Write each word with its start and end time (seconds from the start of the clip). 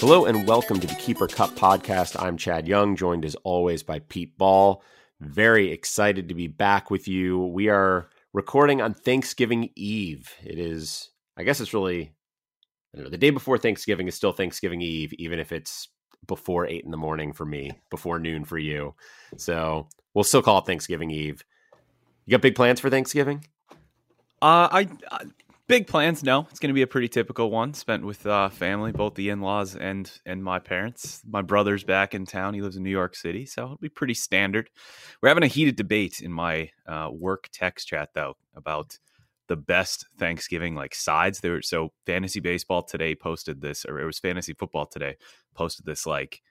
Hello 0.00 0.26
and 0.26 0.46
welcome 0.46 0.78
to 0.78 0.86
the 0.86 0.94
Keeper 0.94 1.26
Cup 1.26 1.50
podcast. 1.56 2.14
I'm 2.22 2.36
Chad 2.36 2.68
Young, 2.68 2.94
joined 2.94 3.24
as 3.24 3.34
always 3.42 3.82
by 3.82 3.98
Pete 3.98 4.38
Ball. 4.38 4.80
Very 5.18 5.72
excited 5.72 6.28
to 6.28 6.36
be 6.36 6.46
back 6.46 6.88
with 6.88 7.08
you. 7.08 7.40
We 7.46 7.68
are 7.68 8.08
recording 8.32 8.80
on 8.80 8.94
Thanksgiving 8.94 9.70
Eve. 9.74 10.32
It 10.44 10.56
is, 10.56 11.10
I 11.36 11.42
guess 11.42 11.60
it's 11.60 11.74
really, 11.74 12.12
I 12.94 12.98
don't 12.98 13.04
know, 13.06 13.10
the 13.10 13.18
day 13.18 13.30
before 13.30 13.58
Thanksgiving 13.58 14.06
is 14.06 14.14
still 14.14 14.30
Thanksgiving 14.30 14.82
Eve, 14.82 15.12
even 15.14 15.40
if 15.40 15.50
it's 15.50 15.88
before 16.28 16.64
eight 16.64 16.84
in 16.84 16.92
the 16.92 16.96
morning 16.96 17.32
for 17.32 17.44
me, 17.44 17.72
before 17.90 18.20
noon 18.20 18.44
for 18.44 18.56
you. 18.56 18.94
So 19.36 19.88
we'll 20.14 20.22
still 20.22 20.42
call 20.42 20.58
it 20.58 20.66
Thanksgiving 20.66 21.10
Eve. 21.10 21.42
You 22.24 22.30
got 22.30 22.42
big 22.42 22.54
plans 22.54 22.78
for 22.78 22.88
Thanksgiving? 22.88 23.44
Uh, 24.40 24.68
I, 24.70 24.88
I 25.10 25.24
big 25.68 25.86
plans. 25.86 26.24
No, 26.24 26.46
it's 26.50 26.58
going 26.58 26.70
to 26.70 26.74
be 26.74 26.82
a 26.82 26.86
pretty 26.88 27.08
typical 27.08 27.50
one. 27.50 27.74
Spent 27.74 28.04
with 28.04 28.26
uh, 28.26 28.48
family, 28.48 28.90
both 28.90 29.14
the 29.14 29.28
in-laws 29.28 29.76
and 29.76 30.10
and 30.26 30.42
my 30.42 30.58
parents. 30.58 31.22
My 31.24 31.42
brother's 31.42 31.84
back 31.84 32.14
in 32.14 32.26
town. 32.26 32.54
He 32.54 32.62
lives 32.62 32.76
in 32.76 32.82
New 32.82 32.90
York 32.90 33.14
City, 33.14 33.46
so 33.46 33.64
it'll 33.64 33.76
be 33.76 33.88
pretty 33.88 34.14
standard. 34.14 34.70
We're 35.22 35.28
having 35.28 35.44
a 35.44 35.48
heated 35.48 35.76
debate 35.76 36.20
in 36.20 36.32
my 36.32 36.70
uh, 36.88 37.10
work 37.12 37.48
text 37.52 37.86
chat 37.86 38.10
though 38.14 38.34
about 38.56 38.98
the 39.46 39.56
best 39.56 40.06
Thanksgiving 40.18 40.74
like 40.74 40.94
sides. 40.94 41.40
There, 41.40 41.62
so 41.62 41.92
fantasy 42.06 42.40
baseball 42.40 42.82
today 42.82 43.14
posted 43.14 43.60
this, 43.60 43.84
or 43.84 44.00
it 44.00 44.06
was 44.06 44.18
fantasy 44.18 44.54
football 44.54 44.86
today 44.86 45.16
posted 45.54 45.86
this 45.86 46.06
like. 46.06 46.42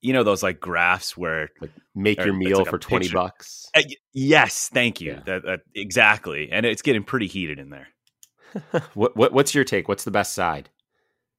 You 0.00 0.12
know 0.12 0.22
those 0.22 0.44
like 0.44 0.60
graphs 0.60 1.16
where 1.16 1.48
like 1.60 1.72
make 1.92 2.18
your 2.24 2.32
meal 2.32 2.58
like 2.58 2.68
for 2.68 2.78
twenty 2.78 3.06
picture. 3.06 3.16
bucks. 3.16 3.66
Uh, 3.74 3.82
yes, 4.14 4.70
thank 4.72 5.00
you. 5.00 5.14
Yeah. 5.14 5.22
That, 5.26 5.42
that, 5.44 5.60
exactly, 5.74 6.52
and 6.52 6.64
it's 6.64 6.82
getting 6.82 7.02
pretty 7.02 7.26
heated 7.26 7.58
in 7.58 7.70
there. 7.70 7.88
what, 8.94 9.16
what 9.16 9.32
what's 9.32 9.54
your 9.54 9.64
take? 9.64 9.88
What's 9.88 10.04
the 10.04 10.10
best 10.10 10.34
side? 10.34 10.70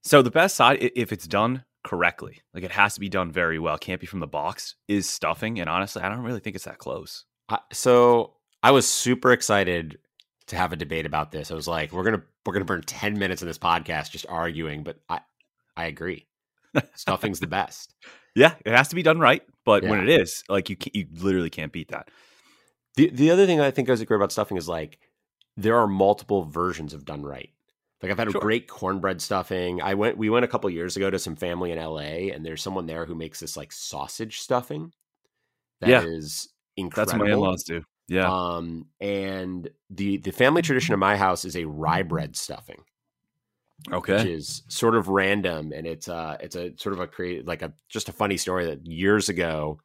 So 0.03 0.21
the 0.21 0.31
best 0.31 0.55
side, 0.55 0.77
if 0.95 1.11
it's 1.11 1.27
done 1.27 1.65
correctly, 1.83 2.41
like 2.53 2.63
it 2.63 2.71
has 2.71 2.93
to 2.93 2.99
be 2.99 3.09
done 3.09 3.31
very 3.31 3.59
well, 3.59 3.77
can't 3.77 4.01
be 4.01 4.07
from 4.07 4.19
the 4.19 4.27
box, 4.27 4.75
is 4.87 5.09
stuffing. 5.09 5.59
And 5.59 5.69
honestly, 5.69 6.01
I 6.01 6.09
don't 6.09 6.23
really 6.23 6.39
think 6.39 6.55
it's 6.55 6.65
that 6.65 6.77
close. 6.77 7.25
Uh, 7.49 7.57
so 7.73 8.35
I 8.63 8.71
was 8.71 8.87
super 8.87 9.31
excited 9.31 9.97
to 10.47 10.55
have 10.55 10.73
a 10.73 10.75
debate 10.75 11.05
about 11.05 11.31
this. 11.31 11.51
I 11.51 11.55
was 11.55 11.67
like, 11.67 11.91
we're 11.91 12.03
gonna 12.03 12.23
we're 12.45 12.53
gonna 12.53 12.65
burn 12.65 12.81
ten 12.83 13.17
minutes 13.17 13.41
in 13.41 13.47
this 13.47 13.57
podcast 13.57 14.11
just 14.11 14.25
arguing, 14.27 14.83
but 14.83 14.97
I 15.09 15.19
I 15.75 15.85
agree. 15.85 16.27
Stuffing's 16.95 17.39
the 17.39 17.47
best. 17.47 17.95
Yeah, 18.35 18.53
it 18.63 18.73
has 18.73 18.89
to 18.89 18.95
be 18.95 19.01
done 19.01 19.19
right, 19.19 19.41
but 19.65 19.83
yeah. 19.83 19.89
when 19.89 20.07
it 20.07 20.07
is, 20.07 20.43
like 20.47 20.69
you 20.69 20.77
you 20.93 21.07
literally 21.15 21.49
can't 21.49 21.73
beat 21.73 21.89
that. 21.89 22.09
The 22.95 23.09
the 23.09 23.31
other 23.31 23.47
thing 23.47 23.59
I 23.59 23.71
think 23.71 23.89
I 23.89 23.91
was 23.91 24.03
great 24.03 24.15
about 24.15 24.31
stuffing 24.31 24.55
is 24.55 24.69
like 24.69 24.99
there 25.59 25.77
are 25.77 25.87
multiple 25.87 26.45
versions 26.45 26.93
of 26.93 27.05
done 27.05 27.23
right. 27.23 27.49
Like 28.01 28.11
I've 28.11 28.17
had 28.17 28.31
sure. 28.31 28.39
a 28.39 28.41
great 28.41 28.67
cornbread 28.67 29.21
stuffing. 29.21 29.81
I 29.81 29.93
went 29.93 30.17
we 30.17 30.29
went 30.29 30.45
a 30.45 30.47
couple 30.47 30.69
years 30.69 30.95
ago 30.95 31.09
to 31.09 31.19
some 31.19 31.35
family 31.35 31.71
in 31.71 31.77
LA 31.77 32.31
and 32.33 32.45
there's 32.45 32.61
someone 32.61 32.85
there 32.85 33.05
who 33.05 33.13
makes 33.13 33.41
this 33.41 33.57
like 33.57 33.73
sausage 33.73 34.39
stuffing. 34.39 34.93
That 35.81 35.89
yeah. 35.89 36.03
is 36.03 36.49
incredible. 36.77 37.19
That's 37.19 37.27
my 37.27 37.33
in-laws 37.33 37.63
do. 37.63 37.83
Yeah. 38.07 38.31
Um 38.31 38.85
and 39.01 39.69
the 39.89 40.17
the 40.17 40.31
family 40.31 40.61
tradition 40.61 40.93
in 40.93 40.99
my 40.99 41.17
house 41.17 41.43
is 41.43 41.57
a 41.57 41.65
rye 41.65 42.03
bread 42.03 42.37
stuffing. 42.37 42.83
Okay. 43.91 44.13
Which 44.13 44.25
is 44.25 44.63
sort 44.69 44.95
of 44.95 45.09
random 45.09 45.73
and 45.75 45.85
it's 45.85 46.07
uh 46.07 46.37
it's 46.39 46.55
a 46.55 46.73
sort 46.77 46.93
of 46.93 47.01
a 47.01 47.07
create 47.07 47.45
like 47.45 47.63
a 47.63 47.73
just 47.89 48.07
a 48.07 48.13
funny 48.13 48.37
story 48.37 48.65
that 48.67 48.85
years 48.85 49.27
ago 49.27 49.81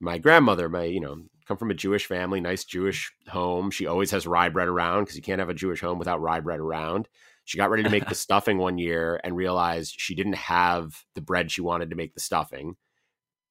my 0.00 0.18
grandmother, 0.18 0.68
my 0.68 0.82
you 0.84 1.00
know, 1.00 1.22
come 1.52 1.58
from 1.58 1.70
a 1.70 1.74
Jewish 1.74 2.06
family, 2.06 2.40
nice 2.40 2.64
Jewish 2.64 3.12
home. 3.28 3.70
She 3.70 3.86
always 3.86 4.10
has 4.12 4.26
rye 4.26 4.48
bread 4.48 4.68
around 4.68 5.02
because 5.02 5.16
you 5.16 5.22
can't 5.22 5.38
have 5.38 5.50
a 5.50 5.54
Jewish 5.54 5.82
home 5.82 5.98
without 5.98 6.20
rye 6.22 6.40
bread 6.40 6.60
around. 6.60 7.08
She 7.44 7.58
got 7.58 7.68
ready 7.68 7.82
to 7.82 7.90
make 7.90 8.08
the 8.08 8.14
stuffing 8.14 8.56
one 8.56 8.78
year 8.78 9.20
and 9.22 9.36
realized 9.36 9.94
she 9.98 10.14
didn't 10.14 10.36
have 10.36 11.04
the 11.14 11.20
bread 11.20 11.50
she 11.50 11.60
wanted 11.60 11.90
to 11.90 11.96
make 11.96 12.14
the 12.14 12.20
stuffing. 12.20 12.76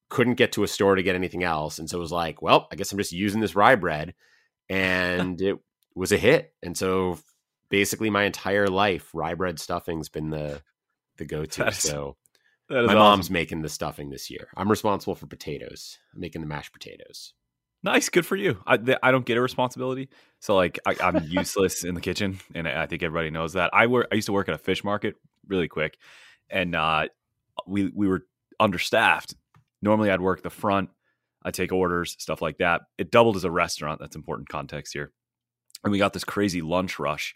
Couldn't 0.08 0.34
get 0.34 0.50
to 0.52 0.64
a 0.64 0.68
store 0.68 0.96
to 0.96 1.02
get 1.02 1.14
anything 1.14 1.44
else. 1.44 1.78
And 1.78 1.88
so 1.88 1.98
it 1.98 2.00
was 2.00 2.10
like, 2.10 2.42
well, 2.42 2.66
I 2.72 2.76
guess 2.76 2.90
I'm 2.90 2.98
just 2.98 3.12
using 3.12 3.40
this 3.40 3.56
rye 3.56 3.76
bread. 3.76 4.14
And 4.70 5.42
it 5.42 5.58
was 5.94 6.12
a 6.12 6.16
hit. 6.16 6.54
And 6.62 6.78
so 6.78 7.18
basically 7.68 8.08
my 8.08 8.22
entire 8.22 8.68
life, 8.68 9.10
rye 9.12 9.34
bread 9.34 9.58
stuffing's 9.58 10.08
been 10.08 10.30
the 10.30 10.62
the 11.18 11.26
go-to. 11.26 11.72
So 11.72 12.16
my 12.70 12.78
awesome. 12.78 12.96
mom's 12.96 13.30
making 13.30 13.60
the 13.60 13.68
stuffing 13.68 14.08
this 14.08 14.30
year. 14.30 14.48
I'm 14.56 14.70
responsible 14.70 15.14
for 15.14 15.26
potatoes, 15.26 15.98
I'm 16.14 16.20
making 16.20 16.40
the 16.40 16.46
mashed 16.46 16.72
potatoes. 16.72 17.34
Nice, 17.84 18.08
good 18.08 18.24
for 18.24 18.36
you. 18.36 18.58
I, 18.66 18.78
I 19.02 19.10
don't 19.10 19.26
get 19.26 19.36
a 19.36 19.40
responsibility, 19.40 20.08
so 20.38 20.54
like 20.54 20.78
I, 20.86 20.94
am 21.00 21.24
useless 21.26 21.82
in 21.84 21.94
the 21.94 22.00
kitchen, 22.00 22.38
and 22.54 22.68
I 22.68 22.86
think 22.86 23.02
everybody 23.02 23.30
knows 23.30 23.54
that. 23.54 23.70
I 23.72 23.88
work. 23.88 24.06
I 24.12 24.14
used 24.14 24.26
to 24.26 24.32
work 24.32 24.48
at 24.48 24.54
a 24.54 24.58
fish 24.58 24.84
market, 24.84 25.16
really 25.48 25.66
quick, 25.66 25.98
and 26.48 26.76
uh, 26.76 27.08
we 27.66 27.90
we 27.92 28.06
were 28.06 28.24
understaffed. 28.60 29.34
Normally, 29.80 30.12
I'd 30.12 30.20
work 30.20 30.42
the 30.42 30.50
front, 30.50 30.90
I'd 31.44 31.54
take 31.54 31.72
orders, 31.72 32.14
stuff 32.20 32.40
like 32.40 32.58
that. 32.58 32.82
It 32.98 33.10
doubled 33.10 33.36
as 33.36 33.44
a 33.44 33.50
restaurant. 33.50 34.00
That's 34.00 34.14
important 34.14 34.48
context 34.48 34.92
here. 34.92 35.12
And 35.82 35.90
we 35.90 35.98
got 35.98 36.12
this 36.12 36.22
crazy 36.22 36.62
lunch 36.62 37.00
rush, 37.00 37.34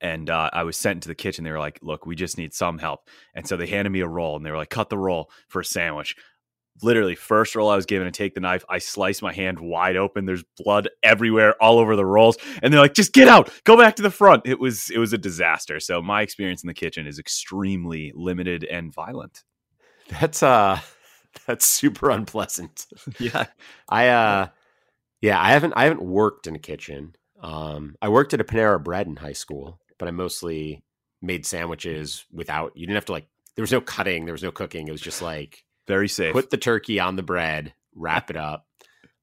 and 0.00 0.30
uh, 0.30 0.50
I 0.52 0.62
was 0.62 0.76
sent 0.76 0.98
into 0.98 1.08
the 1.08 1.16
kitchen. 1.16 1.42
They 1.42 1.50
were 1.50 1.58
like, 1.58 1.80
"Look, 1.82 2.06
we 2.06 2.14
just 2.14 2.38
need 2.38 2.54
some 2.54 2.78
help," 2.78 3.08
and 3.34 3.46
so 3.46 3.56
they 3.56 3.66
handed 3.66 3.90
me 3.90 4.00
a 4.00 4.08
roll, 4.08 4.36
and 4.36 4.46
they 4.46 4.52
were 4.52 4.56
like, 4.56 4.70
"Cut 4.70 4.88
the 4.88 4.98
roll 4.98 5.32
for 5.48 5.60
a 5.60 5.64
sandwich." 5.64 6.14
Literally 6.82 7.14
first 7.14 7.54
roll 7.54 7.70
I 7.70 7.76
was 7.76 7.86
given 7.86 8.06
to 8.06 8.10
take 8.10 8.34
the 8.34 8.40
knife, 8.40 8.64
I 8.68 8.78
slice 8.78 9.22
my 9.22 9.32
hand 9.32 9.58
wide 9.60 9.96
open. 9.96 10.26
There's 10.26 10.44
blood 10.56 10.88
everywhere, 11.02 11.54
all 11.62 11.78
over 11.78 11.96
the 11.96 12.06
rolls, 12.06 12.36
and 12.62 12.72
they're 12.72 12.80
like, 12.80 12.94
"Just 12.94 13.12
get 13.12 13.28
out, 13.28 13.50
go 13.64 13.76
back 13.76 13.96
to 13.96 14.02
the 14.02 14.10
front." 14.10 14.42
It 14.46 14.58
was 14.58 14.90
it 14.90 14.98
was 14.98 15.12
a 15.12 15.18
disaster. 15.18 15.80
So 15.80 16.02
my 16.02 16.22
experience 16.22 16.62
in 16.62 16.68
the 16.68 16.74
kitchen 16.74 17.06
is 17.06 17.18
extremely 17.18 18.12
limited 18.14 18.64
and 18.64 18.92
violent. 18.92 19.42
That's 20.08 20.42
uh, 20.42 20.80
that's 21.46 21.66
super 21.66 22.10
unpleasant. 22.10 22.86
yeah, 23.18 23.46
I 23.88 24.08
uh, 24.08 24.48
yeah, 25.20 25.40
I 25.40 25.50
haven't 25.50 25.74
I 25.76 25.84
haven't 25.84 26.02
worked 26.02 26.46
in 26.46 26.54
a 26.56 26.60
kitchen. 26.60 27.14
Um, 27.42 27.96
I 28.02 28.08
worked 28.08 28.34
at 28.34 28.40
a 28.40 28.44
Panera 28.44 28.82
Bread 28.82 29.06
in 29.06 29.16
high 29.16 29.32
school, 29.32 29.80
but 29.98 30.08
I 30.08 30.10
mostly 30.10 30.82
made 31.22 31.46
sandwiches 31.46 32.24
without. 32.32 32.72
You 32.74 32.86
didn't 32.86 32.96
have 32.96 33.06
to 33.06 33.12
like. 33.12 33.26
There 33.56 33.62
was 33.62 33.72
no 33.72 33.80
cutting. 33.80 34.24
There 34.24 34.34
was 34.34 34.42
no 34.42 34.52
cooking. 34.52 34.88
It 34.88 34.92
was 34.92 35.00
just 35.00 35.22
like 35.22 35.64
very 35.86 36.08
safe. 36.08 36.32
Put 36.32 36.50
the 36.50 36.56
turkey 36.56 37.00
on 37.00 37.16
the 37.16 37.22
bread, 37.22 37.72
wrap 37.94 38.30
it 38.30 38.36
up. 38.36 38.66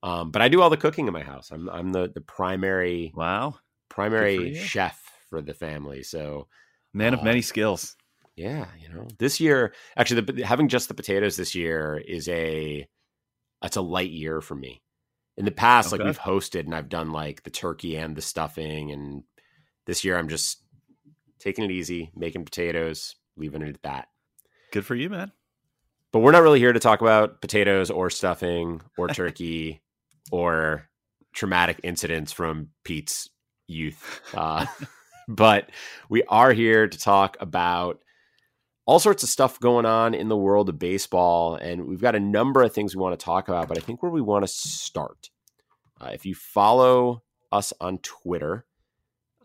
Um, 0.03 0.31
but 0.31 0.41
I 0.41 0.49
do 0.49 0.61
all 0.61 0.69
the 0.69 0.77
cooking 0.77 1.07
in 1.07 1.13
my 1.13 1.23
house. 1.23 1.51
I'm 1.51 1.69
I'm 1.69 1.91
the 1.91 2.11
the 2.13 2.21
primary 2.21 3.11
wow 3.15 3.55
primary 3.89 4.55
for 4.55 4.61
chef 4.61 5.01
for 5.29 5.41
the 5.41 5.53
family. 5.53 6.03
So 6.03 6.47
man 6.93 7.13
of 7.13 7.21
uh, 7.21 7.23
many 7.23 7.41
skills. 7.41 7.95
Yeah, 8.35 8.67
you 8.79 8.89
know, 8.89 9.07
this 9.17 9.39
year 9.39 9.73
actually 9.95 10.21
the, 10.21 10.45
having 10.45 10.67
just 10.67 10.87
the 10.87 10.93
potatoes 10.93 11.35
this 11.35 11.55
year 11.55 12.01
is 12.07 12.29
a 12.29 12.87
that's 13.61 13.77
a 13.77 13.81
light 13.81 14.11
year 14.11 14.41
for 14.41 14.55
me. 14.55 14.81
In 15.35 15.45
the 15.45 15.51
past, 15.51 15.93
okay. 15.93 16.01
like 16.01 16.05
we've 16.05 16.19
hosted 16.19 16.61
and 16.61 16.73
I've 16.73 16.89
done 16.89 17.11
like 17.11 17.43
the 17.43 17.51
turkey 17.51 17.95
and 17.95 18.15
the 18.15 18.21
stuffing, 18.21 18.91
and 18.91 19.23
this 19.85 20.03
year 20.03 20.17
I'm 20.17 20.29
just 20.29 20.63
taking 21.39 21.63
it 21.63 21.71
easy, 21.71 22.11
making 22.15 22.45
potatoes, 22.45 23.15
leaving 23.35 23.61
it 23.61 23.69
at 23.69 23.83
that. 23.83 24.07
Good 24.71 24.85
for 24.85 24.95
you, 24.95 25.09
man. 25.09 25.31
But 26.17 26.21
we're 26.21 26.31
not 26.31 26.41
really 26.41 26.57
here 26.57 26.73
to 26.73 26.79
talk 26.79 27.01
about 27.01 27.41
potatoes 27.41 27.91
or 27.91 28.09
stuffing 28.09 28.81
or 28.97 29.07
turkey 29.07 29.83
or 30.31 30.89
traumatic 31.35 31.79
incidents 31.83 32.31
from 32.31 32.69
Pete's 32.83 33.29
youth. 33.67 34.21
Uh, 34.33 34.65
but 35.27 35.69
we 36.09 36.23
are 36.23 36.53
here 36.53 36.87
to 36.87 36.97
talk 36.97 37.37
about 37.39 37.99
all 38.87 38.97
sorts 38.97 39.21
of 39.21 39.29
stuff 39.29 39.59
going 39.59 39.85
on 39.85 40.15
in 40.15 40.27
the 40.27 40.35
world 40.35 40.69
of 40.69 40.79
baseball. 40.79 41.53
And 41.53 41.85
we've 41.85 42.01
got 42.01 42.15
a 42.15 42.19
number 42.19 42.63
of 42.63 42.73
things 42.73 42.95
we 42.95 43.01
want 43.03 43.19
to 43.19 43.23
talk 43.23 43.47
about. 43.47 43.67
But 43.67 43.77
I 43.77 43.81
think 43.81 44.01
where 44.01 44.11
we 44.11 44.19
want 44.19 44.43
to 44.43 44.51
start, 44.51 45.29
uh, 46.01 46.09
if 46.13 46.25
you 46.25 46.33
follow 46.33 47.21
us 47.51 47.73
on 47.79 47.99
Twitter, 47.99 48.65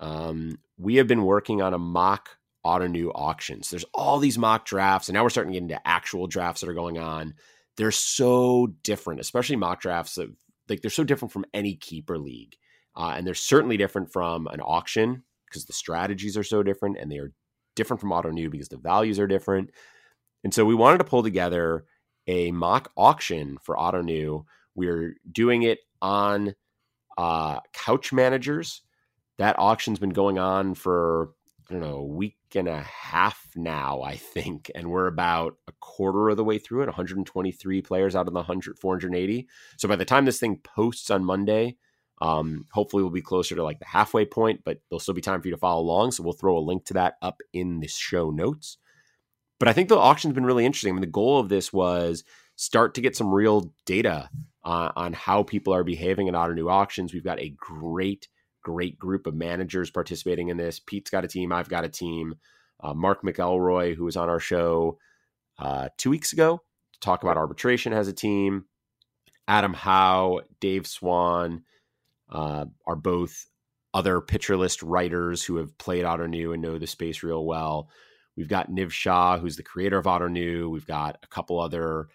um, 0.00 0.58
we 0.78 0.94
have 0.94 1.06
been 1.06 1.24
working 1.24 1.60
on 1.60 1.74
a 1.74 1.78
mock 1.78 2.38
Ottoneu 2.64 3.10
auctions. 3.14 3.70
There's 3.70 3.84
all 3.94 4.18
these 4.18 4.38
mock 4.38 4.64
drafts, 4.64 5.08
and 5.08 5.14
now 5.14 5.22
we're 5.22 5.30
starting 5.30 5.52
to 5.52 5.58
get 5.58 5.64
into 5.64 5.88
actual 5.88 6.26
drafts 6.26 6.60
that 6.60 6.70
are 6.70 6.74
going 6.74 6.98
on. 6.98 7.34
They're 7.76 7.90
so 7.90 8.68
different, 8.82 9.20
especially 9.20 9.56
mock 9.56 9.80
drafts. 9.80 10.14
That, 10.14 10.32
like 10.68 10.80
they're 10.80 10.90
so 10.90 11.04
different 11.04 11.32
from 11.32 11.44
any 11.52 11.74
keeper 11.74 12.18
league, 12.18 12.56
uh, 12.96 13.14
and 13.16 13.26
they're 13.26 13.34
certainly 13.34 13.76
different 13.76 14.12
from 14.12 14.46
an 14.46 14.60
auction 14.60 15.24
because 15.46 15.64
the 15.64 15.72
strategies 15.72 16.36
are 16.36 16.44
so 16.44 16.62
different, 16.62 16.98
and 16.98 17.10
they 17.10 17.18
are 17.18 17.32
different 17.74 18.00
from 18.00 18.10
Ottoneu 18.10 18.50
because 18.50 18.68
the 18.68 18.76
values 18.76 19.18
are 19.18 19.26
different. 19.26 19.70
And 20.44 20.52
so 20.52 20.64
we 20.64 20.74
wanted 20.74 20.98
to 20.98 21.04
pull 21.04 21.22
together 21.22 21.84
a 22.26 22.50
mock 22.52 22.92
auction 22.96 23.58
for 23.62 23.76
Ottoneu. 23.76 24.44
We're 24.74 25.16
doing 25.30 25.62
it 25.62 25.80
on 26.00 26.54
uh, 27.18 27.60
Couch 27.72 28.12
Managers. 28.12 28.82
That 29.38 29.58
auction's 29.58 29.98
been 29.98 30.10
going 30.10 30.38
on 30.38 30.74
for 30.74 31.30
I 31.68 31.74
don't 31.74 31.82
know 31.82 31.96
a 31.96 32.04
week 32.04 32.36
and 32.54 32.69
a 32.69 32.82
half 32.82 33.49
now, 33.56 34.02
I 34.02 34.16
think, 34.16 34.70
and 34.75 34.90
we're 34.90 35.06
about 35.06 35.56
a 35.69 35.72
quarter 35.81 36.28
of 36.28 36.37
the 36.37 36.44
way 36.44 36.58
through 36.58 36.82
it. 36.82 36.87
123 36.87 37.82
players 37.82 38.14
out 38.14 38.28
of 38.28 38.34
the 38.34 38.40
100, 38.40 38.78
480. 38.78 39.49
So 39.76 39.88
by 39.88 39.96
the 39.96 40.04
time 40.04 40.25
this 40.25 40.40
thing 40.40 40.56
posts 40.56 41.10
on 41.10 41.25
Monday, 41.25 41.76
um, 42.20 42.66
hopefully 42.72 43.02
we'll 43.02 43.10
be 43.10 43.20
closer 43.20 43.54
to 43.56 43.64
like 43.64 43.81
the 43.81 43.87
halfway 43.87 44.25
point, 44.25 44.60
but 44.64 44.81
there'll 44.88 45.00
still 45.00 45.14
be 45.14 45.20
time 45.20 45.40
for 45.40 45.49
you 45.49 45.54
to 45.54 45.60
follow 45.60 45.82
along. 45.82 46.12
So 46.12 46.22
we'll 46.22 46.32
throw 46.32 46.56
a 46.56 46.60
link 46.60 46.84
to 46.87 46.94
that 46.94 47.14
up 47.20 47.40
in 47.52 47.81
the 47.81 47.88
show 47.88 48.31
notes. 48.31 48.78
But 49.58 49.69
I 49.69 49.72
think 49.72 49.88
the 49.88 49.98
auction's 49.98 50.34
been 50.34 50.46
really 50.46 50.66
interesting. 50.66 50.90
I 50.90 50.94
mean, 50.94 51.02
the 51.02 51.06
goal 51.06 51.38
of 51.38 51.48
this 51.48 51.72
was 51.72 52.25
start 52.56 52.94
to 52.94 53.00
get 53.00 53.16
some 53.16 53.32
real 53.32 53.72
data 53.87 54.31
uh, 54.64 54.93
on 54.94 55.12
how 55.12 55.43
people 55.43 55.75
are 55.75 55.84
behaving 55.84 56.28
in 56.28 56.34
New 56.55 56.69
auctions. 56.69 57.12
We've 57.12 57.25
got 57.25 57.40
a 57.40 57.55
great 57.56 58.28
great 58.62 58.98
group 58.98 59.26
of 59.26 59.34
managers 59.34 59.90
participating 59.90 60.48
in 60.48 60.56
this. 60.56 60.80
Pete's 60.80 61.10
got 61.10 61.24
a 61.24 61.28
team. 61.28 61.52
I've 61.52 61.68
got 61.68 61.84
a 61.84 61.88
team. 61.88 62.36
Uh, 62.80 62.94
Mark 62.94 63.22
McElroy, 63.22 63.94
who 63.94 64.04
was 64.04 64.16
on 64.16 64.28
our 64.28 64.40
show 64.40 64.98
uh, 65.58 65.88
two 65.98 66.10
weeks 66.10 66.32
ago 66.32 66.62
to 66.92 67.00
talk 67.00 67.22
about 67.22 67.36
arbitration, 67.36 67.92
has 67.92 68.08
a 68.08 68.12
team. 68.12 68.64
Adam 69.46 69.74
Howe, 69.74 70.40
Dave 70.60 70.86
Swan 70.86 71.62
uh, 72.30 72.66
are 72.86 72.96
both 72.96 73.46
other 73.94 74.20
pitcher 74.20 74.56
list 74.56 74.82
writers 74.82 75.44
who 75.44 75.56
have 75.56 75.76
played 75.78 76.04
Ottoneu 76.04 76.54
and 76.54 76.62
know 76.62 76.78
the 76.78 76.86
space 76.86 77.22
real 77.22 77.44
well. 77.44 77.90
We've 78.36 78.48
got 78.48 78.70
Niv 78.70 78.90
Shah, 78.90 79.38
who's 79.38 79.56
the 79.56 79.62
creator 79.62 79.98
of 79.98 80.06
Ottoneu. 80.06 80.70
We've 80.70 80.86
got 80.86 81.18
a 81.22 81.26
couple 81.26 81.60
other 81.60 82.08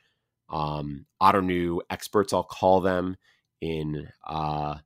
um, 0.50 1.06
Ottoneu 1.22 1.80
experts, 1.90 2.34
I'll 2.34 2.44
call 2.44 2.82
them, 2.82 3.18
in 3.62 4.08
uh, 4.26 4.78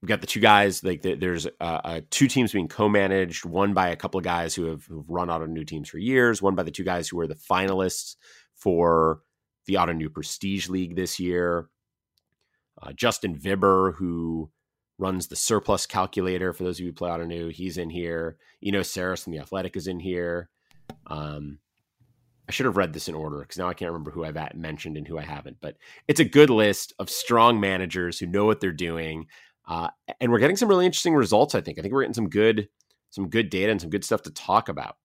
we've 0.00 0.08
got 0.08 0.20
the 0.20 0.26
two 0.26 0.40
guys 0.40 0.82
like 0.82 1.02
the, 1.02 1.14
there's 1.14 1.46
uh, 1.46 1.80
uh, 1.84 2.00
two 2.10 2.26
teams 2.26 2.52
being 2.52 2.68
co-managed 2.68 3.44
one 3.44 3.74
by 3.74 3.88
a 3.88 3.96
couple 3.96 4.18
of 4.18 4.24
guys 4.24 4.54
who 4.54 4.64
have 4.64 4.84
who've 4.86 5.08
run 5.08 5.52
new 5.52 5.64
teams 5.64 5.88
for 5.88 5.98
years 5.98 6.40
one 6.40 6.54
by 6.54 6.62
the 6.62 6.70
two 6.70 6.84
guys 6.84 7.08
who 7.08 7.16
were 7.16 7.26
the 7.26 7.34
finalists 7.34 8.16
for 8.54 9.20
the 9.66 9.74
Ottoneu 9.74 10.12
prestige 10.12 10.68
league 10.68 10.96
this 10.96 11.20
year 11.20 11.68
uh, 12.82 12.92
justin 12.92 13.36
vibber 13.36 13.94
who 13.96 14.50
runs 14.98 15.28
the 15.28 15.36
surplus 15.36 15.86
calculator 15.86 16.52
for 16.52 16.64
those 16.64 16.76
of 16.76 16.80
you 16.80 16.86
who 16.86 16.92
play 16.92 17.10
Ottoneu 17.10 17.52
he's 17.52 17.78
in 17.78 17.90
here 17.90 18.36
Eno 18.64 18.80
Sarris 18.80 19.24
from 19.24 19.32
the 19.32 19.38
athletic 19.38 19.76
is 19.76 19.86
in 19.86 20.00
here 20.00 20.48
um, 21.06 21.58
I 22.50 22.52
should 22.52 22.66
have 22.66 22.76
read 22.76 22.92
this 22.92 23.06
in 23.06 23.14
order 23.14 23.38
because 23.38 23.58
now 23.58 23.68
I 23.68 23.74
can't 23.74 23.92
remember 23.92 24.10
who 24.10 24.24
I've 24.24 24.56
mentioned 24.56 24.96
and 24.96 25.06
who 25.06 25.16
I 25.16 25.22
haven't. 25.22 25.58
But 25.60 25.76
it's 26.08 26.18
a 26.18 26.24
good 26.24 26.50
list 26.50 26.92
of 26.98 27.08
strong 27.08 27.60
managers 27.60 28.18
who 28.18 28.26
know 28.26 28.44
what 28.44 28.58
they're 28.58 28.72
doing. 28.72 29.26
Uh, 29.70 29.88
and 30.20 30.32
we're 30.32 30.40
getting 30.40 30.56
some 30.56 30.68
really 30.68 30.84
interesting 30.84 31.14
results. 31.14 31.54
I 31.54 31.60
think. 31.60 31.78
I 31.78 31.82
think 31.82 31.94
we're 31.94 32.02
getting 32.02 32.14
some 32.14 32.28
good, 32.28 32.68
some 33.10 33.28
good 33.28 33.48
data 33.48 33.70
and 33.70 33.80
some 33.80 33.88
good 33.88 34.04
stuff 34.04 34.22
to 34.22 34.30
talk 34.32 34.68
about. 34.68 34.96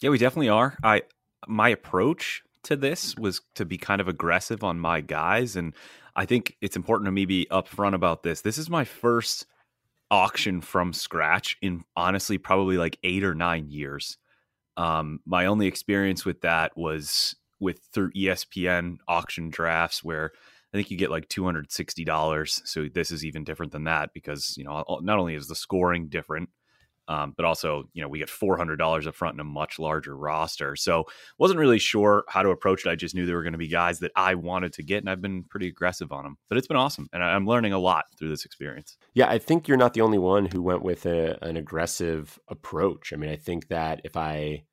Yeah, 0.00 0.10
we 0.10 0.18
definitely 0.18 0.50
are. 0.50 0.76
I 0.84 1.02
my 1.48 1.70
approach 1.70 2.42
to 2.64 2.76
this 2.76 3.16
was 3.16 3.40
to 3.54 3.64
be 3.64 3.78
kind 3.78 4.02
of 4.02 4.08
aggressive 4.08 4.62
on 4.62 4.78
my 4.78 5.00
guys, 5.00 5.56
and 5.56 5.74
I 6.14 6.26
think 6.26 6.54
it's 6.60 6.76
important 6.76 7.06
to 7.06 7.12
me 7.12 7.24
be 7.24 7.46
upfront 7.50 7.94
about 7.94 8.22
this. 8.22 8.42
This 8.42 8.58
is 8.58 8.68
my 8.68 8.84
first 8.84 9.46
auction 10.10 10.60
from 10.60 10.92
scratch 10.92 11.56
in 11.62 11.82
honestly 11.96 12.36
probably 12.36 12.76
like 12.76 12.98
eight 13.02 13.24
or 13.24 13.34
nine 13.34 13.70
years. 13.70 14.18
Um, 14.76 15.20
my 15.24 15.46
only 15.46 15.66
experience 15.66 16.26
with 16.26 16.42
that 16.42 16.76
was 16.76 17.34
with 17.58 17.80
through 17.90 18.12
ESPN 18.12 18.98
auction 19.08 19.48
drafts 19.48 20.04
where 20.04 20.32
I 20.76 20.78
think 20.78 20.90
you 20.90 20.98
get 20.98 21.10
like 21.10 21.28
two 21.28 21.44
hundred 21.44 21.72
sixty 21.72 22.04
dollars. 22.04 22.60
So 22.66 22.86
this 22.92 23.10
is 23.10 23.24
even 23.24 23.44
different 23.44 23.72
than 23.72 23.84
that 23.84 24.10
because 24.12 24.54
you 24.58 24.64
know 24.64 24.84
not 25.00 25.18
only 25.18 25.34
is 25.34 25.48
the 25.48 25.54
scoring 25.54 26.08
different, 26.08 26.50
um, 27.08 27.32
but 27.34 27.46
also 27.46 27.84
you 27.94 28.02
know 28.02 28.08
we 28.08 28.18
get 28.18 28.28
four 28.28 28.58
hundred 28.58 28.76
dollars 28.76 29.06
up 29.06 29.14
front 29.14 29.34
in 29.34 29.40
a 29.40 29.44
much 29.44 29.78
larger 29.78 30.14
roster. 30.14 30.76
So 30.76 31.04
wasn't 31.38 31.60
really 31.60 31.78
sure 31.78 32.24
how 32.28 32.42
to 32.42 32.50
approach 32.50 32.84
it. 32.84 32.90
I 32.90 32.94
just 32.94 33.14
knew 33.14 33.24
there 33.24 33.36
were 33.36 33.42
going 33.42 33.52
to 33.52 33.58
be 33.58 33.68
guys 33.68 34.00
that 34.00 34.12
I 34.16 34.34
wanted 34.34 34.74
to 34.74 34.82
get, 34.82 34.98
and 34.98 35.08
I've 35.08 35.22
been 35.22 35.44
pretty 35.44 35.68
aggressive 35.68 36.12
on 36.12 36.24
them. 36.24 36.36
But 36.50 36.58
it's 36.58 36.66
been 36.66 36.76
awesome, 36.76 37.08
and 37.14 37.22
I'm 37.22 37.46
learning 37.46 37.72
a 37.72 37.78
lot 37.78 38.04
through 38.18 38.28
this 38.28 38.44
experience. 38.44 38.98
Yeah, 39.14 39.30
I 39.30 39.38
think 39.38 39.68
you're 39.68 39.78
not 39.78 39.94
the 39.94 40.02
only 40.02 40.18
one 40.18 40.44
who 40.44 40.60
went 40.60 40.82
with 40.82 41.06
a, 41.06 41.42
an 41.42 41.56
aggressive 41.56 42.38
approach. 42.48 43.14
I 43.14 43.16
mean, 43.16 43.30
I 43.30 43.36
think 43.36 43.68
that 43.68 44.02
if 44.04 44.14
I 44.14 44.64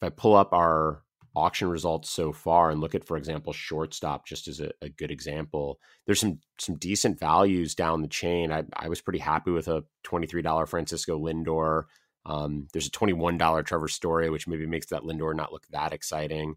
if 0.00 0.02
I 0.02 0.08
pull 0.08 0.34
up 0.34 0.52
our 0.52 1.04
auction 1.36 1.68
results 1.68 2.08
so 2.10 2.32
far 2.32 2.70
and 2.70 2.80
look 2.80 2.94
at, 2.94 3.06
for 3.06 3.18
example, 3.18 3.52
shortstop 3.52 4.26
just 4.26 4.48
as 4.48 4.58
a, 4.58 4.70
a, 4.80 4.88
good 4.88 5.10
example, 5.10 5.78
there's 6.06 6.20
some 6.20 6.40
some 6.58 6.76
decent 6.76 7.20
values 7.20 7.74
down 7.74 8.00
the 8.00 8.08
chain. 8.08 8.50
I, 8.50 8.64
I 8.74 8.88
was 8.88 9.02
pretty 9.02 9.18
happy 9.18 9.50
with 9.50 9.68
a 9.68 9.84
$23 10.04 10.66
Francisco 10.66 11.18
Lindor. 11.18 11.84
Um, 12.24 12.68
there's 12.72 12.88
a 12.88 12.90
$21 12.90 13.66
Trevor 13.66 13.88
Story, 13.88 14.30
which 14.30 14.48
maybe 14.48 14.66
makes 14.66 14.86
that 14.86 15.02
Lindor 15.02 15.36
not 15.36 15.52
look 15.52 15.66
that 15.68 15.92
exciting. 15.92 16.56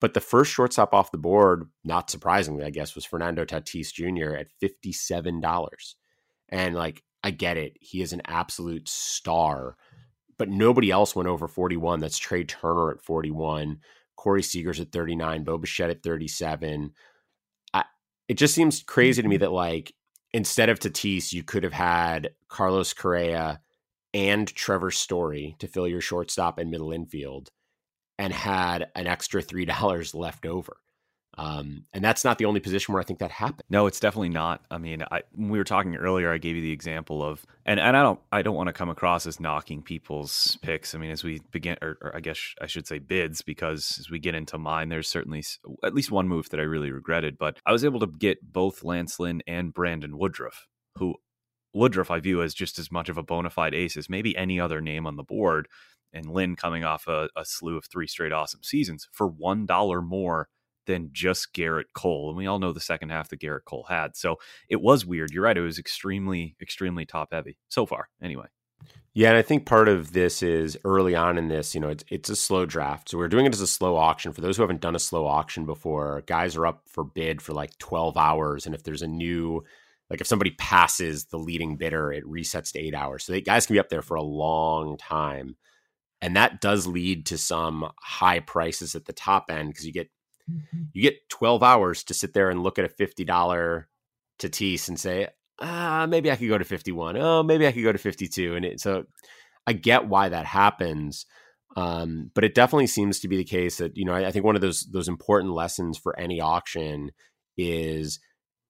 But 0.00 0.14
the 0.14 0.20
first 0.20 0.50
shortstop 0.50 0.94
off 0.94 1.12
the 1.12 1.18
board, 1.18 1.68
not 1.84 2.10
surprisingly, 2.10 2.64
I 2.64 2.70
guess, 2.70 2.94
was 2.94 3.04
Fernando 3.04 3.44
Tatis 3.44 3.92
Jr. 3.92 4.34
at 4.34 4.48
$57. 4.62 5.94
And 6.48 6.74
like, 6.74 7.02
I 7.22 7.30
get 7.32 7.58
it. 7.58 7.76
He 7.80 8.00
is 8.00 8.14
an 8.14 8.22
absolute 8.24 8.88
star 8.88 9.76
but 10.40 10.48
nobody 10.48 10.90
else 10.90 11.14
went 11.14 11.28
over 11.28 11.46
41. 11.46 12.00
That's 12.00 12.16
Trea 12.16 12.44
Turner 12.44 12.90
at 12.90 13.02
41, 13.02 13.78
Corey 14.16 14.42
Seager's 14.42 14.80
at 14.80 14.90
39, 14.90 15.44
Bo 15.44 15.58
Bichette 15.58 15.90
at 15.90 16.02
37. 16.02 16.94
I, 17.74 17.84
it 18.26 18.38
just 18.38 18.54
seems 18.54 18.82
crazy 18.82 19.20
to 19.20 19.28
me 19.28 19.34
mm-hmm. 19.34 19.42
that 19.42 19.52
like 19.52 19.92
instead 20.32 20.70
of 20.70 20.78
Tatis, 20.78 21.34
you 21.34 21.42
could 21.42 21.62
have 21.62 21.74
had 21.74 22.30
Carlos 22.48 22.94
Correa 22.94 23.60
and 24.14 24.48
Trevor 24.48 24.90
Story 24.90 25.56
to 25.58 25.68
fill 25.68 25.86
your 25.86 26.00
shortstop 26.00 26.56
and 26.56 26.70
middle 26.70 26.90
infield 26.90 27.50
and 28.18 28.32
had 28.32 28.88
an 28.94 29.06
extra 29.06 29.42
$3 29.42 30.14
left 30.18 30.46
over. 30.46 30.78
Um, 31.38 31.84
and 31.94 32.04
that's 32.04 32.24
not 32.24 32.38
the 32.38 32.44
only 32.44 32.60
position 32.60 32.92
where 32.92 33.00
I 33.00 33.04
think 33.04 33.20
that 33.20 33.30
happened. 33.30 33.62
No, 33.70 33.86
it's 33.86 34.00
definitely 34.00 34.30
not. 34.30 34.62
I 34.70 34.78
mean, 34.78 35.04
I, 35.10 35.22
we 35.34 35.58
were 35.58 35.64
talking 35.64 35.96
earlier. 35.96 36.30
I 36.32 36.38
gave 36.38 36.56
you 36.56 36.62
the 36.62 36.72
example 36.72 37.22
of, 37.22 37.46
and, 37.64 37.78
and 37.78 37.96
I 37.96 38.02
don't, 38.02 38.20
I 38.32 38.42
don't 38.42 38.56
want 38.56 38.66
to 38.66 38.72
come 38.72 38.90
across 38.90 39.26
as 39.26 39.40
knocking 39.40 39.80
people's 39.82 40.58
picks. 40.60 40.94
I 40.94 40.98
mean, 40.98 41.10
as 41.10 41.24
we 41.24 41.40
begin, 41.50 41.76
or, 41.80 41.96
or, 42.02 42.16
I 42.16 42.20
guess 42.20 42.38
I 42.60 42.66
should 42.66 42.86
say 42.86 42.98
bids, 42.98 43.42
because 43.42 43.96
as 44.00 44.10
we 44.10 44.18
get 44.18 44.34
into 44.34 44.58
mine, 44.58 44.88
there's 44.88 45.08
certainly 45.08 45.44
at 45.84 45.94
least 45.94 46.10
one 46.10 46.28
move 46.28 46.50
that 46.50 46.60
I 46.60 46.64
really 46.64 46.90
regretted. 46.90 47.38
But 47.38 47.58
I 47.64 47.72
was 47.72 47.84
able 47.84 48.00
to 48.00 48.08
get 48.08 48.52
both 48.52 48.84
Lance 48.84 49.18
Lynn 49.18 49.40
and 49.46 49.72
Brandon 49.72 50.18
Woodruff, 50.18 50.66
who 50.98 51.14
Woodruff 51.72 52.10
I 52.10 52.18
view 52.18 52.42
as 52.42 52.54
just 52.54 52.78
as 52.78 52.90
much 52.90 53.08
of 53.08 53.16
a 53.16 53.22
bona 53.22 53.50
fide 53.50 53.74
ace 53.74 53.96
as 53.96 54.10
maybe 54.10 54.36
any 54.36 54.60
other 54.60 54.80
name 54.80 55.06
on 55.06 55.16
the 55.16 55.22
board. 55.22 55.68
And 56.12 56.26
Lynn 56.26 56.56
coming 56.56 56.82
off 56.82 57.06
a, 57.06 57.28
a 57.36 57.44
slew 57.44 57.76
of 57.76 57.84
three 57.84 58.08
straight 58.08 58.32
awesome 58.32 58.64
seasons 58.64 59.06
for 59.12 59.28
one 59.28 59.64
dollar 59.64 60.02
more 60.02 60.48
than 60.86 61.10
just 61.12 61.54
Gerrit 61.54 61.92
Cole. 61.94 62.28
And 62.28 62.36
we 62.36 62.46
all 62.46 62.58
know 62.58 62.72
the 62.72 62.80
second 62.80 63.10
half 63.10 63.28
that 63.28 63.40
Gerrit 63.40 63.64
Cole 63.64 63.86
had. 63.88 64.16
So 64.16 64.36
it 64.68 64.80
was 64.80 65.06
weird. 65.06 65.30
You're 65.30 65.44
right. 65.44 65.56
It 65.56 65.62
was 65.62 65.78
extremely, 65.78 66.56
extremely 66.60 67.04
top 67.04 67.28
heavy 67.32 67.58
so 67.68 67.86
far, 67.86 68.08
anyway. 68.22 68.46
Yeah, 69.12 69.30
and 69.30 69.38
I 69.38 69.42
think 69.42 69.66
part 69.66 69.88
of 69.88 70.12
this 70.12 70.42
is 70.42 70.78
early 70.84 71.16
on 71.16 71.36
in 71.36 71.48
this, 71.48 71.74
you 71.74 71.80
know, 71.80 71.88
it's 71.88 72.04
it's 72.08 72.30
a 72.30 72.36
slow 72.36 72.64
draft. 72.64 73.08
So 73.08 73.18
we're 73.18 73.28
doing 73.28 73.44
it 73.44 73.52
as 73.52 73.60
a 73.60 73.66
slow 73.66 73.96
auction. 73.96 74.32
For 74.32 74.40
those 74.40 74.56
who 74.56 74.62
haven't 74.62 74.80
done 74.80 74.94
a 74.94 75.00
slow 75.00 75.26
auction 75.26 75.66
before, 75.66 76.22
guys 76.26 76.56
are 76.56 76.66
up 76.66 76.82
for 76.86 77.02
bid 77.02 77.42
for 77.42 77.52
like 77.52 77.76
12 77.78 78.16
hours. 78.16 78.66
And 78.66 78.74
if 78.74 78.84
there's 78.84 79.02
a 79.02 79.08
new 79.08 79.64
like 80.10 80.20
if 80.20 80.26
somebody 80.26 80.50
passes 80.52 81.26
the 81.26 81.38
leading 81.38 81.76
bidder, 81.76 82.12
it 82.12 82.24
resets 82.24 82.72
to 82.72 82.80
eight 82.80 82.94
hours. 82.94 83.24
So 83.24 83.32
they, 83.32 83.40
guys 83.40 83.66
can 83.66 83.74
be 83.74 83.80
up 83.80 83.88
there 83.88 84.02
for 84.02 84.16
a 84.16 84.22
long 84.22 84.96
time. 84.96 85.56
And 86.20 86.36
that 86.36 86.60
does 86.60 86.86
lead 86.86 87.26
to 87.26 87.38
some 87.38 87.90
high 88.00 88.40
prices 88.40 88.94
at 88.94 89.06
the 89.06 89.12
top 89.12 89.46
end 89.50 89.70
because 89.70 89.86
you 89.86 89.92
get 89.92 90.10
mm-hmm. 90.50 90.82
you 90.92 91.02
get 91.02 91.28
12 91.28 91.62
hours 91.62 92.04
to 92.04 92.14
sit 92.14 92.34
there 92.34 92.50
and 92.50 92.62
look 92.62 92.78
at 92.78 92.84
a 92.84 92.88
$50 92.88 93.84
Tatis 94.38 94.88
and 94.88 94.98
say, 94.98 95.28
ah, 95.60 96.06
maybe 96.08 96.30
I 96.30 96.36
could 96.36 96.48
go 96.48 96.58
to 96.58 96.64
51. 96.64 97.16
Oh, 97.16 97.42
maybe 97.42 97.66
I 97.66 97.72
could 97.72 97.82
go 97.82 97.92
to 97.92 97.98
52. 97.98 98.56
And 98.56 98.64
it, 98.64 98.80
so 98.80 99.04
I 99.66 99.72
get 99.72 100.08
why 100.08 100.28
that 100.28 100.46
happens. 100.46 101.26
Um, 101.76 102.30
but 102.34 102.44
it 102.44 102.54
definitely 102.54 102.88
seems 102.88 103.20
to 103.20 103.28
be 103.28 103.36
the 103.36 103.44
case 103.44 103.76
that, 103.76 103.96
you 103.96 104.04
know, 104.04 104.14
I, 104.14 104.26
I 104.26 104.30
think 104.32 104.44
one 104.44 104.56
of 104.56 104.62
those 104.62 104.88
those 104.90 105.06
important 105.06 105.52
lessons 105.54 105.96
for 105.98 106.18
any 106.18 106.40
auction 106.40 107.12
is 107.56 108.18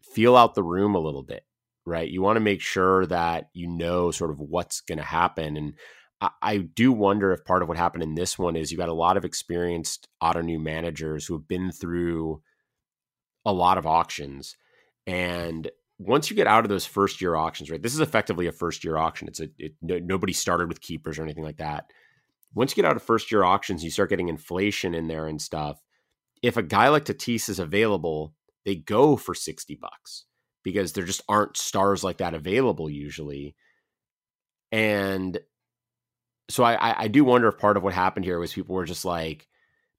feel 0.02 0.36
out 0.36 0.54
the 0.54 0.62
room 0.62 0.94
a 0.94 1.00
little 1.00 1.22
bit, 1.22 1.44
right? 1.86 2.08
You 2.08 2.20
want 2.20 2.36
to 2.36 2.40
make 2.40 2.60
sure 2.60 3.06
that 3.06 3.48
you 3.54 3.68
know 3.68 4.10
sort 4.10 4.30
of 4.30 4.38
what's 4.38 4.82
going 4.82 4.98
to 4.98 5.04
happen. 5.04 5.56
And 5.56 5.74
I, 6.20 6.58
do 6.58 6.92
wonder 6.92 7.32
if 7.32 7.46
part 7.46 7.62
of 7.62 7.68
what 7.68 7.78
happened 7.78 8.02
in 8.02 8.14
this 8.14 8.38
one 8.38 8.54
is 8.54 8.70
you 8.70 8.76
got 8.76 8.90
a 8.90 8.94
lot 8.94 9.16
of 9.16 9.24
experienced 9.24 10.06
Ottoneu 10.22 10.60
managers 10.60 11.24
who 11.24 11.34
have 11.34 11.48
been 11.48 11.72
through 11.72 12.42
a 13.46 13.52
lot 13.52 13.78
of 13.78 13.86
auctions. 13.86 14.56
And 15.06 15.70
once 15.98 16.28
you 16.28 16.36
get 16.36 16.46
out 16.46 16.64
of 16.64 16.68
those 16.68 16.84
first 16.84 17.22
year 17.22 17.36
auctions, 17.36 17.70
right? 17.70 17.82
This 17.82 17.94
is 17.94 18.00
effectively 18.00 18.46
a 18.46 18.52
first 18.52 18.84
year 18.84 18.98
auction. 18.98 19.28
It's 19.28 19.40
a 19.40 19.48
it, 19.58 19.74
no, 19.80 19.98
nobody 19.98 20.32
started 20.32 20.68
with 20.68 20.82
keepers 20.82 21.18
or 21.18 21.22
anything 21.22 21.44
like 21.44 21.58
that. 21.58 21.90
Once 22.54 22.72
you 22.72 22.82
get 22.82 22.88
out 22.88 22.96
of 22.96 23.02
first 23.02 23.30
year 23.32 23.44
auctions, 23.44 23.82
you 23.82 23.90
start 23.90 24.10
getting 24.10 24.28
inflation 24.28 24.94
in 24.94 25.08
there 25.08 25.26
and 25.26 25.40
stuff. 25.40 25.80
If 26.42 26.56
a 26.56 26.62
guy 26.62 26.88
like 26.88 27.04
Tatis 27.04 27.48
is 27.48 27.58
available, 27.58 28.34
they 28.64 28.74
go 28.74 29.16
for 29.16 29.34
60 29.34 29.74
bucks 29.76 30.24
because 30.62 30.92
there 30.92 31.04
just 31.04 31.22
aren't 31.28 31.56
stars 31.56 32.04
like 32.04 32.18
that 32.18 32.34
available 32.34 32.90
usually. 32.90 33.54
And 34.72 35.38
so 36.50 36.64
I, 36.64 37.04
I 37.04 37.08
do 37.08 37.24
wonder 37.24 37.48
if 37.48 37.58
part 37.58 37.76
of 37.76 37.82
what 37.82 37.94
happened 37.94 38.24
here 38.24 38.38
was 38.38 38.52
people 38.52 38.74
were 38.74 38.84
just 38.84 39.04
like, 39.04 39.48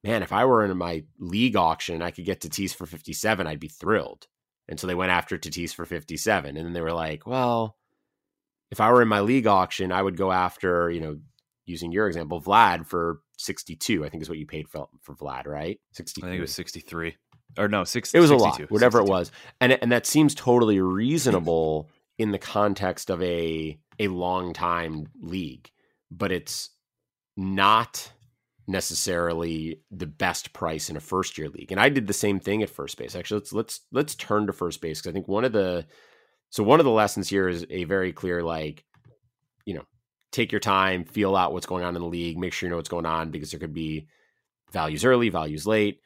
man, 0.03 0.23
if 0.23 0.31
I 0.31 0.45
were 0.45 0.65
in 0.65 0.77
my 0.77 1.03
league 1.19 1.55
auction 1.55 1.95
and 1.95 2.03
I 2.03 2.11
could 2.11 2.25
get 2.25 2.41
Tatis 2.41 2.75
for 2.75 2.85
57, 2.85 3.47
I'd 3.47 3.59
be 3.59 3.67
thrilled. 3.67 4.27
And 4.67 4.79
so 4.79 4.87
they 4.87 4.95
went 4.95 5.11
after 5.11 5.37
Tatis 5.37 5.73
for 5.73 5.85
57. 5.85 6.55
And 6.57 6.65
then 6.65 6.73
they 6.73 6.81
were 6.81 6.93
like, 6.93 7.25
well, 7.25 7.77
if 8.71 8.79
I 8.79 8.91
were 8.91 9.01
in 9.01 9.07
my 9.07 9.19
league 9.21 9.47
auction, 9.47 9.91
I 9.91 10.01
would 10.01 10.17
go 10.17 10.31
after, 10.31 10.89
you 10.89 11.01
know, 11.01 11.17
using 11.65 11.91
your 11.91 12.07
example, 12.07 12.41
Vlad 12.41 12.85
for 12.85 13.19
62, 13.37 14.05
I 14.05 14.09
think 14.09 14.23
is 14.23 14.29
what 14.29 14.37
you 14.37 14.45
paid 14.45 14.69
for, 14.69 14.87
for 15.01 15.15
Vlad, 15.15 15.47
right? 15.47 15.79
63. 15.93 16.27
I 16.27 16.31
think 16.31 16.39
it 16.39 16.41
was 16.41 16.55
63 16.55 17.15
or 17.57 17.67
no, 17.67 17.83
six. 17.83 18.13
It 18.13 18.19
was 18.19 18.29
62, 18.29 18.43
a 18.43 18.43
lot, 18.43 18.71
whatever 18.71 18.99
62. 18.99 19.05
it 19.05 19.09
was, 19.09 19.31
and 19.59 19.73
and 19.73 19.91
that 19.91 20.05
seems 20.05 20.35
totally 20.35 20.79
reasonable 20.79 21.89
in 22.17 22.31
the 22.31 22.37
context 22.37 23.09
of 23.09 23.21
a 23.21 23.77
a 23.99 24.07
long 24.07 24.53
time 24.53 25.07
league, 25.21 25.69
but 26.11 26.31
it's 26.31 26.69
not 27.35 28.11
necessarily 28.67 29.81
the 29.89 30.05
best 30.05 30.53
price 30.53 30.89
in 30.89 30.97
a 30.97 31.01
first 31.01 31.37
year 31.37 31.49
league. 31.49 31.71
And 31.71 31.79
I 31.79 31.89
did 31.89 32.07
the 32.07 32.13
same 32.13 32.39
thing 32.39 32.61
at 32.61 32.69
first 32.69 32.97
base. 32.97 33.15
Actually, 33.15 33.39
let's 33.39 33.53
let's 33.53 33.79
let's 33.91 34.15
turn 34.15 34.47
to 34.47 34.53
first 34.53 34.81
base 34.81 34.99
because 34.99 35.09
I 35.09 35.13
think 35.13 35.27
one 35.27 35.45
of 35.45 35.53
the 35.53 35.85
so 36.49 36.63
one 36.63 36.79
of 36.79 36.85
the 36.85 36.91
lessons 36.91 37.29
here 37.29 37.47
is 37.47 37.65
a 37.69 37.85
very 37.85 38.11
clear 38.11 38.43
like 38.43 38.83
you 39.65 39.73
know 39.73 39.85
take 40.31 40.51
your 40.51 40.59
time, 40.61 41.05
feel 41.05 41.35
out 41.35 41.53
what's 41.53 41.65
going 41.65 41.83
on 41.83 41.95
in 41.95 42.01
the 42.01 42.07
league, 42.07 42.37
make 42.37 42.53
sure 42.53 42.67
you 42.67 42.71
know 42.71 42.77
what's 42.77 42.89
going 42.89 43.05
on 43.05 43.31
because 43.31 43.51
there 43.51 43.59
could 43.59 43.73
be 43.73 44.07
values 44.71 45.03
early, 45.03 45.29
values 45.29 45.65
late 45.65 46.01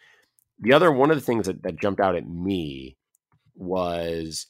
the 0.60 0.74
other 0.74 0.92
one 0.92 1.12
of 1.12 1.18
the 1.18 1.22
things 1.22 1.48
that, 1.48 1.64
that 1.64 1.80
jumped 1.80 2.00
out 2.00 2.16
at 2.16 2.28
me 2.28 2.98
was 3.56 4.48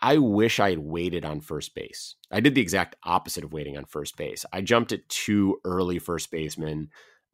I 0.00 0.18
wish 0.18 0.60
I 0.60 0.70
had 0.70 0.78
waited 0.78 1.24
on 1.24 1.40
first 1.40 1.74
base. 1.74 2.14
I 2.30 2.40
did 2.40 2.54
the 2.54 2.60
exact 2.60 2.96
opposite 3.04 3.44
of 3.44 3.52
waiting 3.52 3.76
on 3.76 3.84
first 3.84 4.16
base. 4.16 4.44
I 4.52 4.60
jumped 4.60 4.92
at 4.92 5.08
two 5.08 5.60
early 5.64 5.98
first 5.98 6.30
basemen. 6.30 6.90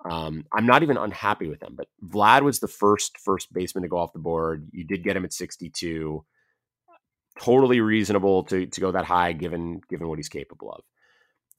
Um, 0.08 0.44
I'm 0.52 0.66
not 0.66 0.82
even 0.82 0.96
unhappy 0.96 1.48
with 1.48 1.60
them, 1.60 1.74
but 1.76 1.88
Vlad 2.02 2.42
was 2.42 2.60
the 2.60 2.68
first 2.68 3.18
first 3.18 3.52
baseman 3.52 3.82
to 3.82 3.88
go 3.88 3.98
off 3.98 4.12
the 4.12 4.18
board. 4.18 4.68
You 4.72 4.84
did 4.84 5.04
get 5.04 5.16
him 5.16 5.24
at 5.24 5.32
62. 5.32 6.24
Totally 7.40 7.80
reasonable 7.80 8.44
to 8.44 8.66
to 8.66 8.80
go 8.80 8.92
that 8.92 9.06
high 9.06 9.32
given 9.32 9.80
given 9.90 10.08
what 10.08 10.18
he's 10.18 10.28
capable 10.28 10.70
of. 10.70 10.84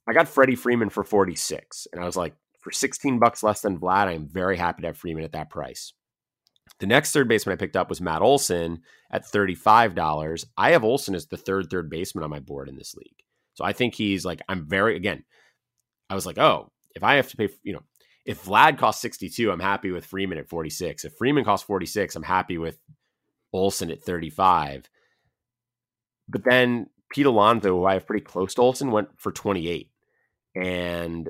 I 0.07 0.13
got 0.13 0.27
Freddie 0.27 0.55
Freeman 0.55 0.89
for 0.89 1.03
46, 1.03 1.87
and 1.91 2.01
I 2.01 2.05
was 2.05 2.15
like, 2.15 2.35
for 2.61 2.71
16 2.71 3.19
bucks 3.19 3.43
less 3.43 3.61
than 3.61 3.79
Vlad, 3.79 4.07
I 4.07 4.13
am 4.13 4.27
very 4.27 4.57
happy 4.57 4.81
to 4.81 4.87
have 4.87 4.97
Freeman 4.97 5.23
at 5.23 5.33
that 5.33 5.49
price. 5.49 5.93
The 6.79 6.87
next 6.87 7.11
third 7.11 7.27
baseman 7.27 7.53
I 7.53 7.57
picked 7.57 7.77
up 7.77 7.89
was 7.89 8.01
Matt 8.01 8.21
Olson 8.21 8.81
at 9.11 9.25
$35. 9.25 10.45
I 10.57 10.71
have 10.71 10.83
Olson 10.83 11.15
as 11.15 11.27
the 11.27 11.37
third 11.37 11.69
third 11.69 11.89
baseman 11.89 12.23
on 12.23 12.29
my 12.29 12.39
board 12.39 12.67
in 12.67 12.75
this 12.75 12.95
league. 12.95 13.23
So 13.53 13.63
I 13.63 13.71
think 13.71 13.95
he's 13.95 14.25
like, 14.25 14.41
I'm 14.49 14.67
very, 14.67 14.95
again, 14.95 15.23
I 16.09 16.15
was 16.15 16.25
like, 16.25 16.37
oh, 16.37 16.71
if 16.95 17.03
I 17.03 17.15
have 17.15 17.29
to 17.29 17.37
pay, 17.37 17.49
you 17.63 17.73
know, 17.73 17.83
if 18.25 18.43
Vlad 18.43 18.77
costs 18.77 19.01
62, 19.01 19.51
I'm 19.51 19.59
happy 19.59 19.91
with 19.91 20.05
Freeman 20.05 20.37
at 20.37 20.49
46. 20.49 21.05
If 21.05 21.13
Freeman 21.13 21.45
costs 21.45 21.65
46, 21.65 22.15
I'm 22.15 22.23
happy 22.23 22.57
with 22.57 22.77
Olson 23.53 23.91
at 23.91 24.01
35. 24.01 24.89
But 26.27 26.43
then 26.43 26.87
Pete 27.09 27.27
Alonso, 27.27 27.69
who 27.69 27.85
I 27.85 27.93
have 27.93 28.07
pretty 28.07 28.25
close 28.25 28.55
to 28.55 28.61
Olson, 28.61 28.91
went 28.91 29.09
for 29.17 29.31
28. 29.31 29.89
And 30.55 31.29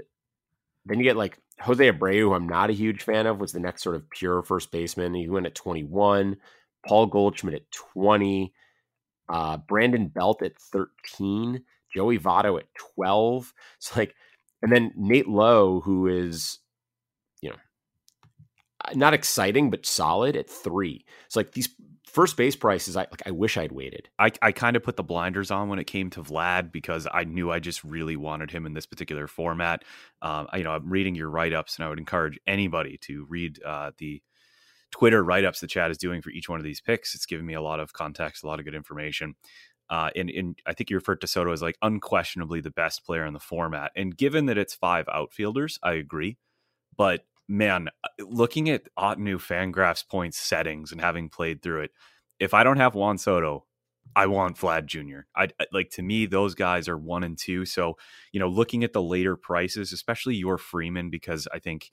then 0.86 1.00
you 1.00 1.04
get 1.04 1.18
like 1.18 1.38
Jose 1.62 1.92
Abreu, 1.92 2.20
who 2.20 2.34
I'm 2.34 2.50
not 2.50 2.70
a 2.70 2.74
huge 2.74 3.04
fan 3.04 3.28
of, 3.28 3.40
was 3.40 3.52
the 3.52 3.60
next 3.60 3.84
sort 3.84 3.96
of 3.96 4.10
pure 4.10 4.42
first 4.44 4.72
baseman. 4.72 5.14
He 5.14 5.30
went 5.30 5.46
at 5.46 5.56
21. 5.56 6.38
Paul 6.86 7.06
Goldschmidt 7.08 7.56
at 7.56 7.72
20. 7.72 8.54
Uh, 9.28 9.58
Brandon 9.58 10.08
Belt 10.08 10.42
at 10.42 10.58
13. 10.58 11.64
Joey 11.94 12.20
Votto 12.20 12.60
at 12.60 12.68
12. 12.96 13.54
It's 13.78 13.96
like, 13.96 14.16
and 14.62 14.72
then 14.72 14.92
Nate 14.96 15.28
Lowe, 15.28 15.80
who 15.82 16.08
is, 16.08 16.60
you 17.42 17.50
know, 17.50 17.56
not 18.94 19.14
exciting 19.14 19.70
but 19.70 19.86
solid 19.86 20.36
at 20.36 20.50
three. 20.50 21.06
It's 21.26 21.36
like 21.36 21.52
these 21.52 21.70
first 22.16 22.38
base 22.38 22.56
prices, 22.56 22.96
I 22.96 23.02
like. 23.02 23.22
I 23.26 23.32
wish 23.32 23.58
I'd 23.58 23.74
waited. 23.74 24.10
I, 24.18 24.32
I 24.42 24.54
kind 24.54 24.78
of 24.78 24.84
put 24.84 24.96
the 24.96 25.04
blinders 25.04 25.52
on 25.52 25.68
when 25.68 25.80
it 25.80 25.84
came 25.84 26.10
to 26.12 26.24
Vlad 26.24 26.72
because 26.72 27.06
I 27.12 27.26
knew 27.26 27.52
I 27.52 27.60
just 27.60 27.84
really 27.84 28.16
wanted 28.16 28.52
him 28.52 28.66
in 28.66 28.74
this 28.74 28.86
particular 28.86 29.28
format. 29.28 29.84
Um, 30.22 30.48
I, 30.52 30.58
you 30.58 30.64
know, 30.64 30.72
I'm 30.72 30.90
reading 30.90 31.14
your 31.14 31.30
write 31.30 31.54
ups, 31.54 31.76
and 31.76 31.86
I 31.86 31.90
would 31.90 32.00
encourage 32.00 32.40
anybody 32.48 32.98
to 33.02 33.26
read 33.30 33.62
uh, 33.64 33.92
the 33.98 34.24
Twitter 34.92 35.24
write 35.24 35.44
ups 35.44 35.60
the 35.60 35.68
Chad 35.68 35.92
is 35.92 35.98
doing 35.98 36.22
for 36.22 36.30
each 36.30 36.48
one 36.48 36.58
of 36.58 36.64
these 36.64 36.80
picks. 36.80 37.16
It's 37.16 37.26
giving 37.26 37.46
me 37.46 37.54
a 37.54 37.62
lot 37.62 37.82
of 37.82 37.92
context, 37.92 38.44
a 38.44 38.48
lot 38.48 38.60
of 38.60 38.66
good 38.66 38.76
information. 38.76 39.36
Uh, 39.90 40.10
and, 40.16 40.30
and 40.30 40.58
I 40.66 40.74
think 40.74 40.90
you 40.90 40.96
referred 40.96 41.22
to 41.22 41.28
Soto 41.28 41.52
as 41.52 41.62
like 41.62 41.78
unquestionably 41.82 42.62
the 42.62 42.72
best 42.72 43.06
player 43.06 43.26
in 43.26 43.34
the 43.34 43.40
format. 43.42 43.92
And 43.96 44.16
given 44.16 44.46
that 44.46 44.58
it's 44.58 44.74
five 44.74 45.06
outfielders, 45.14 45.78
I 45.84 45.94
agree. 45.94 46.38
But 46.98 47.26
man, 47.48 47.90
uh, 48.04 48.24
looking 48.26 48.70
at 48.70 48.84
Ottoneu 48.98 49.38
Fangraphs 49.38 50.08
points 50.08 50.38
settings 50.38 50.92
and 50.92 51.02
having 51.02 51.30
played 51.30 51.62
through 51.62 51.82
it, 51.84 51.92
if 52.40 52.54
I 52.54 52.64
don't 52.64 52.78
have 52.78 52.96
Juan 52.96 53.18
Soto, 53.18 53.66
I 54.16 54.28
want 54.28 54.58
Vlad 54.58 54.86
Jr. 54.86 55.22
I 55.36 55.50
like 55.72 55.90
to 55.92 56.02
me 56.02 56.26
those 56.26 56.56
guys 56.56 56.88
are 56.88 56.98
one 56.98 57.24
and 57.24 57.38
two. 57.38 57.66
So 57.66 57.98
you 58.32 58.40
know, 58.40 58.48
looking 58.48 58.84
at 58.84 58.94
the 58.94 59.02
later 59.02 59.36
prices, 59.36 59.92
especially 59.92 60.36
your 60.36 60.58
Freeman, 60.58 61.10
because 61.10 61.48
I 61.54 61.60
think 61.60 61.92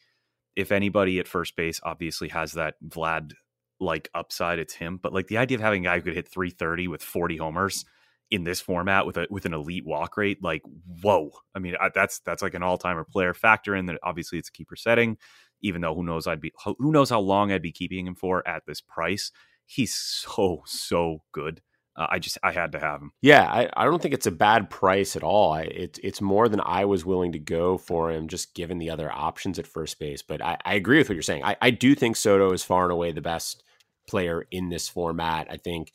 if 0.57 0.73
anybody 0.73 1.19
at 1.19 1.29
first 1.29 1.57
base 1.57 1.81
obviously 1.83 2.29
has 2.29 2.53
that 2.53 2.75
Vlad 2.87 3.33
like 3.81 4.11
upside, 4.15 4.59
it's 4.59 4.75
him. 4.75 4.99
But 5.03 5.13
like 5.13 5.29
the 5.29 5.39
idea 5.39 5.57
of 5.57 5.63
having 5.63 5.87
a 5.87 5.89
guy 5.89 5.97
who 5.97 6.03
could 6.03 6.15
hit 6.15 6.29
330 6.29 6.89
with 6.89 7.03
40 7.03 7.39
homers 7.39 7.85
in 8.33 8.45
this 8.45 8.63
format 8.63 9.05
with 9.05 9.19
a 9.19 9.27
with 9.29 9.45
an 9.45 9.53
elite 9.53 9.85
walk 9.85 10.17
rate, 10.17 10.43
like 10.43 10.63
whoa! 11.03 11.31
I 11.55 11.59
mean, 11.59 11.77
I, 11.79 11.91
that's 11.95 12.21
that's 12.21 12.43
like 12.43 12.55
an 12.55 12.63
all 12.63 12.79
timer 12.79 13.05
player. 13.05 13.35
Factor 13.35 13.77
in 13.77 13.87
that 13.87 13.99
obviously 14.03 14.39
it's 14.39 14.49
a 14.49 14.53
keeper 14.53 14.75
setting, 14.75 15.19
even 15.61 15.83
though 15.83 15.95
who 15.95 16.03
knows 16.03 16.27
I'd 16.27 16.41
be 16.41 16.51
who 16.65 16.91
knows 16.91 17.11
how 17.11 17.21
long 17.21 17.53
I'd 17.53 17.63
be 17.63 17.73
keeping 17.73 18.07
him 18.07 18.15
for 18.15 18.47
at 18.49 18.63
this 18.67 18.81
price. 18.81 19.31
He's 19.67 19.95
so 19.95 20.63
so 20.65 21.23
good. 21.31 21.61
Uh, 21.95 22.07
I 22.09 22.19
just 22.21 22.39
I 22.43 22.53
had 22.53 22.73
to 22.73 22.81
have 22.81 23.03
him. 23.03 23.13
Yeah, 23.21 23.45
I, 23.45 23.69
I 23.77 23.85
don't 23.85 24.01
think 24.01 24.15
it's 24.15 24.27
a 24.27 24.31
bad 24.33 24.71
price 24.71 25.15
at 25.15 25.23
all. 25.23 25.53
I, 25.53 25.65
it, 25.65 25.99
it's 26.03 26.23
more 26.23 26.49
than 26.49 26.63
I 26.65 26.87
was 26.87 27.05
willing 27.05 27.33
to 27.33 27.39
go 27.39 27.77
for 27.77 28.11
him, 28.11 28.29
just 28.29 28.55
given 28.55 28.79
the 28.79 28.89
other 28.89 29.13
options 29.13 29.59
at 29.59 29.67
first 29.67 29.99
base. 29.99 30.23
But 30.23 30.41
I, 30.41 30.57
I 30.65 30.73
agree 30.73 30.97
with 30.97 31.11
what 31.11 31.17
you're 31.17 31.23
saying. 31.23 31.45
I, 31.45 31.57
I 31.61 31.69
do 31.69 31.95
think 31.95 32.17
Soto 32.17 32.51
is 32.55 32.65
far 32.65 32.85
and 32.85 32.93
away 32.93 33.13
the 33.13 33.21
best 33.21 33.63
player 34.09 34.47
in 34.51 34.71
this 34.71 34.89
format. 34.89 35.49
I 35.51 35.59
think 35.59 35.93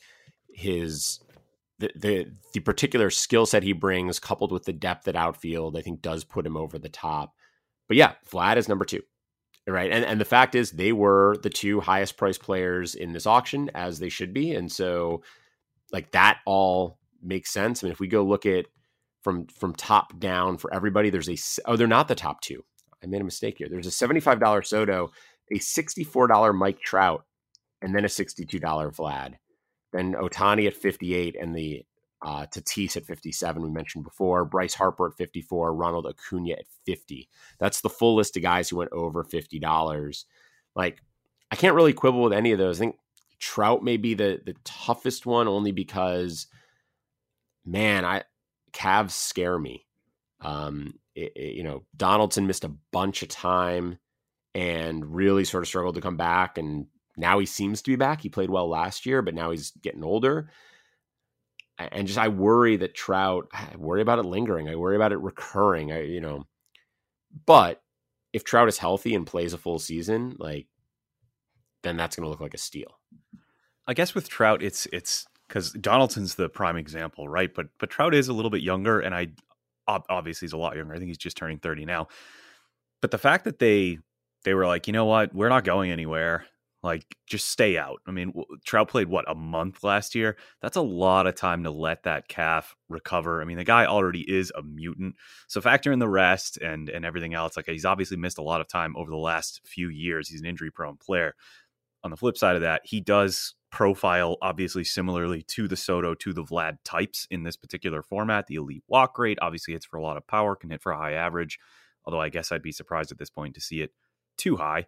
his 0.52 1.18
the 1.78 1.90
the, 1.94 2.26
the 2.54 2.60
particular 2.60 3.10
skill 3.10 3.46
set 3.46 3.62
he 3.62 3.72
brings, 3.72 4.18
coupled 4.18 4.52
with 4.52 4.64
the 4.64 4.72
depth 4.72 5.08
at 5.08 5.16
outfield, 5.16 5.76
I 5.76 5.82
think 5.82 6.02
does 6.02 6.24
put 6.24 6.46
him 6.46 6.56
over 6.56 6.78
the 6.78 6.88
top. 6.88 7.34
But 7.86 7.96
yeah, 7.96 8.14
Vlad 8.30 8.56
is 8.56 8.68
number 8.68 8.84
two, 8.84 9.02
right? 9.66 9.90
And 9.90 10.04
and 10.04 10.20
the 10.20 10.24
fact 10.24 10.54
is, 10.54 10.72
they 10.72 10.92
were 10.92 11.36
the 11.42 11.50
two 11.50 11.80
highest 11.80 12.16
priced 12.16 12.42
players 12.42 12.94
in 12.94 13.12
this 13.12 13.26
auction, 13.26 13.70
as 13.74 13.98
they 13.98 14.08
should 14.08 14.34
be, 14.34 14.54
and 14.54 14.70
so 14.70 15.22
like 15.92 16.10
that 16.12 16.38
all 16.46 16.98
makes 17.22 17.50
sense. 17.50 17.82
I 17.82 17.86
mean, 17.86 17.92
if 17.92 18.00
we 18.00 18.08
go 18.08 18.22
look 18.22 18.44
at 18.44 18.66
from 19.22 19.46
from 19.46 19.74
top 19.74 20.18
down 20.18 20.58
for 20.58 20.72
everybody, 20.72 21.10
there's 21.10 21.28
a 21.28 21.36
oh, 21.64 21.76
they're 21.76 21.86
not 21.86 22.08
the 22.08 22.14
top 22.14 22.40
two. 22.40 22.64
I 23.02 23.06
made 23.06 23.20
a 23.20 23.24
mistake 23.24 23.58
here. 23.58 23.68
There's 23.70 23.86
a 23.86 23.92
seventy-five 23.92 24.40
dollar 24.40 24.62
Soto, 24.62 25.10
a 25.50 25.58
sixty-four 25.58 26.26
dollar 26.26 26.52
Mike 26.52 26.80
Trout, 26.80 27.24
and 27.80 27.94
then 27.94 28.04
a 28.04 28.08
sixty-two 28.08 28.58
dollar 28.58 28.90
Vlad 28.90 29.34
then 29.92 30.14
Ohtani 30.14 30.66
at 30.66 30.76
58 30.76 31.36
and 31.40 31.54
the 31.54 31.84
Uh, 32.20 32.46
Tatis 32.46 32.96
at 32.96 33.06
57, 33.06 33.62
we 33.62 33.70
mentioned 33.70 34.02
before. 34.02 34.44
Bryce 34.44 34.74
Harper 34.74 35.06
at 35.06 35.16
54. 35.16 35.72
Ronald 35.72 36.04
Acuna 36.04 36.54
at 36.54 36.66
50. 36.84 37.28
That's 37.60 37.80
the 37.80 37.88
full 37.88 38.16
list 38.16 38.36
of 38.36 38.42
guys 38.42 38.68
who 38.68 38.76
went 38.78 38.90
over 38.90 39.22
$50. 39.22 40.24
Like, 40.74 41.00
I 41.52 41.56
can't 41.56 41.76
really 41.76 41.92
quibble 41.92 42.22
with 42.22 42.32
any 42.32 42.50
of 42.50 42.58
those. 42.58 42.80
I 42.80 42.80
think 42.80 42.96
Trout 43.38 43.84
may 43.84 43.96
be 43.98 44.14
the 44.14 44.40
the 44.44 44.56
toughest 44.64 45.26
one 45.26 45.46
only 45.46 45.70
because, 45.70 46.48
man, 47.64 48.04
I 48.04 48.24
calves 48.72 49.14
scare 49.14 49.58
me. 49.58 49.86
Um, 50.40 50.94
it, 51.14 51.32
it, 51.36 51.54
you 51.54 51.62
know, 51.62 51.84
Donaldson 51.96 52.48
missed 52.48 52.64
a 52.64 52.74
bunch 52.92 53.22
of 53.22 53.28
time 53.28 53.98
and 54.56 55.14
really 55.14 55.44
sort 55.44 55.62
of 55.62 55.68
struggled 55.68 55.94
to 55.94 56.00
come 56.00 56.16
back, 56.16 56.58
and 56.58 56.86
now 57.18 57.38
he 57.38 57.46
seems 57.46 57.82
to 57.82 57.90
be 57.90 57.96
back. 57.96 58.20
He 58.20 58.28
played 58.28 58.50
well 58.50 58.68
last 58.68 59.04
year, 59.04 59.22
but 59.22 59.34
now 59.34 59.50
he's 59.50 59.72
getting 59.82 60.04
older. 60.04 60.50
And 61.78 62.06
just 62.06 62.18
I 62.18 62.28
worry 62.28 62.76
that 62.76 62.94
Trout, 62.94 63.48
I 63.52 63.74
worry 63.76 64.02
about 64.02 64.18
it 64.18 64.24
lingering. 64.24 64.68
I 64.68 64.74
worry 64.74 64.96
about 64.96 65.12
it 65.12 65.20
recurring. 65.20 65.92
I, 65.92 66.02
you 66.02 66.20
know, 66.20 66.46
but 67.46 67.82
if 68.32 68.44
Trout 68.44 68.68
is 68.68 68.78
healthy 68.78 69.14
and 69.14 69.26
plays 69.26 69.52
a 69.52 69.58
full 69.58 69.78
season, 69.78 70.36
like 70.38 70.66
then 71.82 71.96
that's 71.96 72.16
going 72.16 72.24
to 72.24 72.30
look 72.30 72.40
like 72.40 72.54
a 72.54 72.58
steal. 72.58 72.98
I 73.86 73.94
guess 73.94 74.14
with 74.14 74.28
Trout, 74.28 74.62
it's 74.62 74.86
it's 74.92 75.26
because 75.48 75.72
Donaldson's 75.72 76.34
the 76.34 76.48
prime 76.48 76.76
example, 76.76 77.28
right? 77.28 77.52
But 77.54 77.66
but 77.78 77.90
Trout 77.90 78.14
is 78.14 78.28
a 78.28 78.32
little 78.32 78.50
bit 78.50 78.62
younger, 78.62 79.00
and 79.00 79.14
I 79.14 79.28
obviously 79.86 80.46
he's 80.46 80.52
a 80.52 80.58
lot 80.58 80.76
younger. 80.76 80.94
I 80.94 80.98
think 80.98 81.08
he's 81.08 81.18
just 81.18 81.36
turning 81.36 81.58
thirty 81.58 81.84
now. 81.84 82.08
But 83.00 83.12
the 83.12 83.18
fact 83.18 83.44
that 83.44 83.58
they 83.58 83.98
they 84.44 84.54
were 84.54 84.66
like, 84.66 84.86
you 84.86 84.92
know 84.92 85.06
what, 85.06 85.34
we're 85.34 85.48
not 85.48 85.64
going 85.64 85.90
anywhere. 85.90 86.44
Like, 86.82 87.16
just 87.26 87.48
stay 87.48 87.76
out. 87.76 88.00
I 88.06 88.12
mean, 88.12 88.32
Trout 88.64 88.88
played 88.88 89.08
what 89.08 89.28
a 89.28 89.34
month 89.34 89.82
last 89.82 90.14
year. 90.14 90.36
That's 90.62 90.76
a 90.76 90.80
lot 90.82 91.26
of 91.26 91.34
time 91.34 91.64
to 91.64 91.70
let 91.72 92.04
that 92.04 92.28
calf 92.28 92.76
recover. 92.88 93.42
I 93.42 93.46
mean, 93.46 93.56
the 93.56 93.64
guy 93.64 93.84
already 93.84 94.20
is 94.20 94.52
a 94.56 94.62
mutant. 94.62 95.16
So 95.48 95.60
factor 95.60 95.90
in 95.90 95.98
the 95.98 96.08
rest 96.08 96.56
and 96.58 96.88
and 96.88 97.04
everything 97.04 97.34
else. 97.34 97.56
Like, 97.56 97.66
he's 97.66 97.84
obviously 97.84 98.16
missed 98.16 98.38
a 98.38 98.42
lot 98.42 98.60
of 98.60 98.68
time 98.68 98.96
over 98.96 99.10
the 99.10 99.16
last 99.16 99.60
few 99.64 99.88
years. 99.88 100.28
He's 100.28 100.40
an 100.40 100.46
injury 100.46 100.70
prone 100.70 100.98
player. 100.98 101.34
On 102.04 102.12
the 102.12 102.16
flip 102.16 102.36
side 102.36 102.54
of 102.54 102.62
that, 102.62 102.82
he 102.84 103.00
does 103.00 103.54
profile 103.70 104.36
obviously 104.40 104.84
similarly 104.84 105.42
to 105.42 105.68
the 105.68 105.76
Soto 105.76 106.14
to 106.14 106.32
the 106.32 106.44
Vlad 106.44 106.78
types 106.84 107.26
in 107.30 107.42
this 107.42 107.56
particular 107.56 108.02
format. 108.02 108.46
The 108.46 108.54
elite 108.54 108.84
walk 108.88 109.18
rate 109.18 109.38
obviously 109.42 109.74
hits 109.74 109.84
for 109.84 109.96
a 109.96 110.02
lot 110.02 110.16
of 110.16 110.26
power, 110.26 110.54
can 110.54 110.70
hit 110.70 110.80
for 110.80 110.92
a 110.92 110.96
high 110.98 111.12
average. 111.12 111.58
Although 112.04 112.20
I 112.20 112.28
guess 112.28 112.52
I'd 112.52 112.62
be 112.62 112.72
surprised 112.72 113.12
at 113.12 113.18
this 113.18 113.30
point 113.30 113.54
to 113.56 113.60
see 113.60 113.82
it 113.82 113.90
too 114.36 114.56
high. 114.56 114.86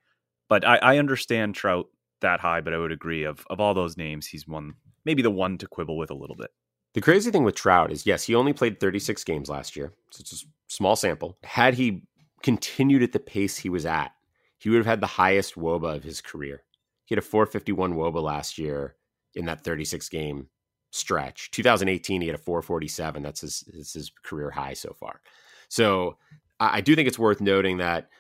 But 0.51 0.67
I, 0.67 0.77
I 0.77 0.99
understand 0.99 1.55
Trout 1.55 1.87
that 2.21 2.41
high, 2.41 2.61
but 2.61 2.75
I 2.75 2.79
would 2.79 2.93
agree 2.93 3.25
of 3.25 3.47
of 3.49 3.61
all 3.61 3.73
those 3.73 3.97
names, 3.97 4.27
he's 4.27 4.47
one 4.47 4.75
maybe 5.07 5.23
the 5.23 5.31
one 5.31 5.57
to 5.57 5.67
quibble 5.67 5.97
with 5.97 6.11
a 6.11 6.15
little 6.15 6.37
bit. 6.37 6.51
The 6.93 7.01
crazy 7.01 7.31
thing 7.31 7.45
with 7.45 7.55
Trout 7.55 7.91
is 7.91 8.05
yes, 8.05 8.25
he 8.25 8.35
only 8.35 8.53
played 8.53 8.81
36 8.81 9.25
games 9.25 9.49
last 9.49 9.77
year. 9.77 9.95
So 10.11 10.21
it's 10.21 10.43
a 10.43 10.47
small 10.69 10.97
sample. 10.97 11.39
Had 11.45 11.75
he 11.75 12.03
continued 12.43 13.03
at 13.03 13.13
the 13.13 13.21
pace 13.21 13.57
he 13.57 13.71
was 13.71 13.87
at, 13.87 14.13
he 14.59 14.69
would 14.69 14.79
have 14.79 14.87
had 14.87 15.01
the 15.01 15.07
highest 15.07 15.55
WOBA 15.55 15.97
of 15.97 16.05
his 16.05 16.21
career. 16.21 16.65
He 17.07 17.15
had 17.15 17.23
a 17.23 17.27
451 17.27 17.95
WOBA 17.95 18.23
last 18.23 18.59
year 18.59 18.97
in 19.35 19.47
that 19.47 19.65
36 19.65 20.09
game 20.09 20.49
stretch. 20.91 21.51
2018, 21.53 22.21
he 22.21 22.27
had 22.27 22.35
a 22.35 22.39
447. 22.39 23.23
That's 23.23 23.41
his, 23.41 23.65
that's 23.73 23.95
his 23.95 24.11
career 24.23 24.51
high 24.51 24.75
so 24.75 24.93
far. 24.93 25.21
So 25.69 26.19
I 26.59 26.81
do 26.81 26.95
think 26.95 27.09
it's 27.09 27.19
worth 27.19 27.41
noting 27.41 27.79
that 27.79 28.11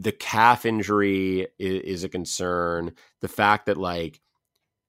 the 0.00 0.12
calf 0.12 0.64
injury 0.64 1.46
is, 1.58 1.82
is, 1.82 2.04
a 2.04 2.08
concern. 2.08 2.92
The 3.20 3.28
fact 3.28 3.66
that 3.66 3.76
like 3.76 4.20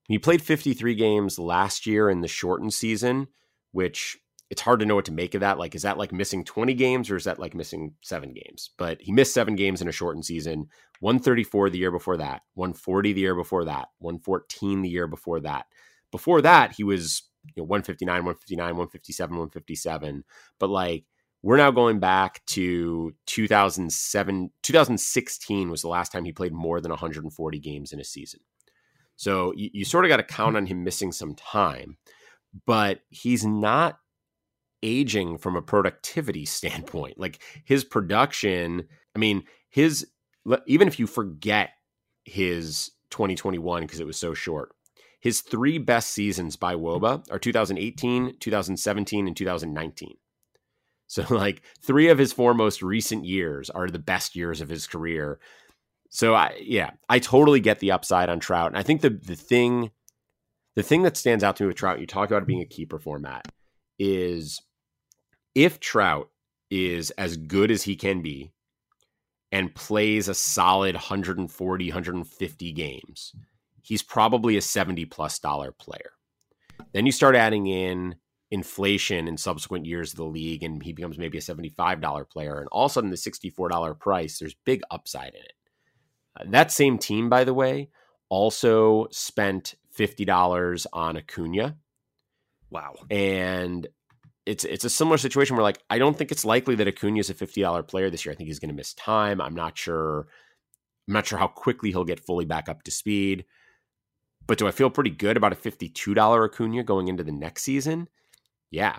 he 0.08 0.18
played 0.18 0.41
53 0.41 0.96
games 0.96 1.38
last 1.38 1.86
year 1.86 2.10
in 2.10 2.22
the 2.22 2.27
shortened 2.27 2.74
season, 2.74 3.27
which 3.72 4.18
it's 4.50 4.62
hard 4.62 4.80
to 4.80 4.86
know 4.86 4.96
what 4.96 5.06
to 5.06 5.12
make 5.12 5.34
of 5.34 5.41
that. 5.41 5.58
Like, 5.58 5.75
is 5.75 5.82
that 5.82 5.98
like 5.98 6.12
missing 6.13 6.44
20 6.44 6.74
games 6.74 7.10
or 7.10 7.18
is 7.18 7.25
that 7.25 7.39
like 7.39 7.53
missing 7.53 7.94
seven 8.01 8.34
games? 8.34 8.70
But 8.77 9.01
he 9.01 9.12
missed 9.12 9.34
seven 9.34 9.56
games 9.56 9.82
in 9.82 9.88
a 9.88 9.94
shortened 9.94 10.25
season. 10.25 10.68
134 11.01 11.69
the 11.69 11.78
year 11.78 11.91
before 11.91 12.17
that, 12.17 12.41
140 12.54 13.13
the 13.13 13.21
year 13.21 13.36
before 13.36 13.65
that, 13.65 13.89
114 14.00 14.82
the 14.82 14.89
year 14.89 15.08
before 15.08 15.41
that. 15.41 15.65
Before 16.12 16.41
that, 16.41 16.74
he 16.74 16.84
was 16.84 17.24
you 17.56 17.63
know, 17.63 17.67
159, 17.67 18.13
159, 18.13 18.65
157, 18.65 19.36
157. 19.36 20.24
But 20.60 20.69
like, 20.69 21.06
we're 21.43 21.58
now 21.58 21.71
going 21.71 21.99
back 21.99 22.45
to 22.47 23.13
2007, 23.25 24.51
2016 24.62 25.69
was 25.69 25.82
the 25.82 25.88
last 25.88 26.12
time 26.12 26.23
he 26.23 26.32
played 26.32 26.54
more 26.54 26.80
than 26.80 26.91
140 26.91 27.60
games 27.60 27.91
in 27.91 27.99
a 27.99 28.04
season. 28.04 28.41
So 29.15 29.54
you, 29.56 29.69
you 29.73 29.86
sort 29.86 30.06
of 30.06 30.10
got 30.10 30.17
to 30.17 30.23
count 30.23 30.56
on 30.56 30.65
him 30.65 30.84
missing 30.84 31.12
some 31.12 31.36
time, 31.36 31.97
but 32.65 33.01
he's 33.10 33.45
not 33.45 33.99
aging 34.84 35.38
from 35.38 35.56
a 35.56 35.62
productivity 35.62 36.45
standpoint. 36.45 37.19
Like 37.19 37.41
his 37.65 37.84
production, 37.84 38.88
I 39.15 39.19
mean, 39.19 39.43
his 39.69 40.08
even 40.65 40.88
if 40.88 40.99
you 40.99 41.06
forget 41.06 41.69
his 42.25 42.91
2021 43.12 43.84
because 43.84 43.99
it 43.99 44.08
was 44.08 44.17
so 44.17 44.34
short, 44.34 44.73
his 45.19 45.41
three 45.41 45.77
best 45.77 46.12
seasons 46.12 46.56
by 46.56 46.75
Woba 46.75 47.23
are 47.32 47.39
2018, 47.39 48.38
2017, 48.39 49.27
and 49.27 49.38
2019. 49.38 50.15
So 51.12 51.26
like 51.30 51.62
three 51.82 52.08
of 52.08 52.17
his 52.17 52.32
four 52.32 52.54
most 52.54 52.82
recent 52.82 53.26
years 53.26 53.69
are 53.69 53.88
the 53.88 54.00
best 54.00 54.34
years 54.34 54.62
of 54.62 54.69
his 54.69 54.88
career. 54.88 55.41
So 56.10 56.34
I 56.34 56.58
yeah, 56.62 56.91
I 57.10 57.19
totally 57.19 57.60
get 57.60 57.80
the 57.80 57.91
upside 57.91 58.30
on 58.30 58.39
Trout. 58.39 58.71
And 58.71 58.78
I 58.78 58.84
think 58.84 59.02
the 59.02 59.10
the 59.10 59.36
thing 59.36 59.91
the 60.78 60.84
thing 60.84 61.02
that 61.02 61.17
stands 61.17 61.43
out 61.43 61.58
to 61.58 61.63
me 61.63 61.67
with 61.67 61.76
Trout, 61.76 62.00
you 62.00 62.08
talk 62.08 62.30
about 62.30 62.43
it 62.43 62.47
being 62.47 62.62
a 62.62 62.65
keeper 62.65 62.97
format, 62.97 63.45
is 64.00 64.62
if 65.54 65.82
Trout 65.82 66.30
is 66.69 67.12
as 67.12 67.36
good 67.36 67.71
as 67.71 67.84
he 67.84 67.97
can 67.97 68.21
be 68.21 68.54
and 69.52 69.76
plays 69.76 70.30
a 70.30 70.34
solid 70.34 70.95
140, 70.95 71.89
150 71.89 72.71
games, 72.71 73.36
he's 73.82 74.02
probably 74.02 74.56
a 74.56 74.62
70 74.62 75.04
plus 75.08 75.39
dollar 75.39 75.74
player. 75.74 76.12
Then 76.93 77.06
you 77.06 77.12
start 77.12 77.36
adding 77.36 77.67
in 77.67 78.15
inflation 78.52 79.28
in 79.28 79.38
subsequent 79.38 79.86
years 79.86 80.12
of 80.12 80.18
the 80.18 80.26
league, 80.26 80.62
and 80.62 80.84
he 80.84 80.92
becomes 80.94 81.18
maybe 81.18 81.38
a 81.38 81.42
$75 81.42 82.30
player. 82.30 82.60
And 82.60 82.68
all 82.72 82.86
of 82.86 82.92
a 82.92 82.94
sudden, 82.94 83.10
the 83.10 83.16
$64 83.16 83.98
price, 83.98 84.38
there's 84.38 84.56
big 84.66 84.82
upside 84.92 85.34
in 85.34 85.42
it. 85.42 85.54
Uh, 86.40 86.44
that 86.50 86.72
same 86.72 86.98
team, 86.98 87.30
by 87.30 87.44
the 87.44 87.54
way, 87.54 87.90
also 88.30 89.08
spent 89.12 89.76
$50 89.98 90.86
on 90.94 91.18
Acuna. 91.18 91.78
Wow. 92.70 92.96
And 93.10 93.88
it's 94.46 94.64
it's 94.64 94.86
a 94.86 94.90
similar 94.90 95.18
situation 95.18 95.56
where 95.56 95.64
like 95.64 95.84
I 95.90 96.00
don't 96.00 96.18
think 96.18 96.32
it's 96.32 96.46
likely 96.46 96.76
that 96.76 96.88
Acuna 96.88 97.20
is 97.20 97.30
a 97.30 97.34
fifty 97.34 97.62
dollar 97.62 97.84
player 97.84 98.10
this 98.10 98.26
year. 98.26 98.34
I 98.34 98.36
think 98.36 98.48
he's 98.48 98.60
going 98.60 98.70
to 98.70 98.76
miss 98.76 98.94
time. 98.96 99.40
I'm 99.40 99.54
not 99.54 99.78
sure. 99.78 100.28
I'm 101.08 101.14
not 101.14 101.28
sure 101.28 101.38
how 101.38 101.48
quickly 101.48 101.92
he'll 101.92 102.06
get 102.06 102.26
fully 102.26 102.46
back 102.46 102.68
up 102.68 102.82
to 102.84 102.92
speed. 102.92 103.46
But 104.48 104.58
do 104.58 104.68
I 104.68 104.72
feel 104.72 104.90
pretty 104.90 105.12
good 105.12 105.38
about 105.38 105.52
a 105.52 105.56
fifty 105.56 105.90
two 105.90 106.14
dollar 106.14 106.44
Acuna 106.46 106.84
going 106.84 107.08
into 107.08 107.24
the 107.24 107.32
next 107.32 107.64
season? 107.64 108.08
Yeah. 108.71 108.97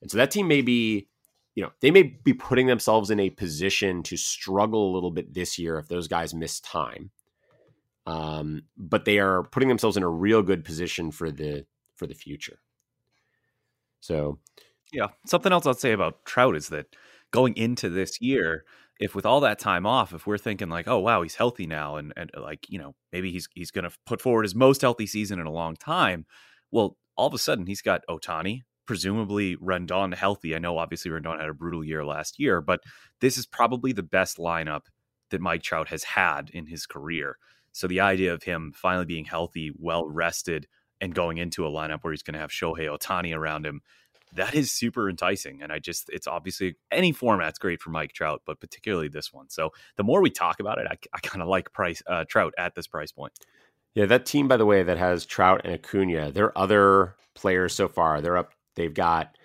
And 0.00 0.10
so 0.10 0.18
that 0.18 0.30
team 0.30 0.48
may 0.48 0.62
be, 0.62 1.08
you 1.54 1.62
know, 1.62 1.70
they 1.80 1.90
may 1.90 2.02
be 2.02 2.34
putting 2.34 2.66
themselves 2.66 3.10
in 3.10 3.20
a 3.20 3.30
position 3.30 4.02
to 4.04 4.16
struggle 4.16 4.90
a 4.90 4.94
little 4.94 5.10
bit 5.10 5.32
this 5.32 5.58
year 5.58 5.78
if 5.78 5.88
those 5.88 6.08
guys 6.08 6.34
miss 6.34 6.60
time. 6.60 7.10
Um, 8.04 8.62
but 8.76 9.04
they 9.04 9.20
are 9.20 9.44
putting 9.44 9.68
themselves 9.68 9.96
in 9.96 10.02
a 10.02 10.08
real 10.08 10.42
good 10.42 10.64
position 10.64 11.12
for 11.12 11.30
the 11.30 11.64
for 11.94 12.06
the 12.06 12.14
future. 12.14 12.58
So 14.00 14.40
yeah. 14.92 15.08
Something 15.26 15.52
else 15.52 15.66
I'll 15.66 15.74
say 15.74 15.92
about 15.92 16.24
Trout 16.24 16.54
is 16.54 16.68
that 16.68 16.94
going 17.30 17.56
into 17.56 17.88
this 17.88 18.20
year, 18.20 18.64
if 19.00 19.14
with 19.14 19.26
all 19.26 19.40
that 19.40 19.58
time 19.58 19.86
off, 19.86 20.12
if 20.12 20.26
we're 20.26 20.38
thinking 20.38 20.68
like, 20.68 20.86
oh 20.86 20.98
wow, 20.98 21.22
he's 21.22 21.34
healthy 21.34 21.66
now, 21.66 21.96
and 21.96 22.12
and 22.16 22.30
like 22.38 22.66
you 22.68 22.78
know 22.78 22.94
maybe 23.12 23.32
he's 23.32 23.48
he's 23.54 23.70
going 23.70 23.88
to 23.88 23.96
put 24.06 24.20
forward 24.20 24.44
his 24.44 24.54
most 24.54 24.82
healthy 24.82 25.06
season 25.06 25.40
in 25.40 25.46
a 25.46 25.52
long 25.52 25.76
time, 25.76 26.26
well, 26.70 26.98
all 27.16 27.26
of 27.26 27.34
a 27.34 27.38
sudden 27.38 27.66
he's 27.66 27.82
got 27.82 28.02
Ohtani, 28.08 28.62
presumably 28.86 29.56
Rendon 29.56 30.14
healthy. 30.14 30.54
I 30.54 30.58
know 30.58 30.78
obviously 30.78 31.10
Rendon 31.10 31.40
had 31.40 31.48
a 31.48 31.54
brutal 31.54 31.84
year 31.84 32.04
last 32.04 32.38
year, 32.38 32.60
but 32.60 32.80
this 33.20 33.38
is 33.38 33.46
probably 33.46 33.92
the 33.92 34.02
best 34.02 34.38
lineup 34.38 34.82
that 35.30 35.40
Mike 35.40 35.62
Trout 35.62 35.88
has 35.88 36.04
had 36.04 36.50
in 36.50 36.66
his 36.66 36.86
career. 36.86 37.38
So 37.72 37.86
the 37.86 38.00
idea 38.00 38.34
of 38.34 38.42
him 38.42 38.72
finally 38.74 39.06
being 39.06 39.24
healthy, 39.24 39.72
well 39.78 40.06
rested, 40.06 40.66
and 41.00 41.14
going 41.14 41.38
into 41.38 41.66
a 41.66 41.70
lineup 41.70 42.00
where 42.02 42.12
he's 42.12 42.22
going 42.22 42.34
to 42.34 42.40
have 42.40 42.50
Shohei 42.50 42.88
Ohtani 42.88 43.34
around 43.36 43.66
him 43.66 43.80
that 44.34 44.54
is 44.54 44.72
super 44.72 45.08
enticing. 45.08 45.62
And 45.62 45.72
I 45.72 45.78
just, 45.78 46.08
it's 46.10 46.26
obviously 46.26 46.76
any 46.90 47.12
format's 47.12 47.58
great 47.58 47.80
for 47.80 47.90
Mike 47.90 48.12
Trout, 48.12 48.42
but 48.46 48.60
particularly 48.60 49.08
this 49.08 49.32
one. 49.32 49.50
So 49.50 49.70
the 49.96 50.02
more 50.02 50.22
we 50.22 50.30
talk 50.30 50.60
about 50.60 50.78
it, 50.78 50.86
I, 50.90 50.96
I 51.12 51.18
kind 51.20 51.42
of 51.42 51.48
like 51.48 51.72
price 51.72 52.02
uh, 52.06 52.24
Trout 52.28 52.54
at 52.58 52.74
this 52.74 52.86
price 52.86 53.12
point. 53.12 53.32
Yeah, 53.94 54.06
that 54.06 54.24
team, 54.24 54.48
by 54.48 54.56
the 54.56 54.64
way, 54.64 54.82
that 54.82 54.96
has 54.96 55.26
Trout 55.26 55.62
and 55.64 55.74
Acuna, 55.74 56.32
their 56.32 56.56
other 56.56 57.14
players 57.34 57.74
so 57.74 57.88
far, 57.88 58.20
they're 58.20 58.38
up. 58.38 58.52
They've 58.76 58.92
got, 58.92 59.36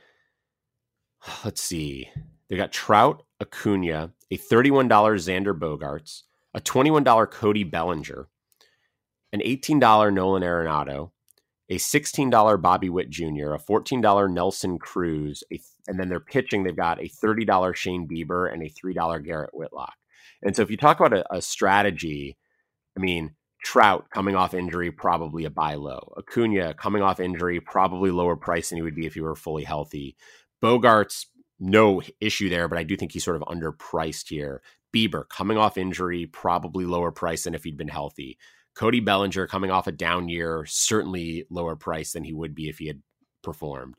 let's 1.46 1.62
see, 1.62 2.10
they've 2.50 2.58
got 2.58 2.72
Trout, 2.72 3.24
Acuna, 3.42 4.12
a 4.32 4.38
$31 4.38 4.90
Xander 4.90 5.58
Bogaerts, 5.58 6.24
a 6.54 6.62
$21 6.62 7.32
Cody 7.32 7.64
Bellinger, 7.64 8.28
an 9.34 9.42
$18 9.42 10.14
Nolan 10.14 10.44
Arenado, 10.44 11.12
a 11.70 11.78
$16 11.78 12.62
Bobby 12.62 12.90
Witt 12.90 13.10
Jr., 13.10 13.54
a 13.54 13.60
$14 13.60 14.32
Nelson 14.32 14.80
Cruz, 14.80 15.44
a, 15.52 15.60
and 15.88 16.00
then 16.00 16.10
they're 16.10 16.20
pitching, 16.20 16.64
they've 16.64 16.76
got 16.76 17.00
a 17.00 17.10
$30 17.10 17.76
Shane 17.76 18.08
Bieber 18.08 18.52
and 18.52 18.64
a 18.64 18.70
$3 18.70 19.24
Garrett 19.24 19.54
Whitlock. 19.54 19.96
And 20.42 20.56
so 20.56 20.62
if 20.62 20.72
you 20.72 20.78
talk 20.78 21.00
about 21.00 21.18
a, 21.18 21.36
a 21.36 21.42
strategy, 21.42 22.38
I 22.98 23.02
mean, 23.02 23.36
Trout 23.64 24.10
coming 24.12 24.36
off 24.36 24.54
injury, 24.54 24.92
probably 24.92 25.46
a 25.46 25.50
buy 25.50 25.76
low. 25.76 26.14
Acuna 26.18 26.74
coming 26.74 27.02
off 27.02 27.20
injury, 27.20 27.60
probably 27.60 28.12
lower 28.12 28.36
price 28.36 28.70
than 28.70 28.78
he 28.78 28.82
would 28.82 28.96
be 28.96 29.06
if 29.06 29.14
he 29.16 29.22
were 29.22 29.36
fully 29.36 29.64
healthy. 29.64 30.16
Bogaerts 30.62 31.26
no 31.60 32.02
issue 32.22 32.50
there, 32.50 32.68
but 32.68 32.78
I 32.78 32.84
do 32.84 32.96
think 32.96 33.12
he's 33.12 33.24
sort 33.24 33.42
of 33.42 33.48
underpriced 33.48 34.30
here. 34.30 34.62
Bieber 34.94 35.28
coming 35.28 35.58
off 35.58 35.78
injury, 35.78 36.26
probably 36.28 36.86
lower 36.86 37.12
price 37.12 37.44
than 37.44 37.56
if 37.56 37.64
he'd 37.64 37.78
been 37.78 37.88
healthy. 37.88 38.38
Cody 38.76 39.00
Bellinger 39.00 39.48
coming 39.48 39.72
off 39.72 39.88
a 39.88 39.92
down 39.92 40.30
year, 40.30 40.66
certainly 40.68 41.46
lower 41.50 41.76
price 41.76 42.14
than 42.14 42.24
he 42.24 42.34
would 42.34 42.54
be 42.54 42.70
if 42.70 42.78
he 42.78 42.88
had 42.88 43.02
performed. 43.42 43.96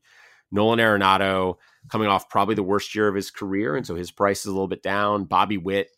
Nolan 0.51 0.79
Arenado 0.79 1.57
coming 1.91 2.09
off 2.09 2.29
probably 2.29 2.55
the 2.55 2.63
worst 2.63 2.95
year 2.95 3.09
of 3.09 3.15
his 3.15 3.31
career, 3.31 3.77
and 3.77 3.87
so 3.87 3.97
his 3.97 4.11
price 4.11 4.41
is 4.41 4.47
a 4.47 4.53
little 4.53 4.69
bit 4.69 4.83
down. 4.83 5.25
Bobby 5.25 5.59
Witt, 5.59 5.91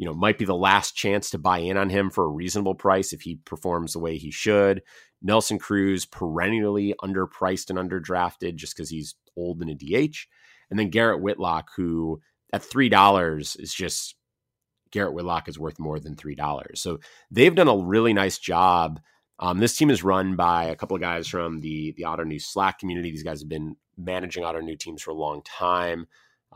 you 0.00 0.06
know, 0.06 0.14
might 0.14 0.38
be 0.38 0.46
the 0.46 0.56
last 0.56 0.96
chance 0.96 1.28
to 1.28 1.36
buy 1.36 1.58
in 1.58 1.76
on 1.76 1.90
him 1.90 2.08
for 2.08 2.24
a 2.24 2.28
reasonable 2.30 2.74
price 2.74 3.12
if 3.12 3.20
he 3.20 3.36
performs 3.44 3.92
the 3.92 3.98
way 3.98 4.16
he 4.16 4.30
should. 4.30 4.80
Nelson 5.20 5.58
Cruz 5.58 6.06
perennially 6.06 6.94
underpriced 7.02 7.68
and 7.68 7.78
underdrafted 7.78 8.56
just 8.56 8.74
because 8.74 8.88
he's 8.88 9.14
old 9.36 9.60
and 9.60 9.68
a 9.68 9.74
DH. 9.74 10.16
And 10.70 10.78
then 10.78 10.88
Garrett 10.88 11.20
Whitlock, 11.20 11.68
who 11.76 12.22
at 12.50 12.64
three 12.64 12.88
dollars 12.88 13.56
is 13.56 13.74
just 13.74 14.14
Garrett 14.90 15.12
Whitlock 15.12 15.48
is 15.48 15.58
worth 15.58 15.78
more 15.78 16.00
than 16.00 16.16
three 16.16 16.34
dollars. 16.34 16.80
So 16.80 17.00
they've 17.30 17.54
done 17.54 17.68
a 17.68 17.76
really 17.76 18.14
nice 18.14 18.38
job. 18.38 19.00
Um, 19.38 19.58
this 19.58 19.76
team 19.76 19.90
is 19.90 20.02
run 20.02 20.34
by 20.34 20.64
a 20.64 20.76
couple 20.76 20.94
of 20.94 21.02
guys 21.02 21.28
from 21.28 21.60
the 21.60 21.92
the 21.98 22.04
Ottoneu 22.04 22.40
Slack 22.40 22.78
community. 22.78 23.10
These 23.10 23.22
guys 23.22 23.40
have 23.40 23.50
been 23.50 23.76
managing 23.98 24.44
Ottoneu 24.44 24.78
teams 24.78 25.02
for 25.02 25.10
a 25.10 25.14
long 25.14 25.42
time. 25.42 26.06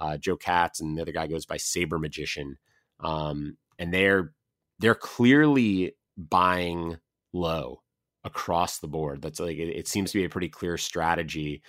Uh, 0.00 0.16
Joe 0.16 0.38
Katz 0.38 0.80
and 0.80 0.96
the 0.96 1.02
other 1.02 1.12
guy 1.12 1.26
goes 1.26 1.44
by 1.44 1.58
Saber 1.58 1.98
Magician, 1.98 2.56
um, 3.00 3.56
and 3.78 3.92
they're 3.92 4.32
they're 4.78 4.94
clearly 4.94 5.96
buying 6.16 6.98
low 7.32 7.82
across 8.24 8.78
the 8.78 8.88
board. 8.88 9.22
That's 9.22 9.40
like 9.40 9.56
it, 9.56 9.68
it 9.76 9.88
seems 9.88 10.12
to 10.12 10.18
be 10.18 10.24
a 10.24 10.30
pretty 10.30 10.48
clear 10.48 10.76
strategy. 10.76 11.62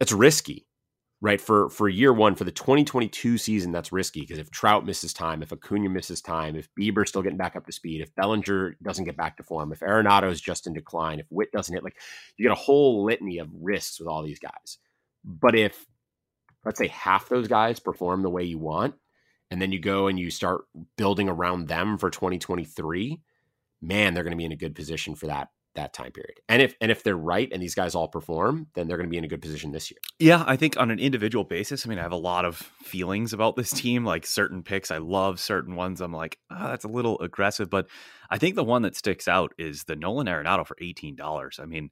It's 0.00 0.12
risky 0.12 0.68
right 1.20 1.40
for 1.40 1.68
for 1.70 1.88
year 1.88 2.12
one 2.12 2.34
for 2.34 2.44
the 2.44 2.52
2022 2.52 3.38
season 3.38 3.72
that's 3.72 3.92
risky 3.92 4.20
because 4.20 4.38
if 4.38 4.50
trout 4.50 4.84
misses 4.86 5.12
time 5.12 5.42
if 5.42 5.52
acuna 5.52 5.88
misses 5.88 6.20
time 6.20 6.54
if 6.54 6.68
bieber's 6.78 7.08
still 7.08 7.22
getting 7.22 7.38
back 7.38 7.56
up 7.56 7.66
to 7.66 7.72
speed 7.72 8.00
if 8.00 8.14
bellinger 8.14 8.76
doesn't 8.82 9.04
get 9.04 9.16
back 9.16 9.36
to 9.36 9.42
form 9.42 9.72
if 9.72 9.80
arenado 9.80 10.30
is 10.30 10.40
just 10.40 10.66
in 10.66 10.72
decline 10.72 11.18
if 11.18 11.26
witt 11.30 11.50
doesn't 11.52 11.74
hit 11.74 11.82
like 11.82 11.96
you 12.36 12.44
get 12.44 12.52
a 12.52 12.60
whole 12.60 13.04
litany 13.04 13.38
of 13.38 13.48
risks 13.60 13.98
with 13.98 14.08
all 14.08 14.22
these 14.22 14.38
guys 14.38 14.78
but 15.24 15.56
if 15.56 15.86
let's 16.64 16.78
say 16.78 16.88
half 16.88 17.28
those 17.28 17.48
guys 17.48 17.80
perform 17.80 18.22
the 18.22 18.30
way 18.30 18.44
you 18.44 18.58
want 18.58 18.94
and 19.50 19.60
then 19.60 19.72
you 19.72 19.78
go 19.78 20.06
and 20.06 20.18
you 20.18 20.30
start 20.30 20.62
building 20.96 21.28
around 21.28 21.68
them 21.68 21.98
for 21.98 22.10
2023 22.10 23.20
man 23.80 24.14
they're 24.14 24.24
going 24.24 24.32
to 24.32 24.36
be 24.36 24.44
in 24.44 24.52
a 24.52 24.56
good 24.56 24.74
position 24.74 25.14
for 25.14 25.26
that 25.26 25.48
that 25.78 25.92
time 25.92 26.10
period. 26.10 26.40
And 26.48 26.60
if 26.60 26.74
and 26.80 26.90
if 26.90 27.02
they're 27.02 27.16
right 27.16 27.48
and 27.52 27.62
these 27.62 27.74
guys 27.74 27.94
all 27.94 28.08
perform, 28.08 28.66
then 28.74 28.88
they're 28.88 28.96
going 28.96 29.08
to 29.08 29.10
be 29.10 29.16
in 29.16 29.24
a 29.24 29.28
good 29.28 29.40
position 29.40 29.72
this 29.72 29.90
year. 29.90 29.98
Yeah, 30.18 30.44
I 30.46 30.56
think 30.56 30.76
on 30.76 30.90
an 30.90 30.98
individual 30.98 31.44
basis, 31.44 31.86
I 31.86 31.88
mean, 31.88 31.98
I 31.98 32.02
have 32.02 32.12
a 32.12 32.16
lot 32.16 32.44
of 32.44 32.56
feelings 32.56 33.32
about 33.32 33.56
this 33.56 33.70
team. 33.70 34.04
Like 34.04 34.26
certain 34.26 34.62
picks, 34.62 34.90
I 34.90 34.98
love 34.98 35.40
certain 35.40 35.76
ones. 35.76 36.00
I'm 36.00 36.12
like, 36.12 36.38
oh, 36.50 36.68
that's 36.68 36.84
a 36.84 36.88
little 36.88 37.18
aggressive, 37.20 37.70
but 37.70 37.86
I 38.28 38.38
think 38.38 38.56
the 38.56 38.64
one 38.64 38.82
that 38.82 38.96
sticks 38.96 39.28
out 39.28 39.52
is 39.56 39.84
the 39.84 39.96
Nolan 39.96 40.26
Arenado 40.26 40.66
for 40.66 40.76
eighteen 40.80 41.16
dollars. 41.16 41.58
I 41.62 41.64
mean, 41.64 41.90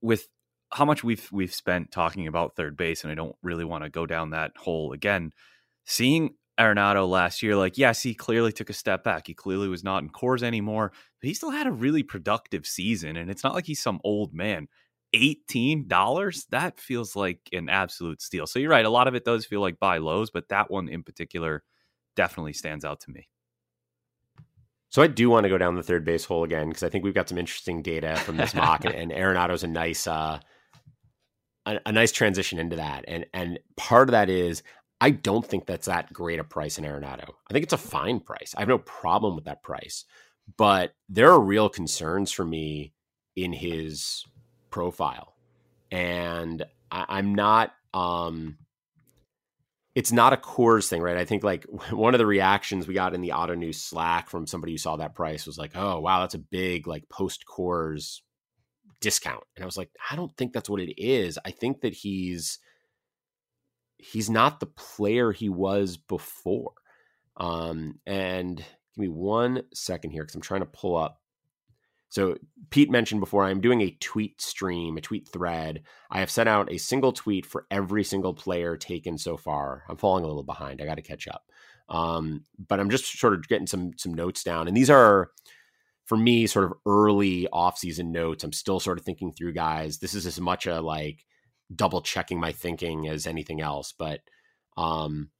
with 0.00 0.28
how 0.72 0.84
much 0.84 1.02
we've 1.02 1.28
we've 1.32 1.54
spent 1.54 1.90
talking 1.90 2.26
about 2.26 2.54
third 2.54 2.76
base, 2.76 3.02
and 3.02 3.10
I 3.10 3.14
don't 3.14 3.36
really 3.42 3.64
want 3.64 3.84
to 3.84 3.90
go 3.90 4.06
down 4.06 4.30
that 4.30 4.52
hole 4.56 4.92
again. 4.92 5.32
Seeing 5.84 6.34
Arenado 6.58 7.08
last 7.08 7.42
year, 7.42 7.56
like, 7.56 7.76
yes, 7.76 8.02
he 8.02 8.14
clearly 8.14 8.52
took 8.52 8.70
a 8.70 8.74
step 8.74 9.04
back. 9.04 9.26
He 9.26 9.34
clearly 9.34 9.68
was 9.68 9.84
not 9.84 10.02
in 10.02 10.10
Coors 10.10 10.42
anymore, 10.42 10.92
but 11.20 11.28
he 11.28 11.34
still 11.34 11.50
had 11.50 11.66
a 11.66 11.72
really 11.72 12.02
productive 12.02 12.66
season. 12.66 13.16
And 13.16 13.30
it's 13.30 13.44
not 13.44 13.54
like 13.54 13.66
he's 13.66 13.82
some 13.82 14.00
old 14.04 14.32
man. 14.32 14.68
$18? 15.14 16.48
That 16.50 16.80
feels 16.80 17.14
like 17.14 17.40
an 17.52 17.68
absolute 17.68 18.22
steal. 18.22 18.46
So 18.46 18.58
you're 18.58 18.70
right. 18.70 18.84
A 18.84 18.90
lot 18.90 19.08
of 19.08 19.14
it 19.14 19.24
does 19.24 19.46
feel 19.46 19.60
like 19.60 19.78
buy 19.78 19.98
lows, 19.98 20.30
but 20.30 20.48
that 20.48 20.70
one 20.70 20.88
in 20.88 21.02
particular 21.02 21.62
definitely 22.16 22.54
stands 22.54 22.84
out 22.84 23.00
to 23.00 23.10
me. 23.10 23.28
So 24.88 25.02
I 25.02 25.08
do 25.08 25.28
want 25.28 25.44
to 25.44 25.50
go 25.50 25.58
down 25.58 25.74
the 25.74 25.82
third 25.82 26.04
base 26.04 26.24
hole 26.24 26.44
again 26.44 26.68
because 26.68 26.82
I 26.82 26.88
think 26.88 27.04
we've 27.04 27.14
got 27.14 27.28
some 27.28 27.38
interesting 27.38 27.82
data 27.82 28.16
from 28.16 28.36
this 28.36 28.54
mock, 28.54 28.84
and, 28.84 28.94
and 28.94 29.12
Arenado's 29.12 29.62
a 29.62 29.66
nice, 29.66 30.06
uh, 30.06 30.40
a, 31.66 31.80
a, 31.84 31.92
nice 31.92 32.12
transition 32.12 32.58
into 32.58 32.76
that. 32.76 33.04
And 33.06 33.26
and 33.34 33.58
part 33.76 34.08
of 34.08 34.12
that 34.12 34.30
is 34.30 34.62
I 35.00 35.10
don't 35.10 35.46
think 35.46 35.66
that's 35.66 35.86
that 35.86 36.12
great 36.12 36.38
a 36.38 36.44
price 36.44 36.78
in 36.78 36.84
Arenado. 36.84 37.28
I 37.48 37.52
think 37.52 37.64
it's 37.64 37.72
a 37.72 37.78
fine 37.78 38.20
price. 38.20 38.54
I 38.56 38.60
have 38.60 38.68
no 38.68 38.78
problem 38.78 39.34
with 39.34 39.44
that 39.44 39.62
price, 39.62 40.04
but 40.56 40.94
there 41.08 41.30
are 41.30 41.40
real 41.40 41.68
concerns 41.68 42.32
for 42.32 42.44
me 42.44 42.94
in 43.34 43.52
his 43.52 44.24
profile, 44.70 45.34
and 45.90 46.64
I, 46.90 47.18
am 47.18 47.34
not. 47.34 47.72
Um, 47.92 48.58
it's 49.94 50.12
not 50.12 50.32
a 50.32 50.36
Coors 50.36 50.88
thing, 50.88 51.02
right? 51.02 51.16
I 51.16 51.24
think 51.24 51.44
like 51.44 51.64
one 51.90 52.14
of 52.14 52.18
the 52.18 52.26
reactions 52.26 52.86
we 52.86 52.94
got 52.94 53.14
in 53.14 53.20
the 53.20 53.32
Ottoneu's 53.32 53.80
Slack 53.80 54.30
from 54.30 54.46
somebody 54.46 54.72
who 54.72 54.78
saw 54.78 54.96
that 54.96 55.14
price 55.14 55.46
was 55.46 55.58
like, 55.58 55.72
"Oh, 55.74 56.00
wow, 56.00 56.20
that's 56.20 56.34
a 56.34 56.38
big 56.38 56.86
like 56.86 57.08
post 57.10 57.44
Coors 57.46 58.20
discount," 59.00 59.44
and 59.56 59.62
I 59.62 59.66
was 59.66 59.76
like, 59.76 59.90
"I 60.10 60.16
don't 60.16 60.34
think 60.36 60.52
that's 60.54 60.70
what 60.70 60.80
it 60.80 60.98
is. 61.00 61.38
I 61.44 61.50
think 61.50 61.82
that 61.82 61.92
he's." 61.94 62.60
He's 63.98 64.30
not 64.30 64.60
the 64.60 64.66
player 64.66 65.32
he 65.32 65.48
was 65.48 65.96
before. 65.96 66.72
Um, 67.36 67.98
and 68.06 68.56
give 68.58 68.66
me 68.96 69.08
one 69.08 69.62
second 69.74 70.10
here 70.10 70.22
because 70.22 70.34
I'm 70.34 70.40
trying 70.40 70.60
to 70.60 70.66
pull 70.66 70.96
up. 70.96 71.20
So 72.08 72.36
Pete 72.70 72.90
mentioned 72.90 73.20
before 73.20 73.44
I'm 73.44 73.60
doing 73.60 73.80
a 73.80 73.96
tweet 74.00 74.40
stream, 74.40 74.96
a 74.96 75.00
tweet 75.00 75.28
thread. 75.28 75.82
I 76.10 76.20
have 76.20 76.30
sent 76.30 76.48
out 76.48 76.72
a 76.72 76.78
single 76.78 77.12
tweet 77.12 77.44
for 77.44 77.66
every 77.70 78.04
single 78.04 78.32
player 78.32 78.76
taken 78.76 79.18
so 79.18 79.36
far. 79.36 79.82
I'm 79.88 79.96
falling 79.96 80.24
a 80.24 80.26
little 80.26 80.44
behind. 80.44 80.80
I 80.80 80.86
got 80.86 80.94
to 80.94 81.02
catch 81.02 81.28
up. 81.28 81.50
Um, 81.88 82.44
but 82.58 82.80
I'm 82.80 82.90
just 82.90 83.18
sort 83.18 83.34
of 83.34 83.46
getting 83.48 83.66
some 83.66 83.92
some 83.96 84.14
notes 84.14 84.42
down, 84.42 84.66
and 84.66 84.76
these 84.76 84.90
are 84.90 85.30
for 86.04 86.16
me 86.16 86.46
sort 86.46 86.64
of 86.64 86.74
early 86.86 87.48
offseason 87.52 88.06
notes. 88.06 88.44
I'm 88.44 88.52
still 88.52 88.80
sort 88.80 88.98
of 88.98 89.04
thinking 89.04 89.32
through 89.32 89.52
guys. 89.52 89.98
This 89.98 90.14
is 90.14 90.26
as 90.26 90.40
much 90.40 90.66
a 90.66 90.80
like 90.80 91.24
double 91.74 92.00
checking 92.00 92.40
my 92.40 92.52
thinking 92.52 93.08
as 93.08 93.26
anything 93.26 93.60
else. 93.60 93.92
But 93.96 94.20
um, 94.76 95.30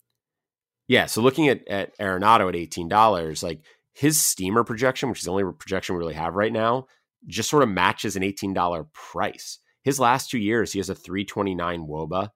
yeah, 0.88 1.06
so 1.06 1.20
looking 1.20 1.48
at 1.48 1.66
at 1.68 1.96
Arenado 1.98 2.48
at 2.48 2.56
eighteen 2.56 2.88
dollars, 2.88 3.42
like 3.42 3.60
his 3.92 4.20
steamer 4.20 4.64
projection, 4.64 5.08
which 5.08 5.20
is 5.20 5.24
the 5.24 5.30
only 5.30 5.44
projection 5.58 5.94
we 5.94 6.00
really 6.00 6.14
have 6.14 6.34
right 6.34 6.52
now, 6.52 6.86
just 7.26 7.50
sort 7.50 7.62
of 7.62 7.68
matches 7.68 8.16
an 8.16 8.22
eighteen 8.22 8.54
dollar 8.54 8.84
price. 8.92 9.58
His 9.82 10.00
last 10.00 10.30
two 10.30 10.38
years, 10.38 10.72
he 10.72 10.78
has 10.78 10.90
a 10.90 10.94
three 10.94 11.24
twenty 11.24 11.54
nine 11.54 11.86
WOBA. 11.86 12.30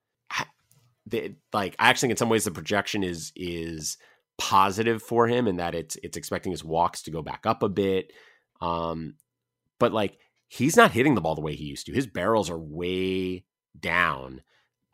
like 1.53 1.74
I 1.79 1.88
actually 1.88 2.09
think 2.09 2.12
in 2.12 2.16
some 2.18 2.29
ways 2.29 2.44
the 2.44 2.50
projection 2.50 3.03
is 3.03 3.33
is 3.35 3.98
positive 4.38 5.03
for 5.03 5.26
him 5.26 5.46
in 5.46 5.57
that 5.57 5.74
it's 5.74 5.96
it's 6.03 6.16
expecting 6.16 6.53
his 6.53 6.64
walks 6.64 7.03
to 7.03 7.11
go 7.11 7.22
back 7.22 7.42
up 7.44 7.62
a 7.62 7.68
bit. 7.68 8.12
Um, 8.61 9.14
but 9.79 9.92
like 9.92 10.18
he's 10.48 10.76
not 10.76 10.92
hitting 10.92 11.14
the 11.14 11.20
ball 11.20 11.35
the 11.35 11.40
way 11.40 11.55
he 11.55 11.64
used 11.64 11.87
to. 11.87 11.92
His 11.92 12.07
barrels 12.07 12.50
are 12.50 12.59
way 12.59 13.44
down, 13.78 14.42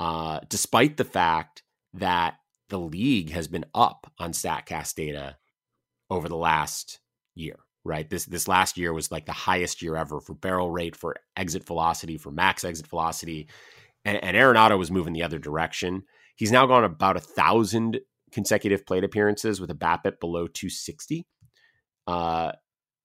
uh, 0.01 0.41
despite 0.49 0.97
the 0.97 1.05
fact 1.05 1.63
that 1.95 2.35
the 2.69 2.79
league 2.79 3.31
has 3.31 3.49
been 3.49 3.65
up 3.75 4.11
on 4.19 4.33
Statcast 4.33 4.95
data 4.95 5.37
over 6.11 6.29
the 6.29 6.37
last 6.37 7.01
year. 7.35 7.57
Right, 7.85 8.11
this 8.11 8.25
this 8.25 8.49
last 8.49 8.77
year 8.77 8.93
was 8.93 9.13
like 9.13 9.27
the 9.27 9.33
highest 9.33 9.81
year 9.81 9.95
ever 9.95 10.21
for 10.21 10.35
barrel 10.35 10.73
rate, 10.73 10.97
for 10.97 11.15
exit 11.37 11.65
velocity, 11.65 12.19
for 12.19 12.33
max 12.33 12.65
exit 12.65 12.89
velocity, 12.89 13.49
and, 14.05 14.23
and 14.25 14.37
Arenado 14.37 14.77
was 14.77 14.91
moving 14.91 15.13
the 15.13 15.23
other 15.23 15.39
direction. 15.39 16.03
He's 16.35 16.51
now 16.51 16.67
gone 16.67 16.83
about 16.83 17.17
a 17.17 17.21
thousand 17.21 18.01
consecutive 18.33 18.87
plate 18.87 19.05
appearances 19.05 19.61
with 19.61 19.71
a 19.71 19.75
BABIP 19.75 20.21
below 20.21 20.47
260, 20.47 21.27
uh, 22.07 22.53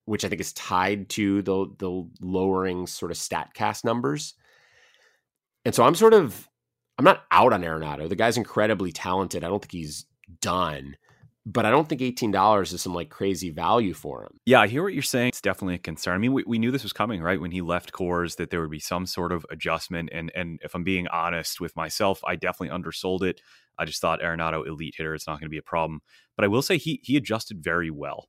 which 0.06 0.26
I 0.26 0.30
think 0.30 0.42
is 0.42 0.54
tied 0.54 1.10
to 1.10 1.42
the 1.42 1.68
the 1.78 2.10
lowering 2.20 2.88
sort 2.88 3.12
of 3.12 3.18
Statcast 3.18 3.84
numbers. 3.84 4.34
And 5.66 5.76
so 5.76 5.84
I'm 5.84 5.96
sort 5.96 6.14
of 6.14 6.50
I'm 6.98 7.06
not 7.06 7.24
out 7.32 7.54
on 7.54 7.64
Arenado. 7.64 8.08
The 8.08 8.16
guy's 8.16 8.38
incredibly 8.38 8.92
talented. 8.92 9.44
I 9.44 9.48
don't 9.48 9.60
think 9.60 9.72
he's 9.72 10.06
done, 10.40 10.96
but 11.46 11.66
I 11.66 11.72
don't 11.72 11.90
think 11.90 12.02
$18 12.02 12.74
is 12.74 12.82
some 12.82 12.94
like 12.94 13.10
crazy 13.10 13.50
value 13.50 13.94
for 13.94 14.24
him. 14.24 14.40
Yeah, 14.46 14.62
I 14.62 14.68
hear 14.68 14.84
what 14.84 14.94
you're 14.94 15.02
saying. 15.02 15.30
It's 15.30 15.42
definitely 15.42 15.76
a 15.76 15.80
concern. 15.80 16.14
I 16.14 16.18
mean, 16.20 16.34
we, 16.34 16.44
we 16.46 16.60
knew 16.60 16.70
this 16.70 16.84
was 16.84 16.94
coming, 16.94 17.22
right? 17.22 17.42
When 17.42 17.52
he 17.52 17.62
left 17.62 17.92
Coors, 17.92 18.36
that 18.36 18.52
there 18.52 18.62
would 18.62 18.70
be 18.70 18.80
some 18.80 19.08
sort 19.08 19.32
of 19.32 19.46
adjustment. 19.50 20.10
And 20.12 20.32
and 20.36 20.60
if 20.64 20.76
I'm 20.76 20.84
being 20.84 21.08
honest 21.08 21.60
with 21.60 21.76
myself, 21.76 22.22
I 22.26 22.36
definitely 22.36 22.70
undersold 22.70 23.24
it. 23.24 23.42
I 23.80 23.86
just 23.86 24.02
thought 24.02 24.22
Arenado 24.22 24.68
elite 24.68 24.96
hitter, 24.96 25.16
it's 25.16 25.26
not 25.26 25.40
going 25.40 25.48
to 25.48 25.50
be 25.50 25.58
a 25.58 25.64
problem. 25.64 26.02
But 26.36 26.46
I 26.46 26.50
will 26.50 26.62
say 26.62 26.78
he 26.78 27.00
he 27.04 27.18
adjusted 27.18 27.64
very 27.64 27.90
well. 27.90 28.28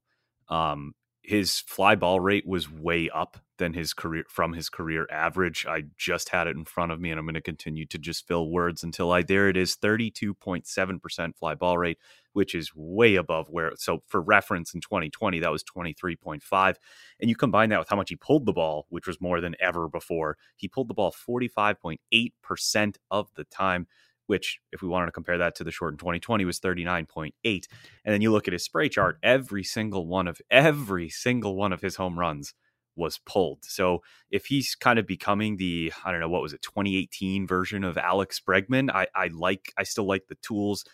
Um, 0.49 0.95
his 1.23 1.61
fly 1.61 1.95
ball 1.95 2.19
rate 2.19 2.47
was 2.47 2.71
way 2.71 3.09
up 3.11 3.39
than 3.59 3.75
his 3.75 3.95
career 3.95 4.25
from 4.29 4.55
his 4.55 4.69
career 4.69 5.07
average. 5.09 5.65
I 5.69 5.85
just 5.97 6.31
had 6.31 6.49
it 6.49 6.57
in 6.57 6.65
front 6.65 6.91
of 6.91 7.01
me 7.01 7.11
and 7.11 7.19
I'm 7.19 7.27
going 7.27 7.35
to 7.35 7.41
continue 7.41 7.87
to 7.87 7.99
just 7.99 8.27
fill 8.27 8.51
words 8.51 8.83
until 8.83 9.13
I 9.13 9.23
there 9.23 9.49
it 9.49 9.57
is 9.57 9.77
32.7% 9.77 11.37
fly 11.37 11.55
ball 11.55 11.79
rate, 11.79 11.99
which 12.33 12.57
is 12.57 12.73
way 12.75 13.15
above 13.15 13.49
where 13.51 13.73
so 13.77 14.03
for 14.09 14.21
reference 14.21 14.75
in 14.75 14.81
2020 14.81 15.39
that 15.39 15.53
was 15.53 15.63
23.5 15.63 16.75
and 17.21 17.31
you 17.31 17.37
combine 17.37 17.69
that 17.69 17.79
with 17.79 17.89
how 17.89 17.97
much 17.97 18.11
he 18.11 18.17
pulled 18.17 18.45
the 18.45 18.53
ball, 18.53 18.87
which 18.89 19.07
was 19.07 19.21
more 19.21 19.41
than 19.41 19.55
ever 19.61 19.89
before. 19.89 20.37
He 20.57 20.67
pulled 20.67 20.89
the 20.89 20.95
ball 20.95 21.13
45.8% 21.13 22.97
of 23.13 23.31
the 23.37 23.45
time 23.45 23.87
which, 24.33 24.61
if 24.73 24.81
we 24.81 24.89
wanted 24.89 25.05
to 25.05 25.13
compare 25.13 25.37
that 25.37 25.55
to 25.55 25.63
the 25.63 25.71
short 25.71 25.93
in 25.93 25.99
2020, 25.99 26.47
was 26.47 26.59
39.8. 26.59 27.35
And 27.45 28.15
then 28.15 28.23
you 28.23 28.33
look 28.33 28.49
at 28.49 28.55
his 28.55 28.65
spray 28.65 28.89
chart, 28.89 29.19
every 29.23 29.63
single 29.63 30.07
one 30.07 30.27
of 30.27 30.41
every 30.51 31.11
single 31.11 31.55
one 31.55 31.71
of 31.71 31.83
his 31.83 31.97
home 31.97 32.19
runs 32.19 32.55
was 32.97 33.19
pulled. 33.27 33.59
So 33.63 33.99
if 34.31 34.47
he's 34.47 34.75
kind 34.75 34.99
of 34.99 35.07
becoming 35.07 35.59
the, 35.59 35.93
I 36.03 36.11
don't 36.11 36.21
know, 36.21 36.31
what 36.31 36.41
was 36.41 36.55
it, 36.55 36.63
2018 36.63 37.47
version 37.47 37.85
of 37.85 37.99
Alex 37.99 38.41
Bregman, 38.41 38.91
I, 38.91 39.07
I 39.15 39.27
like, 39.27 39.71
I 39.77 39.83
still 39.83 40.07
like 40.07 40.29
the 40.29 40.37
tools. 40.37 40.87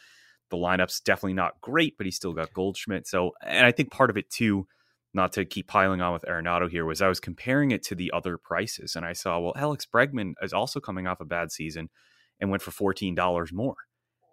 The 0.51 0.57
lineup's 0.57 0.99
definitely 0.99 1.35
not 1.35 1.61
great, 1.61 1.97
but 1.97 2.07
he 2.07 2.11
still 2.11 2.33
got 2.33 2.53
Goldschmidt. 2.53 3.07
So, 3.07 3.35
and 3.41 3.65
I 3.65 3.71
think 3.71 3.93
part 3.93 4.11
of 4.11 4.17
it 4.17 4.31
too, 4.31 4.67
not 5.15 5.33
to 5.35 5.45
keep 5.45 5.69
piling 5.69 6.01
on 6.01 6.13
with 6.13 6.25
Arenado 6.25 6.69
here, 6.69 6.85
was 6.85 7.01
I 7.01 7.07
was 7.07 7.21
comparing 7.21 7.71
it 7.71 7.85
to 7.85 7.95
the 7.95 8.11
other 8.13 8.37
prices. 8.37 8.97
And 8.97 9.07
I 9.07 9.13
saw, 9.13 9.39
well, 9.39 9.55
Alex 9.55 9.87
Bregman 9.87 10.33
is 10.43 10.53
also 10.53 10.81
coming 10.81 11.07
off 11.07 11.21
a 11.21 11.25
bad 11.25 11.53
season 11.53 11.89
and 12.41 12.51
went 12.51 12.63
for 12.63 12.95
$14 12.95 13.53
more. 13.53 13.77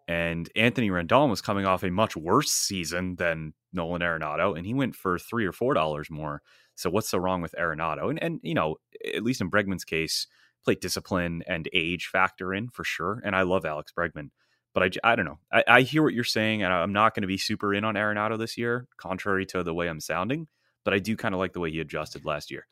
And 0.07 0.49
Anthony 0.55 0.89
Rendon 0.89 1.29
was 1.29 1.41
coming 1.41 1.65
off 1.65 1.83
a 1.83 1.89
much 1.89 2.15
worse 2.15 2.51
season 2.51 3.15
than 3.15 3.53
Nolan 3.73 4.01
Arenado, 4.01 4.55
and 4.55 4.65
he 4.65 4.73
went 4.73 4.95
for 4.95 5.17
three 5.17 5.45
or 5.45 5.51
four 5.51 5.73
dollars 5.73 6.09
more. 6.11 6.41
So 6.75 6.89
what's 6.89 7.09
so 7.09 7.17
wrong 7.17 7.41
with 7.41 7.55
Arenado? 7.59 8.09
And 8.09 8.21
and 8.21 8.39
you 8.43 8.53
know, 8.53 8.75
at 9.15 9.23
least 9.23 9.41
in 9.41 9.49
Bregman's 9.49 9.83
case, 9.83 10.27
plate 10.63 10.81
discipline 10.81 11.43
and 11.47 11.69
age 11.73 12.07
factor 12.07 12.53
in 12.53 12.69
for 12.69 12.83
sure. 12.83 13.21
And 13.25 13.35
I 13.35 13.43
love 13.43 13.65
Alex 13.65 13.91
Bregman, 13.97 14.29
but 14.73 14.83
I, 14.83 15.11
I 15.11 15.15
don't 15.15 15.25
know. 15.25 15.39
I, 15.51 15.63
I 15.67 15.81
hear 15.81 16.03
what 16.03 16.13
you're 16.13 16.23
saying, 16.23 16.63
and 16.63 16.73
I'm 16.73 16.93
not 16.93 17.15
going 17.15 17.21
to 17.21 17.27
be 17.27 17.37
super 17.37 17.73
in 17.73 17.83
on 17.83 17.95
Arenado 17.95 18.37
this 18.37 18.57
year, 18.57 18.87
contrary 18.97 19.45
to 19.47 19.63
the 19.63 19.73
way 19.73 19.87
I'm 19.87 19.99
sounding. 20.01 20.47
But 20.83 20.93
I 20.93 20.99
do 20.99 21.15
kind 21.15 21.33
of 21.33 21.39
like 21.39 21.53
the 21.53 21.59
way 21.59 21.71
he 21.71 21.79
adjusted 21.79 22.25
last 22.25 22.51
year. 22.51 22.67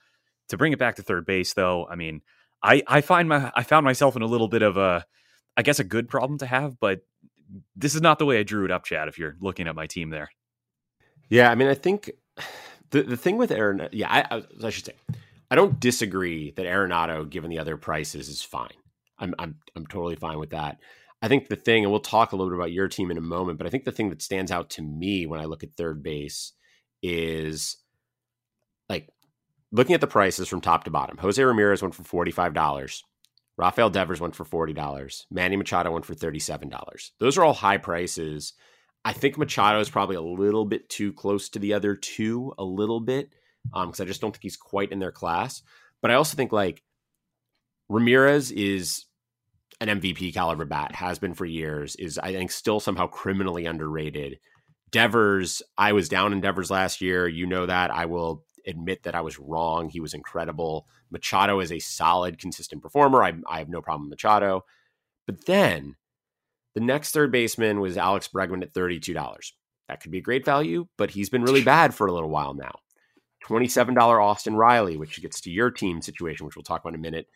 To 0.50 0.58
bring 0.58 0.72
it 0.72 0.80
back 0.80 0.96
to 0.96 1.02
third 1.02 1.26
base, 1.26 1.54
though, 1.54 1.88
I 1.88 1.96
mean, 1.96 2.22
I 2.62 2.84
I 2.88 3.02
find 3.02 3.28
my 3.28 3.52
I 3.56 3.64
found 3.64 3.86
myself 3.86 4.16
in 4.16 4.22
a 4.22 4.28
little 4.28 4.48
bit 4.48 4.62
of 4.62 4.78
a 4.78 5.06
I 5.56 5.62
guess 5.62 5.80
a 5.80 5.84
good 5.84 6.10
problem 6.10 6.40
to 6.40 6.46
have, 6.46 6.80
but 6.80 7.02
this 7.76 7.96
is 7.96 8.02
not 8.02 8.20
the 8.20 8.26
way 8.26 8.40
I 8.40 8.44
drew 8.44 8.66
it 8.66 8.72
up, 8.72 8.86
Chad. 8.86 9.08
If 9.08 9.20
you're 9.20 9.36
looking 9.40 9.68
at 9.68 9.76
my 9.76 9.88
team 9.88 10.10
there, 10.10 10.30
yeah, 11.30 11.50
I 11.50 11.56
mean, 11.56 11.68
I 11.68 11.76
think 11.76 12.12
the 12.92 13.04
the 13.04 13.18
thing 13.18 13.38
with 13.38 13.52
Aaron, 13.52 13.88
yeah, 13.92 14.08
I, 14.10 14.38
I, 14.38 14.44
I 14.66 14.70
should 14.70 14.86
say, 14.86 14.96
I 15.52 15.56
don't 15.56 15.80
disagree 15.80 16.52
that 16.52 16.66
Arenado, 16.66 17.30
given 17.30 17.50
the 17.50 17.60
other 17.60 17.78
prices, 17.78 18.30
is 18.30 18.42
fine. 18.42 18.70
I'm 19.20 19.36
I'm 19.40 19.56
I'm 19.76 19.88
totally 19.88 20.16
fine 20.16 20.40
with 20.40 20.52
that. 20.52 20.80
I 21.22 21.30
think 21.30 21.48
the 21.48 21.56
thing, 21.56 21.84
and 21.84 21.92
we'll 21.92 22.02
talk 22.02 22.34
a 22.34 22.36
little 22.36 22.52
bit 22.52 22.58
about 22.58 22.74
your 22.74 22.90
team 22.90 23.10
in 23.10 23.18
a 23.18 23.22
moment, 23.22 23.58
but 23.58 23.66
I 23.66 23.70
think 23.70 23.86
the 23.86 23.94
thing 23.94 24.10
that 24.10 24.22
stands 24.22 24.52
out 24.52 24.72
to 24.72 24.82
me 24.82 25.26
when 25.26 25.40
I 25.40 25.46
look 25.46 25.64
at 25.64 25.74
third 25.74 26.04
base 26.04 26.52
is 27.02 27.78
like 28.90 29.08
looking 29.72 29.96
at 29.96 30.02
the 30.02 30.08
prices 30.08 30.48
from 30.48 30.60
top 30.60 30.84
to 30.84 30.92
bottom. 30.92 31.18
Jose 31.18 31.42
Ramirez 31.42 31.82
went 31.82 31.96
for 31.96 32.04
forty 32.04 32.32
five 32.32 32.54
dollars. 32.54 33.04
Rafael 33.58 33.90
Devers 33.90 34.20
went 34.20 34.36
for 34.36 34.46
$40. 34.46 35.26
Manny 35.30 35.56
Machado 35.56 35.92
went 35.92 36.06
for 36.06 36.16
$37. 36.16 37.12
Those 37.20 37.38
are 37.38 37.44
all 37.44 37.54
high 37.54 37.78
prices. 37.78 38.54
I 39.06 39.14
think 39.14 39.38
Machado 39.38 39.80
is 39.80 39.90
probably 39.90 40.16
a 40.16 40.22
little 40.22 40.66
bit 40.66 40.90
too 40.90 41.14
close 41.14 41.50
to 41.50 41.60
the 41.60 41.74
other 41.74 41.96
two, 41.96 42.54
a 42.58 42.64
little 42.64 43.00
bit, 43.00 43.34
because 43.66 44.00
um, 44.00 44.04
I 44.04 44.08
just 44.08 44.22
don't 44.22 44.32
think 44.32 44.44
he's 44.44 44.58
quite 44.58 44.92
in 44.92 45.00
their 45.00 45.12
class. 45.12 45.62
But 46.02 46.12
I 46.12 46.16
also 46.16 46.36
think 46.36 46.52
like 46.52 46.84
Ramirez 47.90 48.52
is 48.52 49.06
an 49.80 50.00
MVP 50.00 50.34
caliber 50.34 50.66
bat, 50.66 50.96
has 50.96 51.20
been 51.20 51.34
for 51.34 51.46
years, 51.46 51.96
is 51.96 52.18
I 52.18 52.32
think 52.34 52.52
still 52.52 52.80
somehow 52.80 53.08
criminally 53.08 53.66
underrated. 53.66 54.40
Devers, 54.92 55.62
I 55.78 55.94
was 55.94 56.10
down 56.10 56.34
in 56.34 56.42
Devers 56.42 56.72
last 56.72 57.02
year. 57.02 57.28
You 57.28 57.46
know 57.46 57.66
that. 57.66 57.92
I 57.92 58.06
will 58.06 58.46
admit 58.66 59.04
that 59.04 59.16
I 59.16 59.22
was 59.22 59.40
wrong. 59.40 59.90
He 59.90 60.00
was 60.00 60.14
incredible. 60.14 60.88
Machado 61.12 61.60
is 61.60 61.72
a 61.72 61.80
solid, 61.80 62.38
consistent 62.38 62.82
performer. 62.82 63.24
I, 63.24 63.34
I 63.48 63.60
have 63.60 63.70
no 63.70 63.82
problem 63.82 64.10
with 64.10 64.18
Machado. 64.18 64.66
But 65.26 65.46
then 65.46 65.96
the 66.76 66.82
next 66.82 67.12
third 67.12 67.32
baseman 67.32 67.80
was 67.80 67.98
Alex 67.98 68.30
Bregman 68.34 68.64
at 68.64 68.74
$32. 68.74 69.52
That 69.88 70.02
could 70.02 70.12
be 70.12 70.18
a 70.20 70.22
great 70.22 70.46
value, 70.46 70.88
but 70.98 71.12
he's 71.12 71.30
been 71.30 71.44
really 71.44 71.64
bad 71.64 71.94
for 71.94 72.08
a 72.08 72.12
little 72.12 72.30
while 72.30 72.54
now. 72.54 72.74
$27 73.46 73.98
Austin 73.98 74.56
Riley, 74.56 74.98
which 74.98 75.22
gets 75.22 75.42
to 75.42 75.52
your 75.52 75.70
team 75.70 76.02
situation, 76.02 76.46
which 76.46 76.56
we'll 76.56 76.64
talk 76.64 76.82
about 76.82 76.94
in 76.94 77.00
a 77.00 77.02
minute, 77.02 77.28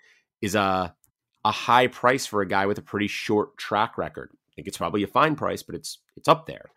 is 0.41 0.55
a, 0.55 0.95
a 1.43 1.51
high 1.51 1.87
price 1.87 2.25
for 2.25 2.41
a 2.41 2.47
guy 2.47 2.65
with 2.65 2.77
a 2.77 2.81
pretty 2.83 3.07
short 3.07 3.57
track 3.57 3.97
record. 3.97 4.29
I 4.33 4.51
think 4.55 4.67
it's 4.67 4.77
probably 4.77 5.03
a 5.03 5.07
fine 5.07 5.35
price, 5.35 5.61
but 5.61 5.75
it's 5.75 5.99
it's 6.15 6.27
up 6.27 6.47
there. 6.47 6.71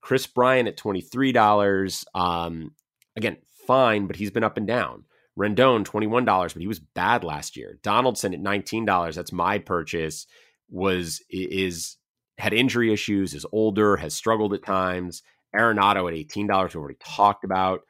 Kris 0.00 0.26
Bryant 0.26 0.68
at 0.68 0.76
$23. 0.76 2.04
Um, 2.14 2.72
again, 3.16 3.38
fine, 3.66 4.06
but 4.06 4.16
he's 4.16 4.30
been 4.30 4.44
up 4.44 4.56
and 4.56 4.66
down. 4.66 5.04
Rendon, 5.38 5.84
$21, 5.84 6.24
but 6.24 6.60
he 6.62 6.66
was 6.66 6.80
bad 6.80 7.22
last 7.22 7.56
year. 7.56 7.78
Donaldson 7.82 8.32
at 8.32 8.40
$19, 8.40 9.14
that's 9.14 9.32
my 9.32 9.58
purchase, 9.58 10.26
was 10.70 11.22
is 11.30 11.96
had 12.38 12.52
injury 12.52 12.92
issues, 12.92 13.34
is 13.34 13.46
older, 13.52 13.96
has 13.96 14.14
struggled 14.14 14.54
at 14.54 14.64
times. 14.64 15.22
Arenado 15.54 16.10
at 16.10 16.28
$18, 16.28 16.74
we 16.74 16.80
already 16.80 16.98
talked 17.00 17.44
about. 17.44 17.80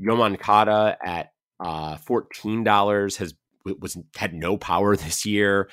Yoan 0.00 0.18
Moncada 0.18 0.96
at 1.04 1.32
uh, 1.60 1.96
$14 1.96 3.16
has 3.16 3.34
was 3.80 3.98
had 4.16 4.34
no 4.34 4.56
power 4.56 4.96
this 4.96 5.24
year. 5.24 5.68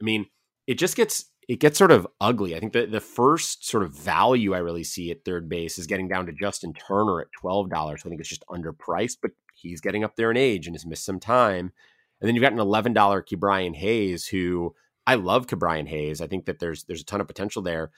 I 0.00 0.04
mean, 0.04 0.26
it 0.66 0.78
just 0.78 0.96
gets 0.96 1.26
it 1.48 1.60
gets 1.60 1.78
sort 1.78 1.90
of 1.90 2.06
ugly. 2.20 2.54
I 2.54 2.60
think 2.60 2.72
the, 2.72 2.86
the 2.86 3.00
first 3.00 3.66
sort 3.66 3.82
of 3.82 3.92
value 3.92 4.54
I 4.54 4.58
really 4.58 4.84
see 4.84 5.10
at 5.10 5.24
third 5.24 5.48
base 5.48 5.78
is 5.78 5.86
getting 5.86 6.08
down 6.08 6.26
to 6.26 6.32
Justin 6.32 6.72
Turner 6.72 7.20
at 7.20 7.28
$12. 7.42 7.72
I 7.72 7.96
think 7.96 8.20
it's 8.20 8.28
just 8.28 8.46
underpriced, 8.48 9.18
but 9.20 9.32
he's 9.54 9.80
getting 9.80 10.04
up 10.04 10.16
there 10.16 10.30
in 10.30 10.36
age 10.36 10.66
and 10.66 10.74
has 10.74 10.86
missed 10.86 11.04
some 11.04 11.20
time. 11.20 11.72
And 12.20 12.28
then 12.28 12.34
you've 12.34 12.42
got 12.42 12.52
an 12.52 12.58
$11 12.58 12.94
Ke'Bryan 12.94 13.74
Hayes, 13.74 14.26
who 14.26 14.74
I 15.06 15.16
love 15.16 15.46
Ke'Bryan 15.46 15.88
Hayes. 15.88 16.20
I 16.20 16.26
think 16.26 16.46
that 16.46 16.58
there's 16.58 16.84
there's 16.84 17.02
a 17.02 17.04
ton 17.04 17.20
of 17.20 17.26
potential 17.26 17.60
there, 17.60 17.90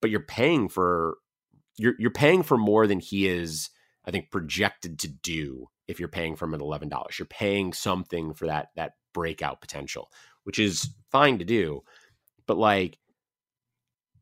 but 0.00 0.10
you're 0.10 0.20
paying 0.20 0.68
for 0.68 1.18
you're 1.76 1.94
you're 1.98 2.10
paying 2.10 2.42
for 2.42 2.56
more 2.56 2.86
than 2.86 3.00
he 3.00 3.28
is, 3.28 3.70
I 4.06 4.10
think, 4.10 4.30
projected 4.30 4.98
to 5.00 5.08
do 5.08 5.66
if 5.86 5.98
you're 5.98 6.08
paying 6.08 6.36
from 6.36 6.54
at 6.54 6.60
$11. 6.60 7.18
You're 7.18 7.26
paying 7.26 7.72
something 7.72 8.32
for 8.32 8.46
that 8.46 8.68
that 8.76 8.92
breakout 9.12 9.60
potential, 9.60 10.10
which 10.44 10.58
is 10.58 10.90
fine 11.10 11.38
to 11.38 11.44
do 11.44 11.82
but 12.48 12.58
like, 12.58 12.98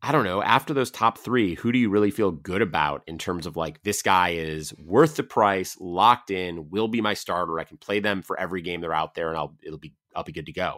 I 0.03 0.11
don't 0.11 0.25
know, 0.25 0.43
after 0.43 0.75
those 0.75 0.91
top 0.91 1.17
three, 1.17 1.55
who 1.55 1.71
do 1.71 1.79
you 1.79 1.89
really 1.89 2.11
feel 2.11 2.29
good 2.29 2.61
about 2.61 3.01
in 3.07 3.17
terms 3.17 3.47
of 3.47 3.57
like, 3.57 3.81
this 3.81 4.03
guy 4.03 4.29
is 4.29 4.71
worth 4.77 5.15
the 5.15 5.23
price, 5.23 5.75
locked 5.79 6.29
in, 6.29 6.69
will 6.69 6.87
be 6.87 7.01
my 7.01 7.15
starter. 7.15 7.59
I 7.59 7.63
can 7.63 7.77
play 7.77 7.99
them 7.99 8.21
for 8.21 8.39
every 8.39 8.61
game 8.61 8.81
they're 8.81 8.93
out 8.93 9.15
there 9.15 9.29
and 9.29 9.37
I'll, 9.37 9.55
it'll 9.63 9.79
be, 9.79 9.93
I'll 10.15 10.23
be 10.23 10.31
good 10.31 10.45
to 10.45 10.53
go. 10.53 10.77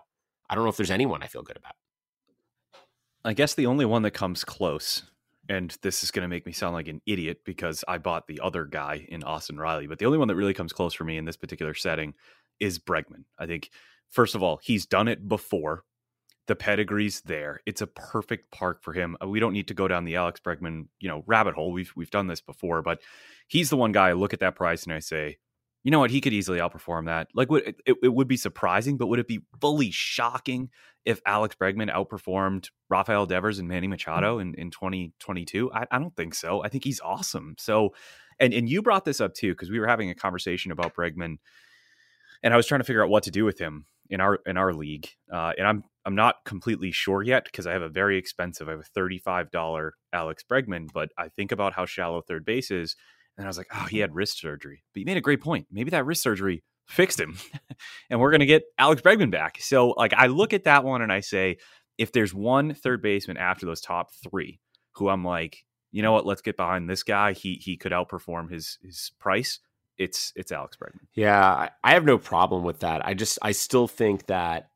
I 0.49 0.55
don't 0.55 0.63
know 0.63 0.69
if 0.69 0.77
there's 0.77 0.89
anyone 0.89 1.21
I 1.21 1.27
feel 1.27 1.43
good 1.43 1.57
about. 1.57 1.73
I 3.25 3.33
guess 3.33 3.55
the 3.55 3.65
only 3.65 3.85
one 3.85 4.03
that 4.03 4.11
comes 4.11 4.45
close, 4.45 5.03
and 5.49 5.77
this 5.81 6.03
is 6.03 6.11
going 6.11 6.23
to 6.23 6.29
make 6.29 6.45
me 6.45 6.53
sound 6.53 6.73
like 6.73 6.87
an 6.87 7.01
idiot 7.05 7.39
because 7.43 7.83
I 7.87 7.97
bought 7.97 8.27
the 8.27 8.39
other 8.41 8.63
guy 8.63 9.05
in 9.09 9.23
Austin 9.23 9.59
Riley, 9.59 9.87
but 9.87 9.99
the 9.99 10.05
only 10.05 10.17
one 10.17 10.29
that 10.29 10.37
really 10.37 10.53
comes 10.53 10.71
close 10.71 10.93
for 10.93 11.03
me 11.03 11.17
in 11.17 11.25
this 11.25 11.35
particular 11.35 11.73
setting 11.73 12.13
is 12.61 12.79
Bregman. 12.79 13.25
I 13.37 13.45
think, 13.45 13.69
first 14.09 14.35
of 14.35 14.41
all, 14.41 14.61
he's 14.63 14.85
done 14.85 15.09
it 15.09 15.27
before 15.27 15.83
the 16.49 16.55
pedigree's 16.55 17.21
there. 17.21 17.61
It's 17.67 17.81
a 17.81 17.87
perfect 17.87 18.51
park 18.51 18.81
for 18.81 18.91
him. 18.91 19.15
Uh, 19.23 19.27
we 19.27 19.39
don't 19.39 19.53
need 19.53 19.67
to 19.67 19.75
go 19.75 19.87
down 19.87 20.03
the 20.03 20.15
Alex 20.15 20.41
Bregman, 20.43 20.87
you 20.99 21.07
know, 21.07 21.23
rabbit 21.27 21.53
hole. 21.53 21.71
We've 21.71 21.93
we've 21.95 22.09
done 22.09 22.25
this 22.25 22.41
before, 22.41 22.81
but 22.81 22.99
he's 23.47 23.69
the 23.69 23.77
one 23.77 23.91
guy 23.91 24.09
I 24.09 24.13
look 24.13 24.33
at 24.33 24.39
that 24.39 24.55
price 24.55 24.83
and 24.83 24.91
I 24.91 24.97
say, 24.97 25.37
you 25.83 25.91
know 25.91 25.99
what, 25.99 26.09
he 26.09 26.21
could 26.21 26.33
easily 26.33 26.57
outperform 26.57 27.05
that. 27.05 27.27
Like, 27.35 27.51
would 27.51 27.75
it, 27.85 27.97
it 28.01 28.13
would 28.15 28.27
be 28.27 28.35
surprising, 28.35 28.97
but 28.97 29.07
would 29.07 29.19
it 29.19 29.27
be 29.27 29.41
fully 29.61 29.91
shocking 29.91 30.71
if 31.05 31.21
Alex 31.23 31.55
Bregman 31.55 31.93
outperformed 31.93 32.69
Rafael 32.89 33.27
Devers 33.27 33.59
and 33.59 33.67
Manny 33.67 33.87
Machado 33.87 34.39
in, 34.39 34.55
in 34.55 34.71
2022? 34.71 35.71
I, 35.71 35.85
I 35.91 35.99
don't 35.99 36.15
think 36.15 36.33
so. 36.33 36.63
I 36.63 36.69
think 36.69 36.83
he's 36.83 36.99
awesome. 36.99 37.53
So, 37.59 37.93
and 38.39 38.55
and 38.55 38.67
you 38.67 38.81
brought 38.81 39.05
this 39.05 39.21
up 39.21 39.35
too 39.35 39.51
because 39.51 39.69
we 39.69 39.79
were 39.79 39.87
having 39.87 40.09
a 40.09 40.15
conversation 40.15 40.71
about 40.71 40.95
Bregman, 40.95 41.37
and 42.41 42.53
I 42.55 42.57
was 42.57 42.65
trying 42.65 42.79
to 42.79 42.85
figure 42.85 43.03
out 43.03 43.11
what 43.11 43.23
to 43.23 43.31
do 43.31 43.45
with 43.45 43.59
him 43.59 43.85
in 44.09 44.19
our 44.19 44.39
in 44.47 44.57
our 44.57 44.73
league, 44.73 45.09
uh, 45.31 45.53
and 45.55 45.67
I'm 45.67 45.83
I'm 46.05 46.15
not 46.15 46.37
completely 46.45 46.91
sure 46.91 47.21
yet 47.21 47.45
because 47.45 47.67
I 47.67 47.73
have 47.73 47.81
a 47.81 47.89
very 47.89 48.17
expensive, 48.17 48.67
I 48.67 48.71
have 48.71 48.79
a 48.79 48.83
thirty 48.83 49.19
five 49.19 49.51
dollar 49.51 49.93
Alex 50.13 50.43
Bregman, 50.49 50.89
but 50.93 51.09
I 51.17 51.29
think 51.29 51.51
about 51.51 51.73
how 51.73 51.85
shallow 51.85 52.21
third 52.21 52.45
base 52.45 52.71
is, 52.71 52.95
and 53.37 53.45
I 53.45 53.49
was 53.49 53.57
like, 53.57 53.67
oh, 53.73 53.85
he 53.89 53.99
had 53.99 54.15
wrist 54.15 54.39
surgery, 54.39 54.83
but 54.93 54.99
you 54.99 55.05
made 55.05 55.17
a 55.17 55.21
great 55.21 55.41
point. 55.41 55.67
Maybe 55.71 55.91
that 55.91 56.05
wrist 56.05 56.21
surgery 56.21 56.63
fixed 56.87 57.19
him, 57.19 57.37
and 58.09 58.19
we're 58.19 58.31
gonna 58.31 58.45
get 58.45 58.63
Alex 58.77 59.01
Bregman 59.01 59.31
back. 59.31 59.57
So 59.61 59.89
like 59.89 60.13
I 60.13 60.27
look 60.27 60.53
at 60.53 60.63
that 60.65 60.83
one 60.83 61.01
and 61.01 61.11
I 61.11 61.19
say, 61.19 61.57
if 61.97 62.11
there's 62.11 62.33
one 62.33 62.73
third 62.73 63.01
baseman 63.01 63.37
after 63.37 63.65
those 63.65 63.81
top 63.81 64.09
three 64.23 64.59
who 64.93 65.09
I'm 65.09 65.23
like, 65.23 65.65
you 65.91 66.01
know 66.01 66.11
what, 66.11 66.25
let's 66.25 66.41
get 66.41 66.57
behind 66.57 66.89
this 66.89 67.03
guy. 67.03 67.33
He 67.33 67.55
he 67.55 67.77
could 67.77 67.91
outperform 67.91 68.51
his 68.51 68.77
his 68.81 69.11
price 69.19 69.59
it's 69.99 70.31
it's 70.35 70.51
Alex 70.51 70.77
Bregman. 70.77 71.05
Yeah, 71.13 71.69
I 71.83 71.93
have 71.93 72.05
no 72.05 72.17
problem 72.17 72.63
with 72.63 72.79
that. 72.79 73.05
I 73.05 73.13
just 73.13 73.37
I 73.41 73.51
still 73.51 73.87
think 73.87 74.25
that 74.27 74.68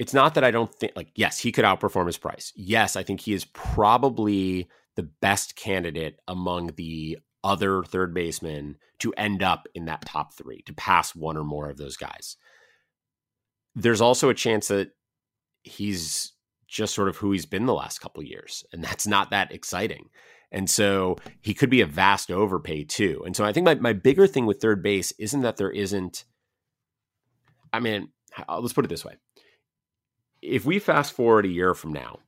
it's 0.00 0.14
not 0.14 0.32
that 0.34 0.44
I 0.44 0.50
don't 0.50 0.74
think 0.74 0.94
like 0.96 1.10
yes, 1.14 1.38
he 1.38 1.52
could 1.52 1.66
outperform 1.66 2.06
his 2.06 2.16
price. 2.16 2.54
Yes, 2.56 2.96
I 2.96 3.02
think 3.02 3.20
he 3.20 3.34
is 3.34 3.44
probably 3.44 4.66
the 4.96 5.02
best 5.02 5.56
candidate 5.56 6.16
among 6.26 6.70
the 6.76 7.18
other 7.44 7.84
third 7.84 8.14
basemen 8.14 8.76
to 9.00 9.12
end 9.18 9.42
up 9.42 9.68
in 9.74 9.84
that 9.84 10.06
top 10.06 10.32
3, 10.32 10.62
to 10.62 10.72
pass 10.72 11.14
one 11.14 11.36
or 11.36 11.44
more 11.44 11.68
of 11.68 11.76
those 11.76 11.98
guys. 11.98 12.38
There's 13.74 14.00
also 14.00 14.30
a 14.30 14.34
chance 14.34 14.68
that 14.68 14.92
he's 15.64 16.32
just 16.66 16.94
sort 16.94 17.08
of 17.08 17.18
who 17.18 17.32
he's 17.32 17.46
been 17.46 17.66
the 17.66 17.74
last 17.74 18.00
couple 18.00 18.22
years 18.22 18.64
and 18.72 18.82
that's 18.82 19.06
not 19.06 19.30
that 19.30 19.52
exciting. 19.52 20.08
And 20.50 20.68
so 20.70 21.16
he 21.42 21.52
could 21.52 21.68
be 21.68 21.82
a 21.82 21.86
vast 21.86 22.30
overpay 22.30 22.84
too. 22.84 23.22
And 23.26 23.36
so 23.36 23.44
I 23.44 23.52
think 23.52 23.66
my, 23.66 23.74
my 23.74 23.92
bigger 23.92 24.26
thing 24.26 24.46
with 24.46 24.62
third 24.62 24.82
base 24.82 25.12
isn't 25.18 25.42
that 25.42 25.58
there 25.58 25.70
isn't, 25.70 26.24
I 27.70 27.80
mean, 27.80 28.08
let's 28.48 28.72
put 28.72 28.84
it 28.84 28.88
this 28.88 29.04
way. 29.04 29.14
If 30.42 30.64
we 30.64 30.78
fast 30.78 31.12
forward 31.12 31.44
a 31.44 31.48
year 31.48 31.74
from 31.74 31.92
now 31.92 32.18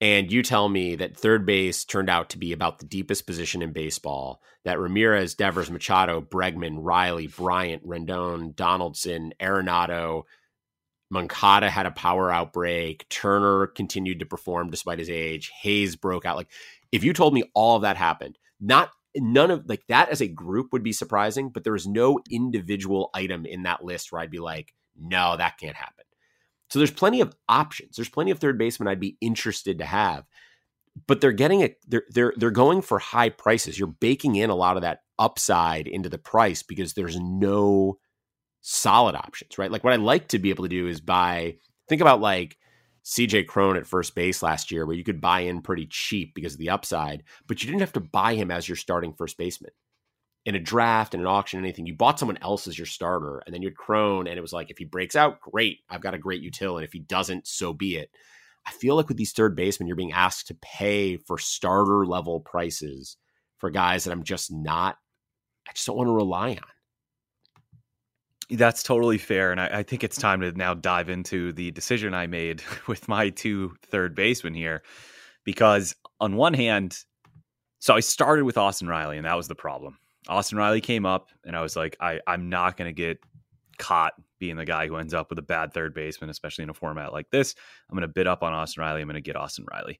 and 0.00 0.30
you 0.30 0.42
tell 0.42 0.68
me 0.68 0.96
that 0.96 1.16
third 1.16 1.44
base 1.44 1.84
turned 1.84 2.08
out 2.08 2.30
to 2.30 2.38
be 2.38 2.52
about 2.52 2.78
the 2.78 2.86
deepest 2.86 3.26
position 3.26 3.62
in 3.62 3.72
baseball, 3.72 4.40
that 4.64 4.78
Ramirez, 4.78 5.34
Devers, 5.34 5.70
Machado, 5.70 6.20
Bregman, 6.20 6.76
Riley, 6.78 7.26
Bryant, 7.26 7.86
Rendon, 7.86 8.54
Donaldson, 8.54 9.32
Arenado, 9.40 10.22
Moncada 11.10 11.70
had 11.70 11.86
a 11.86 11.90
power 11.90 12.30
outbreak. 12.30 13.08
Turner 13.08 13.66
continued 13.66 14.20
to 14.20 14.26
perform 14.26 14.70
despite 14.70 14.98
his 14.98 15.10
age. 15.10 15.50
Hayes 15.62 15.96
broke 15.96 16.26
out. 16.26 16.36
Like 16.36 16.50
if 16.92 17.02
you 17.02 17.12
told 17.12 17.34
me 17.34 17.44
all 17.54 17.76
of 17.76 17.82
that 17.82 17.96
happened, 17.96 18.38
not 18.60 18.90
none 19.16 19.50
of 19.50 19.68
like 19.68 19.86
that 19.88 20.10
as 20.10 20.20
a 20.20 20.28
group 20.28 20.68
would 20.72 20.82
be 20.82 20.92
surprising, 20.92 21.48
but 21.48 21.64
there 21.64 21.74
is 21.74 21.86
no 21.86 22.20
individual 22.30 23.10
item 23.14 23.46
in 23.46 23.62
that 23.62 23.84
list 23.84 24.12
where 24.12 24.20
I'd 24.20 24.30
be 24.30 24.38
like, 24.38 24.74
no, 24.96 25.36
that 25.36 25.58
can't 25.58 25.76
happen. 25.76 26.04
So 26.68 26.78
there's 26.78 26.90
plenty 26.90 27.20
of 27.20 27.34
options. 27.48 27.96
There's 27.96 28.08
plenty 28.08 28.30
of 28.30 28.38
third 28.38 28.58
basemen 28.58 28.88
I'd 28.88 29.00
be 29.00 29.16
interested 29.20 29.78
to 29.78 29.84
have, 29.84 30.24
but 31.06 31.20
they're 31.20 31.32
getting 31.32 31.60
it. 31.60 31.78
They're 31.86 32.04
they're 32.10 32.34
they're 32.36 32.50
going 32.50 32.82
for 32.82 32.98
high 32.98 33.30
prices. 33.30 33.78
You're 33.78 33.88
baking 33.88 34.36
in 34.36 34.50
a 34.50 34.54
lot 34.54 34.76
of 34.76 34.82
that 34.82 35.00
upside 35.18 35.86
into 35.86 36.08
the 36.08 36.18
price 36.18 36.62
because 36.62 36.92
there's 36.92 37.18
no 37.18 37.98
solid 38.60 39.14
options, 39.14 39.58
right? 39.58 39.70
Like 39.70 39.84
what 39.84 39.92
I 39.92 39.96
like 39.96 40.28
to 40.28 40.38
be 40.38 40.50
able 40.50 40.64
to 40.64 40.68
do 40.68 40.86
is 40.86 41.00
buy. 41.00 41.56
Think 41.88 42.02
about 42.02 42.20
like 42.20 42.58
CJ 43.04 43.46
Cron 43.46 43.76
at 43.78 43.86
first 43.86 44.14
base 44.14 44.42
last 44.42 44.70
year, 44.70 44.84
where 44.84 44.96
you 44.96 45.04
could 45.04 45.20
buy 45.20 45.40
in 45.40 45.62
pretty 45.62 45.86
cheap 45.86 46.34
because 46.34 46.52
of 46.52 46.58
the 46.58 46.70
upside, 46.70 47.22
but 47.46 47.62
you 47.62 47.66
didn't 47.66 47.80
have 47.80 47.94
to 47.94 48.00
buy 48.00 48.34
him 48.34 48.50
as 48.50 48.68
your 48.68 48.76
starting 48.76 49.14
first 49.14 49.38
baseman. 49.38 49.70
In 50.44 50.54
a 50.54 50.60
draft, 50.60 51.12
and 51.12 51.20
an 51.20 51.26
auction, 51.26 51.58
anything, 51.58 51.86
you 51.86 51.94
bought 51.94 52.18
someone 52.18 52.38
else 52.40 52.66
as 52.66 52.78
your 52.78 52.86
starter, 52.86 53.42
and 53.44 53.54
then 53.54 53.60
you 53.60 53.68
had 53.68 53.76
Cron, 53.76 54.26
and 54.26 54.38
it 54.38 54.40
was 54.40 54.52
like, 54.52 54.70
if 54.70 54.78
he 54.78 54.84
breaks 54.84 55.14
out, 55.14 55.40
great, 55.40 55.80
I've 55.90 56.00
got 56.00 56.14
a 56.14 56.18
great 56.18 56.42
util, 56.42 56.76
and 56.76 56.84
if 56.84 56.92
he 56.92 57.00
doesn't, 57.00 57.46
so 57.46 57.74
be 57.74 57.96
it. 57.96 58.10
I 58.66 58.70
feel 58.70 58.96
like 58.96 59.08
with 59.08 59.16
these 59.16 59.32
third 59.32 59.56
basemen, 59.56 59.88
you're 59.88 59.96
being 59.96 60.12
asked 60.12 60.48
to 60.48 60.56
pay 60.60 61.16
for 61.16 61.38
starter 61.38 62.06
level 62.06 62.40
prices 62.40 63.16
for 63.58 63.70
guys 63.70 64.04
that 64.04 64.12
I'm 64.12 64.22
just 64.22 64.52
not, 64.52 64.96
I 65.68 65.72
just 65.72 65.86
don't 65.86 65.96
want 65.96 66.08
to 66.08 66.12
rely 66.12 66.50
on. 66.50 66.58
That's 68.50 68.82
totally 68.82 69.18
fair. 69.18 69.52
And 69.52 69.60
I, 69.60 69.78
I, 69.78 69.82
think 69.82 70.02
it's 70.02 70.16
time 70.16 70.40
to 70.40 70.52
now 70.52 70.72
dive 70.72 71.10
into 71.10 71.52
the 71.52 71.70
decision 71.70 72.14
I 72.14 72.26
made 72.26 72.62
with 72.86 73.08
my 73.08 73.30
two 73.30 73.74
third 73.86 74.14
basemen 74.14 74.54
here. 74.54 74.82
Because 75.44 75.94
on 76.20 76.36
one 76.36 76.54
hand, 76.54 76.98
so 77.78 77.94
I 77.94 78.00
started 78.00 78.44
with 78.44 78.58
Austin 78.58 78.88
Riley, 78.88 79.16
and 79.16 79.26
that 79.26 79.36
was 79.36 79.48
the 79.48 79.54
problem. 79.54 79.98
Austin 80.26 80.58
Riley 80.58 80.80
came 80.80 81.06
up, 81.06 81.28
and 81.44 81.56
I 81.56 81.62
was 81.62 81.76
like, 81.76 81.96
I, 82.00 82.20
I'm 82.26 82.48
not 82.48 82.76
going 82.76 82.88
to 82.88 82.92
get 82.92 83.18
caught 83.78 84.14
being 84.38 84.56
the 84.56 84.64
guy 84.64 84.86
who 84.86 84.96
ends 84.96 85.14
up 85.14 85.30
with 85.30 85.38
a 85.38 85.42
bad 85.42 85.72
third 85.72 85.94
baseman, 85.94 86.30
especially 86.30 86.64
in 86.64 86.70
a 86.70 86.74
format 86.74 87.12
like 87.12 87.30
this. 87.30 87.54
I'm 87.88 87.96
going 87.96 88.02
to 88.02 88.12
bid 88.12 88.26
up 88.26 88.42
on 88.42 88.52
Austin 88.52 88.82
Riley. 88.82 89.00
I'm 89.00 89.08
going 89.08 89.14
to 89.14 89.20
get 89.20 89.36
Austin 89.36 89.66
Riley. 89.70 89.98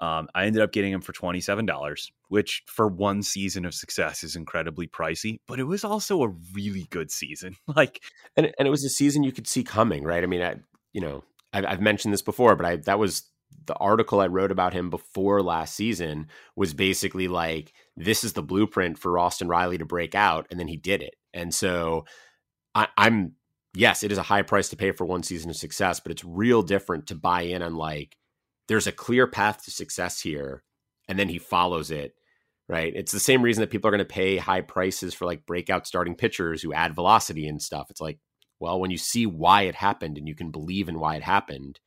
Um, 0.00 0.28
I 0.34 0.46
ended 0.46 0.62
up 0.62 0.72
getting 0.72 0.92
him 0.92 1.00
for 1.00 1.12
$27, 1.12 2.10
which 2.28 2.62
for 2.66 2.88
one 2.88 3.22
season 3.22 3.64
of 3.64 3.74
success 3.74 4.24
is 4.24 4.36
incredibly 4.36 4.86
pricey, 4.86 5.38
but 5.46 5.60
it 5.60 5.64
was 5.64 5.84
also 5.84 6.22
a 6.22 6.34
really 6.52 6.86
good 6.90 7.10
season. 7.10 7.56
like, 7.76 8.02
and, 8.36 8.52
and 8.58 8.68
it 8.68 8.70
was 8.70 8.84
a 8.84 8.88
season 8.88 9.22
you 9.22 9.32
could 9.32 9.46
see 9.46 9.62
coming, 9.62 10.02
right? 10.02 10.22
I 10.22 10.26
mean, 10.26 10.42
I, 10.42 10.56
you 10.92 11.00
know, 11.00 11.24
I've, 11.52 11.64
I've 11.64 11.80
mentioned 11.80 12.12
this 12.12 12.22
before, 12.22 12.56
but 12.56 12.66
I, 12.66 12.76
that 12.76 12.98
was 12.98 13.30
the 13.66 13.74
article 13.74 14.20
I 14.20 14.26
wrote 14.26 14.50
about 14.50 14.72
him 14.72 14.90
before 14.90 15.42
last 15.42 15.74
season 15.74 16.28
was 16.56 16.74
basically 16.74 17.28
like, 17.28 17.72
this 17.96 18.24
is 18.24 18.32
the 18.32 18.42
blueprint 18.42 18.98
for 18.98 19.18
Austin 19.18 19.48
Riley 19.48 19.78
to 19.78 19.84
break 19.84 20.14
out. 20.14 20.46
And 20.50 20.58
then 20.58 20.68
he 20.68 20.76
did 20.76 21.02
it. 21.02 21.14
And 21.32 21.54
so 21.54 22.04
I, 22.74 22.88
I'm, 22.96 23.32
yes, 23.74 24.02
it 24.02 24.12
is 24.12 24.18
a 24.18 24.22
high 24.22 24.42
price 24.42 24.68
to 24.70 24.76
pay 24.76 24.92
for 24.92 25.04
one 25.04 25.22
season 25.22 25.50
of 25.50 25.56
success, 25.56 26.00
but 26.00 26.12
it's 26.12 26.24
real 26.24 26.62
different 26.62 27.06
to 27.08 27.14
buy 27.14 27.42
in 27.42 27.62
on 27.62 27.74
like, 27.74 28.16
there's 28.68 28.86
a 28.86 28.92
clear 28.92 29.26
path 29.26 29.64
to 29.64 29.70
success 29.70 30.20
here 30.20 30.62
and 31.08 31.18
then 31.18 31.28
he 31.28 31.38
follows 31.38 31.90
it 31.90 32.14
right 32.68 32.92
it's 32.96 33.12
the 33.12 33.20
same 33.20 33.42
reason 33.42 33.60
that 33.60 33.70
people 33.70 33.88
are 33.88 33.92
going 33.92 33.98
to 33.98 34.04
pay 34.04 34.36
high 34.36 34.60
prices 34.60 35.14
for 35.14 35.26
like 35.26 35.46
breakout 35.46 35.86
starting 35.86 36.14
pitchers 36.14 36.62
who 36.62 36.72
add 36.72 36.94
velocity 36.94 37.46
and 37.46 37.60
stuff 37.60 37.88
it's 37.90 38.00
like 38.00 38.18
well 38.60 38.80
when 38.80 38.90
you 38.90 38.98
see 38.98 39.26
why 39.26 39.62
it 39.62 39.74
happened 39.74 40.16
and 40.16 40.28
you 40.28 40.34
can 40.34 40.50
believe 40.50 40.88
in 40.88 40.98
why 40.98 41.16
it 41.16 41.22
happened 41.22 41.78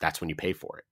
that's 0.00 0.20
when 0.20 0.28
you 0.28 0.36
pay 0.36 0.52
for 0.52 0.78
it 0.78 0.84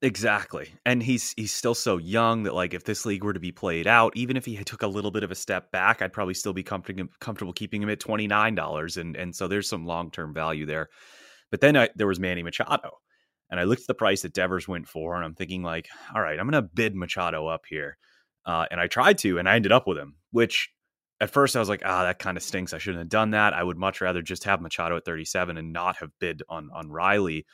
Exactly. 0.00 0.72
And 0.86 1.02
he's 1.02 1.34
he's 1.36 1.52
still 1.52 1.74
so 1.74 1.96
young 1.96 2.44
that 2.44 2.54
like 2.54 2.72
if 2.72 2.84
this 2.84 3.04
league 3.04 3.24
were 3.24 3.32
to 3.32 3.40
be 3.40 3.50
played 3.50 3.88
out, 3.88 4.12
even 4.16 4.36
if 4.36 4.44
he 4.44 4.56
took 4.62 4.82
a 4.82 4.86
little 4.86 5.10
bit 5.10 5.24
of 5.24 5.32
a 5.32 5.34
step 5.34 5.72
back, 5.72 6.00
I'd 6.02 6.12
probably 6.12 6.34
still 6.34 6.52
be 6.52 6.62
comfortable 6.62 7.06
comfortable 7.20 7.52
keeping 7.52 7.82
him 7.82 7.90
at 7.90 7.98
$29 7.98 8.96
and 8.96 9.16
and 9.16 9.34
so 9.34 9.48
there's 9.48 9.68
some 9.68 9.86
long-term 9.86 10.32
value 10.34 10.66
there. 10.66 10.88
But 11.50 11.60
then 11.60 11.76
I, 11.76 11.88
there 11.96 12.06
was 12.06 12.20
Manny 12.20 12.42
Machado. 12.42 12.90
And 13.50 13.58
I 13.58 13.64
looked 13.64 13.80
at 13.82 13.86
the 13.88 13.94
price 13.94 14.22
that 14.22 14.34
Devers 14.34 14.68
went 14.68 14.86
for, 14.86 15.16
and 15.16 15.24
I'm 15.24 15.34
thinking 15.34 15.62
like, 15.62 15.88
all 16.14 16.20
right, 16.20 16.38
I'm 16.38 16.48
going 16.50 16.62
to 16.62 16.68
bid 16.74 16.94
Machado 16.94 17.46
up 17.46 17.62
here. 17.66 17.96
Uh, 18.44 18.66
and 18.70 18.78
I 18.78 18.86
tried 18.88 19.16
to, 19.18 19.38
and 19.38 19.48
I 19.48 19.56
ended 19.56 19.72
up 19.72 19.86
with 19.86 19.96
him. 19.96 20.16
Which 20.32 20.68
at 21.20 21.30
first 21.30 21.56
I 21.56 21.60
was 21.60 21.68
like, 21.70 21.82
ah, 21.84 22.02
that 22.04 22.18
kind 22.18 22.36
of 22.36 22.42
stinks. 22.42 22.74
I 22.74 22.78
shouldn't 22.78 23.00
have 23.00 23.08
done 23.08 23.30
that. 23.30 23.54
I 23.54 23.62
would 23.62 23.78
much 23.78 24.02
rather 24.02 24.20
just 24.22 24.44
have 24.44 24.60
Machado 24.60 24.96
at 24.98 25.06
37 25.06 25.56
and 25.56 25.72
not 25.72 25.96
have 25.96 26.10
bid 26.20 26.42
on 26.50 26.68
on 26.74 26.90
Riley. 26.90 27.46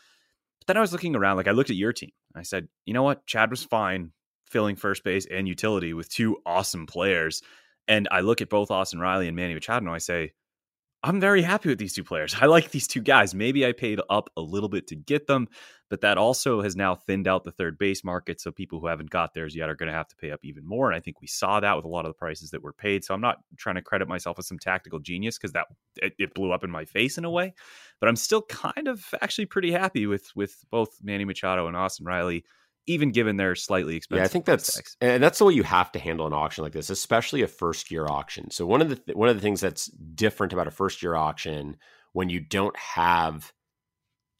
But 0.67 0.75
then 0.75 0.79
I 0.79 0.83
was 0.83 0.93
looking 0.93 1.15
around, 1.15 1.37
like 1.37 1.49
I 1.49 1.53
looked 1.53 1.71
at 1.71 1.77
your 1.77 1.93
team. 1.93 2.13
I 2.35 2.43
said, 2.43 2.69
you 2.87 2.95
know 2.95 3.03
what, 3.03 3.27
Chad 3.27 3.51
was 3.51 3.65
fine 3.65 4.13
filling 4.49 4.77
first 4.77 5.05
base 5.05 5.27
and 5.31 5.49
utility 5.49 5.95
with 5.95 6.09
two 6.09 6.39
awesome 6.47 6.87
players. 6.87 7.43
And 7.89 8.09
I 8.11 8.21
look 8.21 8.41
at 8.41 8.49
both 8.49 8.71
Austin 8.71 9.01
Riley 9.01 9.27
and 9.27 9.37
Manny 9.37 9.55
Machado, 9.55 9.87
and 9.87 9.95
I 9.95 9.99
say, 9.99 10.33
I'm 11.05 11.21
very 11.21 11.43
happy 11.43 11.69
with 11.69 11.79
these 11.79 11.93
two 11.93 12.03
players. 12.03 12.35
I 12.41 12.47
like 12.47 12.71
these 12.71 12.87
two 12.87 13.03
guys. 13.03 13.35
Maybe 13.35 13.67
I 13.67 13.73
paid 13.73 14.01
up 14.09 14.31
a 14.39 14.41
little 14.41 14.71
bit 14.71 14.87
to 14.87 14.97
get 14.97 15.27
them, 15.27 15.49
but 15.91 16.01
that 16.01 16.17
also 16.17 16.63
has 16.63 16.77
now 16.77 16.95
thinned 16.95 17.29
out 17.29 17.45
the 17.45 17.53
third 17.53 17.77
base 17.77 18.03
market. 18.03 18.41
So 18.41 18.51
people 18.51 18.81
who 18.81 18.87
haven't 18.87 19.11
got 19.11 19.35
theirs 19.35 19.55
yet 19.55 19.69
are 19.69 19.75
going 19.75 19.91
to 19.91 19.95
have 19.95 20.09
to 20.09 20.17
pay 20.17 20.31
up 20.31 20.41
even 20.45 20.67
more. 20.67 20.91
And 20.91 20.97
I 20.97 21.01
think 21.01 21.21
we 21.21 21.27
saw 21.27 21.61
that 21.61 21.77
with 21.77 21.85
a 21.85 21.89
lot 21.89 22.07
of 22.07 22.09
the 22.09 22.15
prices 22.19 22.53
that 22.53 22.63
were 22.63 22.73
paid. 22.73 23.05
So 23.05 23.13
I'm 23.13 23.21
not 23.21 23.37
trying 23.59 23.75
to 23.75 23.83
credit 23.83 24.09
myself 24.09 24.39
as 24.39 24.49
some 24.49 24.59
tactical 24.59 24.99
genius 24.99 25.37
because 25.37 25.53
that 25.53 25.67
it, 25.97 26.15
it, 26.19 26.33
blew 26.33 26.53
up 26.53 26.65
in 26.65 26.71
my 26.71 26.87
face 26.87 27.19
in 27.19 27.27
a 27.27 27.31
way. 27.31 27.53
But 28.01 28.09
I'm 28.09 28.17
still 28.17 28.41
kind 28.41 28.89
of 28.89 29.05
actually 29.21 29.47
pretty 29.47 29.73
happy 29.73 30.07
with 30.07 30.35
with 30.35 30.65
both 30.71 31.01
Manny 31.03 31.27
Machado 31.27 31.69
and 31.69 31.77
Austin 31.77 32.07
Riley 32.07 32.47
even 32.87 33.13
given 33.13 33.37
their 33.37 33.55
slightly 33.55 33.97
expensive. 33.97 34.21
Yeah, 34.21 34.25
I 34.25 34.29
think 34.29 34.45
that's 34.45 34.75
tags. 34.75 34.97
and 35.01 35.23
that's 35.23 35.39
the 35.39 35.45
way 35.45 35.55
you 35.55 35.63
have 35.63 35.93
to 35.93 35.99
handle 35.99 36.27
an 36.27 36.33
auction 36.33 36.65
like 36.65 36.73
this, 36.73 36.91
especially 36.91 37.43
a 37.43 37.49
first 37.49 37.91
year 37.91 38.07
auction. 38.07 38.51
So 38.51 38.67
one 38.67 38.83
of 38.83 38.89
the 38.89 38.97
th- 38.97 39.17
one 39.17 39.29
of 39.29 39.37
the 39.37 39.43
things 39.43 39.61
that's 39.61 39.87
different 39.87 40.53
about 40.53 40.67
a 40.67 40.73
first 40.73 41.03
year 41.03 41.15
auction 41.15 41.77
when 42.13 42.29
you 42.29 42.41
don't 42.41 42.77
have 42.77 43.53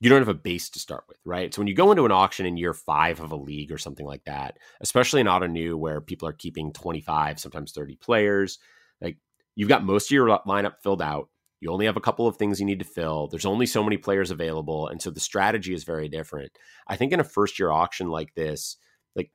you 0.01 0.11
don't 0.11 0.21
have 0.21 0.29
a 0.29 0.35
base 0.35 0.69
to 0.71 0.79
start 0.79 1.05
with, 1.09 1.17
right? 1.25 1.55
So 1.55 1.61
when 1.61 1.69
you 1.69 1.75
go 1.75 1.91
into 1.91 2.05
an 2.05 2.13
auction 2.13 2.45
in 2.45 2.57
year 2.57 2.75
five 2.75 3.21
of 3.21 3.33
a 3.33 3.37
league 3.37 3.73
or 3.73 3.79
something 3.79 4.05
like 4.05 4.25
that, 4.25 4.59
especially 4.81 5.21
in 5.21 5.27
Ottoneu 5.27 5.77
where 5.77 6.01
people 6.01 6.29
are 6.29 6.35
keeping 6.35 6.73
25, 6.73 7.41
sometimes 7.41 7.73
30 7.73 7.97
players, 7.97 8.59
like 9.01 9.17
you've 9.55 9.69
got 9.69 9.85
most 9.85 10.09
of 10.09 10.11
your 10.11 10.41
lineup 10.47 10.75
filled 10.83 11.01
out. 11.01 11.29
You 11.65 11.73
only 11.73 11.87
have 11.87 11.97
a 11.97 12.01
couple 12.01 12.27
of 12.27 12.37
things 12.37 12.61
you 12.61 12.67
need 12.67 12.81
to 12.81 12.85
fill. 12.85 13.27
There's 13.27 13.47
only 13.47 13.65
so 13.65 13.83
many 13.83 13.97
players 13.97 14.31
available. 14.31 14.87
And 14.87 15.01
so 15.01 15.11
the 15.11 15.19
strategy 15.19 15.73
is 15.73 15.85
very 15.85 16.11
different. 16.11 16.53
I 16.87 16.97
think 16.97 17.11
in 17.11 17.21
a 17.21 17.25
first 17.25 17.59
year 17.59 17.71
auction 17.71 18.11
like 18.11 18.35
this, 18.35 18.77
like 19.17 19.31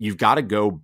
you've 0.00 0.16
got 0.16 0.34
to 0.34 0.42
go 0.42 0.82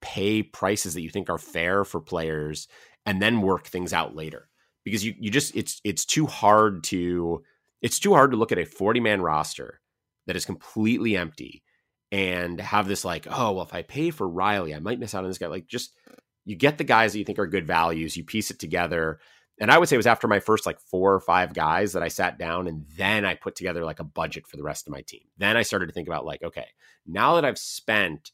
pay 0.00 0.42
prices 0.42 0.94
that 0.94 1.02
you 1.02 1.10
think 1.10 1.28
are 1.28 1.36
fair 1.36 1.84
for 1.84 2.00
players 2.00 2.68
and 3.04 3.20
then 3.20 3.42
work 3.42 3.66
things 3.66 3.92
out 3.92 4.16
later. 4.16 4.48
Because 4.82 5.04
you 5.04 5.12
you 5.18 5.30
just 5.30 5.54
it's 5.54 5.78
it's 5.84 6.06
too 6.06 6.24
hard 6.24 6.82
to 6.84 7.42
it's 7.82 7.98
too 7.98 8.14
hard 8.14 8.30
to 8.30 8.38
look 8.38 8.52
at 8.52 8.58
a 8.58 8.64
40 8.64 9.00
man 9.00 9.20
roster 9.20 9.82
that 10.26 10.36
is 10.36 10.46
completely 10.46 11.18
empty 11.18 11.62
and 12.10 12.58
have 12.62 12.88
this 12.88 13.04
like, 13.04 13.26
oh, 13.28 13.52
well, 13.52 13.64
if 13.64 13.74
I 13.74 13.82
pay 13.82 14.10
for 14.10 14.26
Riley, 14.26 14.74
I 14.74 14.78
might 14.78 14.98
miss 14.98 15.14
out 15.14 15.24
on 15.24 15.28
this 15.28 15.36
guy. 15.36 15.48
Like 15.48 15.66
just 15.66 15.94
you 16.46 16.56
get 16.56 16.78
the 16.78 16.84
guys 16.84 17.12
that 17.12 17.18
you 17.18 17.26
think 17.26 17.38
are 17.38 17.46
good 17.46 17.66
values, 17.66 18.16
you 18.16 18.24
piece 18.24 18.50
it 18.50 18.58
together, 18.58 19.18
and 19.58 19.70
I 19.70 19.78
would 19.78 19.88
say 19.88 19.96
it 19.96 19.98
was 19.98 20.06
after 20.06 20.28
my 20.28 20.40
first 20.40 20.66
like 20.66 20.80
four 20.80 21.14
or 21.14 21.20
five 21.20 21.54
guys 21.54 21.92
that 21.92 22.02
I 22.02 22.08
sat 22.08 22.38
down 22.38 22.66
and 22.66 22.84
then 22.96 23.24
I 23.24 23.34
put 23.34 23.56
together 23.56 23.84
like 23.84 24.00
a 24.00 24.04
budget 24.04 24.46
for 24.46 24.56
the 24.56 24.62
rest 24.62 24.86
of 24.86 24.92
my 24.92 25.02
team. 25.02 25.22
Then 25.38 25.56
I 25.56 25.62
started 25.62 25.86
to 25.86 25.92
think 25.92 26.08
about 26.08 26.26
like, 26.26 26.42
okay, 26.42 26.66
now 27.06 27.34
that 27.34 27.44
I've 27.44 27.58
spent 27.58 28.32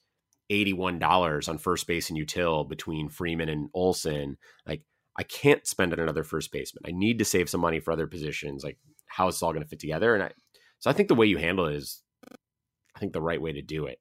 $81 0.52 1.48
on 1.48 1.58
first 1.58 1.86
base 1.86 2.10
and 2.10 2.18
util 2.18 2.68
between 2.68 3.08
Freeman 3.08 3.48
and 3.48 3.70
Olson. 3.74 4.36
Like, 4.66 4.82
I 5.16 5.22
can't 5.22 5.66
spend 5.66 5.92
on 5.92 5.98
another 5.98 6.24
first 6.24 6.52
baseman. 6.52 6.82
I 6.86 6.92
need 6.92 7.18
to 7.18 7.24
save 7.24 7.48
some 7.48 7.60
money 7.60 7.80
for 7.80 7.92
other 7.92 8.06
positions. 8.06 8.62
Like, 8.62 8.78
how 9.06 9.28
is 9.28 9.36
this 9.36 9.42
all 9.42 9.52
going 9.52 9.62
to 9.62 9.68
fit 9.68 9.80
together? 9.80 10.14
And 10.14 10.24
I, 10.24 10.30
so 10.78 10.90
I 10.90 10.92
think 10.92 11.08
the 11.08 11.14
way 11.14 11.26
you 11.26 11.38
handle 11.38 11.66
it 11.66 11.76
is, 11.76 12.02
I 12.94 12.98
think 12.98 13.12
the 13.12 13.22
right 13.22 13.40
way 13.40 13.52
to 13.52 13.62
do 13.62 13.86
it. 13.86 13.98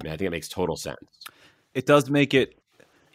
I 0.00 0.04
mean, 0.04 0.12
I 0.12 0.16
think 0.16 0.28
it 0.28 0.32
makes 0.32 0.48
total 0.48 0.76
sense. 0.76 0.98
It 1.74 1.86
does 1.86 2.08
make 2.08 2.34
it 2.34 2.58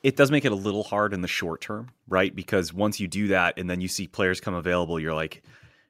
it 0.03 0.17
does 0.17 0.29
make 0.29 0.43
it 0.43 0.51
a 0.51 0.55
little 0.55 0.83
hard 0.83 1.13
in 1.13 1.21
the 1.21 1.27
short 1.27 1.61
term, 1.61 1.89
right? 2.07 2.35
Because 2.35 2.73
once 2.73 2.99
you 2.99 3.07
do 3.07 3.29
that 3.29 3.57
and 3.57 3.69
then 3.69 3.79
you 3.79 3.87
see 3.87 4.05
players 4.05 4.41
come 4.41 4.53
available, 4.53 4.99
you're 4.99 5.13
like, 5.13 5.43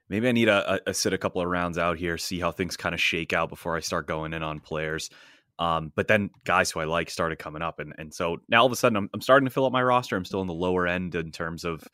maybe 0.07 0.29
I 0.29 0.31
need 0.31 0.49
a, 0.49 0.79
a 0.87 0.93
sit 0.93 1.13
a 1.13 1.17
couple 1.17 1.41
of 1.41 1.47
rounds 1.47 1.79
out 1.79 1.97
here, 1.97 2.17
see 2.19 2.39
how 2.39 2.51
things 2.51 2.77
kind 2.77 2.93
of 2.93 3.01
shake 3.01 3.33
out 3.33 3.49
before 3.49 3.75
I 3.75 3.79
start 3.79 4.07
going 4.07 4.33
in 4.33 4.43
on 4.43 4.59
players. 4.59 5.09
Um, 5.57 5.91
but 5.95 6.07
then 6.07 6.29
guys 6.45 6.69
who 6.69 6.79
I 6.79 6.85
like 6.85 7.09
started 7.09 7.37
coming 7.37 7.61
up, 7.61 7.79
and 7.79 7.93
and 7.97 8.13
so 8.13 8.37
now 8.49 8.61
all 8.61 8.65
of 8.65 8.71
a 8.71 8.75
sudden 8.75 8.97
I'm, 8.97 9.09
I'm 9.13 9.21
starting 9.21 9.45
to 9.45 9.51
fill 9.51 9.65
up 9.65 9.71
my 9.71 9.83
roster. 9.83 10.15
I'm 10.15 10.25
still 10.25 10.41
in 10.41 10.47
the 10.47 10.53
lower 10.53 10.87
end 10.87 11.15
in 11.15 11.31
terms 11.31 11.63
of 11.63 11.87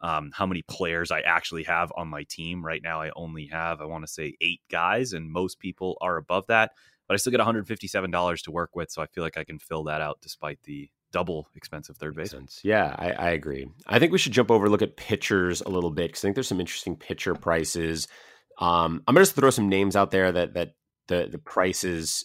um, 0.00 0.30
how 0.32 0.46
many 0.46 0.62
players 0.62 1.10
I 1.10 1.20
actually 1.20 1.64
have 1.64 1.92
on 1.96 2.08
my 2.08 2.24
team. 2.24 2.64
Right 2.64 2.82
now, 2.82 3.00
I 3.02 3.10
only 3.16 3.46
have 3.46 3.80
I 3.80 3.84
want 3.84 4.04
to 4.06 4.12
say 4.12 4.36
eight 4.40 4.60
guys, 4.70 5.12
and 5.12 5.30
most 5.30 5.58
people 5.58 5.98
are 6.00 6.16
above 6.16 6.46
that. 6.48 6.72
But 7.08 7.14
I 7.14 7.16
still 7.16 7.32
get 7.32 7.40
$157 7.40 8.42
to 8.44 8.50
work 8.52 8.76
with, 8.76 8.90
so 8.92 9.02
I 9.02 9.06
feel 9.06 9.24
like 9.24 9.36
I 9.36 9.42
can 9.42 9.58
fill 9.58 9.82
that 9.84 10.00
out 10.00 10.18
despite 10.22 10.62
the 10.62 10.88
double 11.12 11.48
expensive 11.54 11.96
third 11.96 12.16
base. 12.16 12.34
Yeah, 12.62 12.94
I, 12.98 13.12
I, 13.12 13.30
agree. 13.30 13.68
I 13.86 13.98
think 13.98 14.12
we 14.12 14.18
should 14.18 14.32
jump 14.32 14.50
over 14.50 14.68
look 14.68 14.82
at 14.82 14.96
pitchers 14.96 15.60
a 15.60 15.68
little 15.68 15.90
bit 15.90 16.08
because 16.08 16.20
I 16.20 16.22
think 16.22 16.36
there's 16.36 16.48
some 16.48 16.60
interesting 16.60 16.96
pitcher 16.96 17.34
prices. 17.34 18.08
Um, 18.58 19.02
I'm 19.06 19.14
gonna 19.14 19.24
just 19.24 19.34
throw 19.34 19.50
some 19.50 19.68
names 19.68 19.96
out 19.96 20.10
there 20.10 20.30
that 20.32 20.54
that 20.54 20.74
the 21.08 21.28
the 21.30 21.38
prices 21.38 22.24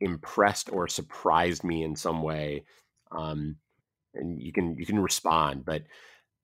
impressed 0.00 0.72
or 0.72 0.88
surprised 0.88 1.64
me 1.64 1.82
in 1.82 1.96
some 1.96 2.22
way. 2.22 2.64
Um, 3.12 3.56
and 4.14 4.40
you 4.40 4.52
can 4.52 4.76
you 4.76 4.86
can 4.86 4.98
respond, 4.98 5.64
but 5.64 5.82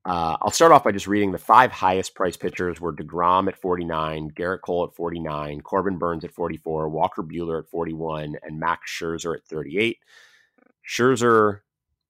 uh, 0.07 0.37
I'll 0.41 0.53
start 0.53 0.71
off 0.71 0.85
by 0.85 0.93
just 0.93 1.09
reading 1.09 1.33
the 1.33 1.39
five 1.39 1.73
highest 1.73 2.15
price 2.15 2.37
pitchers 2.37 2.81
were 2.81 2.95
DeGrom 2.95 3.49
at 3.49 3.57
49, 3.57 4.31
Gerrit 4.37 4.61
Cole 4.61 4.85
at 4.85 4.95
49, 4.95 5.63
Corbin 5.63 5.99
Burnes 5.99 6.25
at 6.25 6.33
44, 6.33 6.89
Walker 6.89 7.25
Buehler 7.25 7.59
at 7.59 7.69
41, 7.69 8.37
and 8.41 8.61
Max 8.61 8.89
Scherzer 8.89 9.35
at 9.35 9.45
38. 9.45 9.99
Scherzer 10.89 11.61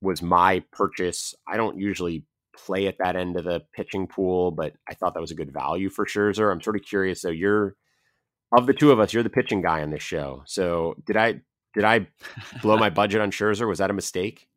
was 0.00 0.22
my 0.22 0.62
purchase. 0.72 1.34
I 1.48 1.56
don't 1.56 1.78
usually 1.78 2.24
play 2.56 2.86
at 2.86 2.98
that 2.98 3.16
end 3.16 3.36
of 3.36 3.44
the 3.44 3.62
pitching 3.74 4.06
pool, 4.06 4.50
but 4.50 4.74
I 4.88 4.94
thought 4.94 5.14
that 5.14 5.20
was 5.20 5.30
a 5.30 5.36
good 5.36 5.52
value 5.52 5.90
for 5.90 6.06
Scherzer. 6.06 6.50
I'm 6.50 6.60
sort 6.60 6.76
of 6.76 6.82
curious. 6.82 7.20
So 7.20 7.30
you're 7.30 7.76
of 8.56 8.66
the 8.66 8.74
two 8.74 8.92
of 8.92 9.00
us, 9.00 9.12
you're 9.12 9.22
the 9.22 9.30
pitching 9.30 9.62
guy 9.62 9.82
on 9.82 9.90
this 9.90 10.02
show. 10.02 10.42
So 10.46 10.96
did 11.06 11.16
I 11.16 11.40
did 11.74 11.84
I 11.84 12.06
blow 12.62 12.76
my 12.76 12.90
budget 13.00 13.20
on 13.20 13.30
Scherzer? 13.30 13.68
Was 13.68 13.78
that 13.78 13.90
a 13.90 13.94
mistake? 13.94 14.48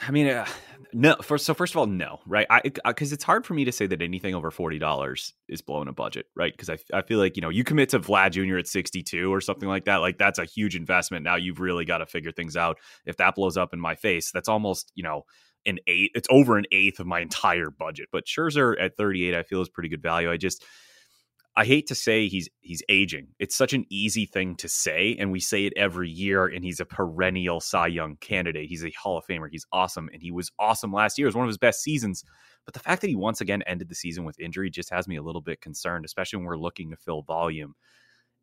I 0.00 0.10
mean, 0.10 0.28
uh, 0.28 0.46
no. 0.92 1.16
So 1.20 1.54
first 1.54 1.74
of 1.74 1.76
all, 1.76 1.86
no, 1.86 2.20
right? 2.26 2.46
I 2.50 2.60
because 2.62 3.12
uh, 3.12 3.14
it's 3.14 3.24
hard 3.24 3.46
for 3.46 3.54
me 3.54 3.64
to 3.64 3.72
say 3.72 3.86
that 3.86 4.02
anything 4.02 4.34
over 4.34 4.50
forty 4.50 4.78
dollars 4.78 5.34
is 5.48 5.60
blowing 5.62 5.88
a 5.88 5.92
budget, 5.92 6.26
right? 6.36 6.52
Because 6.52 6.70
I 6.70 6.78
I 6.96 7.02
feel 7.02 7.18
like 7.18 7.36
you 7.36 7.42
know 7.42 7.48
you 7.48 7.64
commit 7.64 7.90
to 7.90 8.00
Vlad 8.00 8.32
Jr. 8.32 8.58
at 8.58 8.66
sixty 8.66 9.02
two 9.02 9.32
or 9.32 9.40
something 9.40 9.68
like 9.68 9.84
that, 9.86 9.96
like 9.96 10.18
that's 10.18 10.38
a 10.38 10.44
huge 10.44 10.76
investment. 10.76 11.24
Now 11.24 11.36
you've 11.36 11.60
really 11.60 11.84
got 11.84 11.98
to 11.98 12.06
figure 12.06 12.32
things 12.32 12.56
out. 12.56 12.78
If 13.06 13.16
that 13.18 13.34
blows 13.34 13.56
up 13.56 13.72
in 13.72 13.80
my 13.80 13.94
face, 13.94 14.30
that's 14.32 14.48
almost 14.48 14.92
you 14.94 15.02
know 15.02 15.22
an 15.66 15.78
eight. 15.86 16.12
It's 16.14 16.28
over 16.30 16.56
an 16.56 16.66
eighth 16.72 17.00
of 17.00 17.06
my 17.06 17.20
entire 17.20 17.70
budget. 17.70 18.08
But 18.12 18.26
Scherzer 18.26 18.74
at 18.80 18.96
thirty 18.96 19.28
eight, 19.28 19.34
I 19.34 19.42
feel 19.42 19.62
is 19.62 19.68
pretty 19.68 19.88
good 19.88 20.02
value. 20.02 20.30
I 20.30 20.36
just 20.36 20.64
I 21.58 21.64
hate 21.64 21.88
to 21.88 21.96
say 21.96 22.28
he's 22.28 22.48
he's 22.60 22.84
aging. 22.88 23.26
It's 23.40 23.56
such 23.56 23.72
an 23.72 23.84
easy 23.90 24.26
thing 24.26 24.54
to 24.58 24.68
say, 24.68 25.16
and 25.18 25.32
we 25.32 25.40
say 25.40 25.66
it 25.66 25.72
every 25.76 26.08
year. 26.08 26.46
And 26.46 26.62
he's 26.62 26.78
a 26.78 26.84
perennial 26.84 27.58
Cy 27.60 27.88
Young 27.88 28.14
candidate. 28.20 28.68
He's 28.68 28.84
a 28.84 28.92
Hall 28.92 29.18
of 29.18 29.26
Famer. 29.26 29.48
He's 29.50 29.66
awesome, 29.72 30.08
and 30.12 30.22
he 30.22 30.30
was 30.30 30.52
awesome 30.60 30.92
last 30.92 31.18
year. 31.18 31.26
It 31.26 31.30
was 31.30 31.34
one 31.34 31.46
of 31.46 31.48
his 31.48 31.58
best 31.58 31.82
seasons. 31.82 32.22
But 32.64 32.74
the 32.74 32.80
fact 32.80 33.00
that 33.00 33.08
he 33.08 33.16
once 33.16 33.40
again 33.40 33.62
ended 33.66 33.88
the 33.88 33.96
season 33.96 34.24
with 34.24 34.38
injury 34.38 34.70
just 34.70 34.90
has 34.90 35.08
me 35.08 35.16
a 35.16 35.22
little 35.22 35.40
bit 35.40 35.60
concerned, 35.60 36.04
especially 36.04 36.36
when 36.36 36.46
we're 36.46 36.58
looking 36.58 36.90
to 36.90 36.96
fill 36.96 37.22
volume. 37.22 37.74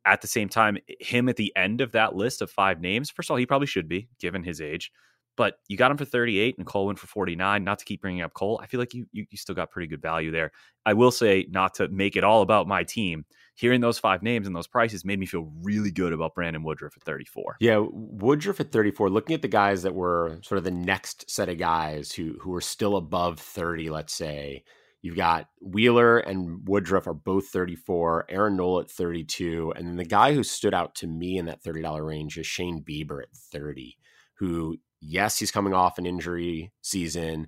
At 0.03 0.20
the 0.20 0.28
same 0.28 0.49
time, 0.49 0.78
him 0.99 1.30
at 1.30 1.38
the 1.38 1.53
end 1.55 1.80
of 1.80 1.93
that 1.93 2.18
list 2.18 2.41
of 2.41 2.51
five 2.51 2.82
names, 2.82 3.09
first 3.11 3.30
of 3.30 3.32
all, 3.32 3.38
he 3.38 3.45
probably 3.45 3.68
should 3.68 3.88
be 3.88 4.09
given 4.20 4.43
his 4.43 4.59
age 4.59 4.91
but 5.36 5.60
you 5.68 5.78
got 5.78 5.92
him 5.92 5.98
for 5.98 6.06
38 6.06 6.58
and 6.58 6.66
Cole 6.66 6.88
went 6.88 7.00
for 7.00 7.08
49. 7.08 7.64
Not 7.64 7.80
to 7.80 7.86
keep 7.86 8.02
bringing 8.02 8.22
up 8.22 8.34
Cole, 8.34 8.60
I 8.62 8.68
feel 8.68 8.80
like 8.80 8.94
you, 8.94 9.06
you, 9.12 9.26
you 9.30 9.38
still 9.38 9.56
got 9.56 9.72
pretty 9.72 9.88
good 9.88 10.02
value 10.02 10.32
there. 10.32 10.52
I 10.86 10.94
will 10.94 11.12
say, 11.12 11.48
not 11.50 11.74
to 11.76 11.88
make 11.88 12.16
it 12.16 12.24
all 12.24 12.42
about 12.42 12.68
my 12.68 12.84
team, 12.84 13.26
hearing 13.56 13.82
those 13.82 13.98
five 13.98 14.22
names 14.22 14.48
and 14.48 14.56
those 14.56 14.68
prices 14.68 15.06
made 15.06 15.20
me 15.20 15.26
feel 15.26 15.52
really 15.62 15.92
good 15.92 16.14
about 16.14 16.36
Brandon 16.36 16.64
Woodruff 16.64 16.96
at 16.96 17.04
34. 17.04 17.58
Yeah, 17.60 17.84
Woodruff 17.90 18.60
at 18.60 18.72
34. 18.72 19.10
Looking 19.10 19.34
at 19.34 19.42
the 19.42 19.48
guys 19.48 19.84
that 19.84 19.96
were 19.96 20.40
sort 20.44 20.58
of 20.58 20.64
the 20.64 20.72
next 20.72 21.30
set 21.30 21.50
of 21.50 21.58
guys 21.58 22.12
who 22.12 22.38
who 22.42 22.54
are 22.54 22.62
still 22.62 22.98
above 22.98 23.40
30, 23.40 23.90
let's 23.90 24.14
say. 24.14 24.64
You've 25.02 25.16
got 25.16 25.50
Wheeler 25.62 26.18
and 26.18 26.68
Woodruff 26.68 27.06
are 27.06 27.14
both 27.14 27.50
34, 27.50 28.26
Aaron 28.28 28.58
Nola 28.58 28.82
at 28.82 28.90
32, 28.90 29.72
and 29.76 29.88
then 29.88 29.98
the 29.98 30.04
guy 30.04 30.34
who 30.34 30.42
stood 30.42 30.74
out 30.74 30.96
to 30.96 31.08
me 31.08 31.38
in 31.38 31.46
that 31.46 31.64
$30 31.64 32.04
range 32.04 32.40
is 32.40 32.48
Shane 32.48 32.84
Bieber 32.84 33.22
at 33.22 33.30
30, 33.32 34.00
who 34.34 34.80
yes, 35.06 35.39
he's 35.39 35.51
coming 35.51 35.74
off 35.74 35.97
an 35.97 36.06
injury 36.06 36.72
season. 36.82 37.47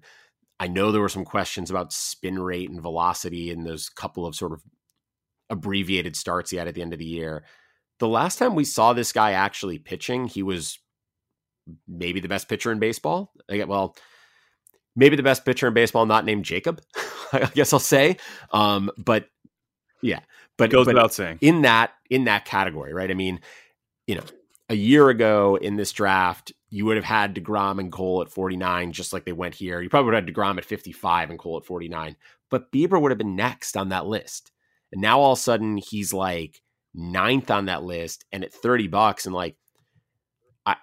I 0.59 0.67
know 0.67 0.91
there 0.91 1.01
were 1.01 1.09
some 1.09 1.25
questions 1.25 1.69
about 1.69 1.93
spin 1.93 2.39
rate 2.39 2.69
and 2.69 2.81
velocity 2.81 3.51
in 3.51 3.63
those 3.63 3.89
couple 3.89 4.25
of 4.25 4.35
sort 4.35 4.53
of 4.53 4.61
abbreviated 5.49 6.15
starts 6.15 6.51
he 6.51 6.57
had 6.57 6.67
at 6.67 6.75
the 6.75 6.81
end 6.81 6.93
of 6.93 6.99
the 6.99 7.05
year. 7.05 7.43
The 7.99 8.07
last 8.07 8.37
time 8.37 8.55
we 8.55 8.63
saw 8.63 8.93
this 8.93 9.11
guy 9.11 9.31
actually 9.31 9.79
pitching, 9.79 10.27
he 10.27 10.43
was 10.43 10.79
maybe 11.87 12.19
the 12.19 12.27
best 12.27 12.49
pitcher 12.49 12.71
in 12.71 12.79
baseball. 12.79 13.31
Well, 13.49 13.95
maybe 14.95 15.15
the 15.15 15.23
best 15.23 15.45
pitcher 15.45 15.67
in 15.67 15.73
baseball, 15.73 16.05
not 16.05 16.25
named 16.25 16.45
Jacob. 16.45 16.81
I 17.33 17.45
guess 17.53 17.73
I'll 17.73 17.79
say. 17.79 18.17
Um, 18.51 18.91
but 18.97 19.27
yeah, 20.01 20.19
but 20.57 20.69
goes 20.69 20.85
but 20.85 20.95
without 20.95 21.13
saying 21.13 21.39
in 21.41 21.63
that 21.63 21.91
in 22.09 22.25
that 22.25 22.45
category, 22.45 22.93
right? 22.93 23.09
I 23.09 23.13
mean, 23.13 23.41
you 24.05 24.15
know, 24.15 24.23
a 24.69 24.75
year 24.75 25.09
ago 25.09 25.55
in 25.55 25.75
this 25.75 25.91
draft, 25.91 26.51
you 26.69 26.85
would 26.85 26.97
have 26.97 27.05
had 27.05 27.33
DeGrom 27.33 27.79
and 27.79 27.91
Cole 27.91 28.21
at 28.21 28.29
49, 28.29 28.91
just 28.91 29.13
like 29.13 29.25
they 29.25 29.31
went 29.31 29.55
here. 29.55 29.81
You 29.81 29.89
probably 29.89 30.07
would 30.07 30.15
have 30.15 30.25
had 30.25 30.33
DeGrom 30.33 30.57
at 30.57 30.65
55 30.65 31.29
and 31.29 31.39
Cole 31.39 31.57
at 31.57 31.65
49, 31.65 32.15
but 32.49 32.71
Bieber 32.71 33.01
would 33.01 33.11
have 33.11 33.17
been 33.17 33.35
next 33.35 33.77
on 33.77 33.89
that 33.89 34.05
list. 34.05 34.51
And 34.91 35.01
now 35.01 35.19
all 35.19 35.33
of 35.33 35.39
a 35.39 35.41
sudden 35.41 35.77
he's 35.77 36.13
like 36.13 36.61
ninth 36.93 37.49
on 37.49 37.65
that 37.65 37.83
list 37.83 38.25
and 38.31 38.43
at 38.43 38.53
30 38.53 38.87
bucks. 38.87 39.25
And 39.25 39.33
like, 39.33 39.55
I, 40.65 40.75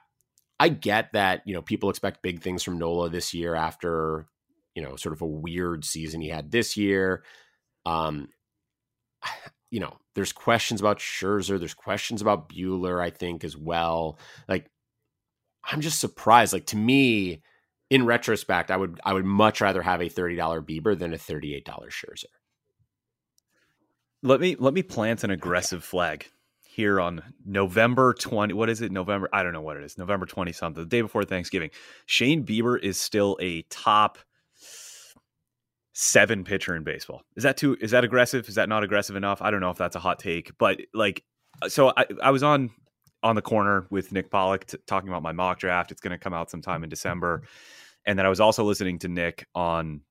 I 0.59 0.71
get 0.71 1.13
that, 1.13 1.43
you 1.45 1.55
know, 1.55 1.63
people 1.63 1.91
expect 1.91 2.23
big 2.23 2.41
things 2.41 2.63
from 2.63 2.79
Nola 2.79 3.11
this 3.11 3.35
year 3.35 3.55
after, 3.55 4.27
you 4.75 4.83
know, 4.83 4.97
sort 4.97 5.15
of 5.15 5.21
a 5.21 5.27
weird 5.27 5.85
season 5.85 6.21
he 6.21 6.29
had 6.29 6.51
this 6.51 6.77
year. 6.77 7.23
Um, 7.85 8.29
you 9.75 9.81
know, 9.81 9.99
there's 10.15 10.33
questions 10.33 10.81
about 10.81 11.01
Scherzer. 11.01 11.59
There's 11.59 11.75
questions 11.75 12.23
about 12.23 12.49
Buehler, 12.49 13.03
I 13.03 13.11
think, 13.11 13.43
as 13.43 13.57
well. 13.57 14.21
Like, 14.47 14.71
I'm 15.65 15.81
just 15.81 15.99
surprised. 15.99 16.53
Like 16.53 16.67
to 16.67 16.77
me, 16.77 17.43
in 17.91 18.07
retrospect, 18.07 18.71
I 18.71 18.77
would 18.77 19.01
I 19.05 19.13
would 19.13 19.25
much 19.25 19.61
rather 19.61 19.83
have 19.83 20.01
a 20.01 20.09
thirty 20.09 20.37
dollar 20.37 20.63
Bieber 20.63 20.97
than 20.97 21.13
a 21.13 21.19
thirty 21.19 21.57
eight 21.57 21.65
dollar 21.65 21.89
Scherzer. 21.91 22.27
Let 24.23 24.39
me 24.39 24.55
let 24.61 24.75
me 24.75 24.85
plant 24.85 25.25
an 25.25 25.33
aggressive 25.33 25.83
flag 25.83 26.31
here 26.63 27.01
on 27.01 27.35
November 27.45 28.15
20. 28.15 28.55
What 28.55 28.71
is 28.71 28.81
it? 28.81 28.93
November? 28.93 29.29
I 29.33 29.43
don't 29.43 29.53
know 29.53 29.61
what 29.61 29.77
it 29.77 29.83
is. 29.83 29.99
November 29.99 30.27
20 30.27 30.53
something, 30.53 30.85
the 30.85 30.89
day 30.89 31.01
before 31.03 31.25
Thanksgiving. 31.25 31.71
Shane 32.07 32.47
Bieber 32.47 32.81
is 32.81 32.97
still 32.97 33.37
a 33.41 33.63
top 33.71 34.19
seven 35.95 36.45
pitcher 36.45 36.77
in 36.77 36.85
baseball. 36.85 37.23
Is 37.37 37.45
that 37.45 37.57
too, 37.57 37.77
is 37.81 37.93
that 37.93 38.05
aggressive? 38.05 38.49
Is 38.49 38.57
that 38.57 38.69
not 38.69 38.85
aggressive 38.85 39.17
enough? 39.17 39.41
I 39.41 39.51
don't 39.51 39.61
know 39.61 39.71
if 39.71 39.79
that's 39.79 39.97
a 39.97 40.01
hot 40.01 40.19
take, 40.19 40.53
but 40.59 40.81
like, 40.93 41.25
uh, 41.63 41.69
so 41.69 41.93
I, 41.97 42.05
I 42.23 42.31
was 42.31 42.43
on 42.43 42.71
on 43.23 43.37
the 43.37 43.43
corner 43.43 43.87
with 43.91 44.13
Nick 44.13 44.31
Pollack 44.31 44.67
t- 44.67 44.77
talking 44.87 45.09
about 45.09 45.23
my 45.23 45.33
mock 45.33 45.59
draft. 45.59 45.91
It's 45.91 46.01
going 46.01 46.11
to 46.11 46.19
come 46.19 46.35
out 46.35 46.51
sometime 46.51 46.85
in 46.85 46.91
December. 46.91 47.45
And 48.05 48.19
then 48.19 48.27
I 48.27 48.29
was 48.29 48.39
also 48.39 48.65
listening 48.65 48.99
to 48.99 49.09
Nick 49.09 49.47
on 49.55 50.03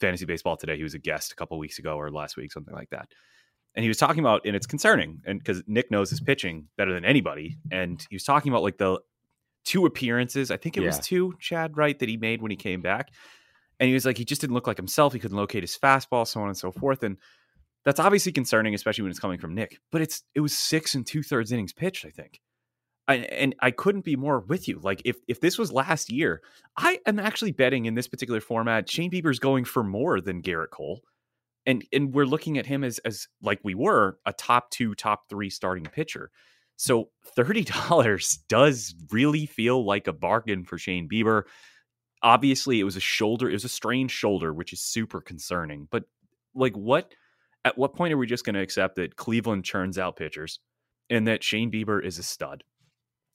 Fantasy 0.00 0.24
Baseball 0.24 0.56
today. 0.56 0.76
He 0.78 0.82
was 0.82 0.94
a 0.94 0.98
guest 0.98 1.32
a 1.32 1.34
couple 1.34 1.58
weeks 1.58 1.78
ago 1.78 1.96
or 1.96 2.10
last 2.10 2.38
week, 2.38 2.50
something 2.50 2.72
like 2.72 2.88
that. 2.88 3.08
And 3.74 3.82
he 3.82 3.88
was 3.88 3.98
talking 3.98 4.20
about, 4.20 4.46
and 4.46 4.56
it's 4.56 4.66
concerning, 4.66 5.20
and 5.26 5.38
because 5.38 5.62
Nick 5.66 5.90
knows 5.90 6.08
his 6.08 6.20
pitching 6.20 6.68
better 6.78 6.94
than 6.94 7.04
anybody. 7.04 7.58
And 7.70 8.04
he 8.08 8.16
was 8.16 8.24
talking 8.24 8.50
about 8.50 8.62
like 8.62 8.78
the 8.78 9.00
two 9.64 9.86
appearances, 9.86 10.50
I 10.50 10.56
think 10.56 10.76
it 10.76 10.80
yeah. 10.80 10.88
was 10.88 10.98
two, 10.98 11.34
Chad, 11.40 11.76
right, 11.76 11.98
that 11.98 12.08
he 12.08 12.16
made 12.16 12.42
when 12.42 12.50
he 12.50 12.56
came 12.56 12.80
back. 12.80 13.10
And 13.82 13.88
he 13.88 13.94
was 13.94 14.06
like, 14.06 14.16
he 14.16 14.24
just 14.24 14.40
didn't 14.40 14.54
look 14.54 14.68
like 14.68 14.76
himself. 14.76 15.12
He 15.12 15.18
couldn't 15.18 15.36
locate 15.36 15.64
his 15.64 15.76
fastball, 15.76 16.24
so 16.24 16.40
on 16.40 16.46
and 16.46 16.56
so 16.56 16.70
forth. 16.70 17.02
And 17.02 17.16
that's 17.84 17.98
obviously 17.98 18.30
concerning, 18.30 18.76
especially 18.76 19.02
when 19.02 19.10
it's 19.10 19.18
coming 19.18 19.40
from 19.40 19.56
Nick. 19.56 19.80
But 19.90 20.02
it's 20.02 20.22
it 20.36 20.40
was 20.40 20.56
six 20.56 20.94
and 20.94 21.04
two 21.04 21.20
thirds 21.20 21.50
innings 21.50 21.72
pitched, 21.72 22.04
I 22.04 22.10
think. 22.10 22.40
I, 23.08 23.14
and 23.16 23.56
I 23.60 23.72
couldn't 23.72 24.04
be 24.04 24.14
more 24.14 24.38
with 24.38 24.68
you. 24.68 24.78
Like 24.80 25.02
if 25.04 25.16
if 25.26 25.40
this 25.40 25.58
was 25.58 25.72
last 25.72 26.12
year, 26.12 26.42
I 26.76 27.00
am 27.06 27.18
actually 27.18 27.50
betting 27.50 27.86
in 27.86 27.96
this 27.96 28.06
particular 28.06 28.40
format, 28.40 28.88
Shane 28.88 29.10
Bieber's 29.10 29.40
going 29.40 29.64
for 29.64 29.82
more 29.82 30.20
than 30.20 30.42
Gerrit 30.42 30.70
Cole, 30.70 31.00
and 31.66 31.84
and 31.92 32.14
we're 32.14 32.24
looking 32.24 32.58
at 32.58 32.66
him 32.66 32.84
as 32.84 32.98
as 33.00 33.26
like 33.42 33.58
we 33.64 33.74
were 33.74 34.16
a 34.24 34.32
top 34.32 34.70
two, 34.70 34.94
top 34.94 35.28
three 35.28 35.50
starting 35.50 35.86
pitcher. 35.86 36.30
So 36.76 37.10
$30 37.36 38.38
does 38.48 38.94
really 39.10 39.46
feel 39.46 39.84
like 39.84 40.06
a 40.06 40.12
bargain 40.12 40.64
for 40.64 40.78
Shane 40.78 41.08
Bieber. 41.08 41.42
Obviously, 42.22 42.80
it 42.80 42.84
was 42.84 42.96
a 42.96 43.00
shoulder, 43.00 43.48
it 43.50 43.54
was 43.54 43.64
a 43.64 43.68
strained 43.68 44.10
shoulder, 44.10 44.52
which 44.52 44.72
is 44.72 44.80
super 44.80 45.20
concerning. 45.20 45.88
But 45.90 46.04
like 46.54 46.76
what 46.76 47.12
at 47.64 47.78
what 47.78 47.94
point 47.94 48.12
are 48.12 48.18
we 48.18 48.26
just 48.26 48.44
going 48.44 48.54
to 48.54 48.60
accept 48.60 48.96
that 48.96 49.16
Cleveland 49.16 49.64
churns 49.64 49.98
out 49.98 50.16
pitchers 50.16 50.60
and 51.10 51.26
that 51.26 51.44
Shane 51.44 51.70
Bieber 51.70 52.04
is 52.04 52.18
a 52.18 52.22
stud? 52.22 52.64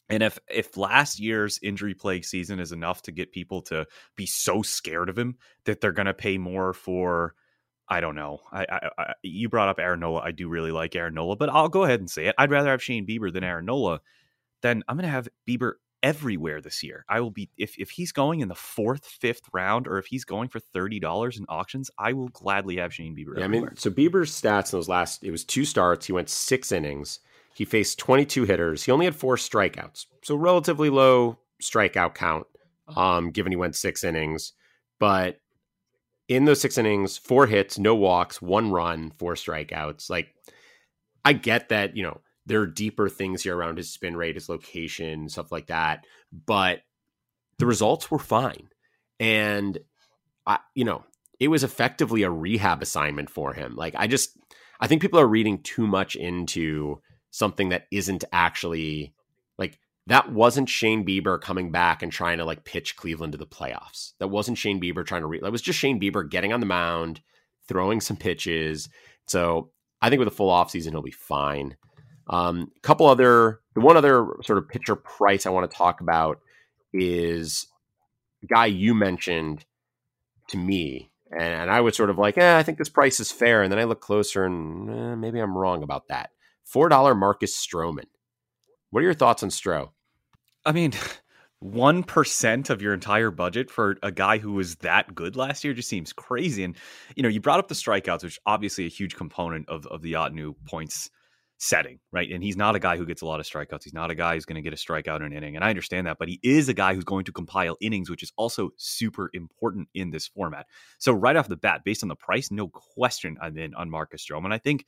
And 0.10 0.24
if 0.24 0.40
if 0.50 0.78
last 0.78 1.20
year's 1.20 1.60
injury 1.62 1.94
plague 1.94 2.26
season 2.26 2.60
is 2.60 2.72
enough 2.72 3.02
to 3.04 3.12
get 3.12 3.32
people 3.32 3.62
to 3.64 3.86
be 4.16 4.26
so 4.26 4.62
scared 4.62 5.10
of 5.10 5.18
him 5.18 5.36
that 5.66 5.82
they're 5.82 5.92
going 5.92 6.06
to 6.06 6.14
pay 6.14 6.38
more 6.38 6.74
for, 6.74 7.36
I 7.90 8.00
don't 8.00 8.16
know. 8.16 8.40
I, 8.52 8.66
I, 8.70 8.90
I, 8.98 9.14
you 9.22 9.50
brought 9.50 9.70
up 9.70 9.80
Aaron 9.80 10.00
Nola. 10.00 10.22
I 10.22 10.32
do 10.32 10.48
really 10.48 10.72
like 10.72 10.96
Aaron 10.96 11.14
Nola, 11.14 11.36
but 11.36 11.50
I'll 11.50 11.70
go 11.70 11.84
ahead 11.84 12.00
and 12.00 12.10
say 12.10 12.28
it. 12.28 12.36
I'd 12.38 12.52
rather 12.52 12.70
have 12.70 12.82
Shane 12.82 13.06
Bieber 13.06 13.34
than 13.34 13.44
Aaron 13.44 13.66
Nola. 13.66 14.00
Then 14.62 14.82
I'm 14.88 14.96
going 14.96 15.06
to 15.06 15.12
have 15.12 15.28
Bieber 15.48 15.74
everywhere 16.04 16.62
this 16.62 16.84
year. 16.84 17.06
I 17.10 17.22
will 17.22 17.32
be 17.32 17.50
if 17.58 17.78
if 17.78 17.90
he's 17.90 18.12
going 18.12 18.40
in 18.40 18.48
the 18.48 18.56
fourth, 18.56 19.06
fifth 19.06 19.44
round, 19.54 19.88
or 19.88 19.98
if 19.98 20.06
he's 20.08 20.26
going 20.26 20.50
for 20.50 20.60
thirty 20.60 21.00
dollars 21.00 21.38
in 21.38 21.46
auctions, 21.50 21.90
I 21.98 22.14
will 22.14 22.30
gladly 22.30 22.78
have 22.78 22.94
Shane 22.94 23.16
Bieber. 23.16 23.38
Yeah. 23.38 23.46
I 23.46 23.48
mean, 23.48 23.70
so 23.76 23.90
Bieber's 23.90 24.32
stats 24.32 24.74
in 24.74 24.78
those 24.78 24.90
last 24.90 25.24
it 25.24 25.32
was 25.32 25.44
two 25.44 25.66
starts. 25.66 26.06
He 26.06 26.14
went 26.14 26.30
six 26.30 26.72
innings. 26.72 27.20
He 27.54 27.66
faced 27.66 27.98
22 27.98 28.44
hitters. 28.44 28.84
He 28.84 28.92
only 28.92 29.06
had 29.06 29.16
four 29.16 29.36
strikeouts, 29.36 30.06
so 30.24 30.36
relatively 30.36 30.92
low 30.92 31.40
strikeout 31.62 32.14
count, 32.14 32.46
um, 32.96 33.32
given 33.32 33.52
he 33.52 33.56
went 33.56 33.76
six 33.76 34.04
innings. 34.04 34.54
But 35.00 35.40
in 36.28 36.46
those 36.46 36.62
six 36.62 36.78
innings, 36.78 37.18
four 37.18 37.48
hits, 37.48 37.80
no 37.80 37.96
walks, 37.96 38.42
one 38.42 38.72
run, 38.72 39.12
four 39.18 39.34
strikeouts. 39.34 40.10
Like, 40.10 40.34
I 41.26 41.34
get 41.34 41.70
that, 41.70 41.96
you 41.96 42.04
know, 42.04 42.22
there 42.48 42.62
are 42.62 42.68
deeper 42.68 43.10
things 43.10 43.44
here 43.44 43.56
around 43.56 43.78
his 43.78 43.92
spin 43.92 44.16
rate, 44.16 44.36
his 44.36 44.50
location, 44.50 45.30
stuff 45.30 45.52
like 45.52 45.68
that. 45.68 46.06
But 46.46 46.82
the 47.60 47.66
results 47.66 48.10
were 48.10 48.20
fine. 48.20 48.70
And, 49.20 49.78
I, 50.46 50.60
you 50.74 50.86
know, 50.86 51.04
it 51.40 51.50
was 51.50 51.64
effectively 51.64 52.24
a 52.24 52.32
rehab 52.32 52.82
assignment 52.82 53.30
for 53.30 53.54
him. 53.54 53.76
Like, 53.76 53.96
I 53.98 54.08
just, 54.08 54.38
I 54.80 54.88
think 54.88 55.02
people 55.02 55.20
are 55.20 55.28
reading 55.28 55.62
too 55.62 55.86
much 55.86 56.16
into 56.16 57.02
something 57.32 57.70
that 57.70 57.88
isn't 57.92 58.24
actually 58.32 59.14
like 59.58 59.80
that 60.08 60.32
wasn't 60.32 60.70
Shane 60.70 61.06
Bieber 61.06 61.40
coming 61.40 61.72
back 61.72 62.02
and 62.02 62.12
trying 62.12 62.38
to 62.38 62.46
like 62.46 62.64
pitch 62.64 62.96
Cleveland 62.96 63.34
to 63.34 63.38
the 63.38 63.46
playoffs. 63.46 64.14
That 64.20 64.30
wasn't 64.30 64.58
Shane 64.58 64.82
Bieber 64.82 65.06
trying 65.06 65.22
to 65.22 65.28
re- 65.28 65.42
that 65.42 65.52
was 65.52 65.62
just 65.62 65.80
Shane 65.80 66.00
Bieber 66.00 66.28
getting 66.28 66.54
on 66.54 66.62
the 66.62 66.66
mound, 66.66 67.22
throwing 67.68 68.00
some 68.00 68.18
pitches. 68.18 68.88
So 69.28 69.72
I 70.02 70.10
think 70.10 70.20
with 70.20 70.28
a 70.30 70.32
full 70.32 70.50
offseason, 70.50 70.92
he'll 70.92 71.02
be 71.02 71.12
fine. 71.12 71.76
A 72.30 72.34
um, 72.34 72.72
couple 72.82 73.08
other, 73.08 73.62
the 73.74 73.82
one 73.82 73.96
other 73.96 74.28
sort 74.44 74.58
of 74.58 74.68
pitcher 74.68 74.96
price 74.96 75.46
I 75.46 75.50
want 75.50 75.70
to 75.70 75.78
talk 75.78 76.02
about 76.02 76.40
is 76.94 77.68
a 78.44 78.48
guy 78.48 78.66
you 78.66 78.94
mentioned 78.94 79.66
to 80.50 80.58
me. 80.58 81.10
And 81.38 81.70
I 81.70 81.82
was 81.82 81.96
sort 81.96 82.10
of 82.10 82.18
like, 82.18 82.38
eh, 82.38 82.58
I 82.58 82.64
think 82.64 82.78
this 82.78 82.90
price 82.90 83.20
is 83.20 83.32
fair. 83.32 83.62
And 83.62 83.72
then 83.72 83.80
I 83.80 83.84
look 83.84 84.02
closer 84.02 84.46
and 84.46 84.90
eh, 84.90 85.16
maybe 85.16 85.40
I'm 85.40 85.58
wrong 85.58 85.84
about 85.84 86.08
that. 86.08 86.32
$4 86.74 87.18
Marcus 87.18 87.56
Stroman. 87.56 88.06
What 88.92 89.02
are 89.02 89.06
your 89.06 89.14
thoughts 89.14 89.44
on 89.44 89.50
Stro? 89.50 89.90
I 90.66 90.72
mean, 90.72 90.94
1% 91.64 92.70
of 92.70 92.82
your 92.82 92.94
entire 92.94 93.32
budget 93.32 93.72
for 93.72 93.98
a 94.04 94.12
guy 94.12 94.38
who 94.38 94.54
was 94.54 94.76
that 94.78 95.16
good 95.16 95.36
last 95.36 95.64
year 95.64 95.74
just 95.74 95.90
seems 95.90 96.14
crazy. 96.14 96.64
And, 96.64 96.76
you 97.16 97.24
know, 97.24 97.30
you 97.30 97.42
brought 97.42 97.60
up 97.60 97.68
the 97.68 97.76
strikeouts, 97.76 98.24
which 98.24 98.40
obviously 98.46 98.86
a 98.86 98.90
huge 98.90 99.16
component 99.16 99.68
of, 99.70 99.86
of 99.88 100.02
the 100.02 100.14
Ottoneu 100.14 100.56
points 100.66 101.10
setting, 101.58 102.00
right? 102.12 102.32
And 102.32 102.44
he's 102.44 102.58
not 102.58 102.76
a 102.76 102.80
guy 102.80 102.98
who 102.98 103.06
gets 103.06 103.22
a 103.22 103.26
lot 103.26 103.40
of 103.40 103.46
strikeouts. 103.46 103.84
He's 103.84 103.94
not 103.94 104.12
a 104.12 104.16
guy 104.16 104.36
who's 104.36 104.46
going 104.46 104.56
to 104.56 104.62
get 104.62 104.74
a 104.74 104.76
strikeout 104.76 105.18
in 105.18 105.24
an 105.24 105.34
inning. 105.34 105.56
And 105.56 105.66
I 105.66 105.70
understand 105.70 106.06
that, 106.06 106.18
but 106.20 106.28
he 106.28 106.40
is 106.44 106.70
a 106.70 106.74
guy 106.74 106.94
who's 106.94 107.04
going 107.04 107.26
to 107.26 107.32
compile 107.32 107.78
innings, 107.82 108.10
which 108.10 108.24
is 108.24 108.32
also 108.38 108.70
super 108.78 109.30
important 109.34 109.88
in 109.94 110.12
this 110.12 110.28
format. 110.28 110.68
So 111.00 111.14
right 111.14 111.36
off 111.36 111.48
the 111.48 111.56
bat, 111.56 111.82
based 111.84 112.04
on 112.04 112.10
the 112.10 112.16
price, 112.16 112.52
no 112.52 112.68
question 112.68 113.38
I'm 113.42 113.58
in 113.58 113.74
on 113.74 113.90
Marcus 113.90 114.26
Stroman. 114.26 114.46
And 114.46 114.54
I 114.54 114.60
think 114.60 114.86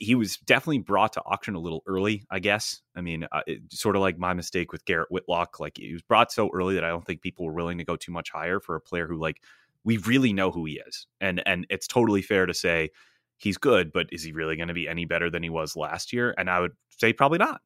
he 0.00 0.14
was 0.14 0.36
definitely 0.38 0.80
brought 0.80 1.12
to 1.14 1.22
auction 1.24 1.54
a 1.54 1.60
little 1.60 1.82
early, 1.86 2.26
I 2.30 2.40
guess. 2.40 2.82
I 2.94 3.00
mean, 3.00 3.26
uh, 3.32 3.42
it, 3.46 3.60
sort 3.72 3.96
of 3.96 4.02
like 4.02 4.18
my 4.18 4.34
mistake 4.34 4.72
with 4.72 4.84
Garrett 4.84 5.10
Whitlock. 5.10 5.60
Like 5.60 5.78
he 5.78 5.92
was 5.92 6.02
brought 6.02 6.32
so 6.32 6.50
early 6.52 6.74
that 6.74 6.84
I 6.84 6.88
don't 6.88 7.06
think 7.06 7.22
people 7.22 7.46
were 7.46 7.52
willing 7.52 7.78
to 7.78 7.84
go 7.84 7.96
too 7.96 8.12
much 8.12 8.30
higher 8.30 8.60
for 8.60 8.74
a 8.74 8.80
player 8.80 9.06
who, 9.06 9.16
like, 9.16 9.42
we 9.84 9.98
really 9.98 10.32
know 10.32 10.50
who 10.50 10.64
he 10.64 10.80
is, 10.84 11.06
and 11.20 11.40
and 11.46 11.64
it's 11.70 11.86
totally 11.86 12.20
fair 12.20 12.44
to 12.44 12.52
say 12.52 12.90
he's 13.36 13.58
good, 13.58 13.92
but 13.92 14.06
is 14.12 14.22
he 14.22 14.32
really 14.32 14.56
going 14.56 14.68
to 14.68 14.74
be 14.74 14.88
any 14.88 15.04
better 15.04 15.30
than 15.30 15.42
he 15.42 15.50
was 15.50 15.76
last 15.76 16.12
year? 16.12 16.34
And 16.36 16.50
I 16.50 16.60
would 16.60 16.72
say 16.90 17.12
probably 17.12 17.38
not. 17.38 17.60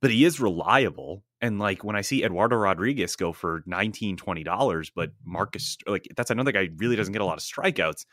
But 0.00 0.12
he 0.12 0.24
is 0.24 0.38
reliable, 0.38 1.24
and 1.40 1.58
like 1.58 1.82
when 1.82 1.96
I 1.96 2.02
see 2.02 2.22
Eduardo 2.22 2.54
Rodriguez 2.54 3.16
go 3.16 3.32
for 3.32 3.64
19 3.66 4.16
dollars, 4.44 4.92
but 4.94 5.10
Marcus 5.24 5.76
like 5.88 6.06
that's 6.16 6.30
another 6.30 6.52
guy 6.52 6.68
really 6.76 6.94
doesn't 6.94 7.12
get 7.12 7.20
a 7.20 7.24
lot 7.24 7.36
of 7.36 7.42
strikeouts 7.42 8.04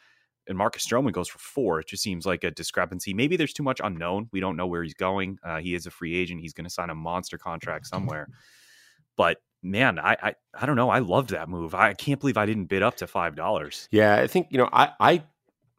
and 0.47 0.57
Marcus 0.57 0.85
Stroman 0.85 1.11
goes 1.11 1.27
for 1.27 1.39
four. 1.39 1.79
It 1.79 1.87
just 1.87 2.03
seems 2.03 2.25
like 2.25 2.43
a 2.43 2.51
discrepancy. 2.51 3.13
Maybe 3.13 3.37
there's 3.37 3.53
too 3.53 3.63
much 3.63 3.81
unknown. 3.83 4.29
We 4.31 4.39
don't 4.39 4.55
know 4.55 4.67
where 4.67 4.83
he's 4.83 4.93
going. 4.93 5.39
Uh, 5.43 5.57
he 5.57 5.73
is 5.73 5.85
a 5.85 5.91
free 5.91 6.15
agent. 6.15 6.41
He's 6.41 6.53
going 6.53 6.65
to 6.65 6.69
sign 6.69 6.89
a 6.89 6.95
monster 6.95 7.37
contract 7.37 7.87
somewhere. 7.87 8.27
But 9.17 9.37
man, 9.63 9.97
I, 9.97 10.17
I 10.21 10.35
I 10.53 10.65
don't 10.65 10.75
know. 10.75 10.89
I 10.89 10.99
loved 10.99 11.31
that 11.31 11.49
move. 11.49 11.73
I 11.73 11.93
can't 11.93 12.19
believe 12.19 12.37
I 12.37 12.45
didn't 12.45 12.65
bid 12.65 12.83
up 12.83 12.97
to 12.97 13.07
five 13.07 13.35
dollars. 13.35 13.87
Yeah, 13.91 14.15
I 14.15 14.27
think 14.27 14.47
you 14.49 14.57
know 14.57 14.69
I 14.71 14.91
I 14.99 15.23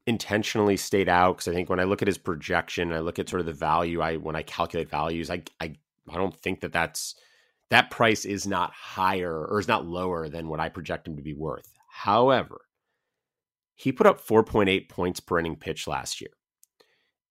intentionally 0.07 0.77
stayed 0.77 1.09
out 1.09 1.37
because 1.37 1.49
I 1.49 1.55
think 1.55 1.69
when 1.69 1.81
I 1.81 1.85
look 1.85 2.03
at 2.03 2.09
his 2.09 2.19
projection, 2.19 2.93
I 2.93 3.01
look 3.01 3.19
at 3.19 3.29
sort 3.29 3.41
of 3.41 3.47
the 3.47 3.53
value. 3.53 4.01
I 4.01 4.17
when 4.17 4.37
I 4.37 4.43
calculate 4.43 4.91
values, 4.91 5.31
I 5.31 5.43
I 5.61 5.75
I 6.09 6.15
don't 6.15 6.37
think 6.41 6.61
that 6.61 6.73
that's 6.73 7.15
that 7.71 7.91
price 7.91 8.25
is 8.25 8.47
not 8.47 8.73
higher 8.73 9.45
or 9.47 9.59
is 9.59 9.69
not 9.69 9.87
lower 9.87 10.29
than 10.29 10.49
what 10.49 10.61
I 10.61 10.69
project 10.69 11.09
him 11.09 11.17
to 11.17 11.23
be 11.23 11.35
worth. 11.35 11.73
However, 11.89 12.61
he 13.75 13.93
put 13.93 14.07
up 14.07 14.25
4.8 14.25 14.89
points 14.89 15.21
per 15.21 15.39
inning 15.39 15.57
pitch 15.57 15.87
last 15.87 16.21
year. 16.21 16.31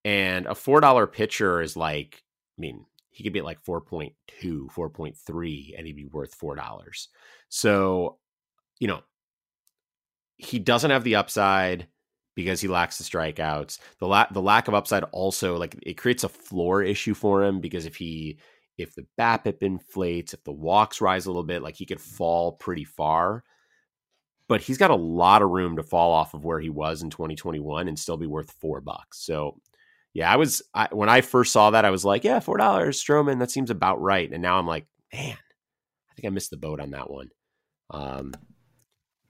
And 0.04 0.46
a 0.46 0.52
$4 0.52 1.12
pitcher 1.12 1.62
is 1.62 1.76
like, 1.76 2.22
I 2.58 2.62
mean, 2.62 2.86
he 3.10 3.24
could 3.24 3.34
be 3.34 3.40
at 3.40 3.46
like 3.46 3.64
4.2, 3.64 4.14
4.3, 4.44 5.78
and 5.78 5.88
he'd 5.88 5.96
be 5.96 6.06
worth 6.06 6.38
$4. 6.40 7.08
So, 7.50 8.20
you 8.80 8.88
know, 8.88 9.02
he 10.36 10.60
doesn't 10.60 10.92
have 10.92 11.04
the 11.04 11.16
upside 11.16 11.88
because 12.36 12.62
he 12.62 12.68
lacks 12.68 12.98
the 12.98 13.04
strikeouts. 13.04 13.80
The 14.00 14.08
la- 14.08 14.28
the 14.32 14.42
lack 14.42 14.68
of 14.68 14.74
upside 14.74 15.04
also 15.12 15.58
like 15.58 15.76
it 15.84 15.96
creates 15.98 16.24
a 16.24 16.30
floor 16.30 16.84
issue 16.84 17.14
for 17.14 17.44
him 17.44 17.60
because 17.62 17.86
if 17.86 17.96
he 17.96 18.40
if 18.78 18.94
the 18.94 19.06
BABIP 19.18 19.62
inflates, 19.62 20.34
if 20.34 20.44
the 20.44 20.52
walks 20.52 21.00
rise 21.00 21.26
a 21.26 21.30
little 21.30 21.44
bit, 21.44 21.64
like 21.64 21.76
he 21.76 21.86
could 21.86 22.02
fall 22.02 22.54
pretty 22.54 22.84
far 22.84 23.44
but 24.48 24.62
he's 24.62 24.78
got 24.78 24.92
a 24.92 24.96
lot 24.96 25.42
of 25.42 25.50
room 25.50 25.78
to 25.78 25.84
fall 25.84 26.12
off 26.12 26.34
of 26.34 26.46
where 26.46 26.60
he 26.60 26.70
was 26.70 27.02
in 27.02 27.10
2021 27.10 27.88
and 27.88 27.98
still 27.98 28.18
be 28.18 28.28
worth 28.28 28.52
four 28.60 28.80
bucks. 28.82 29.26
So, 29.26 29.60
yeah, 30.14 30.32
I 30.32 30.36
was 30.36 30.62
I, 30.74 30.88
when 30.92 31.10
I 31.10 31.22
first 31.22 31.52
saw 31.52 31.72
that, 31.72 31.86
I 31.86 31.90
was 31.90 32.06
like, 32.06 32.24
yeah, 32.24 32.40
four 32.40 32.58
dollars, 32.58 33.04
Stroman, 33.04 33.40
that 33.40 33.52
seems 33.52 33.70
about 33.70 34.02
right. 34.02 34.32
And 34.32 34.42
now 34.42 34.58
I'm 34.58 34.68
like, 34.68 34.86
man, 35.12 35.38
I 35.38 36.14
think 36.16 36.26
I 36.26 36.30
missed 36.30 36.52
the 36.52 36.58
boat 36.58 36.80
on 36.80 36.92
that 36.92 37.10
one. 37.10 37.30
Um, 37.90 38.34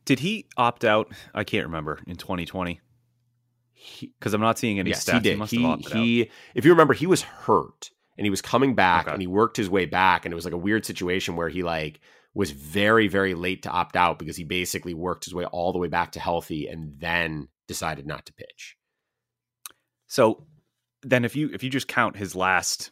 Did 0.05 0.19
he 0.19 0.47
opt 0.57 0.83
out? 0.83 1.11
I 1.33 1.43
can't 1.43 1.65
remember 1.67 1.99
in 2.07 2.17
2020 2.17 2.81
because 4.01 4.33
I'm 4.33 4.41
not 4.41 4.57
seeing 4.57 4.79
any 4.79 4.91
yes, 4.91 5.05
stats. 5.05 5.13
He 5.13 5.19
did. 5.19 5.41
He, 5.47 5.57
he, 5.57 6.21
he 6.21 6.31
if 6.53 6.65
you 6.65 6.71
remember, 6.71 6.93
he 6.93 7.07
was 7.07 7.21
hurt 7.21 7.91
and 8.17 8.25
he 8.25 8.29
was 8.29 8.41
coming 8.41 8.75
back 8.75 9.05
Okay. 9.05 9.13
and 9.13 9.21
he 9.21 9.27
worked 9.27 9.57
his 9.57 9.69
way 9.69 9.85
back, 9.85 10.25
and 10.25 10.31
it 10.31 10.35
was 10.35 10.45
like 10.45 10.53
a 10.53 10.57
weird 10.57 10.85
situation 10.85 11.35
where 11.35 11.49
he 11.49 11.63
like 11.63 11.99
was 12.33 12.51
very 12.51 13.07
very 13.07 13.33
late 13.33 13.63
to 13.63 13.69
opt 13.69 13.95
out 13.95 14.19
because 14.19 14.37
he 14.37 14.43
basically 14.43 14.93
worked 14.93 15.25
his 15.25 15.33
way 15.33 15.45
all 15.45 15.71
the 15.71 15.79
way 15.79 15.87
back 15.87 16.11
to 16.11 16.19
healthy 16.19 16.67
and 16.67 16.99
then 16.99 17.47
decided 17.67 18.05
not 18.05 18.25
to 18.25 18.33
pitch. 18.33 18.77
So 20.07 20.45
then 21.01 21.25
if 21.25 21.35
you 21.35 21.49
if 21.53 21.63
you 21.63 21.69
just 21.69 21.87
count 21.87 22.17
his 22.17 22.35
last 22.35 22.91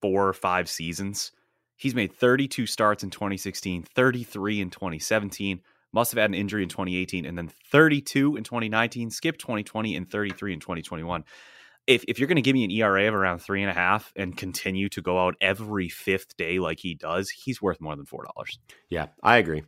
four 0.00 0.28
or 0.28 0.32
five 0.32 0.68
seasons, 0.68 1.32
he's 1.76 1.94
made 1.94 2.12
32 2.12 2.66
starts 2.66 3.02
in 3.02 3.10
2016, 3.10 3.84
33 3.84 4.60
in 4.60 4.70
2017, 4.70 5.60
must 5.92 6.12
have 6.12 6.18
had 6.18 6.30
an 6.30 6.34
injury 6.34 6.62
in 6.62 6.68
2018 6.68 7.24
and 7.26 7.36
then 7.36 7.48
32 7.70 8.36
in 8.36 8.44
2019, 8.44 9.10
skip 9.10 9.38
2020 9.38 9.96
and 9.96 10.10
33 10.10 10.54
in 10.54 10.60
2021. 10.60 11.24
If, 11.86 12.04
if 12.06 12.18
you're 12.18 12.28
going 12.28 12.36
to 12.36 12.42
give 12.42 12.54
me 12.54 12.64
an 12.64 12.70
ERA 12.70 13.08
of 13.08 13.14
around 13.14 13.40
three 13.40 13.60
and 13.60 13.70
a 13.70 13.74
half 13.74 14.12
and 14.14 14.36
continue 14.36 14.88
to 14.90 15.02
go 15.02 15.18
out 15.18 15.34
every 15.40 15.88
fifth 15.88 16.36
day 16.36 16.60
like 16.60 16.78
he 16.78 16.94
does, 16.94 17.28
he's 17.28 17.60
worth 17.60 17.80
more 17.80 17.96
than 17.96 18.06
four 18.06 18.24
dollars. 18.24 18.58
Yeah, 18.88 19.08
I 19.22 19.38
agree. 19.38 19.64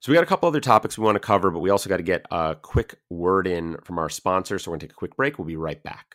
So 0.00 0.12
we 0.12 0.14
got 0.14 0.22
a 0.22 0.28
couple 0.28 0.48
other 0.48 0.60
topics 0.60 0.96
we 0.96 1.04
want 1.04 1.16
to 1.16 1.20
cover, 1.20 1.50
but 1.50 1.58
we 1.58 1.70
also 1.70 1.88
got 1.88 1.96
to 1.96 2.04
get 2.04 2.24
a 2.30 2.56
quick 2.60 2.98
word 3.10 3.46
in 3.46 3.76
from 3.82 3.98
our 3.98 4.08
sponsor. 4.08 4.58
So 4.58 4.70
we're 4.70 4.76
going 4.76 4.80
to 4.80 4.86
take 4.86 4.92
a 4.92 4.96
quick 4.96 5.16
break. 5.16 5.38
We'll 5.38 5.46
be 5.46 5.56
right 5.56 5.82
back. 5.82 6.14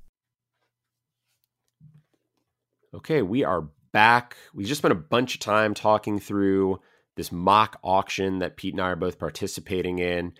Okay, 2.93 3.21
we 3.21 3.45
are 3.45 3.69
back. 3.93 4.35
We 4.53 4.65
just 4.65 4.79
spent 4.79 4.91
a 4.91 4.95
bunch 4.95 5.35
of 5.35 5.39
time 5.39 5.73
talking 5.73 6.19
through 6.19 6.81
this 7.15 7.31
mock 7.31 7.79
auction 7.83 8.39
that 8.39 8.57
Pete 8.57 8.73
and 8.73 8.81
I 8.81 8.89
are 8.89 8.95
both 8.97 9.17
participating 9.17 9.99
in. 9.99 10.33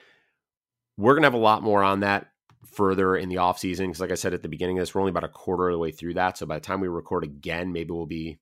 We're 0.97 1.13
going 1.13 1.23
to 1.23 1.27
have 1.27 1.33
a 1.33 1.37
lot 1.37 1.63
more 1.63 1.81
on 1.81 2.01
that 2.01 2.27
further 2.65 3.15
in 3.15 3.29
the 3.29 3.37
off 3.37 3.57
season 3.57 3.87
because 3.87 4.01
like 4.01 4.11
I 4.11 4.15
said 4.15 4.33
at 4.33 4.41
the 4.41 4.49
beginning 4.49 4.77
of 4.77 4.81
this, 4.81 4.93
we're 4.93 4.99
only 4.99 5.11
about 5.11 5.23
a 5.23 5.29
quarter 5.29 5.69
of 5.69 5.73
the 5.73 5.79
way 5.79 5.91
through 5.91 6.15
that. 6.15 6.37
So 6.37 6.45
by 6.45 6.55
the 6.55 6.65
time 6.65 6.81
we 6.81 6.89
record 6.89 7.23
again, 7.23 7.71
maybe 7.71 7.91
we'll 7.91 8.05
be 8.05 8.37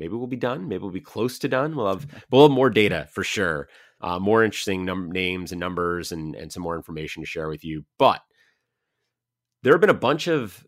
maybe 0.00 0.14
we'll 0.14 0.26
be 0.26 0.36
done. 0.36 0.66
Maybe 0.66 0.82
we'll 0.82 0.90
be 0.90 1.00
close 1.00 1.38
to 1.40 1.48
done. 1.48 1.76
We'll 1.76 1.88
have 1.88 2.06
we'll 2.32 2.48
have 2.48 2.50
more 2.50 2.70
data 2.70 3.06
for 3.12 3.22
sure. 3.22 3.68
Uh, 4.00 4.18
more 4.18 4.42
interesting 4.42 4.84
num- 4.84 5.12
names 5.12 5.52
and 5.52 5.60
numbers 5.60 6.10
and 6.10 6.34
and 6.34 6.52
some 6.52 6.64
more 6.64 6.74
information 6.74 7.22
to 7.22 7.26
share 7.26 7.48
with 7.48 7.64
you. 7.64 7.84
But 7.98 8.20
there 9.62 9.72
have 9.72 9.80
been 9.80 9.90
a 9.90 9.94
bunch 9.94 10.26
of 10.26 10.66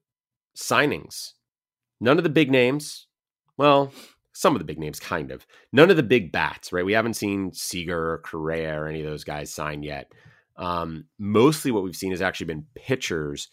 signings 0.57 1.33
None 2.01 2.19
of 2.19 2.25
the 2.25 2.31
big 2.31 2.51
names. 2.51 3.07
Well, 3.57 3.93
some 4.33 4.55
of 4.55 4.59
the 4.59 4.67
big 4.67 4.79
names, 4.79 5.01
kind 5.01 5.31
of. 5.31 5.47
None 5.73 5.91
of 5.91 5.97
the 5.97 6.03
big 6.03 6.31
bats, 6.31 6.73
right? 6.73 6.85
We 6.85 6.93
haven't 6.93 7.15
seen 7.15 7.53
Seager 7.53 8.13
or 8.13 8.19
Correa 8.19 8.79
or 8.79 8.87
any 8.87 9.01
of 9.01 9.07
those 9.07 9.25
guys 9.25 9.53
sign 9.53 9.83
yet. 9.83 10.13
Um, 10.57 11.07
mostly 11.19 11.71
what 11.71 11.83
we've 11.83 11.97
seen 11.97 12.11
has 12.11 12.23
actually 12.23 12.47
been 12.47 12.67
pitchers. 12.75 13.49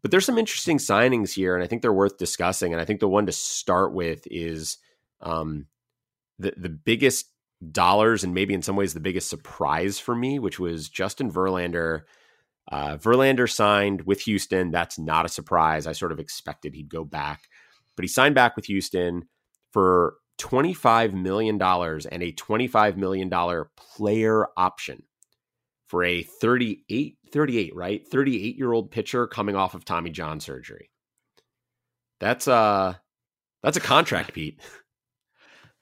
But 0.00 0.12
there's 0.12 0.24
some 0.24 0.38
interesting 0.38 0.78
signings 0.78 1.32
here, 1.32 1.56
and 1.56 1.64
I 1.64 1.66
think 1.66 1.82
they're 1.82 1.92
worth 1.92 2.18
discussing. 2.18 2.72
And 2.72 2.80
I 2.80 2.84
think 2.84 3.00
the 3.00 3.08
one 3.08 3.26
to 3.26 3.32
start 3.32 3.92
with 3.92 4.26
is 4.30 4.78
um, 5.20 5.66
the 6.38 6.54
the 6.56 6.68
biggest 6.68 7.26
dollars 7.72 8.22
and 8.22 8.34
maybe 8.34 8.54
in 8.54 8.62
some 8.62 8.76
ways 8.76 8.94
the 8.94 9.00
biggest 9.00 9.28
surprise 9.28 9.98
for 9.98 10.14
me, 10.14 10.38
which 10.38 10.60
was 10.60 10.88
Justin 10.88 11.32
Verlander. 11.32 12.02
Uh, 12.70 12.96
Verlander 12.96 13.50
signed 13.50 14.02
with 14.02 14.20
Houston. 14.20 14.70
That's 14.70 14.98
not 14.98 15.26
a 15.26 15.28
surprise. 15.28 15.86
I 15.86 15.92
sort 15.92 16.12
of 16.12 16.20
expected 16.20 16.74
he'd 16.74 16.90
go 16.90 17.02
back 17.02 17.40
but 17.98 18.04
he 18.04 18.08
signed 18.08 18.36
back 18.36 18.54
with 18.54 18.66
Houston 18.66 19.24
for 19.72 20.18
$25 20.40 21.14
million 21.14 21.60
and 21.60 22.22
a 22.22 22.32
$25 22.32 22.96
million 22.96 23.64
player 23.76 24.46
option 24.56 25.02
for 25.88 26.04
a 26.04 26.22
38, 26.22 27.18
38, 27.32 27.74
right? 27.74 28.06
38 28.08 28.56
year 28.56 28.72
old 28.72 28.92
pitcher 28.92 29.26
coming 29.26 29.56
off 29.56 29.74
of 29.74 29.84
Tommy 29.84 30.10
John 30.10 30.38
surgery. 30.38 30.92
That's 32.20 32.46
a, 32.46 33.00
that's 33.64 33.76
a 33.76 33.80
contract, 33.80 34.32
Pete. 34.32 34.60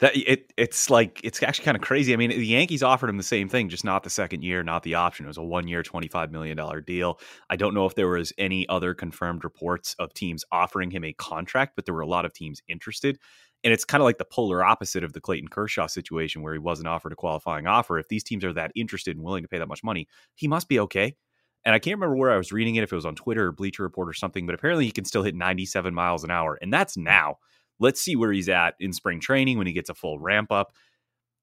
That 0.00 0.14
it 0.14 0.52
it's 0.58 0.90
like 0.90 1.22
it's 1.24 1.42
actually 1.42 1.64
kind 1.64 1.76
of 1.76 1.82
crazy. 1.82 2.12
I 2.12 2.16
mean, 2.16 2.28
the 2.28 2.44
Yankees 2.46 2.82
offered 2.82 3.08
him 3.08 3.16
the 3.16 3.22
same 3.22 3.48
thing, 3.48 3.70
just 3.70 3.84
not 3.84 4.02
the 4.04 4.10
second 4.10 4.42
year, 4.44 4.62
not 4.62 4.82
the 4.82 4.94
option. 4.94 5.24
It 5.24 5.28
was 5.28 5.38
a 5.38 5.42
one 5.42 5.66
year, 5.68 5.82
twenty 5.82 6.06
five 6.08 6.30
million 6.30 6.54
dollar 6.54 6.82
deal. 6.82 7.18
I 7.48 7.56
don't 7.56 7.72
know 7.72 7.86
if 7.86 7.94
there 7.94 8.08
was 8.08 8.30
any 8.36 8.68
other 8.68 8.92
confirmed 8.92 9.42
reports 9.42 9.94
of 9.98 10.12
teams 10.12 10.44
offering 10.52 10.90
him 10.90 11.02
a 11.02 11.14
contract, 11.14 11.76
but 11.76 11.86
there 11.86 11.94
were 11.94 12.02
a 12.02 12.06
lot 12.06 12.26
of 12.26 12.34
teams 12.34 12.60
interested. 12.68 13.18
And 13.64 13.72
it's 13.72 13.86
kind 13.86 14.02
of 14.02 14.04
like 14.04 14.18
the 14.18 14.26
polar 14.26 14.62
opposite 14.62 15.02
of 15.02 15.14
the 15.14 15.20
Clayton 15.20 15.48
Kershaw 15.48 15.86
situation, 15.86 16.42
where 16.42 16.52
he 16.52 16.58
wasn't 16.58 16.88
offered 16.88 17.12
a 17.12 17.16
qualifying 17.16 17.66
offer. 17.66 17.98
If 17.98 18.08
these 18.08 18.22
teams 18.22 18.44
are 18.44 18.52
that 18.52 18.72
interested 18.76 19.16
and 19.16 19.24
willing 19.24 19.44
to 19.44 19.48
pay 19.48 19.58
that 19.58 19.66
much 19.66 19.82
money, 19.82 20.08
he 20.34 20.46
must 20.46 20.68
be 20.68 20.78
okay. 20.80 21.16
And 21.64 21.74
I 21.74 21.78
can't 21.78 21.96
remember 21.96 22.16
where 22.16 22.30
I 22.30 22.36
was 22.36 22.52
reading 22.52 22.76
it, 22.76 22.84
if 22.84 22.92
it 22.92 22.96
was 22.96 23.06
on 23.06 23.16
Twitter 23.16 23.46
or 23.46 23.52
Bleacher 23.52 23.82
Report 23.82 24.08
or 24.08 24.12
something, 24.12 24.44
but 24.46 24.54
apparently 24.54 24.84
he 24.84 24.92
can 24.92 25.04
still 25.06 25.22
hit 25.22 25.34
97 25.34 25.94
miles 25.94 26.22
an 26.22 26.30
hour. 26.30 26.58
And 26.60 26.72
that's 26.72 26.96
now. 26.98 27.38
Let's 27.78 28.00
see 28.00 28.16
where 28.16 28.32
he's 28.32 28.48
at 28.48 28.74
in 28.80 28.92
spring 28.92 29.20
training 29.20 29.58
when 29.58 29.66
he 29.66 29.72
gets 29.72 29.90
a 29.90 29.94
full 29.94 30.18
ramp 30.18 30.50
up. 30.52 30.72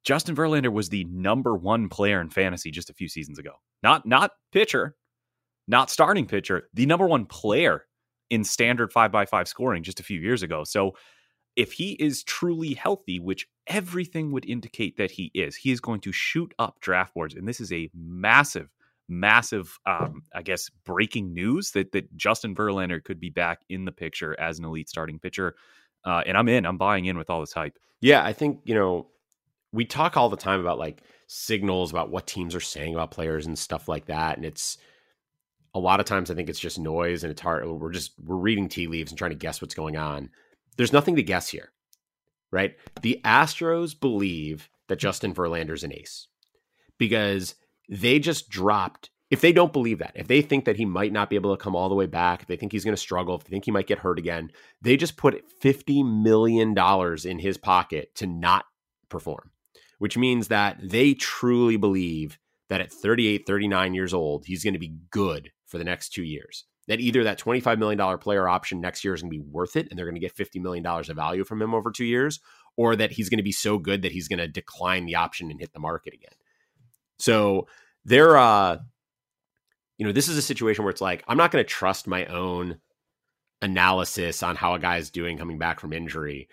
Justin 0.04 0.36
Verlander 0.36 0.72
was 0.72 0.90
the 0.90 1.06
number 1.06 1.56
one 1.56 1.88
player 1.88 2.20
in 2.20 2.30
fantasy 2.30 2.72
just 2.72 2.90
a 2.90 2.94
few 2.94 3.08
seasons 3.08 3.40
ago. 3.40 3.54
Not 3.82 4.06
not 4.06 4.32
pitcher, 4.52 4.96
not 5.68 5.90
starting 5.90 6.26
pitcher, 6.26 6.70
the 6.74 6.86
number 6.86 7.08
one 7.08 7.26
player 7.26 7.86
in 8.30 8.44
standard 8.44 8.92
five 8.92 9.12
by 9.12 9.26
five 9.26 9.48
scoring 9.48 9.84
just 9.84 10.00
a 10.00 10.04
few 10.04 10.20
years 10.20 10.44
ago. 10.44 10.64
So 10.64 10.94
if 11.56 11.74
he 11.74 11.94
is 11.94 12.24
truly 12.24 12.74
healthy, 12.74 13.20
which 13.20 13.48
everything 13.68 14.32
would 14.32 14.46
indicate 14.46 14.98
that 14.98 15.12
he 15.12 15.32
is, 15.34 15.56
he 15.56 15.72
is 15.72 15.80
going 15.80 16.02
to 16.02 16.12
shoot 16.12 16.54
up 16.60 16.80
draft 16.82 17.14
boards. 17.14 17.36
And 17.36 17.48
this 17.48 17.62
is 17.62 17.72
a 17.72 17.90
massive, 17.94 18.70
massive, 19.08 19.78
um, 19.86 20.24
I 20.36 20.42
guess, 20.42 20.70
breaking 20.84 21.34
news 21.34 21.72
that 21.72 21.92
that 21.92 22.16
Justin 22.18 22.56
Verlander 22.56 23.04
could 23.04 23.20
be 23.20 23.30
back 23.30 23.62
in 23.70 23.86
the 23.86 23.92
picture 23.92 24.38
as 24.40 24.60
an 24.60 24.66
elite 24.66 24.90
starting 24.90 25.20
pitcher 25.20 25.56
uh, 26.06 26.24
and 26.26 26.38
I'm 26.38 26.50
in. 26.50 26.66
I'm 26.66 26.78
buying 26.78 27.06
in 27.06 27.18
with 27.18 27.30
all 27.30 27.40
this 27.40 27.54
hype. 27.54 27.78
Yeah, 28.02 28.24
I 28.24 28.34
think 28.34 28.62
you 28.66 28.76
know 28.76 29.08
we 29.72 29.86
talk 29.86 30.18
all 30.18 30.30
the 30.30 30.38
time 30.38 30.60
about 30.60 30.78
like 30.78 31.02
signals 31.28 31.92
about 31.92 32.12
what 32.12 32.28
teams 32.28 32.56
are 32.56 32.60
saying 32.60 32.94
about 32.94 33.12
players 33.12 33.46
and 33.46 33.58
stuff 33.58 33.88
like 33.88 34.06
that, 34.06 34.38
and 34.38 34.46
it's 34.46 34.78
a 35.74 35.80
lot 35.80 36.00
of 36.00 36.06
times 36.06 36.30
I 36.30 36.36
think 36.36 36.50
it's 36.50 36.60
just 36.60 36.80
noise 36.80 37.24
and 37.24 37.32
it's 37.32 37.42
hard. 37.42 37.68
We're 37.68 37.92
just 37.92 38.14
we're 38.24 38.36
reading 38.36 38.70
tea 38.70 38.88
leaves 38.88 39.12
and 39.12 39.18
trying 39.18 39.32
to 39.32 39.38
guess 39.38 39.62
what's 39.62 39.76
going 39.76 39.98
on. 39.98 40.30
There's 40.78 40.94
nothing 40.94 41.16
to 41.16 41.24
guess 41.24 41.50
here, 41.50 41.72
right? 42.52 42.76
The 43.02 43.20
Astros 43.24 44.00
believe 44.00 44.70
that 44.88 45.00
Justin 45.00 45.34
Verlander's 45.34 45.84
an 45.84 45.94
ace 45.94 46.28
because 46.98 47.56
they 47.90 48.20
just 48.20 48.50
dropped 48.50 49.10
if 49.34 49.42
they 49.42 49.52
don't 49.52 49.74
believe 49.74 49.98
that, 49.98 50.12
if 50.14 50.28
they 50.28 50.44
think 50.44 50.66
that 50.66 50.76
he 50.76 50.86
might 50.86 51.12
not 51.12 51.28
be 51.28 51.36
able 51.36 51.58
to 51.58 51.62
come 51.62 51.76
all 51.76 51.90
the 51.90 51.96
way 51.96 52.06
back, 52.06 52.44
if 52.44 52.48
they 52.48 52.56
think 52.56 52.72
he's 52.72 52.86
going 52.86 52.96
to 52.96 53.02
struggle, 53.02 53.34
if 53.34 53.44
they 53.44 53.50
think 53.50 53.66
he 53.66 53.72
might 53.72 53.88
get 53.88 53.98
hurt 53.98 54.20
again, 54.20 54.52
they 54.84 54.96
just 54.96 55.18
put 55.18 55.44
$50 55.60 56.22
million 56.22 56.78
in 57.26 57.40
his 57.40 57.58
pocket 57.58 58.14
to 58.14 58.28
not 58.28 58.66
perform, 59.10 59.50
which 59.98 60.20
means 60.20 60.50
that 60.50 60.78
they 60.84 61.16
truly 61.16 61.78
believe 61.78 62.38
that 62.70 62.80
at 62.80 62.94
38, 62.94 63.48
39 63.48 63.96
years 63.96 64.14
old, 64.14 64.46
he's 64.46 64.64
going 64.64 64.76
to 64.76 64.80
be 64.80 64.94
good 65.10 65.52
for 65.66 65.80
the 65.80 65.84
next 65.84 66.10
two 66.10 66.24
years. 66.24 66.66
That 66.88 67.00
either 67.00 67.24
that 67.24 67.40
$25 67.40 67.80
million 67.80 68.20
player 68.20 68.48
option 68.48 68.82
next 68.82 69.04
year 69.04 69.16
is 69.16 69.24
going 69.24 69.32
to 69.32 69.40
be 69.40 69.50
worth 69.50 69.76
it 69.76 69.88
and 69.90 69.98
they're 69.98 70.06
going 70.06 70.14
to 70.14 70.22
get 70.22 70.36
$50 70.38 70.62
million 70.62 70.86
of 70.86 71.08
value 71.08 71.44
from 71.44 71.60
him 71.60 71.74
over 71.74 71.90
two 71.90 72.06
years, 72.06 72.40
or 72.78 72.96
that 72.98 73.14
he's 73.14 73.30
going 73.30 73.40
to 73.40 73.44
be 73.44 73.52
so 73.52 73.80
good 73.80 74.04
that 74.04 74.12
he's 74.12 74.28
going 74.28 74.38
to 74.38 74.48
decline 74.48 75.08
the 75.08 75.16
option 75.16 75.50
and 75.50 75.60
hit 75.60 75.74
the 75.74 75.80
market 75.80 76.14
again. 76.14 76.36
So 77.18 77.66
they're, 78.06 78.38
uh, 78.38 78.78
you 80.04 80.10
know, 80.10 80.14
this 80.14 80.28
is 80.28 80.36
a 80.36 80.42
situation 80.42 80.84
where 80.84 80.92
it's 80.92 81.00
like, 81.00 81.24
I'm 81.30 81.38
not 81.38 81.50
going 81.50 81.64
to 81.64 81.70
trust 81.70 82.08
my 82.08 82.26
own 82.26 82.78
analysis 83.62 84.44
on 84.44 84.58
how 84.58 84.74
a 84.74 84.80
guy 84.80 84.98
is 84.98 85.10
doing 85.10 85.38
coming 85.38 85.58
back 85.58 85.80
from 85.80 85.94
injury, 85.94 86.50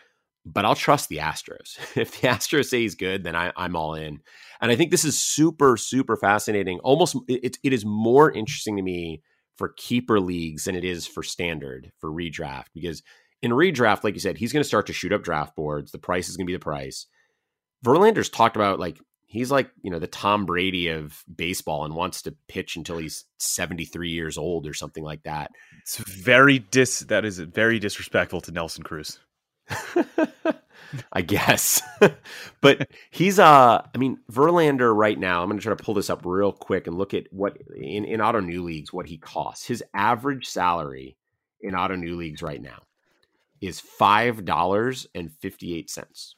but 0.46 0.64
I'll 0.64 0.76
trust 0.76 1.08
the 1.08 1.16
Astros. 1.16 1.76
if 1.96 2.20
the 2.20 2.28
Astros 2.28 2.66
say 2.66 2.82
he's 2.82 2.94
good, 2.94 3.24
then 3.24 3.34
I, 3.34 3.50
am 3.56 3.74
all 3.74 3.96
in. 3.96 4.20
And 4.60 4.70
I 4.70 4.76
think 4.76 4.92
this 4.92 5.04
is 5.04 5.20
super, 5.20 5.76
super 5.76 6.16
fascinating. 6.16 6.78
Almost, 6.84 7.16
it, 7.26 7.58
it 7.64 7.72
is 7.72 7.84
more 7.84 8.30
interesting 8.30 8.76
to 8.76 8.82
me 8.84 9.20
for 9.56 9.74
keeper 9.76 10.20
leagues 10.20 10.66
than 10.66 10.76
it 10.76 10.84
is 10.84 11.08
for 11.08 11.24
standard 11.24 11.90
for 11.98 12.08
redraft 12.08 12.66
because 12.72 13.02
in 13.42 13.50
redraft, 13.50 14.04
like 14.04 14.14
you 14.14 14.20
said, 14.20 14.38
he's 14.38 14.52
going 14.52 14.62
to 14.62 14.68
start 14.68 14.86
to 14.86 14.92
shoot 14.92 15.12
up 15.12 15.24
draft 15.24 15.56
boards. 15.56 15.90
The 15.90 15.98
price 15.98 16.28
is 16.28 16.36
going 16.36 16.46
to 16.46 16.52
be 16.52 16.56
the 16.56 16.60
price. 16.60 17.06
Verlander's 17.84 18.30
talked 18.30 18.54
about 18.54 18.78
like 18.78 19.00
he's 19.30 19.50
like 19.50 19.70
you 19.82 19.90
know 19.90 19.98
the 19.98 20.06
Tom 20.06 20.44
Brady 20.44 20.88
of 20.88 21.24
baseball 21.34 21.84
and 21.84 21.94
wants 21.94 22.22
to 22.22 22.34
pitch 22.48 22.76
until 22.76 22.98
he's 22.98 23.24
73 23.38 24.10
years 24.10 24.36
old 24.36 24.66
or 24.66 24.74
something 24.74 25.04
like 25.04 25.22
that. 25.22 25.52
It's 25.80 25.96
very 25.96 26.58
dis 26.58 27.00
that 27.00 27.24
is 27.24 27.38
very 27.38 27.78
disrespectful 27.78 28.40
to 28.42 28.52
Nelson 28.52 28.82
Cruz. 28.82 29.18
I 31.12 31.22
guess. 31.22 31.80
but 32.60 32.90
he's 33.10 33.38
uh 33.38 33.82
I 33.94 33.98
mean 33.98 34.18
Verlander 34.30 34.94
right 34.94 35.18
now, 35.18 35.42
I'm 35.42 35.48
going 35.48 35.58
to 35.58 35.62
try 35.62 35.74
to 35.74 35.82
pull 35.82 35.94
this 35.94 36.10
up 36.10 36.22
real 36.24 36.52
quick 36.52 36.86
and 36.86 36.98
look 36.98 37.14
at 37.14 37.32
what 37.32 37.56
in 37.76 38.04
in 38.04 38.20
Ottoneu 38.20 38.62
leagues 38.62 38.92
what 38.92 39.06
he 39.06 39.16
costs. 39.16 39.66
His 39.66 39.82
average 39.94 40.46
salary 40.46 41.16
in 41.60 41.74
Ottoneu 41.74 42.16
leagues 42.16 42.42
right 42.42 42.60
now 42.60 42.80
is 43.60 43.82
$5.58. 44.00 46.34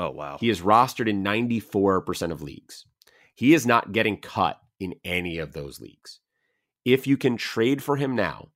Oh 0.00 0.10
wow. 0.10 0.38
He 0.40 0.48
is 0.48 0.62
rostered 0.62 1.08
in 1.08 1.22
ninety 1.22 1.60
four 1.60 2.00
percent 2.00 2.32
of 2.32 2.40
leagues. 2.40 2.86
He 3.34 3.52
is 3.52 3.66
not 3.66 3.92
getting 3.92 4.16
cut 4.16 4.58
in 4.80 4.94
any 5.04 5.38
of 5.38 5.52
those 5.52 5.78
leagues. 5.78 6.20
If 6.86 7.06
you 7.06 7.18
can 7.18 7.36
trade 7.36 7.82
for 7.82 7.96
him 7.96 8.16
now, 8.16 8.48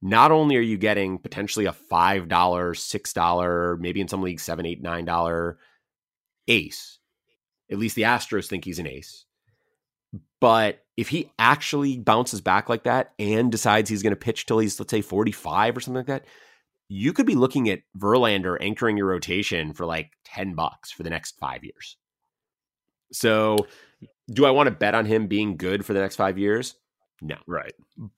not 0.00 0.30
only 0.30 0.56
are 0.56 0.60
you 0.60 0.78
getting 0.78 1.18
potentially 1.18 1.64
a 1.66 1.72
five 1.72 2.28
dollar, 2.28 2.72
six 2.74 3.12
dollar, 3.12 3.76
maybe 3.78 4.00
in 4.00 4.06
some 4.06 4.22
leagues 4.22 4.44
seven, 4.44 4.64
eight, 4.64 4.80
nine 4.80 5.04
dollar 5.04 5.58
ace. 6.46 7.00
At 7.68 7.78
least 7.78 7.96
the 7.96 8.02
Astros 8.02 8.46
think 8.46 8.64
he's 8.64 8.78
an 8.78 8.86
ace. 8.86 9.24
But 10.40 10.84
if 10.96 11.08
he 11.08 11.32
actually 11.36 11.98
bounces 11.98 12.40
back 12.40 12.68
like 12.68 12.84
that 12.84 13.12
and 13.18 13.50
decides 13.50 13.90
he's 13.90 14.04
going 14.04 14.12
to 14.12 14.16
pitch 14.16 14.46
till 14.46 14.60
he's, 14.60 14.78
let's 14.78 14.92
say, 14.92 15.00
45 15.00 15.76
or 15.76 15.80
something 15.80 15.98
like 15.98 16.06
that, 16.06 16.24
you 16.88 17.12
could 17.12 17.26
be 17.26 17.34
looking 17.34 17.68
at 17.68 17.80
Verlander 17.98 18.56
anchoring 18.60 18.96
your 18.96 19.06
rotation 19.06 19.72
for 19.72 19.86
like 19.86 20.12
10 20.24 20.54
bucks 20.54 20.90
for 20.90 21.02
the 21.02 21.10
next 21.10 21.38
five 21.38 21.64
years. 21.64 21.96
So, 23.12 23.56
do 24.30 24.46
I 24.46 24.50
want 24.50 24.66
to 24.66 24.74
bet 24.74 24.94
on 24.94 25.06
him 25.06 25.26
being 25.26 25.56
good 25.56 25.84
for 25.84 25.92
the 25.92 26.00
next 26.00 26.16
five 26.16 26.38
years? 26.38 26.74
No. 27.22 27.36
Right. 27.46 27.72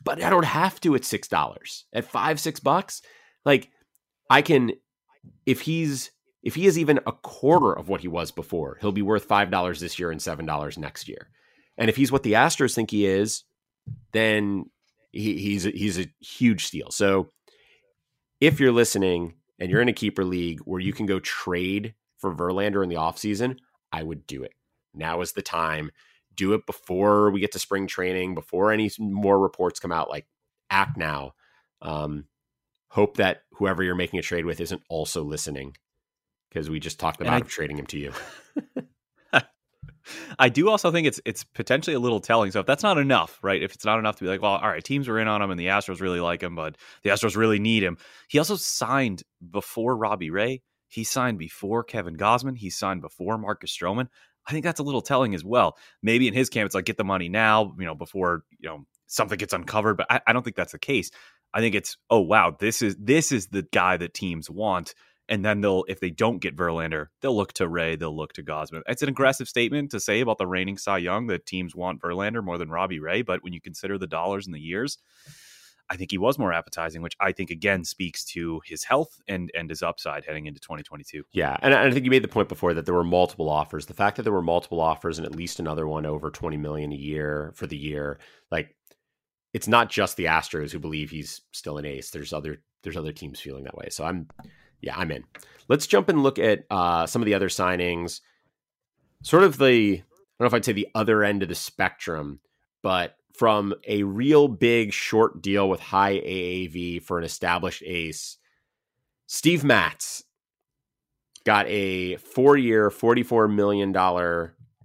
But 0.04 0.22
I 0.22 0.30
don't 0.30 0.44
have 0.44 0.80
to 0.80 0.94
at 0.94 1.02
$6. 1.02 1.82
At 1.92 2.04
five, 2.04 2.40
six 2.40 2.60
bucks, 2.60 3.02
like 3.44 3.70
I 4.30 4.42
can, 4.42 4.72
if 5.46 5.60
he's, 5.60 6.10
if 6.42 6.54
he 6.54 6.66
is 6.66 6.78
even 6.78 7.00
a 7.06 7.12
quarter 7.12 7.72
of 7.72 7.88
what 7.88 8.00
he 8.00 8.08
was 8.08 8.30
before, 8.30 8.78
he'll 8.80 8.92
be 8.92 9.02
worth 9.02 9.28
$5 9.28 9.80
this 9.80 9.98
year 9.98 10.10
and 10.10 10.20
$7 10.20 10.78
next 10.78 11.08
year. 11.08 11.28
And 11.76 11.88
if 11.88 11.96
he's 11.96 12.10
what 12.10 12.22
the 12.22 12.32
Astros 12.32 12.74
think 12.74 12.90
he 12.90 13.06
is, 13.06 13.44
then 14.12 14.66
he, 15.12 15.38
he's 15.38 15.66
a, 15.66 15.70
he's 15.70 15.98
a 15.98 16.10
huge 16.20 16.66
steal. 16.66 16.90
So 16.90 17.30
if 18.41 18.61
you're 18.61 18.72
listening 18.72 19.34
and 19.59 19.70
you're 19.70 19.80
in 19.80 19.89
a 19.89 19.93
keeper 19.93 20.24
league 20.24 20.61
where 20.61 20.80
you 20.80 20.93
can 20.93 21.07
go 21.07 21.20
trade 21.20 21.95
for 22.16 22.34
Verlander 22.34 22.82
in 22.82 22.89
the 22.89 22.97
offseason, 22.97 23.59
I 23.93 24.03
would 24.03 24.26
do 24.26 24.43
it. 24.43 24.53
Now 24.95 25.20
is 25.20 25.32
the 25.32 25.43
time. 25.43 25.91
Do 26.34 26.53
it 26.55 26.66
before 26.66 27.30
we 27.30 27.41
get 27.41 27.53
to 27.53 27.59
spring 27.59 27.86
training, 27.86 28.34
before 28.34 28.72
any 28.72 28.91
more 28.99 29.39
reports 29.39 29.80
come 29.80 29.93
out. 29.93 30.09
Like 30.09 30.26
act 30.70 30.97
now. 30.97 31.32
Um, 31.82 32.26
hope 32.91 33.16
that 33.16 33.43
whoever 33.53 33.82
you're 33.82 33.95
making 33.95 34.18
a 34.18 34.22
trade 34.22 34.45
with 34.45 34.61
isn't 34.61 34.82
also 34.89 35.22
listening 35.22 35.76
because 36.49 36.70
we 36.70 36.80
just 36.80 36.99
talked 36.99 37.20
about 37.20 37.32
I, 37.32 37.41
trading 37.41 37.78
him 37.78 37.86
to 37.86 37.99
you. 37.99 38.12
I 40.38 40.48
do 40.48 40.68
also 40.68 40.90
think 40.90 41.06
it's 41.06 41.20
it's 41.24 41.44
potentially 41.44 41.94
a 41.94 42.00
little 42.00 42.20
telling. 42.20 42.50
So 42.50 42.61
if 42.61 42.66
that's 42.66 42.82
not 42.82 42.98
enough, 42.98 43.38
right? 43.42 43.62
If 43.62 43.74
it's 43.74 43.84
not 43.84 43.98
enough 43.98 44.16
to 44.16 44.24
be 44.24 44.30
like, 44.30 44.42
well, 44.42 44.52
all 44.52 44.68
right, 44.68 44.82
teams 44.84 45.09
are 45.09 45.18
in 45.18 45.28
on 45.28 45.42
him 45.42 45.50
and 45.50 45.59
the 45.59 45.66
Astros 45.66 46.00
really 46.00 46.20
like 46.20 46.42
him, 46.42 46.54
but 46.54 46.76
the 47.02 47.11
Astros 47.11 47.36
really 47.36 47.59
need 47.59 47.82
him. 47.82 47.98
He 48.28 48.38
also 48.38 48.56
signed 48.56 49.22
before 49.50 49.96
Robbie 49.96 50.30
Ray. 50.30 50.62
He 50.88 51.04
signed 51.04 51.38
before 51.38 51.84
Kevin 51.84 52.16
Gausman. 52.16 52.56
He 52.56 52.70
signed 52.70 53.02
before 53.02 53.36
Marcus 53.38 53.76
Stroman. 53.76 54.09
I 54.46 54.52
think 54.52 54.64
that's 54.64 54.80
a 54.80 54.84
little 54.84 55.02
telling 55.02 55.34
as 55.34 55.44
well. 55.44 55.76
Maybe 56.02 56.26
in 56.26 56.34
his 56.34 56.48
camp, 56.48 56.66
it's 56.66 56.74
like 56.74 56.86
get 56.86 56.96
the 56.96 57.04
money 57.04 57.28
now, 57.28 57.74
you 57.78 57.84
know, 57.84 57.94
before 57.94 58.44
you 58.59 58.68
know 58.68 58.84
something 59.06 59.36
gets 59.36 59.52
uncovered. 59.52 59.98
But 59.98 60.06
I, 60.11 60.20
I 60.26 60.32
don't 60.32 60.42
think 60.42 60.56
that's 60.56 60.72
the 60.72 60.78
case. 60.78 61.11
I 61.52 61.61
think 61.61 61.74
it's 61.74 61.96
oh 62.11 62.20
wow, 62.20 62.56
this 62.59 62.80
is 62.82 62.96
this 62.98 63.32
is 63.32 63.48
the 63.48 63.66
guy 63.72 63.96
that 63.98 64.14
teams 64.14 64.50
want 64.50 64.94
and 65.29 65.45
then 65.45 65.61
they'll 65.61 65.85
if 65.89 66.01
they 66.01 66.11
don't 66.11 66.39
get 66.39 66.57
Verlander, 66.57 67.09
they'll 67.20 67.37
look 67.37 67.53
to 67.55 67.68
Ray, 67.68 67.97
they'll 67.97 68.16
look 68.16 68.33
to 68.35 68.43
Gausman. 68.43 68.83
It's 68.87 69.03
an 69.03 69.09
aggressive 69.09 69.49
statement 69.49 69.91
to 69.91 70.01
say 70.01 70.20
about 70.20 70.39
the 70.39 70.47
reigning 70.47 70.79
Cy 70.79 70.99
Young 70.99 71.26
that 71.29 71.47
teams 71.47 71.74
want 71.74 72.01
Verlander 72.01 72.43
more 72.43 72.59
than 72.59 72.70
Robbie 72.70 73.01
Ray, 73.01 73.22
but 73.22 73.43
when 73.43 73.53
you 73.53 73.61
consider 73.61 73.99
the 73.99 74.07
dollars 74.07 74.47
and 74.47 74.55
the 74.55 74.61
years, 74.61 74.99
I 75.91 75.97
think 75.97 76.11
he 76.11 76.18
was 76.18 76.39
more 76.39 76.53
appetizing, 76.53 77.01
which 77.01 77.16
I 77.18 77.33
think 77.33 77.51
again 77.51 77.85
speaks 77.85 78.24
to 78.26 78.61
his 78.64 78.85
health 78.85 79.20
and 79.26 79.51
and 79.55 79.70
his 79.70 79.83
upside 79.83 80.24
heading 80.24 80.47
into 80.47 80.61
2022. 80.61 81.24
Yeah, 81.33 81.57
and 81.62 81.74
I 81.74 81.91
think 81.91 82.05
you 82.05 82.11
made 82.11 82.24
the 82.24 82.29
point 82.29 82.49
before 82.49 82.74
that 82.74 82.85
there 82.85 82.95
were 82.95 83.05
multiple 83.05 83.49
offers. 83.49 83.87
The 83.87 83.95
fact 83.95 84.16
that 84.16 84.22
there 84.22 84.33
were 84.33 84.43
multiple 84.43 84.81
offers 84.81 85.18
and 85.18 85.26
at 85.26 85.35
least 85.35 85.61
another 85.61 85.89
one 85.89 86.05
over 86.05 86.31
20 86.31 86.57
million 86.57 86.93
a 86.93 86.97
year 86.97 87.53
for 87.55 87.66
the 87.66 87.76
year, 87.76 88.18
like 88.51 88.74
it's 89.55 89.68
not 89.68 89.89
just 89.89 90.16
the 90.16 90.26
Astros 90.26 90.70
who 90.70 90.79
believe 90.79 91.11
he's 91.11 91.41
still 91.53 91.79
an 91.79 91.87
ace. 91.87 92.11
There's 92.11 92.33
other 92.33 92.62
there's 92.83 92.97
other 92.97 93.12
teams 93.12 93.41
feeling 93.41 93.64
that 93.64 93.76
way. 93.76 93.89
So 93.91 94.05
I'm 94.05 94.29
yeah, 94.81 94.97
I'm 94.97 95.11
in. 95.11 95.24
Let's 95.68 95.87
jump 95.87 96.09
and 96.09 96.22
look 96.22 96.39
at 96.39 96.64
uh, 96.70 97.07
some 97.07 97.22
of 97.22 97.26
the 97.26 97.35
other 97.35 97.49
signings. 97.49 98.20
Sort 99.22 99.43
of 99.43 99.59
the, 99.59 99.66
I 99.66 99.97
don't 99.97 100.41
know 100.41 100.47
if 100.47 100.55
I'd 100.55 100.64
say 100.64 100.72
the 100.72 100.89
other 100.95 101.22
end 101.24 101.43
of 101.43 101.49
the 101.49 101.55
spectrum, 101.55 102.41
but 102.83 103.16
from 103.35 103.74
a 103.87 104.03
real 104.03 104.49
big 104.49 104.93
short 104.93 105.43
deal 105.43 105.68
with 105.68 105.81
high 105.81 106.14
AAV 106.14 107.03
for 107.03 107.18
an 107.18 107.24
established 107.24 107.83
ace, 107.85 108.39
Steve 109.26 109.62
Matz 109.62 110.24
got 111.45 111.66
a 111.68 112.16
four 112.16 112.57
year, 112.57 112.91
$44 112.91 113.53
million 113.53 113.93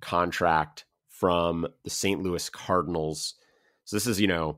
contract 0.02 0.86
from 1.10 1.68
the 1.84 1.90
St. 1.90 2.22
Louis 2.22 2.50
Cardinals. 2.50 3.36
So 3.86 3.96
this 3.96 4.08
is, 4.08 4.20
you 4.20 4.28
know, 4.28 4.58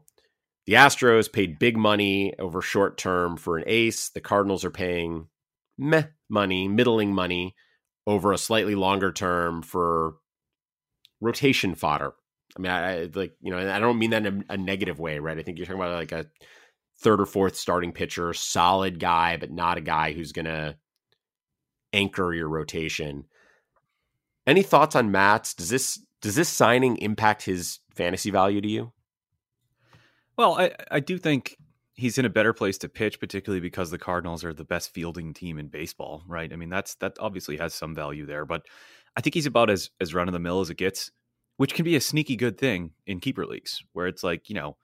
the 0.65 0.73
Astros 0.73 1.31
paid 1.31 1.59
big 1.59 1.77
money 1.77 2.33
over 2.39 2.61
short 2.61 2.97
term 2.97 3.37
for 3.37 3.57
an 3.57 3.63
ace. 3.67 4.09
The 4.09 4.21
Cardinals 4.21 4.65
are 4.65 4.71
paying 4.71 5.27
meh 5.77 6.05
money, 6.29 6.67
middling 6.67 7.13
money 7.13 7.55
over 8.07 8.31
a 8.31 8.37
slightly 8.37 8.75
longer 8.75 9.11
term 9.11 9.61
for 9.61 10.15
rotation 11.21 11.75
fodder. 11.75 12.13
I 12.57 12.61
mean, 12.61 12.71
I, 12.71 13.01
I 13.01 13.09
like 13.13 13.33
you 13.41 13.51
know, 13.51 13.71
I 13.71 13.79
don't 13.79 13.99
mean 13.99 14.11
that 14.11 14.25
in 14.25 14.45
a, 14.49 14.53
a, 14.53 14.57
negative 14.57 14.99
way, 14.99 15.19
right? 15.19 15.37
I 15.37 15.43
think 15.43 15.57
you're 15.57 15.65
talking 15.65 15.81
about 15.81 15.93
like 15.93 16.11
a 16.11 16.27
third 16.99 17.19
or 17.19 17.25
fourth 17.25 17.55
starting 17.55 17.91
pitcher, 17.91 18.33
solid 18.33 18.99
guy, 18.99 19.37
but 19.37 19.51
not 19.51 19.77
a 19.77 19.81
guy 19.81 20.13
who's 20.13 20.31
going 20.31 20.45
to 20.45 20.77
anchor 21.93 22.33
your 22.33 22.47
rotation. 22.47 23.25
Any 24.47 24.63
thoughts 24.63 24.95
on 24.95 25.11
Matz? 25.11 25.53
Does 25.53 25.69
this 25.69 25.99
does 26.21 26.35
this 26.35 26.49
signing 26.49 26.97
impact 26.97 27.43
his 27.43 27.79
fantasy 27.93 28.31
value 28.31 28.61
to 28.61 28.67
you? 28.67 28.93
Well, 30.37 30.55
I, 30.59 30.71
I 30.91 30.99
do 30.99 31.17
think 31.17 31.57
he's 31.93 32.17
in 32.17 32.25
a 32.25 32.29
better 32.29 32.53
place 32.53 32.77
to 32.79 32.89
pitch, 32.89 33.19
particularly 33.19 33.61
because 33.61 33.89
the 33.89 33.97
Cardinals 33.97 34.43
are 34.43 34.53
the 34.53 34.65
best 34.65 34.93
fielding 34.93 35.33
team 35.33 35.57
in 35.57 35.67
baseball, 35.67 36.23
right? 36.27 36.51
I 36.51 36.55
mean, 36.55 36.69
that's 36.69 36.95
that 36.95 37.13
obviously 37.19 37.57
has 37.57 37.73
some 37.73 37.95
value 37.95 38.25
there, 38.25 38.45
but 38.45 38.63
I 39.15 39.21
think 39.21 39.33
he's 39.33 39.45
about 39.45 39.69
as 39.69 39.89
as 40.01 40.13
run 40.13 40.27
of 40.27 40.33
the 40.33 40.39
mill 40.39 40.59
as 40.61 40.69
it 40.69 40.77
gets, 40.77 41.11
which 41.57 41.73
can 41.73 41.85
be 41.85 41.95
a 41.95 42.01
sneaky 42.01 42.35
good 42.35 42.57
thing 42.57 42.91
in 43.07 43.19
keeper 43.19 43.45
leagues, 43.45 43.81
where 43.93 44.07
it's 44.07 44.23
like 44.23 44.49
you 44.49 44.55
know 44.55 44.77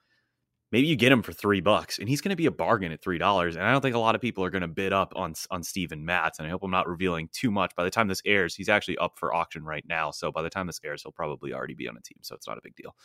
maybe 0.72 0.86
you 0.86 0.96
get 0.96 1.12
him 1.12 1.22
for 1.22 1.32
three 1.32 1.60
bucks, 1.60 1.98
and 1.98 2.08
he's 2.08 2.22
going 2.22 2.30
to 2.30 2.36
be 2.36 2.46
a 2.46 2.50
bargain 2.50 2.92
at 2.92 3.02
three 3.02 3.18
dollars. 3.18 3.56
And 3.56 3.64
I 3.64 3.72
don't 3.72 3.82
think 3.82 3.94
a 3.94 4.00
lot 4.00 4.14
of 4.14 4.20
people 4.20 4.44
are 4.44 4.50
going 4.50 4.62
to 4.62 4.68
bid 4.68 4.92
up 4.92 5.12
on 5.14 5.34
on 5.50 5.62
Steven 5.62 6.04
Matz. 6.04 6.38
And 6.38 6.48
I 6.48 6.50
hope 6.50 6.62
I'm 6.64 6.70
not 6.70 6.88
revealing 6.88 7.28
too 7.32 7.50
much. 7.50 7.76
By 7.76 7.84
the 7.84 7.90
time 7.90 8.08
this 8.08 8.22
airs, 8.24 8.54
he's 8.54 8.70
actually 8.70 8.98
up 8.98 9.18
for 9.18 9.34
auction 9.34 9.64
right 9.64 9.84
now. 9.86 10.10
So 10.10 10.32
by 10.32 10.42
the 10.42 10.50
time 10.50 10.66
this 10.66 10.80
airs, 10.84 11.02
he'll 11.02 11.12
probably 11.12 11.52
already 11.52 11.74
be 11.74 11.88
on 11.88 11.96
a 11.96 12.02
team. 12.02 12.18
So 12.22 12.34
it's 12.34 12.48
not 12.48 12.58
a 12.58 12.62
big 12.62 12.74
deal. 12.74 12.96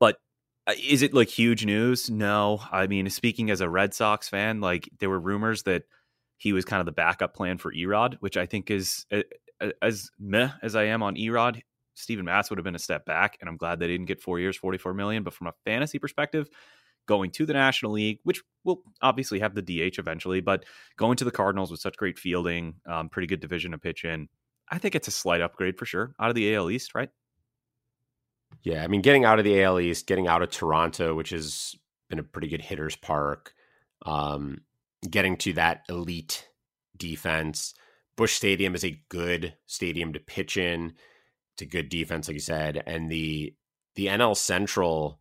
But 0.00 0.16
Uh, 0.66 0.74
is 0.82 1.02
it 1.02 1.12
like 1.12 1.28
huge 1.28 1.64
news? 1.64 2.08
No. 2.08 2.60
I 2.70 2.86
mean, 2.86 3.08
speaking 3.10 3.50
as 3.50 3.60
a 3.60 3.68
Red 3.68 3.94
Sox 3.94 4.28
fan, 4.28 4.60
like 4.60 4.88
there 5.00 5.10
were 5.10 5.18
rumors 5.20 5.64
that 5.64 5.84
he 6.38 6.52
was 6.52 6.64
kind 6.64 6.80
of 6.80 6.86
the 6.86 6.92
backup 6.92 7.34
plan 7.34 7.58
for 7.58 7.72
Erod, 7.72 8.16
which 8.20 8.36
I 8.36 8.46
think 8.46 8.70
is 8.70 9.06
uh, 9.12 9.22
uh, 9.60 9.70
as 9.80 10.10
meh 10.18 10.50
as 10.62 10.76
I 10.76 10.84
am 10.84 11.02
on 11.02 11.16
Erod. 11.16 11.60
Steven 11.94 12.24
Matz 12.24 12.48
would 12.50 12.58
have 12.58 12.64
been 12.64 12.74
a 12.74 12.80
step 12.80 13.04
back, 13.04 13.36
and 13.40 13.48
I'm 13.48 13.56
glad 13.56 13.78
they 13.78 13.86
didn't 13.86 14.06
get 14.06 14.20
four 14.20 14.40
years, 14.40 14.56
44 14.56 14.94
million. 14.94 15.22
But 15.22 15.34
from 15.34 15.48
a 15.48 15.52
fantasy 15.64 15.98
perspective, 15.98 16.48
going 17.06 17.30
to 17.32 17.44
the 17.46 17.52
National 17.52 17.92
League, 17.92 18.20
which 18.24 18.42
will 18.64 18.82
obviously 19.02 19.40
have 19.40 19.54
the 19.54 19.62
DH 19.62 19.98
eventually, 19.98 20.40
but 20.40 20.64
going 20.96 21.16
to 21.16 21.24
the 21.24 21.30
Cardinals 21.30 21.70
with 21.70 21.80
such 21.80 21.96
great 21.96 22.18
fielding, 22.18 22.74
um, 22.86 23.08
pretty 23.08 23.26
good 23.26 23.40
division 23.40 23.72
to 23.72 23.78
pitch 23.78 24.04
in, 24.04 24.28
I 24.70 24.78
think 24.78 24.94
it's 24.94 25.08
a 25.08 25.12
slight 25.12 25.40
upgrade 25.40 25.78
for 25.78 25.84
sure 25.84 26.14
out 26.18 26.28
of 26.28 26.34
the 26.34 26.54
AL 26.54 26.70
East, 26.70 26.94
right? 26.94 27.10
Yeah, 28.62 28.84
I 28.84 28.86
mean, 28.86 29.02
getting 29.02 29.24
out 29.24 29.38
of 29.38 29.44
the 29.44 29.62
AL 29.62 29.80
East, 29.80 30.06
getting 30.06 30.28
out 30.28 30.42
of 30.42 30.50
Toronto, 30.50 31.14
which 31.14 31.30
has 31.30 31.74
been 32.08 32.18
a 32.18 32.22
pretty 32.22 32.48
good 32.48 32.62
hitters 32.62 32.96
park, 32.96 33.54
um, 34.06 34.62
getting 35.08 35.36
to 35.38 35.52
that 35.54 35.82
elite 35.88 36.48
defense. 36.96 37.74
Busch 38.16 38.34
Stadium 38.34 38.74
is 38.74 38.84
a 38.84 39.00
good 39.08 39.54
stadium 39.66 40.12
to 40.12 40.20
pitch 40.20 40.56
in. 40.56 40.92
It's 41.54 41.62
a 41.62 41.66
good 41.66 41.88
defense, 41.88 42.28
like 42.28 42.34
you 42.34 42.40
said, 42.40 42.82
and 42.86 43.10
the 43.10 43.54
the 43.94 44.06
NL 44.06 44.36
Central. 44.36 45.18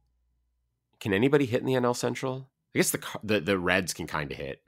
Can 1.00 1.14
anybody 1.14 1.46
hit 1.46 1.62
in 1.62 1.66
the 1.66 1.74
NL 1.74 1.96
Central? 1.96 2.50
I 2.76 2.80
guess 2.80 2.92
the 2.92 3.04
the, 3.24 3.40
the 3.40 3.58
Reds 3.58 3.94
can 3.94 4.08
kind 4.08 4.32
of 4.32 4.38
hit. 4.38 4.62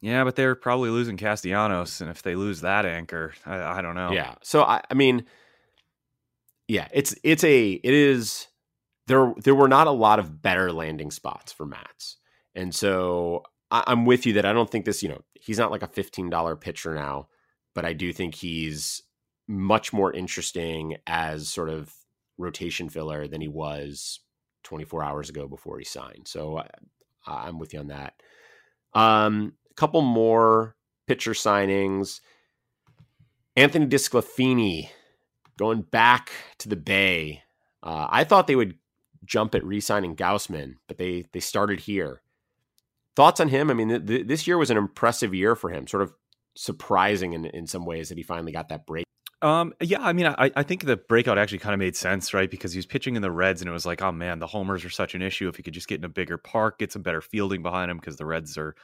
Yeah, 0.00 0.24
but 0.24 0.34
they're 0.34 0.54
probably 0.54 0.88
losing 0.88 1.18
Castellanos, 1.18 2.00
and 2.00 2.10
if 2.10 2.22
they 2.22 2.34
lose 2.34 2.62
that 2.62 2.86
anchor, 2.86 3.34
I, 3.44 3.78
I 3.78 3.82
don't 3.82 3.94
know. 3.94 4.12
Yeah, 4.12 4.36
so 4.42 4.62
I, 4.62 4.80
I 4.90 4.94
mean, 4.94 5.26
yeah, 6.70 6.86
it's 6.92 7.16
it's 7.24 7.42
a 7.42 7.72
it 7.72 7.92
is 7.92 8.46
there 9.08 9.34
there 9.42 9.56
were 9.56 9.66
not 9.66 9.88
a 9.88 9.92
lot 9.92 10.20
of 10.20 10.40
better 10.40 10.72
landing 10.72 11.10
spots 11.10 11.50
for 11.50 11.66
Matz. 11.66 12.16
And 12.54 12.72
so 12.72 13.42
I, 13.72 13.82
I'm 13.88 14.06
with 14.06 14.24
you 14.24 14.34
that 14.34 14.46
I 14.46 14.52
don't 14.52 14.70
think 14.70 14.84
this, 14.84 15.02
you 15.02 15.08
know, 15.08 15.20
he's 15.34 15.58
not 15.58 15.72
like 15.72 15.82
a 15.82 15.88
$15 15.88 16.60
pitcher 16.60 16.94
now, 16.94 17.26
but 17.74 17.84
I 17.84 17.92
do 17.92 18.12
think 18.12 18.36
he's 18.36 19.02
much 19.48 19.92
more 19.92 20.12
interesting 20.12 20.96
as 21.08 21.48
sort 21.48 21.70
of 21.70 21.92
rotation 22.38 22.88
filler 22.88 23.26
than 23.26 23.40
he 23.40 23.48
was 23.48 24.20
24 24.62 25.02
hours 25.02 25.28
ago 25.28 25.48
before 25.48 25.76
he 25.76 25.84
signed. 25.84 26.28
So 26.28 26.58
I, 26.58 26.68
I'm 27.26 27.58
with 27.58 27.72
you 27.72 27.80
on 27.80 27.88
that. 27.88 28.14
Um, 28.94 29.54
a 29.72 29.74
couple 29.74 30.02
more 30.02 30.76
pitcher 31.08 31.32
signings. 31.32 32.20
Anthony 33.56 33.86
DeSclafani 33.86 34.90
going 35.60 35.82
back 35.82 36.32
to 36.58 36.68
the 36.70 36.76
Bay. 36.76 37.42
Uh, 37.82 38.08
I 38.10 38.24
thought 38.24 38.46
they 38.46 38.56
would 38.56 38.78
jump 39.24 39.54
at 39.54 39.62
re-signing 39.62 40.16
Gausman, 40.16 40.76
but 40.88 40.96
they 40.96 41.26
they 41.32 41.40
started 41.40 41.80
here. 41.80 42.22
Thoughts 43.14 43.40
on 43.40 43.48
him? 43.48 43.70
I 43.70 43.74
mean, 43.74 43.90
th- 43.90 44.06
th- 44.06 44.26
this 44.26 44.46
year 44.46 44.56
was 44.56 44.70
an 44.70 44.78
impressive 44.78 45.34
year 45.34 45.54
for 45.54 45.68
him. 45.68 45.86
Sort 45.86 46.02
of 46.02 46.12
surprising 46.56 47.34
in 47.34 47.44
in 47.44 47.66
some 47.66 47.84
ways 47.84 48.08
that 48.08 48.16
he 48.16 48.24
finally 48.24 48.52
got 48.52 48.70
that 48.70 48.86
break. 48.86 49.04
Um, 49.42 49.72
yeah, 49.80 50.02
I 50.02 50.12
mean, 50.12 50.26
I, 50.26 50.50
I 50.54 50.62
think 50.62 50.84
the 50.84 50.96
breakout 50.96 51.38
actually 51.38 51.58
kind 51.58 51.74
of 51.74 51.78
made 51.78 51.96
sense, 51.96 52.34
right? 52.34 52.50
Because 52.50 52.72
he 52.72 52.78
was 52.78 52.86
pitching 52.86 53.16
in 53.16 53.22
the 53.22 53.30
Reds, 53.30 53.60
and 53.60 53.68
it 53.68 53.72
was 53.72 53.86
like, 53.86 54.02
oh 54.02 54.12
man, 54.12 54.38
the 54.38 54.46
homers 54.46 54.84
are 54.84 54.90
such 54.90 55.14
an 55.14 55.22
issue. 55.22 55.48
If 55.48 55.56
he 55.56 55.62
could 55.62 55.74
just 55.74 55.88
get 55.88 55.98
in 55.98 56.04
a 56.04 56.10
bigger 56.10 56.38
park, 56.38 56.78
get 56.78 56.92
some 56.92 57.02
better 57.02 57.20
fielding 57.20 57.62
behind 57.62 57.90
him, 57.90 57.98
because 57.98 58.16
the 58.16 58.26
Reds 58.26 58.56
are 58.56 58.74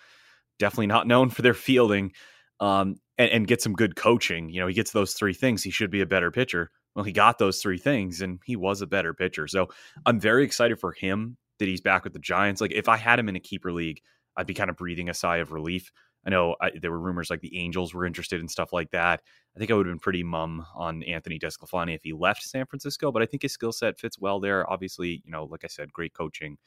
definitely 0.58 0.88
not 0.88 1.06
known 1.06 1.30
for 1.30 1.42
their 1.42 1.54
fielding, 1.54 2.12
um, 2.60 2.96
and, 3.18 3.30
and 3.30 3.46
get 3.46 3.62
some 3.62 3.72
good 3.72 3.96
coaching. 3.96 4.50
You 4.50 4.60
know, 4.60 4.66
he 4.66 4.74
gets 4.74 4.92
those 4.92 5.14
three 5.14 5.34
things, 5.34 5.62
he 5.62 5.70
should 5.70 5.90
be 5.90 6.00
a 6.00 6.06
better 6.06 6.30
pitcher. 6.30 6.70
Well, 6.94 7.04
he 7.04 7.12
got 7.12 7.38
those 7.38 7.60
three 7.60 7.78
things, 7.78 8.22
and 8.22 8.40
he 8.44 8.56
was 8.56 8.80
a 8.80 8.86
better 8.86 9.12
pitcher. 9.12 9.46
So 9.46 9.68
I'm 10.06 10.18
very 10.18 10.44
excited 10.44 10.80
for 10.80 10.92
him 10.92 11.36
that 11.58 11.68
he's 11.68 11.82
back 11.82 12.04
with 12.04 12.14
the 12.14 12.18
Giants. 12.18 12.60
Like, 12.60 12.72
if 12.72 12.88
I 12.88 12.96
had 12.96 13.18
him 13.18 13.28
in 13.28 13.36
a 13.36 13.40
keeper 13.40 13.70
league, 13.72 14.00
I'd 14.36 14.46
be 14.46 14.54
kind 14.54 14.70
of 14.70 14.76
breathing 14.76 15.08
a 15.08 15.14
sigh 15.14 15.38
of 15.38 15.52
relief. 15.52 15.90
I 16.26 16.30
know 16.30 16.56
I, 16.60 16.72
there 16.80 16.90
were 16.90 16.98
rumors 16.98 17.30
like 17.30 17.40
the 17.40 17.56
Angels 17.56 17.94
were 17.94 18.04
interested 18.04 18.40
in 18.40 18.48
stuff 18.48 18.72
like 18.72 18.90
that. 18.90 19.22
I 19.54 19.58
think 19.58 19.70
I 19.70 19.74
would 19.74 19.86
have 19.86 19.92
been 19.92 20.00
pretty 20.00 20.24
mum 20.24 20.66
on 20.74 21.02
Anthony 21.04 21.38
DeSclafani 21.38 21.94
if 21.94 22.02
he 22.02 22.12
left 22.12 22.42
San 22.42 22.66
Francisco, 22.66 23.12
but 23.12 23.22
I 23.22 23.26
think 23.26 23.42
his 23.42 23.52
skill 23.52 23.72
set 23.72 23.98
fits 23.98 24.18
well 24.18 24.40
there. 24.40 24.68
Obviously, 24.68 25.22
you 25.24 25.30
know, 25.30 25.44
like 25.44 25.64
I 25.64 25.68
said, 25.68 25.92
great 25.92 26.14
coaching. 26.14 26.58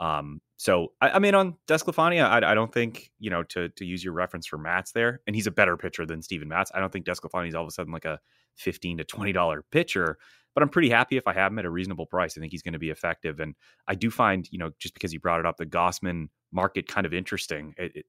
Um, 0.00 0.40
so 0.56 0.92
I, 1.00 1.10
I 1.10 1.18
mean, 1.18 1.34
on 1.34 1.56
DeSclafani, 1.68 2.24
I, 2.24 2.50
I, 2.50 2.54
don't 2.54 2.72
think 2.72 3.12
you 3.18 3.28
know 3.28 3.42
to 3.44 3.68
to 3.68 3.84
use 3.84 4.02
your 4.02 4.14
reference 4.14 4.46
for 4.46 4.56
Matz 4.56 4.92
there, 4.92 5.20
and 5.26 5.36
he's 5.36 5.46
a 5.46 5.50
better 5.50 5.76
pitcher 5.76 6.06
than 6.06 6.22
Steven 6.22 6.48
Matz. 6.48 6.72
I 6.74 6.80
don't 6.80 6.90
think 6.90 7.04
DeSclafani 7.04 7.48
is 7.48 7.54
all 7.54 7.62
of 7.62 7.68
a 7.68 7.70
sudden 7.70 7.92
like 7.92 8.06
a 8.06 8.18
fifteen 8.56 8.96
to 8.96 9.04
twenty 9.04 9.32
dollar 9.32 9.62
pitcher, 9.70 10.16
but 10.54 10.62
I'm 10.62 10.70
pretty 10.70 10.88
happy 10.88 11.18
if 11.18 11.26
I 11.26 11.34
have 11.34 11.52
him 11.52 11.58
at 11.58 11.66
a 11.66 11.70
reasonable 11.70 12.06
price. 12.06 12.36
I 12.36 12.40
think 12.40 12.50
he's 12.50 12.62
going 12.62 12.72
to 12.72 12.78
be 12.78 12.88
effective, 12.88 13.40
and 13.40 13.54
I 13.86 13.94
do 13.94 14.10
find 14.10 14.48
you 14.50 14.58
know 14.58 14.70
just 14.78 14.94
because 14.94 15.12
you 15.12 15.20
brought 15.20 15.40
it 15.40 15.46
up, 15.46 15.58
the 15.58 15.66
Gausman 15.66 16.28
market 16.50 16.88
kind 16.88 17.06
of 17.06 17.12
interesting. 17.12 17.74
It, 17.76 17.96
it, 17.96 18.06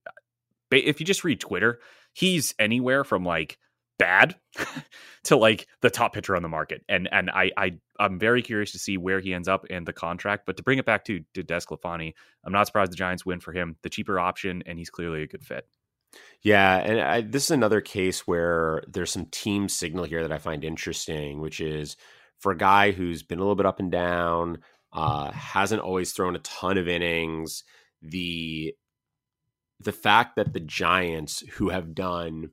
if 0.72 1.02
you 1.02 1.06
just 1.06 1.26
read 1.26 1.42
Twitter, 1.42 1.80
he's 2.14 2.56
anywhere 2.58 3.04
from 3.04 3.26
like 3.26 3.58
bad 4.02 4.36
to 5.26 5.38
like 5.38 5.68
the 5.82 5.92
top 5.92 6.14
pitcher 6.14 6.36
on 6.36 6.42
the 6.42 6.50
market. 6.50 6.84
And 6.90 7.08
and 7.12 7.30
I 7.30 7.52
I 7.56 7.72
I'm 8.00 8.18
very 8.18 8.42
curious 8.42 8.72
to 8.72 8.80
see 8.80 8.98
where 8.98 9.20
he 9.20 9.34
ends 9.34 9.48
up 9.48 9.66
in 9.68 9.86
the 9.86 9.94
contract. 9.94 10.48
But 10.48 10.58
to 10.58 10.64
bring 10.64 10.80
it 10.80 10.86
back 10.86 11.06
to 11.06 11.22
to 11.36 11.44
DeSclafani, 11.44 12.14
I'm 12.44 12.52
not 12.52 12.66
surprised 12.66 12.92
the 12.92 12.96
Giants 12.96 13.26
win 13.26 13.40
for 13.40 13.54
him. 13.54 13.78
The 13.84 13.90
cheaper 13.90 14.20
option, 14.20 14.64
and 14.66 14.80
he's 14.80 14.90
clearly 14.90 15.22
a 15.22 15.28
good 15.28 15.46
fit. 15.46 15.68
Yeah, 16.42 16.78
and 16.78 17.00
I, 17.00 17.22
this 17.22 17.46
is 17.46 17.52
another 17.52 17.80
case 17.80 18.28
where 18.28 18.82
there's 18.88 19.12
some 19.12 19.28
team 19.28 19.70
signal 19.70 20.04
here 20.04 20.24
that 20.24 20.32
I 20.32 20.40
find 20.40 20.64
interesting, 20.64 21.40
which 21.40 21.62
is 21.62 21.96
for 22.40 22.52
a 22.52 22.58
guy 22.58 22.92
who's 22.92 23.22
been 23.22 23.38
a 23.38 23.42
little 23.42 23.56
bit 23.56 23.68
up 23.68 23.80
and 23.80 23.92
down, 23.92 24.58
uh, 24.92 25.32
hasn't 25.32 25.84
always 25.84 26.12
thrown 26.12 26.36
a 26.36 26.40
ton 26.40 26.78
of 26.80 26.88
innings. 26.88 27.64
The 28.02 28.74
the 29.80 29.92
fact 29.92 30.36
that 30.36 30.54
the 30.54 30.60
Giants, 30.60 31.44
who 31.54 31.70
have 31.70 31.96
done, 31.96 32.52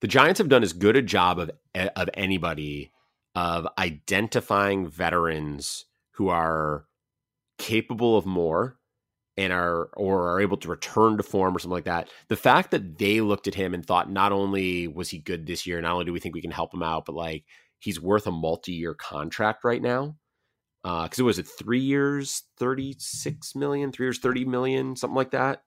the 0.00 0.08
Giants 0.08 0.38
have 0.38 0.48
done 0.48 0.62
as 0.62 0.72
good 0.72 0.96
a 0.96 1.02
job 1.02 1.38
of 1.38 1.50
of 1.74 2.10
anybody 2.14 2.92
of 3.34 3.66
identifying 3.78 4.88
veterans 4.88 5.84
who 6.12 6.28
are 6.28 6.86
capable 7.58 8.16
of 8.16 8.26
more 8.26 8.78
and 9.36 9.52
are 9.52 9.84
or 9.96 10.32
are 10.32 10.40
able 10.40 10.56
to 10.56 10.68
return 10.68 11.16
to 11.16 11.22
form 11.22 11.54
or 11.54 11.60
something 11.60 11.74
like 11.74 11.84
that. 11.84 12.08
The 12.28 12.36
fact 12.36 12.72
that 12.72 12.98
they 12.98 13.20
looked 13.20 13.46
at 13.46 13.54
him 13.54 13.72
and 13.74 13.86
thought 13.86 14.10
not 14.10 14.32
only 14.32 14.88
was 14.88 15.10
he 15.10 15.18
good 15.18 15.46
this 15.46 15.66
year, 15.66 15.80
not 15.80 15.92
only 15.92 16.04
do 16.06 16.12
we 16.12 16.20
think 16.20 16.34
we 16.34 16.42
can 16.42 16.50
help 16.50 16.74
him 16.74 16.82
out, 16.82 17.04
but 17.06 17.14
like 17.14 17.44
he's 17.78 18.00
worth 18.00 18.26
a 18.26 18.32
multi-year 18.32 18.94
contract 18.94 19.64
right 19.64 19.80
now. 19.80 20.16
Because 20.82 21.20
uh, 21.20 21.22
it 21.22 21.26
was 21.26 21.38
at 21.38 21.46
three 21.46 21.80
years, 21.80 22.44
36 22.58 23.54
million, 23.54 23.92
three 23.92 24.06
years, 24.06 24.18
30 24.18 24.44
million, 24.44 24.96
something 24.96 25.16
like 25.16 25.32
that. 25.32 25.62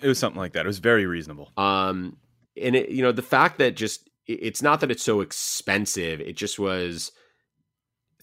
It 0.00 0.08
was 0.08 0.18
something 0.18 0.38
like 0.38 0.52
that. 0.52 0.64
It 0.64 0.68
was 0.68 0.78
very 0.78 1.06
reasonable. 1.06 1.52
Um, 1.56 2.18
and 2.60 2.76
it, 2.76 2.90
you 2.90 3.02
know, 3.02 3.12
the 3.12 3.22
fact 3.22 3.58
that 3.58 3.76
just 3.76 4.08
it's 4.26 4.62
not 4.62 4.80
that 4.80 4.90
it's 4.90 5.02
so 5.02 5.20
expensive. 5.20 6.20
It 6.20 6.36
just 6.36 6.58
was 6.58 7.12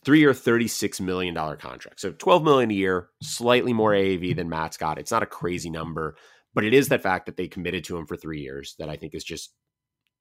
three 0.03 0.23
or 0.23 0.33
thirty 0.33 0.67
six 0.67 0.99
million 0.99 1.33
dollar 1.33 1.55
contract. 1.55 1.99
So 1.99 2.11
twelve 2.11 2.43
million 2.43 2.71
a 2.71 2.75
year, 2.75 3.09
slightly 3.21 3.73
more 3.73 3.91
AAV 3.91 4.35
than 4.35 4.49
Matz 4.49 4.77
got. 4.77 4.97
It's 4.97 5.11
not 5.11 5.23
a 5.23 5.27
crazy 5.27 5.69
number, 5.69 6.15
but 6.53 6.63
it 6.63 6.73
is 6.73 6.89
that 6.89 7.03
fact 7.03 7.25
that 7.25 7.37
they 7.37 7.47
committed 7.47 7.83
to 7.85 7.97
him 7.97 8.05
for 8.05 8.17
three 8.17 8.41
years 8.41 8.75
that 8.79 8.89
I 8.89 8.97
think 8.97 9.15
is 9.15 9.23
just 9.23 9.53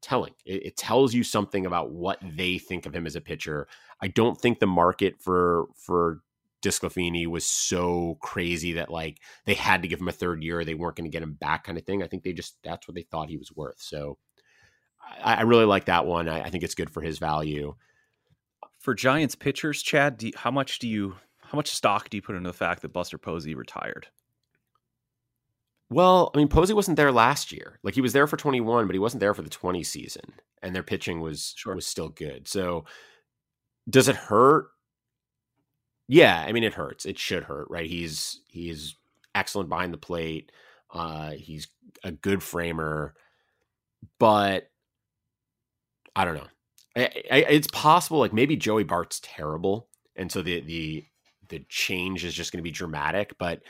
telling. 0.02 0.34
It, 0.44 0.66
it 0.66 0.76
tells 0.76 1.14
you 1.14 1.24
something 1.24 1.66
about 1.66 1.92
what 1.92 2.18
they 2.36 2.58
think 2.58 2.86
of 2.86 2.94
him 2.94 3.06
as 3.06 3.16
a 3.16 3.20
pitcher. 3.20 3.68
I 4.00 4.08
don't 4.08 4.40
think 4.40 4.58
the 4.58 4.66
market 4.66 5.16
for 5.20 5.66
for 5.76 6.20
DeSclafani 6.62 7.26
was 7.26 7.44
so 7.44 8.16
crazy 8.20 8.74
that 8.74 8.90
like 8.90 9.18
they 9.44 9.54
had 9.54 9.82
to 9.82 9.88
give 9.88 10.00
him 10.00 10.08
a 10.08 10.12
third 10.12 10.42
year, 10.42 10.64
they 10.64 10.74
weren't 10.74 10.96
going 10.96 11.10
to 11.10 11.14
get 11.14 11.22
him 11.22 11.34
back, 11.34 11.64
kind 11.64 11.76
of 11.76 11.84
thing. 11.84 12.02
I 12.02 12.06
think 12.06 12.22
they 12.22 12.32
just 12.32 12.56
that's 12.62 12.88
what 12.88 12.94
they 12.94 13.02
thought 13.02 13.28
he 13.28 13.36
was 13.36 13.52
worth. 13.54 13.80
So 13.80 14.18
I, 15.22 15.34
I 15.34 15.40
really 15.42 15.64
like 15.64 15.86
that 15.86 16.06
one. 16.06 16.28
I, 16.28 16.42
I, 16.42 16.50
think 16.50 16.64
it's 16.64 16.74
good 16.74 16.90
for 16.90 17.02
his 17.02 17.18
value. 17.18 17.74
For 18.78 18.94
Giants 18.94 19.34
pitchers, 19.34 19.82
Chad, 19.82 20.22
you, 20.22 20.32
how 20.36 20.50
much 20.50 20.78
do 20.78 20.88
you 20.88 21.16
how 21.40 21.56
much 21.56 21.70
stock 21.70 22.08
do 22.08 22.16
you 22.16 22.22
put 22.22 22.36
into 22.36 22.48
the 22.48 22.56
fact 22.56 22.82
that 22.82 22.92
Buster 22.92 23.18
Posey 23.18 23.54
retired? 23.54 24.06
Well, 25.90 26.30
I 26.34 26.38
mean, 26.38 26.48
Posey 26.48 26.72
wasn't 26.72 26.96
there 26.96 27.12
last 27.12 27.52
year. 27.52 27.78
Like 27.82 27.94
he 27.94 28.00
was 28.00 28.14
there 28.14 28.26
for 28.26 28.38
21, 28.38 28.86
but 28.86 28.94
he 28.94 28.98
wasn't 28.98 29.20
there 29.20 29.34
for 29.34 29.42
the 29.42 29.50
20 29.50 29.82
season, 29.82 30.32
and 30.62 30.74
their 30.74 30.82
pitching 30.82 31.20
was 31.20 31.54
sure. 31.56 31.74
was 31.74 31.86
still 31.86 32.08
good. 32.08 32.48
So, 32.48 32.86
does 33.88 34.08
it 34.08 34.16
hurt? 34.16 34.68
Yeah, 36.12 36.44
I 36.46 36.52
mean 36.52 36.62
it 36.62 36.74
hurts. 36.74 37.06
It 37.06 37.18
should 37.18 37.44
hurt, 37.44 37.68
right? 37.70 37.88
He's 37.88 38.42
he's 38.50 38.96
excellent 39.34 39.70
behind 39.70 39.94
the 39.94 39.98
plate. 39.98 40.52
Uh, 40.92 41.30
he's 41.30 41.68
a 42.04 42.12
good 42.12 42.42
framer, 42.42 43.14
but 44.18 44.70
I 46.14 46.24
don't 46.24 46.34
know. 46.34 46.46
I, 46.96 47.02
I, 47.30 47.36
it's 47.48 47.68
possible, 47.68 48.18
like 48.18 48.32
maybe 48.32 48.56
Joey 48.56 48.84
Bart's 48.84 49.20
terrible, 49.22 49.88
and 50.16 50.30
so 50.30 50.42
the 50.42 50.60
the 50.60 51.04
the 51.48 51.64
change 51.68 52.24
is 52.24 52.34
just 52.34 52.52
going 52.52 52.58
to 52.58 52.62
be 52.62 52.70
dramatic. 52.70 53.36
But 53.38 53.62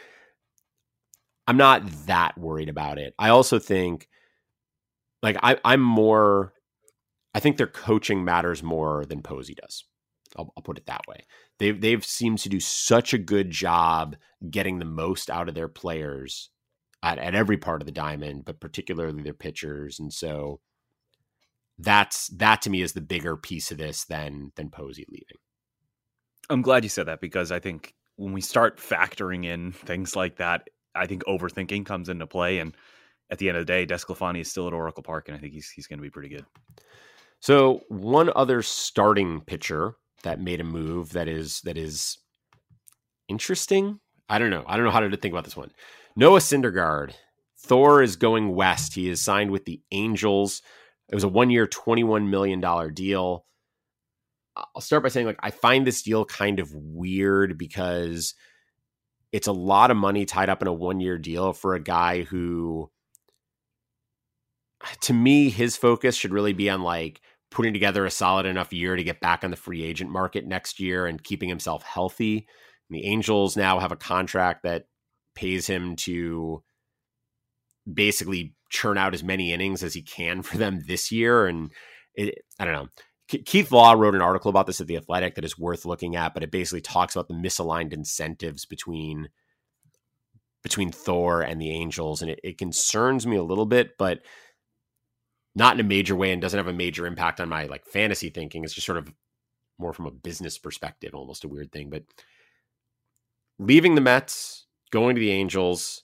I'm 1.47 1.57
not 1.57 1.87
that 2.07 2.39
worried 2.39 2.69
about 2.69 2.99
it. 2.99 3.15
I 3.19 3.31
also 3.31 3.59
think, 3.59 4.09
like 5.23 5.37
I, 5.43 5.59
I'm 5.65 5.81
more. 5.81 6.53
I 7.35 7.41
think 7.41 7.57
their 7.57 7.67
coaching 7.67 8.25
matters 8.25 8.63
more 8.63 9.05
than 9.07 9.23
Posey 9.23 9.55
does. 9.55 9.85
I'll, 10.37 10.53
I'll, 10.57 10.63
put 10.63 10.79
it 10.79 10.87
that 10.87 11.03
way. 11.09 11.25
They've 11.59 11.81
they've 11.81 12.05
seemed 12.05 12.39
to 12.41 12.49
do 12.49 12.61
such 12.61 13.13
a 13.13 13.19
good 13.19 13.51
job 13.51 14.17
getting 14.51 14.79
the 14.79 14.85
most 14.85 15.31
out 15.31 15.49
of 15.49 15.55
their 15.55 15.69
players 15.69 16.51
at, 17.03 17.19
at 17.19 17.35
every 17.35 17.57
part 17.57 17.83
of 17.83 17.87
the 17.87 17.93
diamond, 17.93 18.45
but 18.45 18.61
particularly 18.61 19.23
their 19.23 19.35
pitchers. 19.35 19.99
And 19.99 20.13
so 20.13 20.61
that's 21.79 22.29
that 22.29 22.63
to 22.63 22.71
me 22.71 22.83
is 22.83 22.93
the 22.93 23.01
bigger 23.01 23.37
piece 23.37 23.71
of 23.71 23.79
this 23.79 24.05
than 24.05 24.53
than 24.57 24.71
Posey 24.71 25.07
leaving. 25.09 25.39
I'm 26.51 26.63
glad 26.63 26.85
you 26.85 26.91
said 26.91 27.07
that 27.07 27.21
because 27.21 27.53
I 27.53 27.59
think 27.59 27.95
when 28.17 28.33
we 28.33 28.41
start 28.41 28.79
factoring 28.79 29.45
in 29.47 29.73
things 29.73 30.15
like 30.15 30.37
that, 30.37 30.69
I 30.95 31.07
think 31.07 31.25
overthinking 31.25 31.87
comes 31.87 32.09
into 32.09 32.27
play. 32.27 32.59
And 32.59 32.75
at 33.31 33.39
the 33.39 33.49
end 33.49 33.57
of 33.57 33.67
the 33.67 33.73
day, 33.73 33.87
DeSclafani 33.87 34.41
is 34.41 34.51
still 34.51 34.67
at 34.67 34.75
Oracle 34.75 35.03
Park, 35.03 35.29
and 35.29 35.37
I 35.37 35.41
think 35.41 35.55
he's 35.55 35.71
he's 35.71 35.87
going 35.87 35.99
to 35.99 36.03
be 36.03 36.11
pretty 36.11 36.29
good. 36.29 36.45
So 37.41 37.81
one 37.89 38.31
other 38.37 38.63
starting 38.63 39.41
pitcher 39.41 39.95
that 40.23 40.41
made 40.41 40.61
a 40.61 40.65
move 40.65 41.13
that 41.13 41.29
is 41.29 41.61
that 41.63 41.77
is 41.77 42.19
interesting. 43.29 44.01
I 44.29 44.39
don't 44.39 44.51
know. 44.51 44.65
I 44.67 44.77
don't 44.77 44.85
know 44.85 44.93
how 44.93 45.01
to 45.01 45.17
think 45.17 45.33
about 45.33 45.45
this 45.45 45.57
one. 45.57 45.71
Noah 46.17 46.41
Syndergaard. 46.41 47.13
Thor 47.59 48.03
is 48.03 48.17
going 48.17 48.55
west. 48.55 48.95
He 48.95 49.09
is 49.09 49.23
signed 49.23 49.51
with 49.51 49.65
the 49.65 49.81
Angels. 49.93 50.63
It 51.09 51.15
was 51.15 51.25
a 51.25 51.29
one 51.29 51.51
year, 51.51 51.67
$21 51.67 52.29
million 52.29 52.61
deal. 52.95 53.45
I'll 54.57 54.83
start 54.83 55.03
by 55.03 55.09
saying, 55.11 55.27
like, 55.27 55.39
I 55.41 55.51
find 55.51 55.87
this 55.87 56.03
deal 56.03 56.25
kind 56.25 56.59
of 56.59 56.75
weird 56.75 57.57
because 57.57 58.35
it's 59.31 59.47
a 59.47 59.53
lot 59.53 59.91
of 59.91 59.97
money 59.97 60.25
tied 60.27 60.51
up 60.51 60.61
in 60.61 60.69
a 60.69 60.73
one 60.73 61.01
year 61.01 61.19
deal 61.19 61.53
for 61.53 61.75
a 61.75 61.83
guy 61.83 62.23
who, 62.23 62.91
to 65.03 65.13
me, 65.13 65.49
his 65.49 65.77
focus 65.77 66.17
should 66.17 66.33
really 66.33 66.53
be 66.53 66.69
on 66.69 66.83
like 66.83 67.21
putting 67.53 67.73
together 67.73 68.05
a 68.05 68.11
solid 68.11 68.47
enough 68.47 68.73
year 68.73 68.97
to 68.97 69.05
get 69.05 69.21
back 69.21 69.45
on 69.45 69.51
the 69.51 69.57
free 69.57 69.83
agent 69.83 70.11
market 70.11 70.47
next 70.47 70.81
year 70.81 71.07
and 71.07 71.23
keeping 71.23 71.49
himself 71.49 71.83
healthy. 71.83 72.47
And 72.89 72.99
the 72.99 73.07
Angels 73.07 73.57
now 73.57 73.79
have 73.79 73.93
a 73.93 73.97
contract 73.97 74.65
that 74.65 74.87
pays 75.35 75.67
him 75.67 75.97
to 75.97 76.63
basically 77.93 78.55
churn 78.71 78.99
out 78.99 79.15
as 79.15 79.23
many 79.23 79.53
innings 79.53 79.83
as 79.83 79.95
he 79.95 80.03
can 80.03 80.43
for 80.43 80.57
them 80.57 80.81
this 80.87 81.13
year. 81.13 81.47
And 81.47 81.71
it, 82.15 82.39
I 82.59 82.65
don't 82.65 82.75
know. 82.75 82.89
Keith 83.29 83.73
Law 83.73 83.93
wrote 83.93 84.15
an 84.15 84.21
article 84.21 84.51
about 84.51 84.67
this 84.67 84.81
at 84.81 84.87
The 84.87 84.97
Athletic 84.97 85.37
that 85.37 85.45
is 85.45 85.59
worth 85.59 85.87
looking 85.87 86.17
at, 86.17 86.35
but 86.35 86.43
it 86.43 86.51
basically 86.51 86.83
talks 86.83 87.17
about 87.17 87.29
the 87.29 87.35
misaligned 87.35 87.95
incentives 87.95 88.67
between 88.67 89.29
between 90.63 90.93
Thor 90.93 91.43
and 91.43 91.61
the 91.61 91.71
Angels, 91.71 92.23
and 92.23 92.31
it, 92.31 92.41
it 92.45 92.59
concerns 92.59 93.27
me 93.27 93.37
a 93.37 93.43
little 93.43 93.67
bit, 93.67 93.99
but 93.99 94.21
not 95.55 95.75
in 95.75 95.81
a 95.81 95.89
major 95.89 96.17
way, 96.17 96.33
and 96.33 96.41
doesn't 96.41 96.59
have 96.59 96.69
a 96.69 96.73
major 96.73 97.07
impact 97.07 97.41
on 97.41 97.49
my 97.49 97.67
like 97.67 97.87
fantasy 97.87 98.31
thinking. 98.31 98.65
It's 98.65 98.75
just 98.75 98.87
sort 98.87 98.99
of 98.99 99.13
more 99.79 99.93
from 99.93 100.07
a 100.07 100.11
business 100.11 100.59
perspective, 100.59 101.15
almost 101.15 101.45
a 101.45 101.49
weird 101.49 101.73
thing. 101.73 101.91
But 101.91 102.05
leaving 103.59 103.95
the 103.95 104.01
Mets, 104.01 104.67
going 104.91 105.15
to 105.15 105.21
the 105.21 105.31
Angels, 105.31 106.03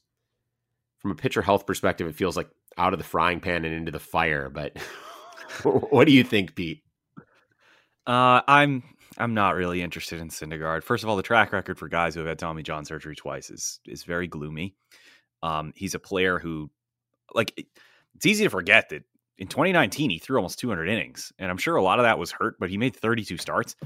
from 0.98 1.12
a 1.12 1.16
pitcher 1.16 1.42
health 1.42 1.66
perspective, 1.66 2.06
it 2.06 2.16
feels 2.16 2.36
like 2.36 2.48
out 2.76 2.92
of 2.92 2.98
the 2.98 3.04
frying 3.04 3.40
pan 3.40 3.64
and 3.64 3.74
into 3.74 3.92
the 3.92 3.98
fire. 3.98 4.50
But 4.50 4.78
what 5.62 6.06
do 6.06 6.12
you 6.12 6.24
think, 6.24 6.54
Pete? 6.54 6.82
Uh, 8.06 8.40
I'm 8.46 8.82
I'm 9.18 9.34
not 9.34 9.56
really 9.56 9.82
interested 9.82 10.20
in 10.20 10.28
Syndergaard. 10.28 10.82
First 10.82 11.04
of 11.04 11.10
all, 11.10 11.16
the 11.16 11.22
track 11.22 11.52
record 11.52 11.78
for 11.78 11.88
guys 11.88 12.14
who 12.14 12.20
have 12.20 12.28
had 12.28 12.38
Tommy 12.38 12.62
John 12.62 12.84
surgery 12.84 13.16
twice 13.16 13.50
is 13.50 13.80
is 13.86 14.04
very 14.04 14.26
gloomy. 14.26 14.74
Um, 15.42 15.72
he's 15.76 15.94
a 15.94 16.00
player 16.00 16.38
who, 16.38 16.70
like, 17.32 17.52
it's 18.16 18.26
easy 18.26 18.44
to 18.44 18.50
forget 18.50 18.88
that 18.88 19.04
in 19.38 19.46
2019 19.46 20.10
he 20.10 20.18
threw 20.18 20.36
almost 20.36 20.58
200 20.58 20.88
innings, 20.88 21.32
and 21.38 21.50
I'm 21.50 21.58
sure 21.58 21.76
a 21.76 21.82
lot 21.82 21.98
of 21.98 22.04
that 22.04 22.18
was 22.18 22.32
hurt, 22.32 22.56
but 22.58 22.70
he 22.70 22.76
made 22.76 22.96
32 22.96 23.38
starts, 23.38 23.76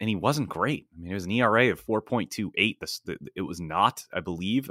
and 0.00 0.08
he 0.08 0.16
wasn't 0.16 0.48
great. 0.48 0.86
I 0.92 1.00
mean, 1.00 1.12
it 1.12 1.14
was 1.14 1.26
an 1.26 1.30
ERA 1.30 1.70
of 1.70 1.84
4.28. 1.84 2.76
it 3.36 3.42
was 3.42 3.60
not, 3.60 4.04
I 4.12 4.20
believe. 4.20 4.68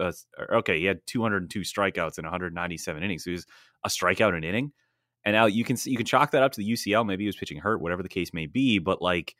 Okay, 0.52 0.80
he 0.80 0.86
had 0.86 1.00
202 1.08 1.62
strikeouts 1.62 2.20
in 2.20 2.26
197 2.26 3.02
innings. 3.02 3.24
So 3.24 3.30
he 3.30 3.36
was 3.36 3.46
a 3.86 3.90
strikeout 3.90 4.36
an 4.36 4.44
inning. 4.44 4.74
And 5.24 5.34
now 5.34 5.46
you 5.46 5.64
can 5.64 5.78
see 5.78 5.92
you 5.92 5.98
can 5.98 6.06
chalk 6.06 6.32
that 6.32 6.44
up 6.44 6.52
to 6.54 6.58
the 6.58 6.70
UCL. 6.70 7.06
Maybe 7.06 7.24
he 7.24 7.28
was 7.28 7.38
pitching 7.38 7.60
hurt, 7.60 7.80
whatever 7.80 8.04
the 8.04 8.10
case 8.10 8.34
may 8.34 8.46
be. 8.48 8.80
But 8.80 9.02
like, 9.02 9.36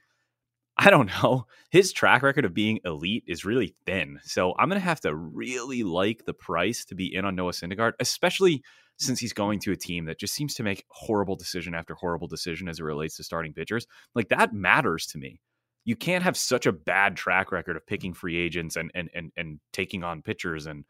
I 0.78 0.90
don't 0.90 1.08
know. 1.08 1.46
His 1.70 1.92
track 1.92 2.24
record 2.24 2.46
of 2.46 2.54
being 2.54 2.80
elite 2.86 3.24
is 3.28 3.46
really 3.46 3.76
thin. 3.86 4.20
So 4.24 4.54
I'm 4.58 4.70
gonna 4.70 4.80
have 4.80 5.02
to 5.02 5.16
really 5.16 5.84
like 5.84 6.26
the 6.26 6.34
price 6.34 6.86
to 6.86 6.96
be 6.96 7.14
in 7.14 7.26
on 7.26 7.36
Noah 7.36 7.52
Syndergaard, 7.52 7.94
especially 8.00 8.64
since 8.98 9.20
he's 9.20 9.34
going 9.34 9.60
to 9.60 9.72
a 9.72 9.78
team 9.78 10.06
that 10.06 10.20
just 10.20 10.34
seems 10.34 10.54
to 10.56 10.64
make 10.64 10.86
horrible 10.90 11.36
decision 11.36 11.74
after 11.74 11.96
horrible 11.96 12.28
decision 12.28 12.68
as 12.68 12.80
it 12.80 12.84
relates 12.84 13.18
to 13.18 13.24
starting 13.24 13.54
pitchers. 13.54 13.88
Like 14.14 14.30
that 14.30 14.54
matters 14.54 15.08
to 15.08 15.18
me. 15.18 15.42
You 15.86 15.96
can't 15.96 16.24
have 16.24 16.38
such 16.38 16.68
a 16.68 16.72
bad 16.72 17.16
track 17.16 17.52
record 17.52 17.76
of 17.76 17.88
picking 17.88 18.14
free 18.14 18.38
agents 18.38 18.76
and 18.76 18.92
and 18.94 19.10
and 19.14 19.32
and 19.36 19.60
taking 19.74 20.04
on 20.04 20.22
pitchers 20.22 20.68
and 20.68 20.86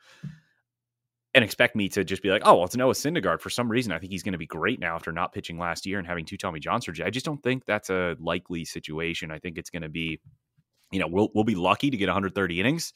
and 1.34 1.44
expect 1.44 1.76
me 1.76 1.88
to 1.90 2.04
just 2.04 2.22
be 2.22 2.30
like, 2.30 2.42
oh, 2.46 2.56
well, 2.56 2.66
it's 2.66 2.76
Noah 2.76 2.94
Syndergaard. 2.94 3.40
For 3.40 3.50
some 3.50 3.70
reason, 3.70 3.94
I 3.94 4.00
think 4.00 4.12
he's 4.12 4.24
going 4.24 4.34
to 4.34 4.38
be 4.38 4.46
great 4.46 4.80
now 4.80 4.96
after 4.96 5.12
not 5.12 5.34
pitching 5.34 5.58
last 5.58 5.86
year 5.86 5.98
and 5.98 6.08
having 6.08 6.26
two 6.26 6.38
Tommy 6.38 6.60
John 6.60 6.82
surgery. 6.82 7.06
I 7.06 7.10
just 7.10 7.26
don't 7.26 7.42
think 7.42 7.66
that's 7.66 7.90
a 7.90 8.16
likely 8.20 8.66
situation. 8.66 9.32
I 9.32 9.40
think 9.40 9.58
it's 9.58 9.70
going 9.70 9.84
to 9.84 9.90
be, 9.90 10.20
you 10.92 11.00
know, 11.00 11.08
we'll 11.08 11.30
we'll 11.34 11.46
be 11.46 11.56
lucky 11.56 11.90
to 11.90 11.98
get 11.98 12.08
130 12.08 12.60
innings, 12.60 12.92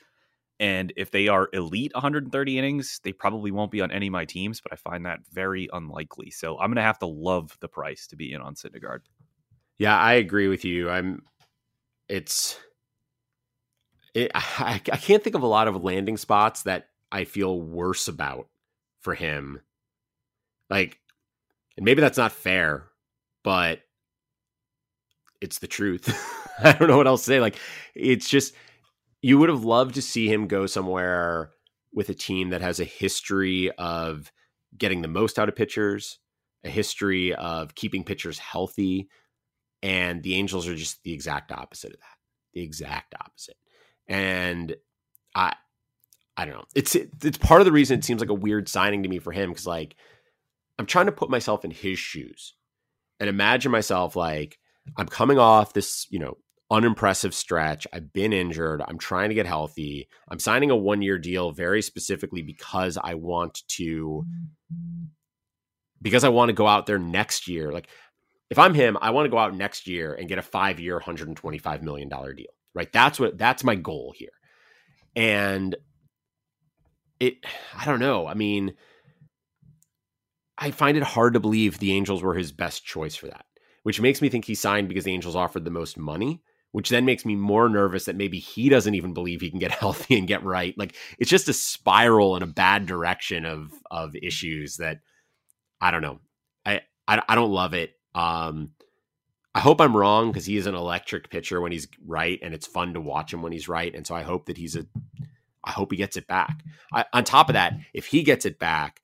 and 0.60 0.92
if 0.98 1.12
they 1.12 1.30
are 1.30 1.50
elite 1.54 1.94
130 1.94 2.58
innings, 2.60 3.00
they 3.04 3.14
probably 3.14 3.52
won't 3.52 3.72
be 3.72 3.82
on 3.82 3.92
any 3.92 4.08
of 4.08 4.14
my 4.14 4.26
teams. 4.26 4.60
But 4.60 4.74
I 4.74 4.76
find 4.76 5.06
that 5.06 5.20
very 5.32 5.70
unlikely. 5.72 6.32
So 6.32 6.58
I'm 6.60 6.68
going 6.68 6.76
to 6.76 6.82
have 6.82 7.00
to 7.00 7.08
love 7.08 7.58
the 7.62 7.70
price 7.70 8.08
to 8.08 8.18
be 8.18 8.34
in 8.34 8.42
on 8.42 8.56
Syndergaard. 8.56 9.00
Yeah, 9.78 9.98
I 9.98 10.14
agree 10.14 10.50
with 10.50 10.66
you. 10.66 10.90
I'm. 10.90 11.22
It's. 12.10 12.60
It, 14.14 14.32
I, 14.36 14.82
I 14.92 14.98
can't 14.98 15.24
think 15.24 15.38
of 15.38 15.44
a 15.44 15.48
lot 15.48 15.70
of 15.70 15.82
landing 15.82 16.18
spots 16.18 16.64
that 16.64 16.88
I 17.12 17.26
feel 17.26 17.60
worse 17.60 18.08
about 18.08 18.48
for 19.00 19.14
him. 19.14 19.62
Like, 20.70 21.00
and 21.78 21.86
maybe 21.86 22.02
that's 22.02 22.18
not 22.18 22.32
fair, 22.32 22.88
but 23.44 23.82
it's 25.42 25.60
the 25.60 25.68
truth. 25.68 26.10
I 26.64 26.74
don't 26.74 26.88
know 26.88 26.98
what 26.98 27.08
else 27.08 27.22
to 27.22 27.28
say. 27.28 27.40
Like, 27.40 27.58
it's 27.94 28.30
just, 28.30 28.54
you 29.22 29.38
would 29.38 29.50
have 29.50 29.64
loved 29.64 29.96
to 29.96 30.02
see 30.02 30.28
him 30.28 30.48
go 30.48 30.66
somewhere 30.66 31.52
with 31.94 32.10
a 32.10 32.14
team 32.14 32.50
that 32.50 32.62
has 32.62 32.80
a 32.80 32.86
history 32.86 33.72
of 33.78 34.32
getting 34.78 35.02
the 35.02 35.08
most 35.08 35.40
out 35.40 35.50
of 35.50 35.56
pitchers, 35.56 36.20
a 36.64 36.70
history 36.70 37.34
of 37.36 37.76
keeping 37.76 38.04
pitchers 38.04 38.40
healthy. 38.40 39.08
And 39.82 40.24
the 40.24 40.36
Angels 40.36 40.68
are 40.68 40.76
just 40.76 41.04
the 41.04 41.14
exact 41.14 41.52
opposite 41.52 41.94
of 41.94 42.00
that. 42.00 42.18
The 42.54 42.62
exact 42.62 43.14
opposite. 43.20 43.58
And 44.08 44.76
I 45.36 45.56
I 46.38 46.46
don't 46.46 46.56
know. 46.56 46.66
It's 46.76 46.96
it's 46.96 47.38
part 47.38 47.62
of 47.62 47.66
the 47.66 47.72
reason 47.72 48.00
it 48.00 48.06
seems 48.06 48.20
like 48.20 48.30
a 48.30 48.34
weird 48.34 48.68
signing 48.68 49.04
to 49.04 49.10
me 49.10 49.20
for 49.20 49.32
him 49.32 49.50
because 49.50 49.68
like 49.68 49.96
I'm 50.78 50.86
trying 50.86 51.06
to 51.06 51.12
put 51.12 51.30
myself 51.30 51.64
in 51.64 51.72
his 51.72 51.98
shoes 51.98 52.54
and 53.20 53.30
imagine 53.30 53.72
myself 53.72 54.16
like 54.16 54.58
I'm 54.98 55.08
coming 55.08 55.40
off 55.40 55.74
this 55.74 56.08
you 56.10 56.20
know 56.20 56.38
unimpressive 56.72 57.34
stretch. 57.34 57.88
I've 57.94 58.12
been 58.12 58.34
injured. 58.34 58.82
I'm 58.86 58.98
trying 58.98 59.30
to 59.30 59.36
get 59.36 59.46
healthy. 59.46 60.08
I'm 60.30 60.40
signing 60.40 60.72
a 60.72 60.76
one 60.76 61.02
year 61.02 61.18
deal 61.18 61.52
very 61.52 61.82
specifically 61.82 62.42
because 62.42 62.98
I 63.02 63.14
want 63.14 63.64
to 63.70 64.26
because 66.02 66.24
I 66.24 66.30
want 66.30 66.50
to 66.50 66.54
go 66.54 66.68
out 66.68 66.86
there 66.86 67.00
next 67.00 67.48
year. 67.48 67.72
Like 67.72 67.88
if 68.50 68.60
I'm 68.60 68.74
him, 68.74 68.98
I 69.02 69.12
want 69.12 69.26
to 69.26 69.32
go 69.32 69.38
out 69.38 69.56
next 69.56 69.88
year 69.88 70.14
and 70.14 70.28
get 70.28 70.38
a 70.38 70.44
five 70.44 70.80
year, 70.80 70.96
125 70.96 71.84
million 71.84 72.10
dollar 72.10 72.34
deal. 72.34 72.52
Right? 72.74 72.92
That's 72.92 73.20
what 73.20 73.38
that's 73.38 73.64
my 73.64 73.76
goal 73.76 74.14
here. 74.16 74.30
And 75.16 75.76
it 77.20 77.38
I 77.78 77.86
don't 77.86 78.00
know. 78.00 78.28
I 78.28 78.34
mean, 78.34 78.74
I 80.58 80.72
find 80.72 80.98
it 80.98 81.04
hard 81.04 81.34
to 81.34 81.40
believe 81.40 81.80
the 81.80 81.92
Angels 81.94 82.24
were 82.24 82.36
his 82.36 82.52
best 82.52 82.86
choice 82.86 83.16
for 83.16 83.28
that, 83.28 83.46
which 83.84 84.02
makes 84.02 84.22
me 84.22 84.30
think 84.30 84.46
he 84.46 84.56
signed 84.56 84.88
because 84.88 85.04
the 85.04 85.14
Angels 85.14 85.36
offered 85.36 85.66
the 85.66 85.72
most 85.72 85.98
money, 85.98 86.42
which 86.72 86.90
then 86.90 87.06
makes 87.06 87.26
me 87.26 87.36
more 87.36 87.70
nervous 87.70 88.06
that 88.06 88.16
maybe 88.16 88.40
he 88.40 88.70
doesn't 88.70 88.96
even 88.96 89.14
believe 89.14 89.42
he 89.42 89.50
can 89.50 89.60
get 89.60 89.72
healthy 89.80 90.18
and 90.18 90.28
get 90.28 90.44
right. 90.44 90.78
Like 90.78 90.96
it's 91.20 91.30
just 91.32 91.50
a 91.50 91.54
spiral 91.54 92.36
in 92.36 92.44
a 92.44 92.48
bad 92.48 92.86
direction 92.86 93.46
of 93.46 93.72
of 93.90 94.16
issues 94.16 94.78
that 94.78 95.00
I 95.82 95.92
don't 95.92 96.02
know. 96.02 96.20
I 96.66 96.82
I, 97.08 97.22
I 97.28 97.36
don't 97.36 97.52
love 97.52 97.74
it. 97.74 97.92
Um 98.14 98.72
I 99.54 99.62
hope 99.62 99.80
I'm 99.80 99.96
wrong 99.96 100.32
because 100.32 100.46
he 100.46 100.58
is 100.58 100.68
an 100.68 100.76
electric 100.76 101.30
pitcher 101.30 101.62
when 101.62 101.72
he's 101.72 101.88
right, 102.06 102.38
and 102.44 102.54
it's 102.54 102.68
fun 102.68 102.94
to 102.94 103.00
watch 103.00 103.34
him 103.34 103.42
when 103.42 103.54
he's 103.54 103.70
right. 103.70 103.96
And 103.96 104.06
so 104.06 104.14
I 104.14 104.22
hope 104.22 104.48
that 104.48 104.58
he's 104.58 104.76
a 104.76 104.86
I 105.66 105.72
hope 105.72 105.92
he 105.92 105.98
gets 105.98 106.18
it 106.18 106.28
back. 106.28 106.64
I, 106.94 107.06
on 107.12 107.24
top 107.24 107.50
of 107.50 107.54
that, 107.54 107.74
if 107.94 108.06
he 108.06 108.24
gets 108.24 108.46
it 108.46 108.60
back 108.60 109.02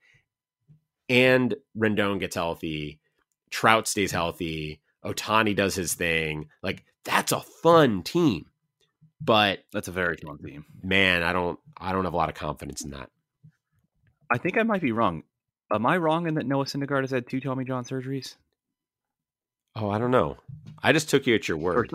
and 1.09 1.55
Rendon 1.77 2.19
gets 2.19 2.35
healthy, 2.35 2.99
Trout 3.49 3.87
stays 3.87 4.11
healthy, 4.11 4.79
Ohtani 5.03 5.55
does 5.55 5.75
his 5.75 5.93
thing, 5.93 6.49
like 6.61 6.83
that's 7.03 7.31
a 7.31 7.41
fun 7.41 8.03
team. 8.03 8.45
But 9.23 9.59
that's 9.71 9.87
a 9.87 9.91
very 9.91 10.17
fun 10.17 10.39
team. 10.39 10.65
Man, 10.81 11.21
I 11.21 11.31
don't 11.31 11.59
I 11.77 11.91
don't 11.91 12.05
have 12.05 12.13
a 12.13 12.17
lot 12.17 12.29
of 12.29 12.35
confidence 12.35 12.83
in 12.83 12.91
that. 12.91 13.09
I 14.31 14.37
think 14.37 14.57
I 14.57 14.63
might 14.63 14.81
be 14.81 14.91
wrong. 14.91 15.23
Am 15.71 15.85
I 15.85 15.97
wrong 15.97 16.27
in 16.27 16.35
that 16.35 16.45
Noah 16.45 16.65
Syndergaard 16.65 17.01
has 17.01 17.11
had 17.11 17.27
two 17.27 17.39
Tommy 17.39 17.63
John 17.63 17.83
surgeries? 17.83 18.35
Oh, 19.75 19.89
I 19.89 19.99
don't 19.99 20.11
know. 20.11 20.37
I 20.81 20.91
just 20.91 21.09
took 21.09 21.27
you 21.27 21.35
at 21.35 21.47
your 21.47 21.57
word. 21.57 21.93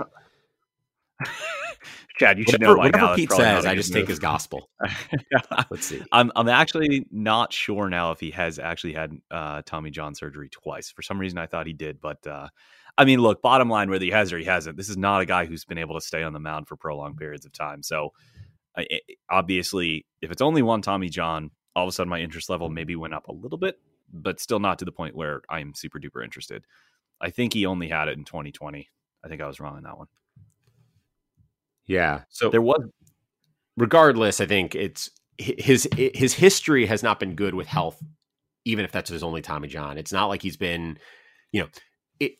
Chad, 2.19 2.39
you 2.39 2.45
should 2.45 2.63
whatever, 2.63 2.77
know. 2.77 2.83
whatever 2.83 3.15
Pete 3.15 3.33
says, 3.33 3.67
I 3.67 3.75
just 3.75 3.93
move. 3.93 4.03
take 4.03 4.09
his 4.09 4.19
gospel. 4.19 4.71
Let's 5.71 5.87
see. 5.87 6.03
I'm 6.13 6.33
I'm 6.35 6.49
actually 6.49 7.07
not 7.11 7.53
sure 7.53 7.91
now 7.91 8.11
if 8.13 8.21
he 8.21 8.31
has 8.31 8.59
actually 8.59 8.95
had 8.95 9.13
uh, 9.31 9.63
Tommy 9.67 9.91
John 9.91 10.15
surgery 10.15 10.49
twice. 10.49 10.91
For 10.91 11.03
some 11.03 11.19
reason, 11.19 11.39
I 11.39 11.47
thought 11.47 11.67
he 11.67 11.75
did, 11.75 12.01
but 12.01 12.27
uh, 12.27 12.49
I 12.97 13.05
mean, 13.05 13.21
look, 13.21 13.43
bottom 13.43 13.69
line, 13.69 13.91
whether 13.91 14.05
he 14.05 14.11
has 14.11 14.33
or 14.33 14.39
he 14.39 14.45
hasn't, 14.45 14.77
this 14.77 14.89
is 14.89 14.97
not 14.97 15.21
a 15.21 15.27
guy 15.27 15.45
who's 15.45 15.65
been 15.65 15.79
able 15.79 15.95
to 15.95 16.01
stay 16.01 16.23
on 16.23 16.33
the 16.33 16.41
mound 16.41 16.69
for 16.69 16.77
prolonged 16.77 17.19
periods 17.19 17.45
of 17.45 17.53
time. 17.53 17.83
So, 17.83 18.13
uh, 18.77 18.85
obviously, 19.31 20.07
if 20.23 20.31
it's 20.31 20.43
only 20.43 20.63
one 20.63 20.81
Tommy 20.81 21.11
John, 21.11 21.51
all 21.75 21.85
of 21.85 21.89
a 21.89 21.93
sudden 21.93 22.09
my 22.09 22.21
interest 22.21 22.49
level 22.49 22.71
maybe 22.71 22.97
went 22.97 23.13
up 23.13 23.29
a 23.29 23.33
little 23.33 23.59
bit, 23.59 23.79
but 24.11 24.41
still 24.41 24.61
not 24.61 24.79
to 24.79 24.87
the 24.87 24.93
point 24.93 25.15
where 25.15 25.43
I 25.51 25.61
am 25.61 25.75
super 25.75 26.01
duper 26.01 26.25
interested. 26.25 26.65
I 27.21 27.29
think 27.31 27.53
he 27.53 27.67
only 27.67 27.89
had 27.89 28.09
it 28.09 28.17
in 28.17 28.25
2020. 28.25 28.89
I 29.23 29.29
think 29.29 29.43
I 29.43 29.47
was 29.47 29.61
wrong 29.61 29.77
on 29.77 29.83
that 29.83 29.99
one. 29.99 30.07
Yeah. 31.87 32.23
So 32.31 32.51
there 32.51 32.63
was 32.63 32.83
regardless, 33.77 34.41
I 34.41 34.47
think 34.47 34.75
it's 34.75 35.11
his 35.39 35.89
his 35.97 36.35
history 36.35 36.87
has 36.87 37.03
not 37.03 37.21
been 37.21 37.35
good 37.35 37.55
with 37.55 37.67
health 37.67 38.03
even 38.67 38.85
if 38.85 38.93
that's 38.93 39.09
his 39.09 39.23
only 39.23 39.41
Tommy 39.41 39.69
John. 39.69 39.97
It's 39.97 40.13
not 40.13 40.27
like 40.27 40.43
he's 40.43 40.57
been, 40.57 40.99
you 41.53 41.63
know, 41.63 41.69
it, 42.19 42.33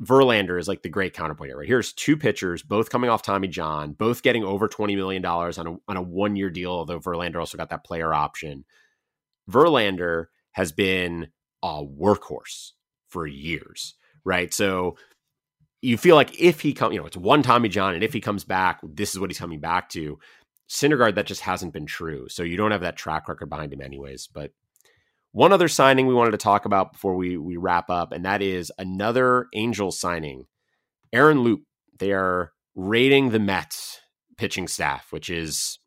Verlander 0.00 0.60
is 0.60 0.68
like 0.68 0.82
the 0.82 0.90
great 0.90 1.14
counterpoint 1.14 1.48
here, 1.48 1.58
right? 1.58 1.66
Here's 1.66 1.94
two 1.94 2.16
pitchers, 2.16 2.62
both 2.62 2.90
coming 2.90 3.08
off 3.08 3.22
Tommy 3.22 3.48
John, 3.48 3.92
both 3.92 4.22
getting 4.22 4.44
over 4.44 4.68
$20 4.68 4.94
million 4.94 5.24
on 5.24 5.66
a, 5.66 5.76
on 5.88 5.96
a 5.96 6.02
one 6.02 6.36
year 6.36 6.50
deal, 6.50 6.70
although 6.70 7.00
Verlander 7.00 7.40
also 7.40 7.56
got 7.56 7.70
that 7.70 7.84
player 7.84 8.12
option. 8.12 8.66
Verlander 9.50 10.26
has 10.52 10.72
been 10.72 11.28
a 11.62 11.82
workhorse 11.82 12.72
for 13.08 13.26
years, 13.26 13.94
right? 14.24 14.52
So 14.52 14.98
you 15.82 15.98
feel 15.98 16.16
like 16.16 16.40
if 16.40 16.60
he 16.60 16.72
comes, 16.72 16.94
you 16.94 17.00
know, 17.00 17.06
it's 17.06 17.16
one 17.16 17.42
Tommy 17.42 17.68
John, 17.68 17.94
and 17.94 18.04
if 18.04 18.12
he 18.12 18.20
comes 18.20 18.44
back, 18.44 18.80
this 18.82 19.10
is 19.10 19.20
what 19.20 19.28
he's 19.28 19.38
coming 19.38 19.60
back 19.60 19.88
to. 19.90 20.18
Syndergaard, 20.70 21.16
that 21.16 21.26
just 21.26 21.42
hasn't 21.42 21.74
been 21.74 21.84
true. 21.84 22.28
So 22.30 22.44
you 22.44 22.56
don't 22.56 22.70
have 22.70 22.80
that 22.80 22.96
track 22.96 23.28
record 23.28 23.50
behind 23.50 23.72
him, 23.74 23.82
anyways. 23.82 24.28
But 24.32 24.52
one 25.32 25.52
other 25.52 25.68
signing 25.68 26.06
we 26.06 26.14
wanted 26.14 26.30
to 26.30 26.38
talk 26.38 26.64
about 26.64 26.92
before 26.92 27.16
we 27.16 27.36
we 27.36 27.56
wrap 27.56 27.90
up, 27.90 28.12
and 28.12 28.24
that 28.24 28.40
is 28.40 28.72
another 28.78 29.48
Angels 29.54 29.98
signing, 29.98 30.46
Aaron 31.12 31.40
Loup. 31.40 31.62
They 31.98 32.12
are 32.12 32.52
raiding 32.74 33.30
the 33.30 33.38
Mets 33.38 34.00
pitching 34.38 34.68
staff, 34.68 35.12
which 35.12 35.28
is 35.28 35.78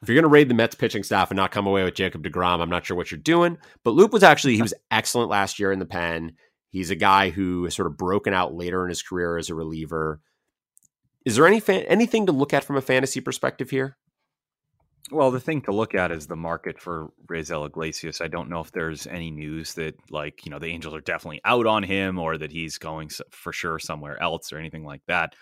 if 0.00 0.08
you're 0.08 0.14
going 0.14 0.22
to 0.22 0.28
raid 0.28 0.48
the 0.48 0.54
Mets 0.54 0.74
pitching 0.74 1.02
staff 1.02 1.30
and 1.30 1.36
not 1.36 1.50
come 1.50 1.66
away 1.66 1.82
with 1.82 1.94
Jacob 1.94 2.22
DeGrom, 2.22 2.60
I'm 2.60 2.70
not 2.70 2.86
sure 2.86 2.96
what 2.96 3.10
you're 3.10 3.18
doing. 3.18 3.58
But 3.82 3.94
Loup 3.94 4.12
was 4.12 4.22
actually, 4.22 4.54
he 4.54 4.62
was 4.62 4.74
excellent 4.90 5.30
last 5.30 5.58
year 5.58 5.72
in 5.72 5.80
the 5.80 5.86
pen. 5.86 6.32
He's 6.70 6.90
a 6.90 6.96
guy 6.96 7.30
who 7.30 7.64
has 7.64 7.74
sort 7.74 7.86
of 7.86 7.96
broken 7.96 8.34
out 8.34 8.54
later 8.54 8.84
in 8.84 8.90
his 8.90 9.02
career 9.02 9.38
as 9.38 9.48
a 9.48 9.54
reliever. 9.54 10.20
Is 11.24 11.36
there 11.36 11.46
any 11.46 11.62
anything 11.86 12.26
to 12.26 12.32
look 12.32 12.54
at 12.54 12.64
from 12.64 12.76
a 12.76 12.82
fantasy 12.82 13.20
perspective 13.20 13.70
here? 13.70 13.96
Well, 15.10 15.30
the 15.30 15.40
thing 15.40 15.62
to 15.62 15.72
look 15.72 15.94
at 15.94 16.12
is 16.12 16.26
the 16.26 16.36
market 16.36 16.78
for 16.78 17.08
Raisel 17.26 17.66
Iglesias. 17.66 18.20
I 18.20 18.28
don't 18.28 18.50
know 18.50 18.60
if 18.60 18.72
there's 18.72 19.06
any 19.06 19.30
news 19.30 19.72
that, 19.74 19.94
like, 20.10 20.44
you 20.44 20.50
know, 20.50 20.58
the 20.58 20.66
Angels 20.66 20.94
are 20.94 21.00
definitely 21.00 21.40
out 21.46 21.66
on 21.66 21.82
him 21.82 22.18
or 22.18 22.36
that 22.36 22.52
he's 22.52 22.76
going 22.76 23.10
for 23.30 23.52
sure 23.52 23.78
somewhere 23.78 24.22
else 24.22 24.52
or 24.52 24.58
anything 24.58 24.84
like 24.84 25.00
that. 25.06 25.34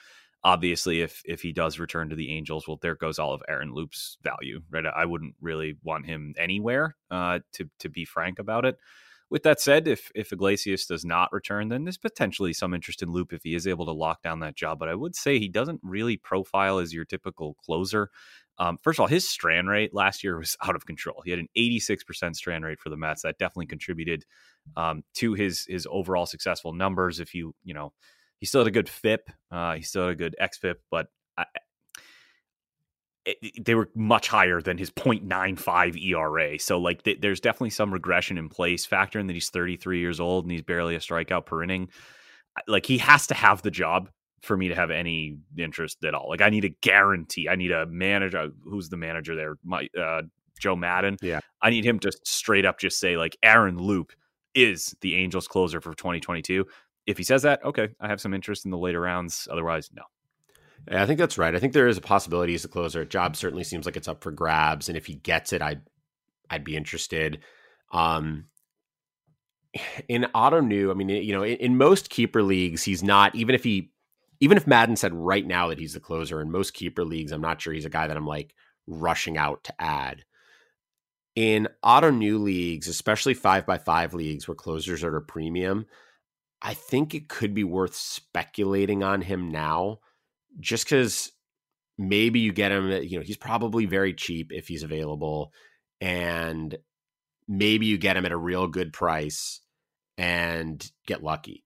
Obviously, 0.45 1.01
if 1.01 1.20
if 1.24 1.43
he 1.43 1.53
does 1.53 1.81
return 1.81 2.11
to 2.11 2.16
the 2.16 2.31
Angels, 2.31 2.68
well, 2.68 2.79
there 2.81 2.95
goes 2.95 3.18
all 3.18 3.33
of 3.33 3.43
Aaron 3.49 3.72
Loup's 3.72 4.18
value, 4.22 4.61
right? 4.70 4.85
I 4.87 5.05
wouldn't 5.05 5.35
really 5.41 5.77
want 5.83 6.07
him 6.07 6.35
anywhere, 6.39 6.95
uh, 7.11 7.41
to 7.55 7.68
to 7.81 7.89
be 7.89 8.05
frank 8.05 8.39
about 8.39 8.64
it. 8.64 8.77
With 9.29 9.43
that 9.43 9.61
said, 9.61 9.89
if 9.89 10.11
if 10.14 10.33
Iglesias 10.33 10.87
does 10.87 11.05
not 11.05 11.33
return, 11.33 11.68
then 11.68 11.85
there's 11.85 11.99
potentially 11.99 12.53
some 12.53 12.72
interest 12.74 13.03
in 13.03 13.11
Loup 13.11 13.33
if 13.33 13.43
he 13.43 13.55
is 13.55 13.66
able 13.66 13.85
to 13.87 13.93
lock 13.93 14.22
down 14.22 14.41
that 14.41 14.55
job. 14.55 14.79
But 14.79 14.89
I 14.89 14.95
would 14.95 15.16
say 15.16 15.39
he 15.39 15.49
doesn't 15.49 15.81
really 15.83 16.16
profile 16.16 16.79
as 16.79 16.95
your 16.95 17.05
typical 17.05 17.55
closer. 17.55 18.11
Um, 18.59 18.79
first 18.83 18.99
of 18.99 19.03
all, 19.03 19.09
his 19.09 19.29
strand 19.29 19.68
rate 19.68 19.93
last 19.93 20.22
year 20.22 20.39
was 20.39 20.57
out 20.62 20.77
of 20.77 20.87
control. 20.87 21.22
He 21.24 21.31
had 21.31 21.41
an 21.41 21.49
86% 21.57 22.37
strand 22.37 22.64
rate 22.64 22.81
for 22.81 22.89
the 22.89 22.97
Mets. 22.97 23.22
That 23.22 23.39
definitely 23.39 23.66
contributed 23.66 24.24
um, 24.77 25.03
to 25.14 25.35
his 25.35 25.66
his 25.68 25.87
overall 25.91 26.27
successful 26.27 26.72
numbers. 26.72 27.18
If 27.18 27.35
you 27.35 27.55
you 27.64 27.74
know, 27.74 27.93
he 28.39 28.47
still 28.47 28.61
had 28.61 28.68
a 28.68 28.70
good 28.70 28.89
FIP, 28.89 29.29
uh, 29.51 29.74
he 29.74 29.83
still 29.83 30.03
had 30.03 30.12
a 30.12 30.16
good 30.16 30.37
xFIP, 30.41 30.77
but 30.91 31.09
I, 31.37 31.45
they 33.61 33.74
were 33.74 33.91
much 33.95 34.29
higher 34.29 34.61
than 34.61 34.79
his 34.79 34.91
0.95 34.91 36.01
ERA. 36.03 36.59
So 36.59 36.79
like 36.79 37.03
th- 37.03 37.20
there's 37.20 37.41
definitely 37.41 37.70
some 37.70 37.93
regression 37.93 38.39
in 38.39 38.49
place. 38.49 38.87
Factor 38.87 39.18
in 39.18 39.27
that 39.27 39.33
he's 39.33 39.51
33 39.51 39.99
years 39.99 40.20
old 40.20 40.45
and 40.45 40.53
he's 40.53 40.62
barely 40.62 40.95
a 40.95 41.01
strikeout 41.01 41.47
per 41.47 41.62
inning. 41.62 41.89
Like 42.68 42.87
he 42.87 42.99
has 42.99 43.27
to 43.29 43.35
have 43.35 43.62
the 43.62 43.70
job 43.70 44.09
for 44.43 44.57
me 44.57 44.68
to 44.68 44.74
have 44.74 44.91
any 44.91 45.39
interest 45.59 46.05
at 46.05 46.14
all. 46.14 46.29
Like 46.29 46.41
I 46.41 46.51
need 46.51 46.64
a 46.64 46.68
guarantee. 46.68 47.49
I 47.49 47.57
need 47.57 47.72
a 47.72 47.87
manager. 47.87 48.51
Who's 48.64 48.89
the 48.89 48.97
manager 48.97 49.35
there? 49.35 49.57
My 49.64 49.89
uh, 49.99 50.22
Joe 50.59 50.77
Maddon. 50.77 51.16
Yeah. 51.20 51.41
I 51.61 51.70
need 51.70 51.85
him 51.85 51.99
to 52.01 52.12
straight 52.24 52.64
up 52.64 52.79
just 52.79 52.99
say 52.99 53.16
like 53.16 53.37
Aaron 53.43 53.77
Loup 53.77 54.12
is 54.55 54.95
the 55.01 55.16
Angels 55.16 55.49
closer 55.49 55.81
for 55.81 55.95
2022. 55.95 56.64
If 57.07 57.18
he 57.18 57.24
says 57.24 57.43
that, 57.43 57.64
okay, 57.64 57.89
I 58.01 58.09
have 58.09 58.20
some 58.20 58.35
interest 58.35 58.64
in 58.64 58.70
the 58.70 58.79
later 58.79 59.01
rounds. 59.01 59.47
Otherwise, 59.51 59.91
no. 59.93 60.03
I 60.91 61.07
think 61.07 61.18
that's 61.18 61.39
right. 61.39 61.55
I 61.55 61.59
think 61.59 61.72
there 61.72 61.89
is 61.89 61.99
a 61.99 62.03
possibility 62.03 62.53
he's 62.53 62.64
a 62.64 62.68
closer. 62.68 63.05
Job 63.05 63.37
certainly 63.37 63.64
seems 63.64 63.87
like 63.87 63.97
it's 63.97 64.09
up 64.09 64.22
for 64.22 64.30
grabs, 64.30 64.89
and 64.89 64.97
if 64.97 65.07
he 65.07 65.14
gets 65.14 65.53
it, 65.53 65.62
I'd 65.62 65.82
I'd 66.49 66.64
be 66.64 66.76
interested. 66.76 67.41
Um, 67.93 68.47
in 70.09 70.26
Ottoneu, 70.34 70.91
I 70.91 70.95
mean, 70.95 71.09
you 71.09 71.32
know, 71.32 71.43
in, 71.43 71.57
in, 71.57 71.76
most 71.76 72.11
keeper 72.11 72.43
leagues, 72.43 72.84
he's 72.84 73.03
not. 73.03 73.34
Even 73.34 73.55
if 73.55 73.64
he, 73.64 73.91
even 74.41 74.57
if 74.57 74.66
Maddon 74.66 74.97
said 74.97 75.14
right 75.14 75.47
now 75.47 75.68
that 75.68 75.78
he's 75.78 75.95
the 75.95 76.01
closer 76.01 76.41
in 76.41 76.51
most 76.51 76.74
keeper 76.74 77.05
leagues, 77.05 77.32
I'm 77.32 77.41
not 77.41 77.61
sure 77.61 77.72
he's 77.72 77.84
a 77.84 77.91
guy 77.91 78.07
that 78.07 78.16
I'm 78.16 78.26
like 78.26 78.55
rushing 78.87 79.37
out 79.37 79.64
to 79.64 79.74
add. 79.80 80.24
In 81.34 81.68
Ottoneu 81.84 82.41
leagues, 82.41 82.89
especially 82.89 83.34
five 83.34 83.66
by 83.66 83.76
five 83.76 84.14
leagues 84.14 84.49
where 84.49 84.55
closers 84.55 85.03
are 85.03 85.14
at 85.16 85.22
a 85.22 85.24
premium, 85.24 85.87
I 86.62 86.72
think 86.72 87.14
it 87.14 87.28
could 87.28 87.55
be 87.55 87.64
worth 87.64 87.95
speculating 87.95 89.03
on 89.03 89.20
him 89.20 89.51
now 89.51 89.99
just 90.61 90.85
because 90.85 91.33
maybe 91.99 92.41
you 92.41 92.53
get 92.53 92.73
him, 92.73 92.91
you 93.03 93.19
know, 93.19 93.25
he's 93.25 93.37
probably 93.37 93.87
very 93.87 94.15
cheap 94.15 94.53
if 94.53 94.69
he's 94.69 94.83
available. 94.83 95.53
And 96.01 96.77
maybe 97.49 97.87
you 97.87 97.99
get 97.99 98.17
him 98.17 98.27
at 98.27 98.33
a 98.33 98.37
real 98.37 98.67
good 98.67 98.93
price 98.93 99.61
and 100.19 100.91
get 101.07 101.23
lucky. 101.23 101.65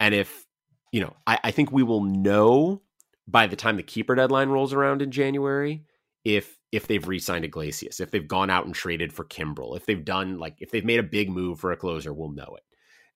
And 0.00 0.14
if, 0.14 0.46
you 0.92 1.00
know, 1.00 1.14
I, 1.26 1.38
I 1.44 1.50
think 1.50 1.72
we 1.72 1.82
will 1.82 2.02
know 2.02 2.82
by 3.28 3.46
the 3.46 3.56
time 3.56 3.76
the 3.76 3.82
keeper 3.82 4.14
deadline 4.14 4.48
rolls 4.48 4.72
around 4.72 5.02
in 5.02 5.10
January 5.10 5.84
if 6.24 6.58
if 6.72 6.88
they've 6.88 7.06
re-signed 7.06 7.44
Iglesias, 7.44 8.00
if 8.00 8.10
they've 8.10 8.26
gone 8.26 8.50
out 8.50 8.66
and 8.66 8.74
traded 8.74 9.12
for 9.12 9.24
Kimbrel, 9.24 9.76
if 9.76 9.86
they've 9.86 10.04
done 10.04 10.38
like 10.38 10.56
if 10.58 10.70
they've 10.70 10.84
made 10.84 10.98
a 10.98 11.04
big 11.04 11.30
move 11.30 11.60
for 11.60 11.72
a 11.72 11.76
closer, 11.76 12.12
we'll 12.12 12.32
know 12.32 12.56
it. 12.56 12.64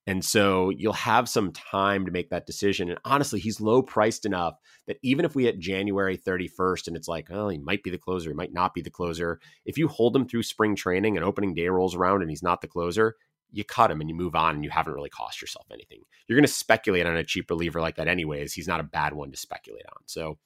And 0.07 0.25
so 0.25 0.71
you'll 0.71 0.93
have 0.93 1.29
some 1.29 1.51
time 1.51 2.05
to 2.05 2.11
make 2.11 2.31
that 2.31 2.47
decision. 2.47 2.89
And 2.89 2.99
honestly, 3.05 3.39
he's 3.39 3.61
low 3.61 3.83
priced 3.83 4.25
enough 4.25 4.55
that 4.87 4.97
even 5.03 5.25
if 5.25 5.35
we 5.35 5.43
hit 5.43 5.59
January 5.59 6.17
31st 6.17 6.87
and 6.87 6.97
it's 6.97 7.07
like, 7.07 7.29
oh, 7.29 7.49
he 7.49 7.59
might 7.59 7.83
be 7.83 7.91
the 7.91 7.99
closer, 7.99 8.31
he 8.31 8.35
might 8.35 8.53
not 8.53 8.73
be 8.73 8.81
the 8.81 8.89
closer. 8.89 9.39
If 9.63 9.77
you 9.77 9.87
hold 9.87 10.15
him 10.15 10.27
through 10.27 10.43
spring 10.43 10.75
training 10.75 11.17
and 11.17 11.25
opening 11.25 11.53
day 11.53 11.67
rolls 11.67 11.95
around 11.95 12.21
and 12.21 12.31
he's 12.31 12.41
not 12.41 12.61
the 12.61 12.67
closer, 12.67 13.15
you 13.51 13.63
cut 13.63 13.91
him 13.91 14.01
and 14.01 14.09
you 14.09 14.15
move 14.15 14.35
on 14.35 14.55
and 14.55 14.63
you 14.63 14.69
haven't 14.71 14.93
really 14.93 15.09
cost 15.09 15.41
yourself 15.41 15.67
anything. 15.71 16.01
You're 16.27 16.37
going 16.37 16.47
to 16.47 16.51
speculate 16.51 17.05
on 17.05 17.17
a 17.17 17.23
cheap 17.23 17.49
reliever 17.49 17.81
like 17.81 17.97
that 17.97 18.07
anyways. 18.07 18.53
He's 18.53 18.67
not 18.67 18.79
a 18.79 18.83
bad 18.83 19.13
one 19.13 19.31
to 19.31 19.37
speculate 19.37 19.85
on. 19.85 20.01
So 20.07 20.39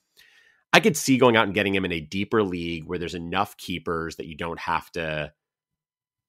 I 0.74 0.82
could 0.82 0.98
see 0.98 1.18
going 1.18 1.38
out 1.38 1.46
and 1.46 1.54
getting 1.54 1.74
him 1.74 1.86
in 1.86 1.94
a 1.94 2.02
deeper 2.02 2.44
league 2.44 2.84
where 2.86 3.00
there's 3.00 3.16
enough 3.16 3.56
keepers 3.56 4.18
that 4.18 4.26
you 4.26 4.36
don't 4.36 4.60
have 4.60 4.92
to 4.92 5.32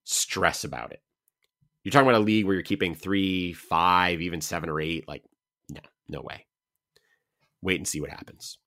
stress 0.04 0.62
about 0.62 0.92
it. 0.92 1.00
You're 1.86 1.92
talking 1.92 2.08
about 2.08 2.20
a 2.20 2.24
league 2.24 2.46
where 2.46 2.54
you're 2.54 2.64
keeping 2.64 2.96
three, 2.96 3.52
five, 3.52 4.20
even 4.20 4.40
seven 4.40 4.68
or 4.68 4.80
eight. 4.80 5.06
Like, 5.06 5.22
no, 5.68 5.78
no 6.08 6.20
way. 6.20 6.44
Wait 7.62 7.76
and 7.78 7.86
see 7.86 8.00
what 8.00 8.10
happens. 8.10 8.58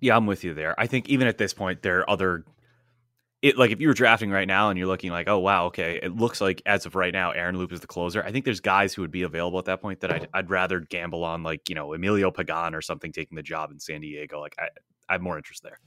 Yeah, 0.00 0.16
I'm 0.16 0.24
with 0.24 0.42
you 0.42 0.54
there. 0.54 0.74
I 0.80 0.86
think 0.86 1.10
even 1.10 1.28
at 1.28 1.36
this 1.36 1.52
point, 1.52 1.82
there 1.82 1.98
are 1.98 2.08
other. 2.08 2.46
It, 3.42 3.58
like 3.58 3.72
if 3.72 3.80
you 3.82 3.88
were 3.88 3.92
drafting 3.92 4.30
right 4.30 4.48
now 4.48 4.70
and 4.70 4.78
you're 4.78 4.88
looking 4.88 5.10
like, 5.10 5.28
oh 5.28 5.38
wow, 5.38 5.66
okay, 5.66 6.00
it 6.02 6.16
looks 6.16 6.40
like 6.40 6.62
as 6.64 6.86
of 6.86 6.94
right 6.94 7.12
now, 7.12 7.32
Aaron 7.32 7.58
Loup 7.58 7.70
is 7.72 7.80
the 7.80 7.86
closer. 7.86 8.24
I 8.24 8.32
think 8.32 8.46
there's 8.46 8.60
guys 8.60 8.94
who 8.94 9.02
would 9.02 9.10
be 9.10 9.20
available 9.20 9.58
at 9.58 9.66
that 9.66 9.82
point 9.82 10.00
that 10.00 10.10
I'd, 10.10 10.26
I'd 10.32 10.48
rather 10.48 10.80
gamble 10.80 11.24
on, 11.24 11.42
like 11.42 11.68
you 11.68 11.74
know 11.74 11.92
Emilio 11.92 12.30
Pagan 12.30 12.74
or 12.74 12.80
something 12.80 13.12
taking 13.12 13.36
the 13.36 13.42
job 13.42 13.70
in 13.70 13.78
San 13.78 14.00
Diego. 14.00 14.40
Like 14.40 14.54
I, 14.58 14.68
I 15.10 15.12
have 15.12 15.20
more 15.20 15.36
interest 15.36 15.62
there. 15.62 15.78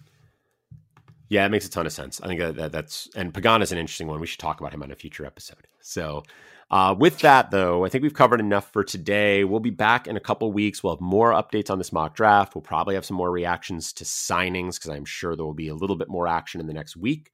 Yeah, 1.29 1.45
it 1.45 1.49
makes 1.49 1.65
a 1.65 1.69
ton 1.69 1.85
of 1.85 1.91
sense. 1.91 2.21
I 2.21 2.27
think 2.27 2.39
that, 2.39 2.55
that 2.55 2.71
that's 2.71 3.09
and 3.15 3.33
Pagan 3.33 3.61
is 3.61 3.71
an 3.71 3.77
interesting 3.77 4.07
one. 4.07 4.19
We 4.19 4.27
should 4.27 4.39
talk 4.39 4.59
about 4.59 4.73
him 4.73 4.83
on 4.83 4.91
a 4.91 4.95
future 4.95 5.25
episode. 5.25 5.67
So, 5.81 6.23
uh, 6.71 6.95
with 6.97 7.19
that 7.19 7.51
though, 7.51 7.85
I 7.85 7.89
think 7.89 8.01
we've 8.01 8.13
covered 8.13 8.39
enough 8.39 8.71
for 8.71 8.83
today. 8.83 9.43
We'll 9.43 9.59
be 9.59 9.69
back 9.69 10.07
in 10.07 10.15
a 10.15 10.21
couple 10.21 10.51
weeks. 10.51 10.83
We'll 10.83 10.95
have 10.95 11.01
more 11.01 11.31
updates 11.31 11.69
on 11.69 11.77
this 11.77 11.91
mock 11.91 12.15
draft. 12.15 12.55
We'll 12.55 12.61
probably 12.61 12.95
have 12.95 13.05
some 13.05 13.17
more 13.17 13.31
reactions 13.31 13.93
to 13.93 14.03
signings 14.03 14.75
because 14.75 14.89
I'm 14.89 15.05
sure 15.05 15.35
there 15.35 15.45
will 15.45 15.53
be 15.53 15.69
a 15.69 15.75
little 15.75 15.95
bit 15.95 16.09
more 16.09 16.27
action 16.27 16.61
in 16.61 16.67
the 16.67 16.73
next 16.73 16.95
week. 16.95 17.31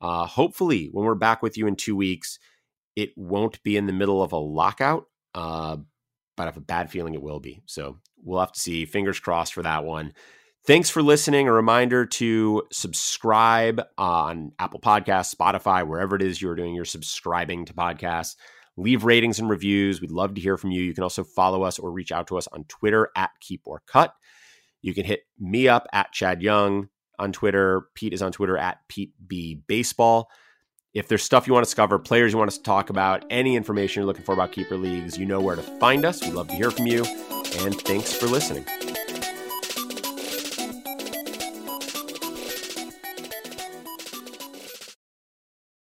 Uh, 0.00 0.26
hopefully, 0.26 0.88
when 0.92 1.04
we're 1.04 1.14
back 1.14 1.42
with 1.42 1.56
you 1.56 1.66
in 1.66 1.76
two 1.76 1.96
weeks, 1.96 2.38
it 2.96 3.10
won't 3.16 3.62
be 3.62 3.76
in 3.76 3.86
the 3.86 3.92
middle 3.92 4.22
of 4.22 4.32
a 4.32 4.38
lockout. 4.38 5.06
Uh, 5.34 5.76
but 6.36 6.44
I 6.44 6.46
have 6.46 6.56
a 6.56 6.62
bad 6.62 6.90
feeling 6.90 7.14
it 7.14 7.22
will 7.22 7.40
be. 7.40 7.60
So 7.66 7.98
we'll 8.22 8.40
have 8.40 8.52
to 8.52 8.60
see. 8.60 8.86
Fingers 8.86 9.20
crossed 9.20 9.52
for 9.52 9.62
that 9.62 9.84
one. 9.84 10.14
Thanks 10.66 10.90
for 10.90 11.02
listening. 11.02 11.48
A 11.48 11.52
reminder 11.52 12.04
to 12.04 12.62
subscribe 12.70 13.82
on 13.96 14.52
Apple 14.58 14.80
Podcasts, 14.80 15.34
Spotify, 15.34 15.86
wherever 15.86 16.16
it 16.16 16.22
is 16.22 16.40
you're 16.40 16.54
doing 16.54 16.74
your 16.74 16.84
subscribing 16.84 17.64
to 17.64 17.72
podcasts. 17.72 18.36
Leave 18.76 19.04
ratings 19.04 19.38
and 19.38 19.48
reviews. 19.48 20.00
We'd 20.00 20.10
love 20.12 20.34
to 20.34 20.40
hear 20.40 20.56
from 20.56 20.70
you. 20.70 20.82
You 20.82 20.94
can 20.94 21.02
also 21.02 21.24
follow 21.24 21.62
us 21.62 21.78
or 21.78 21.90
reach 21.90 22.12
out 22.12 22.28
to 22.28 22.38
us 22.38 22.46
on 22.48 22.64
Twitter 22.64 23.08
at 23.16 23.30
Keep 23.40 23.62
or 23.64 23.82
Cut. 23.86 24.14
You 24.82 24.94
can 24.94 25.04
hit 25.04 25.20
me 25.38 25.66
up 25.66 25.86
at 25.92 26.12
Chad 26.12 26.42
Young 26.42 26.88
on 27.18 27.32
Twitter. 27.32 27.86
Pete 27.94 28.12
is 28.12 28.22
on 28.22 28.32
Twitter 28.32 28.56
at 28.56 28.78
Pete 28.88 29.12
B 29.26 29.60
Baseball. 29.66 30.30
If 30.92 31.08
there's 31.08 31.22
stuff 31.22 31.46
you 31.46 31.52
want 31.52 31.64
to 31.64 31.68
discover, 31.68 31.98
players 31.98 32.32
you 32.32 32.38
want 32.38 32.48
us 32.48 32.58
to 32.58 32.64
talk 32.64 32.90
about, 32.90 33.24
any 33.30 33.56
information 33.56 34.00
you're 34.00 34.06
looking 34.06 34.24
for 34.24 34.32
about 34.32 34.52
keeper 34.52 34.76
leagues, 34.76 35.16
you 35.16 35.24
know 35.24 35.40
where 35.40 35.56
to 35.56 35.62
find 35.62 36.04
us. 36.04 36.22
We'd 36.22 36.34
love 36.34 36.48
to 36.48 36.54
hear 36.54 36.70
from 36.70 36.86
you. 36.86 37.04
And 37.58 37.80
thanks 37.80 38.12
for 38.12 38.26
listening. 38.26 38.64